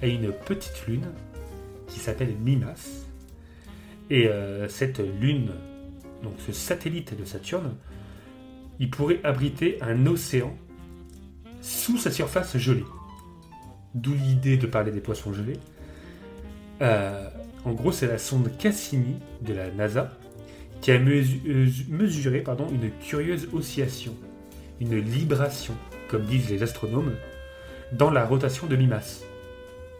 a 0.01 0.07
une 0.07 0.31
petite 0.31 0.85
lune 0.88 1.07
qui 1.88 1.99
s'appelle 1.99 2.35
Mimas. 2.43 3.05
Et 4.10 4.30
cette 4.68 4.99
lune, 4.99 5.53
donc 6.22 6.34
ce 6.45 6.51
satellite 6.51 7.18
de 7.18 7.26
Saturne, 7.26 7.73
il 8.80 8.91
pourrait 8.91 9.19
abriter 9.23 9.81
un 9.81 10.05
océan 10.05 10.55
sous 11.64 11.98
sa 11.98 12.11
surface 12.11 12.57
gelée. 12.57 12.85
D'où 13.95 14.14
l'idée 14.14 14.57
de 14.57 14.68
parler 14.68 14.91
des 14.91 14.99
poissons 14.99 15.34
gelés. 15.34 15.60
Euh, 16.81 17.30
en 17.65 17.72
gros, 17.72 17.91
c'est 17.91 18.07
la 18.07 18.18
sonde 18.18 18.56
Cassini 18.57 19.15
de 19.41 19.53
la 19.53 19.72
NASA 19.72 20.11
qui 20.81 20.91
a 20.91 20.95
euh, 20.95 21.69
mesuré 21.88 22.41
pardon, 22.41 22.68
une 22.69 22.91
curieuse 22.91 23.48
oscillation, 23.53 24.14
une 24.81 24.98
libration, 24.98 25.73
comme 26.10 26.26
disent 26.26 26.49
les 26.49 26.61
astronomes, 26.61 27.14
dans 27.94 28.11
la 28.11 28.26
rotation 28.26 28.68
de 28.68 28.76
Mimas, 28.76 29.22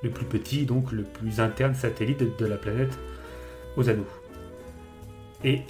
le 0.04 0.10
plus 0.10 0.26
petit, 0.26 0.66
donc 0.66 0.92
le 0.92 1.04
plus 1.04 1.40
interne 1.40 1.74
satellite 1.74 2.38
de 2.38 2.46
la 2.46 2.58
planète 2.58 3.00
aux 3.78 3.90
anneaux. 3.90 4.10
Et 5.46 5.62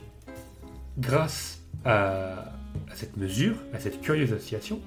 grâce 0.97 1.61
à 1.85 2.53
cette 2.95 3.17
mesure, 3.17 3.55
à 3.73 3.79
cette 3.79 4.01
curieuse 4.01 4.33
oscillation, 4.33 4.81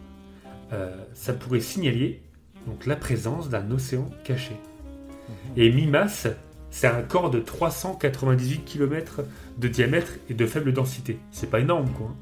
euh, 0.72 0.94
ça 1.14 1.32
pourrait 1.32 1.60
signaler 1.60 2.22
donc, 2.66 2.86
la 2.86 2.96
présence 2.96 3.48
d'un 3.48 3.70
océan 3.70 4.08
caché. 4.24 4.56
Et 5.56 5.70
Mimas, 5.72 6.26
c'est 6.70 6.86
un 6.86 7.02
corps 7.02 7.30
de 7.30 7.38
398 7.40 8.64
km 8.64 9.22
de 9.58 9.68
diamètre 9.68 10.12
et 10.28 10.34
de 10.34 10.46
faible 10.46 10.72
densité. 10.72 11.18
C'est 11.30 11.48
pas 11.50 11.60
énorme, 11.60 11.88
quoi. 11.90 12.14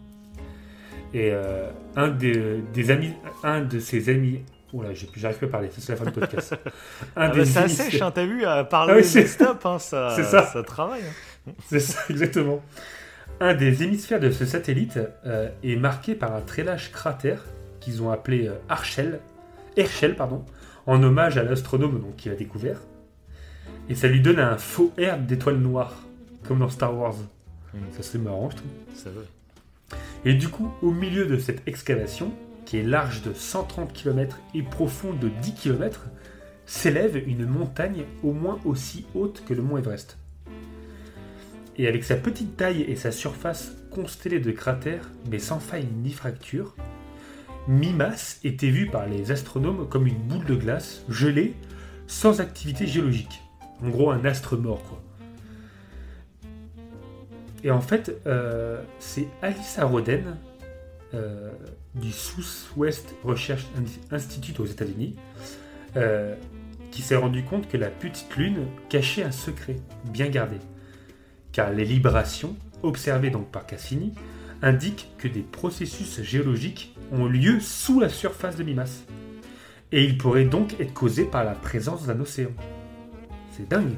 Et 1.12 1.30
euh, 1.32 1.68
un 1.96 2.08
des, 2.08 2.60
des 2.72 2.90
amis, 2.90 3.12
un 3.42 3.60
de 3.62 3.78
ses 3.78 4.08
amis, 4.08 4.40
oula, 4.72 4.88
j'arrive 5.16 5.38
plus 5.38 5.46
à 5.46 5.50
parler, 5.50 5.68
c'est 5.76 5.92
la 5.92 5.96
fin 5.96 6.04
du 6.06 6.10
podcast. 6.12 6.54
Un 7.16 7.28
Ah 7.28 7.28
bah, 7.28 7.44
ça 7.44 7.68
sèche, 7.68 8.02
hein, 8.02 8.10
t'as 8.12 8.26
vu, 8.26 8.44
à 8.44 8.64
parler 8.64 8.94
Ah 8.94 8.98
oui, 8.98 9.04
c'est- 9.04 9.26
stop, 9.26 9.64
hein, 9.64 9.78
ça, 9.78 10.12
c'est 10.16 10.24
ça. 10.24 10.46
ça 10.46 10.62
travaille. 10.64 11.02
hein. 11.02 11.52
C'est 11.68 11.78
ça, 11.80 12.00
exactement. 12.10 12.62
Un 13.38 13.52
des 13.54 13.82
hémisphères 13.82 14.18
de 14.18 14.30
ce 14.30 14.46
satellite 14.46 14.98
euh, 15.26 15.50
est 15.62 15.76
marqué 15.76 16.14
par 16.14 16.34
un 16.34 16.40
très 16.40 16.64
lâche 16.64 16.90
cratère 16.90 17.44
qu'ils 17.85 18.02
ont 18.02 18.11
appelé 18.11 18.48
euh, 18.48 18.55
Herschel, 19.77 20.16
pardon, 20.16 20.44
en 20.86 21.02
hommage 21.02 21.39
à 21.39 21.43
l'astronome 21.43 22.02
qui 22.16 22.28
l'a 22.28 22.35
découvert. 22.35 22.81
Et 23.89 23.94
ça 23.94 24.09
lui 24.09 24.20
donne 24.20 24.39
un 24.39 24.56
faux 24.56 24.93
air 24.97 25.19
d'étoile 25.19 25.59
noire, 25.59 26.02
comme 26.47 26.61
dans 26.61 26.70
Star 26.70 26.97
Wars. 26.97 27.16
Mm. 27.74 27.78
Ça 27.93 28.02
c'est 28.02 28.19
marrant, 28.19 28.51
je 28.51 28.56
trouve. 28.56 28.70
Ça 28.94 29.11
va. 29.11 29.20
Et 30.24 30.35
du 30.35 30.48
coup, 30.48 30.73
au 30.81 30.90
milieu 30.90 31.27
de 31.27 31.39
cette 31.39 31.66
excavation, 31.69 32.32
qui 32.65 32.78
est 32.78 32.82
large 32.82 33.23
de 33.23 33.35
130 33.35 33.93
km 33.93 34.39
et 34.55 34.62
profonde 34.62 35.19
de 35.19 35.28
10 35.28 35.55
km, 35.55 36.06
s'élève 36.65 37.16
une 37.28 37.44
montagne 37.44 38.05
au 38.23 38.32
moins 38.32 38.59
aussi 38.65 39.05
haute 39.15 39.43
que 39.47 39.52
le 39.52 39.62
mont 39.62 39.77
Everest. 39.77 40.16
Et 41.77 41.89
avec 41.89 42.05
sa 42.05 42.15
petite 42.15 42.56
taille 42.56 42.82
et 42.82 42.97
sa 42.97 43.11
surface 43.11 43.73
constellée 43.90 44.40
de 44.40 44.51
cratères, 44.51 45.11
mais 45.31 45.39
sans 45.39 45.59
faille 45.59 45.89
ni 46.02 46.11
fracture, 46.11 46.74
Mimas 47.66 48.40
était 48.44 48.68
vu 48.68 48.86
par 48.86 49.06
les 49.06 49.30
astronomes 49.30 49.88
comme 49.88 50.06
une 50.06 50.18
boule 50.18 50.44
de 50.44 50.54
glace 50.54 51.02
gelée 51.08 51.54
sans 52.06 52.40
activité 52.40 52.86
géologique. 52.86 53.42
En 53.82 53.88
gros, 53.88 54.10
un 54.10 54.24
astre 54.24 54.56
mort, 54.56 54.82
quoi. 54.82 55.00
Et 57.62 57.70
en 57.70 57.80
fait, 57.80 58.14
euh, 58.26 58.82
c'est 58.98 59.26
Alissa 59.40 59.86
Roden 59.86 60.36
euh, 61.14 61.50
du 61.94 62.12
Southwest 62.12 63.14
Research 63.24 63.64
Institute 64.10 64.60
aux 64.60 64.66
États-Unis, 64.66 65.16
euh, 65.96 66.34
qui 66.90 67.00
s'est 67.00 67.16
rendu 67.16 67.42
compte 67.42 67.68
que 67.68 67.78
la 67.78 67.88
petite 67.88 68.36
lune 68.36 68.66
cachait 68.90 69.24
un 69.24 69.32
secret 69.32 69.76
bien 70.04 70.28
gardé, 70.28 70.58
car 71.52 71.70
les 71.70 71.86
librations, 71.86 72.54
observées 72.82 73.30
donc 73.30 73.50
par 73.50 73.64
Cassini, 73.64 74.12
indiquent 74.64 75.10
que 75.18 75.28
des 75.28 75.42
processus 75.42 76.22
géologiques 76.22 76.96
ont 77.12 77.26
lieu 77.26 77.60
sous 77.60 78.00
la 78.00 78.08
surface 78.08 78.56
de 78.56 78.64
Mimas, 78.64 79.04
et 79.92 80.02
ils 80.02 80.18
pourraient 80.18 80.46
donc 80.46 80.80
être 80.80 80.94
causés 80.94 81.24
par 81.24 81.44
la 81.44 81.52
présence 81.52 82.06
d'un 82.06 82.18
océan. 82.18 82.50
C'est 83.52 83.68
dingue. 83.68 83.94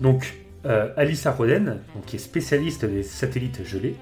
Donc, 0.00 0.34
euh, 0.66 0.92
Alissa 0.96 1.30
Roden, 1.30 1.78
qui 2.04 2.16
est 2.16 2.18
spécialiste 2.18 2.84
des 2.84 3.02
satellites 3.02 3.64
gelés, 3.64 3.94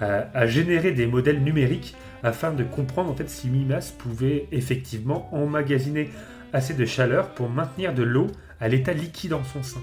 euh, 0.00 0.24
a 0.32 0.46
généré 0.46 0.92
des 0.92 1.06
modèles 1.06 1.42
numériques 1.42 1.96
afin 2.22 2.52
de 2.52 2.64
comprendre 2.64 3.10
en 3.10 3.14
fait 3.14 3.28
si 3.28 3.48
Mimas 3.48 3.92
pouvait 3.98 4.46
effectivement 4.52 5.28
emmagasiner 5.34 6.10
assez 6.52 6.74
de 6.74 6.84
chaleur 6.84 7.30
pour 7.30 7.50
maintenir 7.50 7.94
de 7.94 8.02
l'eau 8.02 8.28
à 8.60 8.68
l'état 8.68 8.92
liquide 8.92 9.32
en 9.32 9.44
son 9.44 9.62
sein. 9.62 9.80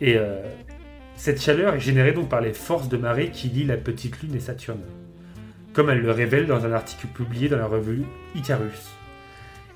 Et 0.00 0.16
euh, 0.16 0.42
cette 1.16 1.40
chaleur 1.40 1.74
est 1.74 1.80
générée 1.80 2.12
donc 2.12 2.28
par 2.28 2.40
les 2.40 2.52
forces 2.52 2.88
de 2.88 2.96
marée 2.96 3.30
qui 3.30 3.48
lient 3.48 3.64
la 3.64 3.76
petite 3.76 4.20
lune 4.22 4.34
et 4.34 4.40
Saturne, 4.40 4.82
comme 5.72 5.90
elle 5.90 6.00
le 6.00 6.10
révèle 6.10 6.46
dans 6.46 6.64
un 6.64 6.72
article 6.72 7.06
publié 7.08 7.48
dans 7.48 7.58
la 7.58 7.66
revue 7.66 8.04
Icarus. 8.34 8.90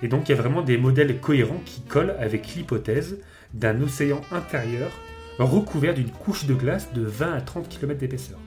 Et 0.03 0.09
donc 0.09 0.29
il 0.29 0.33
y 0.33 0.39
a 0.39 0.41
vraiment 0.41 0.63
des 0.63 0.79
modèles 0.79 1.19
cohérents 1.19 1.61
qui 1.65 1.83
collent 1.83 2.15
avec 2.19 2.55
l'hypothèse 2.55 3.19
d'un 3.53 3.81
océan 3.83 4.21
intérieur 4.31 4.91
recouvert 5.45 5.95
d'une 5.95 6.11
couche 6.11 6.45
de 6.45 6.55
glace 6.55 6.93
de 6.93 7.03
20 7.03 7.33
à 7.33 7.41
30 7.41 7.69
km 7.69 7.99
d'épaisseur. 7.99 8.39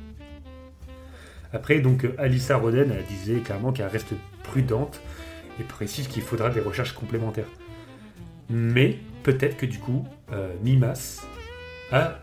Après, 1.51 1.79
donc, 1.79 2.07
Alissa 2.17 2.57
Roden 2.57 2.93
disait 3.07 3.39
clairement 3.39 3.71
qu'elle 3.71 3.87
reste 3.87 4.13
prudente 4.43 4.99
et 5.59 5.63
précise 5.63 6.07
qu'il 6.07 6.23
faudra 6.23 6.49
des 6.49 6.59
recherches 6.59 6.93
complémentaires. 6.93 7.49
Mais 8.49 8.97
peut-être 9.21 9.57
que 9.57 9.65
du 9.65 9.77
coup, 9.77 10.05
euh, 10.31 10.51
Mimas 10.63 11.21
a 11.91 12.19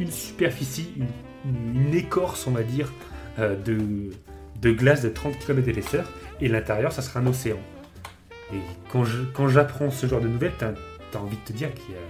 une 0.00 0.10
superficie, 0.10 0.92
une, 1.44 1.94
écorce, 1.94 2.46
on 2.46 2.52
va 2.52 2.62
dire, 2.62 2.92
euh, 3.38 3.54
de, 3.56 4.10
de 4.60 4.72
glace 4.72 5.02
de 5.02 5.10
30 5.10 5.38
km 5.38 5.66
d'épaisseur, 5.66 6.10
et 6.40 6.48
l'intérieur, 6.48 6.92
ça 6.92 7.02
sera 7.02 7.20
un 7.20 7.26
océan. 7.26 7.58
Et 8.52 8.58
quand, 8.90 9.04
je, 9.04 9.22
quand 9.34 9.46
j'apprends 9.46 9.90
ce 9.90 10.06
genre 10.06 10.20
de 10.20 10.28
nouvelles, 10.28 10.54
t'as, 10.58 10.72
as 11.14 11.18
envie 11.18 11.36
de 11.36 11.42
te 11.42 11.52
dire 11.52 11.72
qu'il 11.74 11.94
y 11.94 11.98
a, 11.98 12.00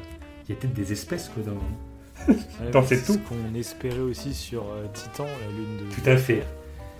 il 0.48 0.54
y 0.54 0.56
a 0.56 0.60
peut-être 0.60 0.72
des 0.72 0.92
espèces 0.92 1.28
quoi, 1.28 1.42
dans, 1.42 2.32
dans 2.72 2.82
cette 2.84 3.04
ce 3.04 3.18
qu'on 3.18 3.54
espérait 3.54 3.98
aussi 3.98 4.34
sur 4.34 4.64
euh, 4.70 4.86
Titan, 4.92 5.24
la 5.24 5.56
lune 5.56 5.76
de. 5.78 5.94
Tout 5.94 6.08
à 6.08 6.16
fait. 6.16 6.44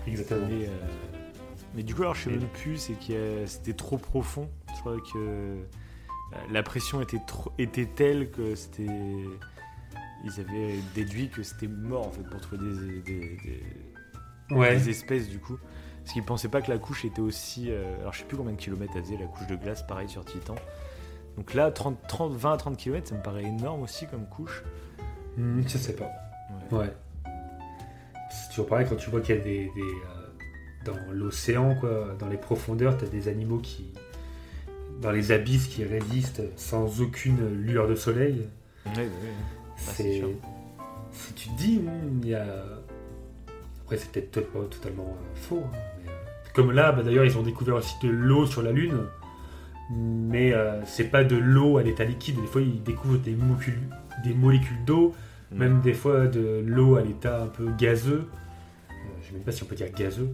Exactement. 0.07 0.47
Mais, 0.49 0.67
euh, 0.67 0.71
mais 1.75 1.83
du 1.83 1.95
coup, 1.95 2.03
alors 2.03 2.15
je 2.15 2.25
sais 2.25 2.31
même 2.31 2.49
plus, 2.63 2.77
c'est 2.77 2.95
que 2.95 3.45
c'était 3.47 3.75
trop 3.75 3.97
profond. 3.97 4.49
Je 4.75 4.81
crois 4.81 4.97
que 5.13 5.57
la 6.53 6.63
pression 6.63 7.01
était, 7.01 7.21
trop, 7.27 7.53
était 7.59 7.87
telle 7.87 8.31
que 8.31 8.55
c'était. 8.55 8.87
Ils 10.25 10.41
avaient 10.41 10.75
déduit 10.95 11.29
que 11.31 11.43
c'était 11.43 11.67
mort 11.69 12.07
en 12.09 12.11
fait 12.11 12.23
pour 12.29 12.41
trouver 12.41 12.59
des, 12.69 13.01
des, 13.03 13.21
des, 13.37 13.63
Ouais. 14.55 14.77
des 14.77 14.91
espèces 14.91 15.29
du 15.29 15.39
coup. 15.39 15.57
Parce 16.03 16.13
qu'ils 16.13 16.25
pensaient 16.25 16.49
pas 16.49 16.61
que 16.63 16.71
la 16.71 16.79
couche 16.79 17.05
était 17.05 17.21
aussi. 17.21 17.67
euh, 17.71 18.01
alors 18.01 18.13
je 18.13 18.19
sais 18.21 18.25
plus 18.25 18.37
combien 18.37 18.53
de 18.53 18.59
kilomètres 18.59 18.93
elle 18.97 19.05
faisait 19.05 19.17
la 19.17 19.27
couche 19.27 19.47
de 19.47 19.57
glace, 19.57 19.87
pareil 19.87 20.09
sur 20.09 20.25
Titan. 20.25 20.55
Donc 21.37 21.55
là, 21.55 21.71
30, 21.71 21.97
30, 22.09 22.33
20 22.35 22.53
à 22.53 22.57
30 22.57 22.77
km, 22.77 23.09
ça 23.09 23.15
me 23.15 23.23
paraît 23.23 23.45
énorme 23.45 23.83
aussi 23.83 24.07
comme 24.09 24.27
couche. 24.27 24.63
Hmm, 25.37 25.63
je 25.67 25.79
sais 25.79 25.95
pas. 25.95 26.11
Ouais. 26.73 26.79
Ouais. 26.79 26.93
C'est 28.31 28.49
toujours 28.51 28.67
pareil 28.67 28.87
quand 28.89 28.97
tu 28.97 29.09
vois 29.11 29.21
qu'il 29.21 29.37
y 29.37 29.39
a 29.39 29.43
des. 29.43 29.71
des, 29.75 29.81
euh, 29.81 30.85
dans 30.85 30.97
l'océan, 31.13 31.75
quoi, 31.77 32.17
dans 32.19 32.29
les 32.29 32.37
profondeurs, 32.39 32.97
tu 32.99 33.05
as 33.05 33.09
des 33.09 33.29
animaux 33.29 33.59
qui. 33.59 33.93
Dans 35.01 35.13
les 35.13 35.33
abysses 35.33 35.67
qui 35.69 35.85
résistent 35.85 36.43
sans 36.59 37.01
aucune 37.01 37.49
lueur 37.63 37.87
de 37.89 37.95
soleil. 37.95 38.49
Ouais, 38.87 38.93
ouais, 38.97 39.03
ouais. 39.05 39.09
Ah, 39.89 39.93
c'est. 39.95 40.23
Si 41.13 41.33
tu 41.35 41.49
te 41.49 41.57
dis, 41.57 41.79
hmm, 41.79 42.21
il 42.23 42.29
y 42.29 42.35
a. 42.35 42.47
Après, 43.83 43.97
c'est 43.97 44.11
peut-être 44.13 44.31
to- 44.31 44.41
pas 44.43 44.65
totalement 44.71 45.17
euh, 45.21 45.37
faux. 45.37 45.63
hein, 45.65 45.77
mais, 46.05 46.11
euh, 46.11 46.15
Comme 46.55 46.71
là, 46.73 46.93
bah, 46.93 47.03
d'ailleurs, 47.03 47.25
ils 47.25 47.37
ont 47.37 47.43
découvert 47.43 47.77
aussi 47.77 47.95
de 48.03 48.09
l'eau 48.09 48.47
sur 48.47 48.63
la 48.63 48.73
Lune. 48.73 48.97
Mais 49.93 50.53
euh, 50.53 50.85
c'est 50.85 51.05
pas 51.11 51.25
de 51.25 51.35
l'eau 51.37 51.79
à 51.79 51.83
l'état 51.83 52.05
liquide. 52.05 52.41
Des 52.41 52.47
fois, 52.47 52.61
ils 52.63 52.81
découvrent 52.83 53.19
des 53.19 53.35
molécules, 53.35 53.81
des 54.23 54.33
molécules 54.35 54.85
d'eau, 54.87 55.15
même 55.51 55.81
des 55.81 55.95
fois 55.95 56.29
de 56.29 56.63
l'eau 56.65 56.95
à 56.95 57.03
l'état 57.03 57.43
un 57.43 57.47
peu 57.49 57.69
gazeux. 57.77 58.29
Euh, 58.91 58.93
je 59.21 59.27
sais 59.29 59.33
même 59.35 59.43
pas 59.43 59.51
si 59.51 59.65
on 59.65 59.67
peut 59.67 59.75
dire 59.75 59.91
gazeux, 59.91 60.29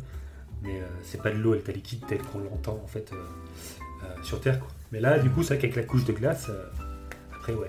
mais 0.62 0.78
euh, 0.78 0.84
c'est 1.04 1.22
pas 1.22 1.30
de 1.30 1.38
l'eau 1.38 1.54
à 1.54 1.56
l'état 1.56 1.72
liquide 1.72 2.02
tel 2.06 2.18
qu'on 2.18 2.40
l'entend 2.40 2.78
en 2.84 2.86
fait 2.86 3.10
euh, 3.14 3.16
euh, 4.04 4.22
sur 4.22 4.42
Terre. 4.42 4.60
Quoi. 4.60 4.68
Mais 4.92 5.00
là, 5.00 5.18
du 5.18 5.30
coup, 5.30 5.42
c'est 5.42 5.54
vrai 5.54 5.58
qu'avec 5.62 5.76
la 5.76 5.84
couche 5.84 6.04
de 6.04 6.12
glace, 6.12 6.48
euh, 6.50 6.66
après, 7.34 7.54
ouais. 7.54 7.68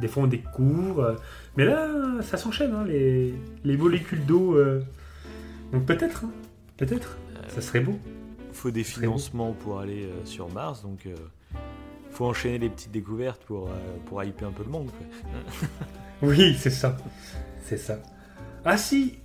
Des 0.00 0.08
fois, 0.08 0.24
on 0.24 0.26
découvre. 0.26 1.00
euh, 1.00 1.14
mais 1.56 1.64
là, 1.64 1.88
ça 2.22 2.36
s'enchaîne, 2.36 2.72
hein, 2.72 2.84
les, 2.84 3.34
les 3.64 3.76
molécules 3.76 4.24
d'eau. 4.24 4.54
euh. 4.56 4.82
Donc 5.72 5.86
peut-être, 5.86 6.24
hein, 6.24 6.30
peut-être, 6.76 7.16
ça 7.48 7.60
serait 7.60 7.80
beau. 7.80 7.98
faut 8.52 8.70
des 8.70 8.84
financements 8.84 9.52
pour 9.52 9.80
aller 9.80 10.04
euh, 10.04 10.24
sur 10.24 10.48
Mars, 10.52 10.82
donc 10.82 11.06
euh, 11.06 11.14
faut 12.10 12.26
enchaîner 12.26 12.58
les 12.58 12.68
petites 12.68 12.92
découvertes 12.92 13.42
pour, 13.44 13.68
euh, 13.68 13.72
pour 14.06 14.22
hyper 14.22 14.48
un 14.48 14.52
peu 14.52 14.62
le 14.64 14.70
monde. 14.70 14.90
quoi. 14.90 15.06
Oui, 16.22 16.56
c'est 16.58 16.70
ça. 16.70 16.96
C'est 17.64 17.76
ça. 17.76 17.98
Ah 18.64 18.76
si 18.78 19.18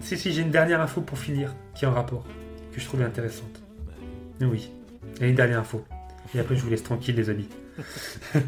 Si, 0.00 0.16
si, 0.18 0.32
j'ai 0.32 0.42
une 0.42 0.50
dernière 0.50 0.80
info 0.80 1.00
pour 1.02 1.18
finir, 1.18 1.54
qui 1.74 1.84
est 1.84 1.88
en 1.88 1.92
rapport, 1.92 2.24
que 2.72 2.80
je 2.80 2.86
trouvais 2.86 3.04
intéressante. 3.04 3.60
Oui, 4.40 4.70
il 5.16 5.22
y 5.22 5.24
a 5.24 5.28
une 5.28 5.34
dernière 5.36 5.60
info. 5.60 5.84
Et 6.34 6.40
après, 6.40 6.56
je 6.56 6.62
vous 6.62 6.70
laisse 6.70 6.82
tranquille, 6.82 7.14
les 7.14 7.28
amis. 7.30 7.48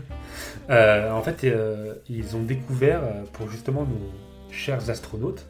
Euh, 0.71 1.11
en 1.11 1.23
fait, 1.23 1.45
euh, 1.45 1.95
ils 2.09 2.37
ont 2.37 2.43
découvert, 2.43 3.03
euh, 3.03 3.25
pour 3.33 3.51
justement 3.51 3.83
nos 3.83 4.11
chers 4.51 4.89
astronautes, 4.89 5.47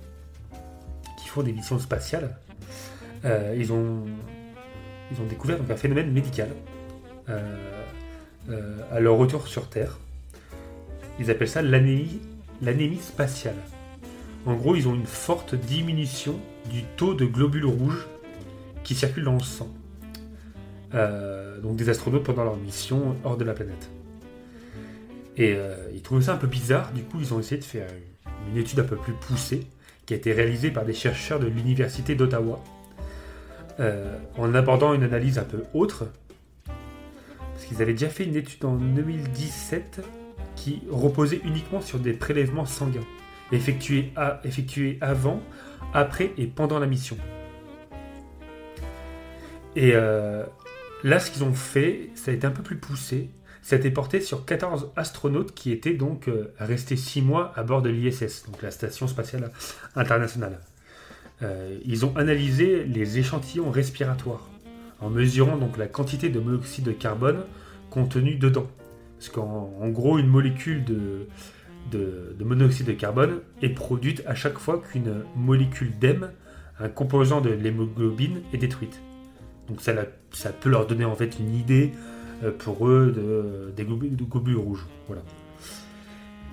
qui 1.19 1.29
font 1.29 1.43
des 1.43 1.53
missions 1.53 1.79
spatiales, 1.79 2.37
ils, 3.57 3.73
ont, 3.73 4.05
découvert 5.29 5.59
un 5.71 5.77
phénomène 5.77 6.11
médical 6.13 6.49
à 7.29 9.01
leur 9.01 9.17
retour 9.17 9.47
sur 9.47 9.71
Terre. 9.71 9.99
Ils 11.19 11.31
appellent 11.31 11.49
ça 11.49 11.63
l'anémie 11.63 12.21
spatiale. 13.01 13.57
En 14.45 14.55
gros, 14.55 14.75
ils 14.77 14.89
ont 14.89 14.95
une 14.95 15.07
forte 15.07 15.55
diminution 15.55 16.39
du 16.71 16.83
taux 16.97 17.15
de 17.15 17.25
globules 17.25 17.65
rouges 17.65 18.07
qui 18.83 18.95
circulent 18.95 19.25
dans 19.25 19.35
le 19.35 19.41
sang. 19.41 19.69
Euh, 20.95 21.59
donc 21.61 21.77
des 21.77 21.89
astronautes 21.89 22.23
pendant 22.25 22.45
leur 22.45 22.57
mission 22.57 23.17
hors 23.25 23.37
de 23.37 23.45
la 23.45 23.53
planète. 23.53 23.91
Et 25.37 25.55
euh, 25.57 25.75
ils 25.93 26.03
trouvaient 26.03 26.23
ça 26.23 26.35
un 26.35 26.37
peu 26.37 26.47
bizarre, 26.47 26.93
du 26.93 27.03
coup 27.03 27.19
ils 27.19 27.35
ont 27.35 27.41
essayé 27.41 27.59
de 27.61 27.65
faire 27.65 27.89
une 28.49 28.57
étude 28.57 28.79
un 28.79 28.85
peu 28.85 28.97
plus 28.97 29.15
poussée, 29.15 29.67
qui 30.07 30.15
a 30.15 30.17
été 30.17 30.33
réalisée 30.33 30.71
par 30.71 30.85
des 30.85 30.93
chercheurs 30.93 31.41
de 31.41 31.47
l'Université 31.47 32.15
d'Ottawa, 32.15 32.63
euh, 33.81 34.17
en 34.39 34.55
abordant 34.55 34.95
une 34.95 35.03
analyse 35.03 35.39
un 35.39 35.45
peu 35.45 35.65
autre, 35.75 36.07
parce 36.65 37.65
qu'ils 37.67 37.83
avaient 37.83 37.95
déjà 37.95 38.09
fait 38.09 38.25
une 38.25 38.37
étude 38.37 38.65
en 38.65 38.75
2017 38.77 40.01
qui 40.55 40.83
reposait 40.89 41.41
uniquement 41.45 41.81
sur 41.81 41.99
des 41.99 42.13
prélèvements 42.13 42.67
sanguins, 42.67 43.01
effectués, 43.51 44.13
à- 44.15 44.41
effectués 44.45 44.99
avant, 45.01 45.41
après 45.93 46.31
et 46.39 46.47
pendant 46.47 46.79
la 46.79 46.87
mission. 46.87 47.17
Et 49.75 49.91
euh, 49.95 50.45
là, 51.05 51.21
ce 51.21 51.31
qu'ils 51.31 51.45
ont 51.45 51.53
fait, 51.55 52.11
ça 52.17 52.33
a 52.33 52.35
été 52.35 52.47
un 52.47 52.51
peu 52.51 52.63
plus 52.65 52.77
poussé. 52.77 53.31
Ça 53.63 53.77
a 53.77 53.79
été 53.79 53.91
porté 53.91 54.21
sur 54.21 54.45
14 54.45 54.91
astronautes 54.97 55.55
qui 55.55 55.71
étaient 55.73 55.95
donc 55.95 56.29
euh, 56.29 56.53
restés 56.59 56.97
6 56.97 57.23
mois 57.23 57.53
à 57.57 57.63
bord 57.63 57.81
de 57.81 57.89
l'ISS, 57.89 58.45
donc 58.47 58.61
la 58.61 58.71
Station 58.71 59.07
Spatiale 59.09 59.53
Internationale. 59.97 60.59
Euh, 61.43 61.79
ils 61.85 62.05
ont 62.05 62.15
analysé 62.17 62.85
les 62.85 63.19
échantillons 63.19 63.71
respiratoires 63.71 64.49
en 65.01 65.09
mesurant 65.11 65.57
donc 65.57 65.79
la 65.79 65.87
quantité 65.87 66.29
de 66.29 66.41
monoxyde 66.41 66.85
de 66.85 66.93
carbone 66.93 67.45
contenu 67.91 68.35
dedans. 68.37 68.67
Parce 69.19 69.31
qu'en 69.31 69.73
en 69.81 69.89
gros, 69.89 70.19
une 70.19 70.29
molécule 70.29 70.85
de, 70.85 71.27
de, 71.91 72.37
de 72.39 72.45
monoxyde 72.45 72.87
de 72.87 72.93
carbone 72.93 73.41
est 73.63 73.71
produite 73.71 74.23
à 74.27 74.35
chaque 74.35 74.59
fois 74.59 74.83
qu'une 74.83 75.23
molécule 75.37 75.99
d'hème, 75.99 76.31
un 76.81 76.89
composant 76.89 77.41
de 77.41 77.51
l'hémoglobine, 77.51 78.43
est 78.53 78.59
détruite. 78.59 79.01
Donc 79.69 79.81
ça, 79.81 79.93
la- 79.95 80.07
ça 80.35 80.53
peut 80.53 80.69
leur 80.69 80.87
donner 80.87 81.05
en 81.05 81.15
fait 81.15 81.39
une 81.39 81.55
idée 81.55 81.93
euh, 82.43 82.51
pour 82.51 82.89
eux 82.89 83.13
de, 83.13 83.73
des 83.75 83.85
globules, 83.85 84.57
rouges. 84.57 84.87
Voilà. 85.07 85.23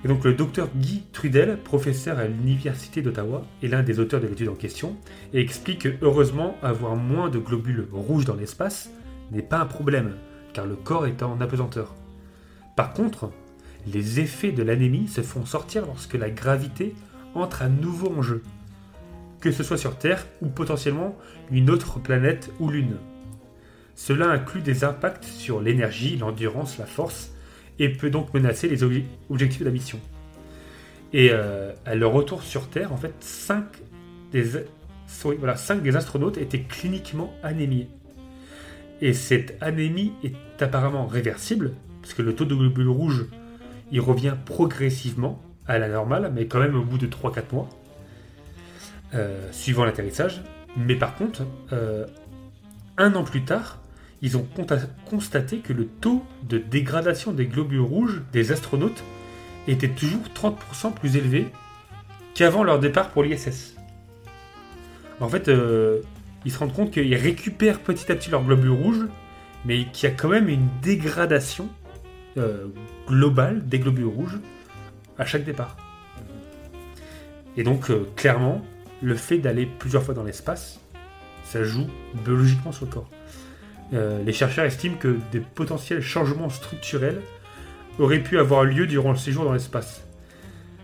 Et 0.04 0.08
donc 0.08 0.24
le 0.24 0.34
docteur 0.34 0.70
Guy 0.76 1.04
Trudel, 1.12 1.58
professeur 1.58 2.18
à 2.18 2.26
l'Université 2.26 3.02
d'Ottawa, 3.02 3.46
est 3.62 3.68
l'un 3.68 3.84
des 3.84 4.00
auteurs 4.00 4.20
de 4.20 4.28
l'étude 4.28 4.50
en 4.50 4.56
question, 4.56 4.96
et 5.34 5.42
explique 5.42 5.80
que 5.80 5.90
heureusement, 6.02 6.56
avoir 6.64 6.96
moins 6.96 7.30
de 7.30 7.38
globules 7.38 7.88
rouges 7.92 8.26
dans 8.26 8.36
l'espace 8.36 8.90
n'est 9.32 9.44
pas 9.44 9.60
un 9.60 9.66
problème, 9.66 10.16
car 10.54 10.66
le 10.66 10.76
corps 10.76 11.06
est 11.06 11.22
en 11.22 11.40
apesanteur. 11.40 11.94
Par 12.76 12.94
contre, 12.94 13.32
les 13.88 14.20
effets 14.20 14.52
de 14.52 14.64
l'anémie 14.64 15.08
se 15.08 15.22
font 15.22 15.46
sortir 15.46 15.86
lorsque 15.86 16.14
la 16.14 16.30
gravité 16.30 16.96
entre 17.36 17.62
à 17.62 17.70
nouveau 17.70 18.12
en 18.16 18.22
jeu. 18.22 18.44
que 19.40 19.52
ce 19.52 19.64
soit 19.64 19.78
sur 19.78 19.98
Terre 19.98 20.28
ou 20.44 20.48
potentiellement 20.48 21.18
une 21.50 21.72
autre 21.72 22.00
planète 22.00 22.52
ou 22.60 22.70
lune. 22.70 22.98
Cela 24.04 24.32
inclut 24.32 24.62
des 24.62 24.84
impacts 24.84 25.26
sur 25.26 25.62
l'énergie, 25.62 26.18
l'endurance, 26.18 26.80
la 26.80 26.88
force, 26.88 27.30
et 27.78 27.88
peut 27.88 28.10
donc 28.10 28.34
menacer 28.34 28.68
les 28.68 28.84
obje- 28.84 29.04
objectifs 29.30 29.60
de 29.60 29.66
la 29.66 29.72
mission. 29.72 30.00
Et 31.14 31.30
euh, 31.32 31.72
à 31.86 31.94
leur 31.94 32.12
retour 32.12 32.42
sur 32.42 32.68
Terre, 32.68 32.92
en 32.92 32.98
fait, 32.98 33.14
5 33.20 33.64
des, 34.32 34.66
cinq 35.06 35.84
des 35.84 35.96
astronautes 35.96 36.40
étaient 36.40 36.64
cliniquement 36.64 37.32
anémiés. 37.44 37.90
Et 39.02 39.14
cette 39.14 39.56
anémie 39.62 40.14
est 40.24 40.64
apparemment 40.64 41.06
réversible, 41.06 41.74
parce 42.02 42.16
que 42.16 42.24
le 42.24 42.34
taux 42.34 42.46
de 42.46 42.56
globules 42.56 42.90
rouges, 42.90 43.28
il 43.92 44.02
revient 44.02 44.34
progressivement 44.46 45.40
à 45.68 45.78
la 45.78 45.90
normale, 45.90 46.32
mais 46.34 46.48
quand 46.48 46.60
même 46.60 46.76
au 46.76 46.84
bout 46.84 46.98
de 46.98 47.06
3-4 47.06 47.54
mois, 47.54 47.70
euh, 49.14 49.48
suivant 49.52 49.86
l'atterrissage. 49.86 50.42
Mais 50.76 50.96
par 50.96 51.14
contre, 51.14 51.44
euh, 51.72 52.08
un 52.98 53.14
an 53.14 53.24
plus 53.24 53.44
tard, 53.44 53.78
ils 54.22 54.38
ont 54.38 54.48
constaté 55.06 55.58
que 55.60 55.74
le 55.74 55.88
taux 55.88 56.24
de 56.44 56.58
dégradation 56.58 57.32
des 57.32 57.48
globules 57.48 57.82
rouges 57.82 58.22
des 58.32 58.52
astronautes 58.52 59.04
était 59.68 59.90
toujours 59.90 60.22
30% 60.36 60.94
plus 60.94 61.16
élevé 61.16 61.48
qu'avant 62.34 62.64
leur 62.64 62.80
départ 62.80 63.10
pour 63.10 63.24
l'ISS. 63.24 63.76
En 65.20 65.30
fait, 65.30 65.48
euh, 65.48 66.02
ils 66.46 66.52
se 66.52 66.60
rendent 66.60 66.74
compte 66.74 66.92
qu'ils 66.92 67.16
récupèrent 67.16 67.80
petit 67.80 68.12
à 68.12 68.16
petit 68.16 68.32
leurs 68.32 68.44
globules 68.44 68.72
rouges, 68.72 69.08
mais 69.66 69.86
qu'il 69.86 70.10
y 70.10 70.12
a 70.12 70.16
quand 70.16 70.30
même 70.30 70.50
une 70.50 70.68
dégradation 70.82 71.70
euh, 72.38 72.68
globale 73.08 73.68
des 73.68 73.80
globules 73.80 74.06
rouges 74.06 74.40
à 75.18 75.26
chaque 75.26 75.44
départ. 75.44 75.78
Et 77.58 77.64
donc, 77.64 77.92
euh, 77.92 78.08
clairement, 78.16 78.62
le 79.02 79.16
fait 79.16 79.38
d'aller 79.38 79.66
plusieurs 79.66 80.04
fois 80.04 80.14
dans 80.14 80.24
l'espace, 80.24 80.80
ça 81.44 81.64
joue 81.64 81.88
biologiquement 82.24 82.72
sur 82.72 82.86
le 82.86 82.92
corps. 82.92 83.10
Euh, 83.94 84.24
les 84.24 84.34
chercheurs 84.34 84.66
estiment 84.66 84.96
que 84.96 85.20
des 85.32 85.40
potentiels 85.40 86.02
changements 86.02 86.50
structurels 86.50 87.22
auraient 88.00 88.24
pu 88.24 88.40
avoir 88.40 88.64
lieu 88.64 88.88
durant 88.88 89.12
le 89.12 89.18
séjour 89.18 89.44
dans 89.44 89.54
l'espace. 89.54 90.04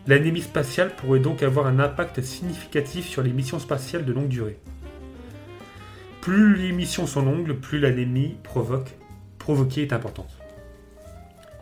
L'anémie 0.08 0.42
spatiale 0.42 0.96
pourrait 0.96 1.20
donc 1.20 1.44
avoir 1.44 1.68
un 1.68 1.80
impact 1.80 2.22
significatif 2.22 3.08
sur 3.08 3.22
les 3.22 3.32
missions 3.32 3.60
spatiales 3.60 4.06
de 4.06 4.14
longue 4.14 4.28
durée. 4.28 4.58
Plus 6.22 6.56
les 6.56 6.72
missions 6.72 7.08
sont 7.08 7.24
longues, 7.24 7.54
plus 7.54 7.80
l'anémie 7.80 8.38
provoquée 8.44 9.82
est 9.82 9.94
importante. 9.94 10.38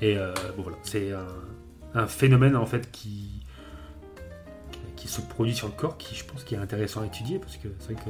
Et 0.01 0.17
euh, 0.17 0.33
bon 0.57 0.63
voilà, 0.63 0.77
c'est 0.83 1.11
un, 1.93 2.07
phénomène 2.07 2.55
en 2.55 2.65
fait 2.65 2.91
qui, 2.91 3.41
se 5.05 5.21
produit 5.21 5.53
sur 5.53 5.67
le 5.67 5.73
corps, 5.73 5.97
qui 5.99 6.15
je 6.15 6.25
pense 6.25 6.43
qui 6.43 6.55
est 6.55 6.57
intéressant 6.57 7.01
à 7.01 7.05
étudier 7.05 7.37
parce 7.37 7.57
que 7.57 7.67
c'est 7.77 7.93
vrai 7.93 8.03
que 8.03 8.09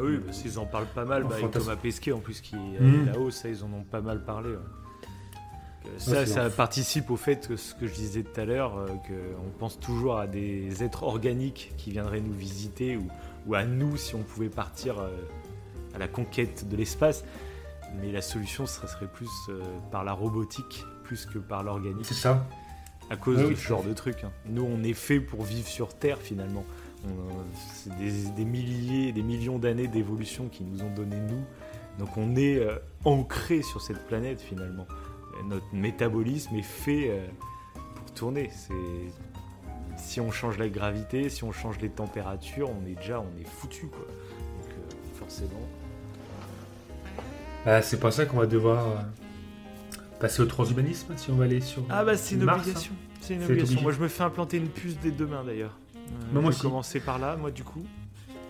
oui, 0.00 0.18
parce 0.24 0.38
qu'ils 0.42 0.58
en 0.58 0.66
parlent 0.66 0.86
pas 0.94 1.04
mal. 1.04 1.24
Bah, 1.24 1.36
fantasme. 1.36 1.64
Thomas 1.66 1.76
Pesquet, 1.76 2.12
en 2.12 2.20
plus, 2.20 2.40
qui 2.40 2.54
est 2.56 2.80
Mm. 2.80 3.06
là-haut, 3.06 3.30
ça, 3.30 3.48
ils 3.48 3.62
en 3.64 3.72
ont 3.72 3.84
pas 3.84 4.00
mal 4.00 4.24
parlé. 4.24 4.50
ouais. 4.50 4.56
Ça, 5.98 6.24
ça 6.26 6.48
participe 6.48 7.10
au 7.10 7.16
fait 7.16 7.48
que 7.48 7.56
ce 7.56 7.74
que 7.74 7.86
je 7.88 7.94
disais 7.94 8.22
tout 8.22 8.40
à 8.40 8.44
l'heure, 8.44 8.78
euh, 8.78 8.86
qu'on 8.86 9.50
pense 9.58 9.80
toujours 9.80 10.16
à 10.18 10.26
des 10.28 10.82
êtres 10.84 11.02
organiques 11.02 11.72
qui 11.76 11.90
viendraient 11.90 12.20
nous 12.20 12.32
visiter 12.32 12.96
ou, 12.96 13.08
ou 13.46 13.54
à 13.56 13.64
nous 13.64 13.96
si 13.96 14.14
on 14.14 14.22
pouvait 14.22 14.48
partir 14.48 15.00
euh, 15.00 15.10
à 15.94 15.98
la 15.98 16.06
conquête 16.08 16.68
de 16.68 16.76
l'espace. 16.76 17.24
Mais 18.00 18.12
la 18.12 18.22
solution, 18.22 18.64
ce 18.64 18.86
serait 18.86 19.08
plus 19.08 19.28
euh, 19.48 19.60
par 19.90 20.04
la 20.04 20.12
robotique 20.12 20.84
plus 21.02 21.26
que 21.26 21.38
par 21.38 21.62
l'organique 21.64 22.06
c'est 22.06 22.14
ça. 22.14 22.46
à 23.10 23.16
cause 23.16 23.38
Oui, 23.42 23.50
de 23.50 23.54
ce 23.56 23.60
genre 23.66 23.82
de 23.82 23.92
truc. 23.92 24.22
hein. 24.24 24.30
Nous, 24.46 24.62
on 24.64 24.82
est 24.84 24.94
fait 24.94 25.20
pour 25.20 25.42
vivre 25.42 25.66
sur 25.68 25.94
Terre 25.94 26.18
finalement. 26.18 26.64
C'est 27.74 27.96
des, 27.96 28.30
des 28.30 28.44
milliers, 28.44 29.12
des 29.12 29.22
millions 29.22 29.58
d'années 29.58 29.88
d'évolution 29.88 30.48
qui 30.48 30.62
nous 30.62 30.82
ont 30.82 30.90
donné 30.94 31.16
nous. 31.16 31.42
Donc 31.98 32.16
on 32.16 32.36
est 32.36 32.56
euh, 32.56 32.78
ancré 33.04 33.62
sur 33.62 33.80
cette 33.80 34.06
planète 34.06 34.40
finalement. 34.40 34.86
Et 35.40 35.44
notre 35.44 35.66
métabolisme 35.72 36.54
est 36.56 36.62
fait 36.62 37.10
euh, 37.10 37.26
pour 37.94 38.12
tourner. 38.12 38.50
C'est 38.54 38.74
si 39.96 40.20
on 40.20 40.30
change 40.30 40.58
la 40.58 40.68
gravité, 40.68 41.28
si 41.28 41.44
on 41.44 41.52
change 41.52 41.78
les 41.80 41.90
températures, 41.90 42.70
on 42.70 42.86
est 42.86 42.94
déjà, 42.94 43.20
on 43.20 43.40
est 43.40 43.46
foutu 43.46 43.86
quoi. 43.86 44.00
Donc 44.00 44.70
euh, 44.70 45.18
forcément. 45.18 45.50
Ah, 47.66 47.82
c'est 47.82 48.00
pas 48.00 48.10
ça 48.10 48.26
qu'on 48.26 48.38
va 48.38 48.46
devoir 48.46 49.04
passer 50.18 50.42
au 50.42 50.46
transhumanisme 50.46 51.12
si 51.16 51.30
on 51.30 51.36
va 51.36 51.44
aller 51.44 51.60
sur. 51.60 51.82
Ah 51.90 52.04
bah 52.04 52.16
c'est 52.16 52.34
une 52.34 52.44
Mars, 52.44 52.62
obligation. 52.62 52.92
C'est 53.20 53.34
une 53.34 53.42
obligation. 53.42 53.66
obligé. 53.66 53.82
Moi 53.82 53.92
je 53.92 54.00
me 54.00 54.08
fais 54.08 54.22
implanter 54.22 54.56
une 54.56 54.68
puce 54.68 54.96
dès 55.00 55.10
demain 55.10 55.44
d'ailleurs. 55.44 55.78
Bah, 56.32 56.40
moi 56.40 56.50
aussi. 56.50 56.62
commencer 56.62 57.00
par 57.00 57.18
là, 57.18 57.36
moi 57.36 57.50
du 57.50 57.64
coup. 57.64 57.84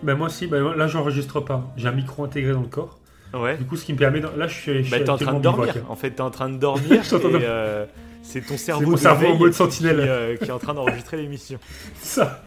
Bah, 0.03 0.15
moi 0.15 0.27
aussi, 0.27 0.47
bah, 0.47 0.57
là 0.75 0.87
j'enregistre 0.87 1.39
pas. 1.39 1.73
J'ai 1.77 1.87
un 1.87 1.91
micro 1.93 2.23
intégré 2.23 2.53
dans 2.53 2.61
le 2.61 2.67
corps. 2.67 2.99
Ouais. 3.33 3.57
Du 3.57 3.65
coup, 3.65 3.77
ce 3.77 3.85
qui 3.85 3.93
me 3.93 3.97
permet. 3.97 4.19
Là, 4.21 4.47
je 4.47 4.53
suis. 4.53 4.83
je 4.83 4.91
Bah 4.91 4.99
t'es 4.99 5.09
en 5.09 5.17
train 5.17 5.33
de 5.33 5.39
dormir. 5.39 5.73
En 5.89 5.95
fait, 5.95 6.11
t'es 6.11 6.21
en 6.21 6.29
train 6.29 6.49
de 6.49 6.57
dormir 6.57 7.01
et 7.13 7.15
euh, 7.23 7.85
c'est 8.21 8.41
ton 8.45 8.57
cerveau, 8.57 8.91
mon 8.91 8.97
cerveau 8.97 9.27
en 9.27 9.37
mode 9.37 9.51
qui, 9.51 9.57
sentinelle. 9.57 9.99
euh, 9.99 10.37
qui 10.37 10.45
est 10.45 10.51
en 10.51 10.59
train 10.59 10.73
d'enregistrer 10.75 11.17
l'émission. 11.17 11.57
Ça. 12.01 12.43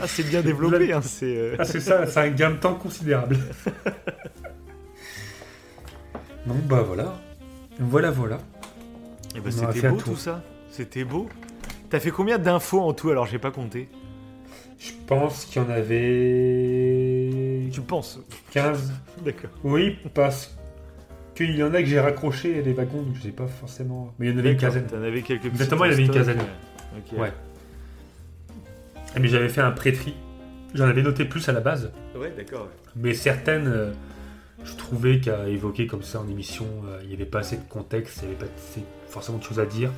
Ah, 0.00 0.06
c'est 0.06 0.22
bien 0.24 0.40
développé. 0.42 0.92
Hein, 0.92 1.00
c'est. 1.02 1.36
euh, 1.36 1.56
Ah, 1.58 1.64
c'est 1.64 1.80
ça, 1.80 2.06
c'est 2.06 2.20
un 2.20 2.28
gain 2.30 2.50
de 2.50 2.56
temps 2.56 2.74
considérable. 2.74 3.36
Donc, 6.46 6.62
bah 6.62 6.82
voilà. 6.86 7.14
Voilà, 7.78 8.10
voilà. 8.10 8.38
eh 9.36 9.40
ben, 9.40 9.52
on 9.58 9.62
aura 9.64 9.72
c'était 9.72 9.88
beau 9.88 9.96
tout 9.96 10.16
ça. 10.16 10.42
C'était 10.70 11.04
beau. 11.04 11.28
T'as 11.90 12.00
fait 12.00 12.10
combien 12.10 12.38
d'infos 12.38 12.80
en 12.80 12.92
tout? 12.94 13.10
Alors 13.10 13.26
j'ai 13.26 13.38
pas 13.38 13.50
compté. 13.50 13.88
Je 14.78 14.90
pense 15.06 15.44
qu'il 15.46 15.62
y 15.62 15.64
en 15.64 15.70
avait. 15.70 17.68
Tu 17.72 17.80
penses 17.80 18.20
15. 18.52 18.92
D'accord. 19.24 19.50
Oui, 19.64 19.96
parce 20.14 20.54
qu'il 21.34 21.56
y 21.56 21.62
en 21.62 21.72
a 21.74 21.80
que 21.82 21.86
j'ai 21.88 22.00
raccroché 22.00 22.62
les 22.62 22.72
wagons, 22.72 23.02
donc 23.02 23.16
je 23.16 23.22
sais 23.22 23.28
pas 23.30 23.46
forcément. 23.46 24.12
Mais 24.18 24.26
il 24.28 24.32
y 24.32 24.34
en 24.34 24.38
avait 24.38 24.52
une 24.52 24.58
quinzaine. 24.58 24.86
T'en 24.86 25.02
avais 25.02 25.22
quelques 25.22 25.46
Exactement, 25.46 25.84
il 25.84 25.88
y 25.88 25.90
en 25.90 25.94
avait 25.94 26.04
une 26.04 26.10
quinzaine. 26.10 26.38
ouais. 26.38 26.44
Ok. 27.12 27.18
Ouais. 27.18 27.32
Mais 29.20 29.28
j'avais 29.28 29.48
fait 29.48 29.60
un 29.62 29.72
pré-tri. 29.72 30.14
J'en 30.74 30.84
avais 30.84 31.02
noté 31.02 31.24
plus 31.24 31.48
à 31.48 31.52
la 31.52 31.60
base. 31.60 31.90
Ouais, 32.14 32.32
d'accord. 32.36 32.68
Mais 32.96 33.14
certaines, 33.14 33.66
euh, 33.68 33.92
je 34.64 34.74
trouvais 34.74 35.20
qu'à 35.20 35.48
évoquer 35.48 35.86
comme 35.86 36.02
ça 36.02 36.20
en 36.20 36.28
émission, 36.28 36.66
euh, 36.86 36.98
il 37.02 37.08
n'y 37.08 37.14
avait 37.14 37.24
pas 37.24 37.38
assez 37.40 37.56
de 37.56 37.62
contexte, 37.68 38.18
il 38.22 38.28
n'y 38.28 38.34
avait 38.34 38.44
pas 38.46 38.52
assez- 38.54 38.84
forcément 39.08 39.38
de 39.38 39.42
choses 39.44 39.60
à 39.60 39.64
dire. 39.66 39.88
Mhm. 39.90 39.94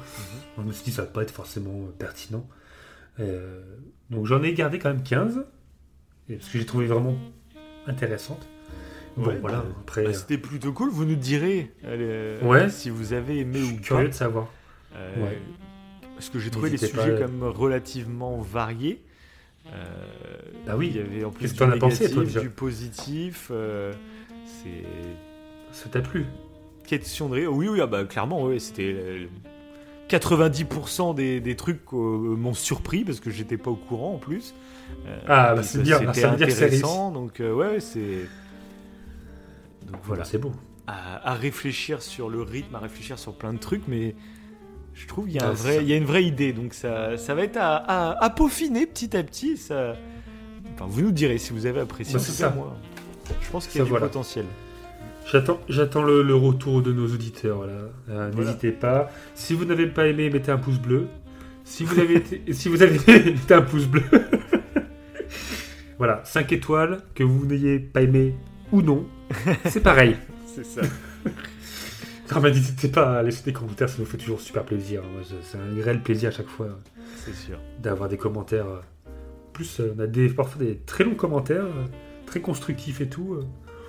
Donc, 0.56 0.64
je 0.64 0.68
me 0.68 0.72
suis 0.72 0.84
dit, 0.84 0.92
ça 0.92 1.02
va 1.02 1.08
pas 1.08 1.22
être 1.22 1.32
forcément 1.32 1.70
euh, 1.86 1.94
pertinent. 1.98 2.46
Euh, 3.18 3.60
donc 4.10 4.26
j'en 4.26 4.42
ai 4.42 4.52
gardé 4.54 4.78
quand 4.78 4.90
même 4.90 5.02
15, 5.02 5.44
et 6.28 6.36
parce 6.36 6.48
que 6.50 6.58
j'ai 6.58 6.66
trouvé 6.66 6.86
vraiment 6.86 7.16
intéressante. 7.86 8.46
Bon, 9.16 9.28
Ouais, 9.28 9.38
voilà, 9.38 9.58
bah, 9.58 9.66
après, 9.80 10.04
Bah, 10.04 10.10
euh, 10.10 10.12
C'était 10.12 10.38
plutôt 10.38 10.72
cool. 10.72 10.90
Vous 10.90 11.04
nous 11.04 11.16
direz 11.16 11.72
euh, 11.84 12.40
Ouais. 12.42 12.68
si 12.70 12.88
vous 12.90 13.12
avez 13.12 13.38
aimé 13.38 13.58
je 13.58 13.64
ou 13.64 13.66
suis 13.68 13.76
pas. 13.76 13.82
curieux 13.82 14.08
de 14.08 14.14
savoir. 14.14 14.48
Euh, 14.94 15.24
Ouais. 15.24 15.38
Parce 16.14 16.30
que 16.30 16.38
j'ai 16.38 16.50
trouvé 16.50 16.70
les 16.70 16.76
sujets 16.78 16.92
quand 17.18 17.28
même 17.28 17.42
relativement 17.44 18.38
variés. 18.38 19.02
Euh, 19.66 19.70
Bah 20.66 20.74
oui. 20.76 20.92
Il 20.94 20.96
y 20.96 21.00
avait 21.00 21.24
en 21.24 21.30
plus 21.30 21.52
du 21.52 21.62
as 21.62 21.66
négatif, 21.66 21.98
pensé, 22.00 22.10
toi, 22.12 22.24
déjà 22.24 22.40
du 22.40 22.50
positif. 22.50 23.48
euh, 23.50 23.92
c'est 24.44 24.84
Ça 25.72 25.88
t'a 25.88 26.00
plu? 26.00 26.24
Question 26.86 27.28
de 27.28 27.34
rire. 27.34 27.52
Oui, 27.52 27.68
oui, 27.68 27.80
ah 27.82 27.86
bah, 27.86 28.04
clairement, 28.04 28.44
ouais, 28.44 28.58
c'était 28.58 28.94
euh, 28.96 29.26
90% 30.08 31.14
des, 31.14 31.40
des 31.40 31.56
trucs 31.56 31.80
euh, 31.92 31.96
m'ont 31.96 32.54
surpris 32.54 33.04
parce 33.04 33.20
que 33.20 33.30
j'étais 33.30 33.56
pas 33.56 33.70
au 33.70 33.76
courant 33.76 34.14
en 34.14 34.18
plus. 34.18 34.54
Euh, 35.06 35.18
Ah, 35.28 35.54
bah, 35.54 35.62
c'est 35.62 35.82
bien, 35.82 35.98
C'était 35.98 36.12
dire 36.12 36.30
intéressant. 36.32 37.10
Donc 37.10 37.40
euh, 37.40 37.52
ouais, 37.52 37.80
c'est 37.80 38.26
donc 39.90 40.00
voilà. 40.04 40.24
C'est 40.24 40.38
beau. 40.38 40.52
à, 40.86 41.30
à 41.30 41.34
réfléchir 41.34 42.02
sur 42.02 42.28
le 42.28 42.42
rythme, 42.42 42.74
à 42.74 42.78
réfléchir 42.78 43.18
sur 43.18 43.34
plein 43.34 43.52
de 43.52 43.58
trucs, 43.58 43.86
mais 43.88 44.14
je 44.94 45.06
trouve 45.06 45.26
qu'il 45.26 45.34
y, 45.34 45.38
a 45.38 45.46
un 45.46 45.50
Ah, 45.50 45.52
vrai- 45.52 45.78
il 45.82 45.88
y 45.88 45.92
a 45.92 45.96
une 45.96 46.04
vraie 46.04 46.24
idée, 46.24 46.52
donc 46.52 46.74
ça, 46.74 47.16
ça 47.18 47.34
va 47.34 47.42
être 47.44 47.56
à, 47.56 47.76
à- 47.76 48.24
à 48.24 48.30
peaufiner 48.30 48.86
petit 48.86 49.16
à 49.16 49.22
petit. 49.22 49.56
Ça... 49.56 49.94
Enfin, 50.74 50.86
vous 50.88 51.02
nous 51.02 51.12
direz 51.12 51.38
si 51.38 51.52
vous 51.52 51.66
avez 51.66 51.80
apprécié. 51.80 52.14
Bah, 52.14 52.20
ça. 52.20 52.50
moi, 52.50 52.76
je 53.40 53.50
pense 53.50 53.66
qu'il 53.66 53.74
y 53.76 53.78
Ça, 53.78 53.82
a 53.82 53.84
du 53.84 53.90
voilà. 53.90 54.06
potentiel. 54.06 54.44
J'attends, 55.30 55.60
j'attends 55.68 56.02
le, 56.02 56.22
le 56.22 56.34
retour 56.34 56.80
de 56.82 56.92
nos 56.92 57.06
auditeurs. 57.06 57.58
Voilà. 57.58 57.72
Euh, 57.72 58.30
Voilà. 58.32 58.50
N'hésitez 58.50 58.72
pas. 58.72 59.10
Si 59.34 59.54
vous 59.54 59.64
n'avez 59.64 59.86
pas 59.86 60.06
aimé, 60.06 60.30
mettez 60.30 60.50
un 60.50 60.56
pouce 60.58 60.78
bleu. 60.78 61.06
Si 61.64 61.84
vous 61.84 61.98
avez, 62.00 62.16
été- 62.16 62.42
si 62.52 62.68
vous 62.68 62.82
avez 62.82 62.96
aimé, 62.96 63.32
mettez 63.36 63.54
un 63.54 63.62
pouce 63.62 63.86
bleu. 63.86 64.02
voilà, 65.98 66.22
5 66.24 66.52
étoiles, 66.52 67.02
que 67.14 67.22
vous 67.24 67.44
n'ayez 67.46 67.78
pas 67.78 68.02
aimé 68.02 68.34
ou 68.72 68.82
non, 68.82 69.06
c'est 69.66 69.82
pareil. 69.82 70.16
C'est 70.46 70.64
ça. 70.64 70.82
Non, 72.34 72.40
mais 72.42 72.50
n'hésitez 72.50 72.88
pas 72.88 73.18
à 73.18 73.22
laisser 73.22 73.42
des 73.44 73.52
commentaires, 73.54 73.88
ça 73.88 73.96
nous 73.98 74.04
fait 74.04 74.18
toujours 74.18 74.40
super 74.40 74.62
plaisir. 74.64 75.02
C'est 75.42 75.56
un 75.58 75.82
réel 75.82 76.02
plaisir 76.02 76.28
à 76.28 76.32
chaque 76.32 76.48
fois 76.48 76.78
C'est 77.24 77.34
sûr. 77.34 77.58
d'avoir 77.82 78.08
des 78.08 78.18
commentaires. 78.18 78.66
euh. 78.66 78.80
En 79.08 79.50
plus, 79.52 79.80
euh, 79.80 79.94
on 79.96 80.00
a 80.00 80.06
des, 80.06 80.28
parfois 80.28 80.62
des 80.62 80.76
très 80.86 81.04
longs 81.04 81.14
commentaires, 81.14 81.64
euh, 81.64 81.84
très 82.26 82.40
constructifs 82.40 83.00
et 83.00 83.08
tout. 83.08 83.38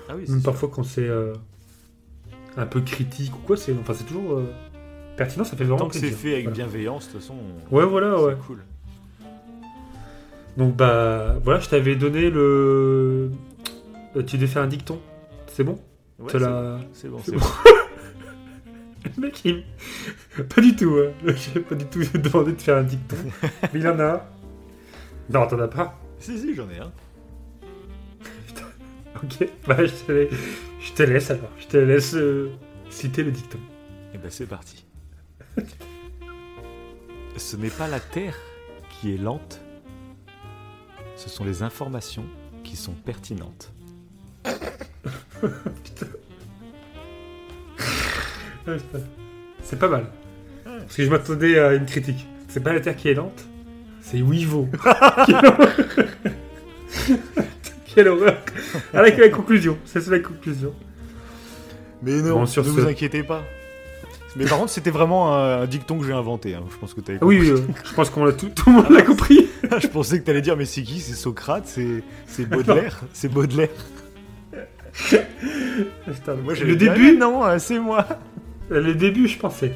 Ah 0.09 0.15
oui, 0.15 0.25
Même 0.27 0.39
sûr. 0.41 0.51
parfois 0.51 0.69
quand 0.73 0.83
c'est 0.83 1.07
euh, 1.07 1.33
un 2.57 2.65
peu 2.65 2.81
critique 2.81 3.33
ou 3.35 3.39
quoi, 3.39 3.55
c'est 3.55 3.73
enfin, 3.79 3.93
c'est 3.93 4.05
toujours 4.05 4.33
euh, 4.39 4.51
pertinent, 5.15 5.43
ça 5.45 5.55
fait 5.55 5.63
vraiment 5.63 5.77
Tant 5.77 5.87
que 5.89 5.95
c'est 5.95 6.09
fait 6.11 6.33
avec 6.33 6.45
Voilà. 6.47 6.55
bienveillance, 6.55 7.07
de 7.07 7.11
toute 7.13 7.21
façon, 7.21 7.35
Ouais, 7.71 7.85
voilà, 7.85 8.15
c'est 8.17 8.23
ouais. 8.23 8.35
cool. 8.47 8.63
Donc 10.57 10.75
bah 10.75 11.37
voilà, 11.43 11.59
je 11.59 11.69
t'avais 11.69 11.95
donné 11.95 12.29
le. 12.29 13.31
Euh, 14.15 14.23
Tu 14.23 14.37
devais 14.37 14.47
faire 14.47 14.63
un 14.63 14.67
dicton. 14.67 14.99
C'est 15.47 15.63
bon? 15.63 15.79
Ouais, 16.17 16.27
Te 16.27 16.37
c'est- 16.37 16.39
la- 16.39 16.79
C'est 16.93 17.07
bon, 17.09 17.19
c'est 17.23 17.31
c'est 17.31 17.37
bon. 17.37 17.45
bon. 17.45 17.69
Le 19.17 19.21
mec, 19.21 19.45
il... 19.45 19.63
Pas 20.53 20.61
du 20.61 20.75
tout, 20.75 20.97
hein. 20.99 21.11
J'ai 21.53 21.59
pas 21.61 21.75
du 21.75 21.85
tout 21.85 21.99
demandé 22.17 22.51
de 22.53 22.61
faire 22.61 22.77
un 22.77 22.83
dicton. 22.83 23.15
Mais 23.73 23.79
il 23.79 23.87
en 23.87 23.97
a 23.99 24.03
un. 24.15 24.21
Non, 25.29 25.47
t'en 25.47 25.59
as 25.59 25.67
pas 25.69 25.97
Si, 26.19 26.37
si, 26.37 26.53
j'en 26.55 26.69
ai 26.69 26.79
un. 26.79 26.91
Ok, 29.23 29.49
bah 29.67 29.85
je 29.85 29.91
te, 29.91 30.11
laisse, 30.11 30.33
je 30.79 30.93
te 30.93 31.03
laisse 31.03 31.31
alors. 31.31 31.51
Je 31.59 31.67
te 31.67 31.77
laisse 31.77 32.13
euh, 32.15 32.51
citer 32.89 33.23
le 33.23 33.31
dicton. 33.31 33.59
Et 34.13 34.17
ben 34.17 34.29
c'est 34.29 34.45
parti. 34.45 34.85
Ce 37.37 37.55
n'est 37.55 37.69
pas 37.69 37.87
la 37.87 37.99
Terre 37.99 38.37
qui 38.89 39.13
est 39.13 39.17
lente, 39.17 39.61
ce 41.15 41.29
sont 41.29 41.43
les 41.43 41.63
informations 41.63 42.25
qui 42.63 42.75
sont 42.75 42.93
pertinentes. 42.93 43.73
Ah, 44.45 44.51
putain. 45.83 46.07
C'est 49.63 49.79
pas 49.79 49.87
mal. 49.87 50.05
Parce 50.63 50.95
que 50.95 51.03
je 51.03 51.09
m'attendais 51.09 51.57
à 51.59 51.73
une 51.73 51.85
critique. 51.85 52.27
C'est 52.47 52.61
pas 52.61 52.73
la 52.73 52.81
Terre 52.81 52.95
qui 52.95 53.09
est 53.09 53.13
lente, 53.13 53.47
c'est 54.01 54.21
Wivo. 54.21 54.67
Quelle 57.95 58.07
horreur. 58.07 58.37
Avec 58.93 59.17
la 59.17 59.29
conclusion, 59.29 59.77
c'est 59.85 60.05
la 60.07 60.19
conclusion. 60.19 60.73
Mais 62.03 62.21
non, 62.21 62.39
Bon, 62.39 62.45
sur 62.45 62.63
ne 62.63 62.67
ce- 62.69 62.73
vous 62.73 62.87
inquiétez 62.87 63.23
pas. 63.23 63.43
Mais 64.35 64.45
par 64.45 64.59
contre, 64.59 64.69
c'était 64.71 64.91
vraiment 64.91 65.35
un, 65.35 65.63
un 65.63 65.65
dicton 65.65 65.97
que 65.99 66.05
j'ai 66.05 66.13
inventé. 66.13 66.53
hein. 66.53 66.63
Je 66.71 66.77
pense 66.77 66.93
que 66.93 67.01
Ah 67.09 67.13
oui, 67.25 67.37
compris. 67.37 67.49
euh, 67.49 67.57
je 67.83 67.93
pense 67.93 68.09
qu'on 68.11 68.25
l'a 68.25 68.31
tout, 68.33 68.49
tout 68.49 68.69
le 68.69 68.75
monde 68.75 68.89
l'a 68.91 69.01
compris. 69.01 69.47
Je 69.79 69.87
pensais 69.87 70.19
que 70.19 70.25
t'allais 70.25 70.41
dire, 70.41 70.55
mais 70.55 70.65
c'est 70.65 70.83
qui? 70.83 70.99
C'est 70.99 71.13
Socrate? 71.15 71.67
C'est 72.27 72.45
Baudelaire? 72.49 73.01
C'est 73.13 73.27
Baudelaire 73.27 73.69
Putain, 74.93 76.35
Moi, 76.43 76.53
le 76.55 76.75
début, 76.75 77.17
non, 77.17 77.43
euh, 77.45 77.57
c'est 77.59 77.79
moi. 77.79 78.05
le 78.69 78.93
début, 78.95 79.27
je 79.27 79.37
pensais. 79.37 79.73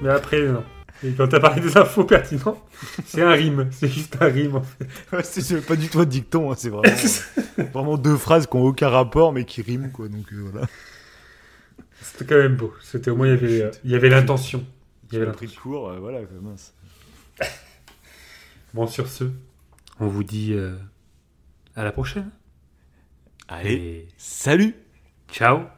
Mais 0.00 0.10
après, 0.10 0.40
non. 0.42 0.62
Et 1.04 1.12
quand 1.12 1.28
t'as 1.28 1.40
parlé 1.40 1.60
des 1.60 1.76
infos 1.76 2.04
pertinentes, 2.04 2.62
c'est 3.04 3.22
un 3.22 3.32
rime. 3.32 3.68
C'est 3.70 3.88
juste 3.88 4.16
un 4.20 4.26
rime, 4.26 4.56
en 4.56 4.62
fait. 4.62 4.86
Ouais, 5.12 5.22
c'est 5.22 5.64
pas 5.66 5.76
du 5.76 5.88
tout 5.88 6.00
un 6.00 6.06
dicton, 6.06 6.50
hein, 6.50 6.54
c'est 6.56 6.70
vraiment, 6.70 6.94
vraiment 7.72 7.98
deux 7.98 8.16
phrases 8.16 8.46
qui 8.46 8.56
ont 8.56 8.64
aucun 8.64 8.88
rapport 8.88 9.32
mais 9.32 9.44
qui 9.44 9.62
riment 9.62 9.90
quoi. 9.90 10.08
Donc 10.08 10.32
euh, 10.32 10.48
voilà. 10.50 10.66
C'était 12.00 12.24
quand 12.24 12.40
même 12.40 12.56
beau. 12.56 12.72
C'était 12.82 13.10
au 13.10 13.16
moins, 13.16 13.26
il 13.26 13.30
y 13.30 13.32
avait, 13.34 13.62
euh, 13.62 13.70
il 13.84 13.90
y 13.90 13.94
avait 13.94 14.08
l'intention. 14.08 14.64
Il 15.10 15.18
y 15.18 15.22
avait 15.22 15.32
pris 15.32 15.46
de 15.46 15.52
cours, 15.52 15.88
euh, 15.88 15.98
voilà, 15.98 16.20
mince. 16.42 16.74
Bon, 18.74 18.86
sur 18.86 19.08
ce, 19.08 19.24
on 20.00 20.08
vous 20.08 20.24
dit 20.24 20.52
euh, 20.52 20.76
à 21.74 21.84
la 21.84 21.92
prochaine. 21.92 22.30
Allez, 23.48 23.74
Et 23.74 24.08
salut 24.16 24.74
ciao 25.30 25.75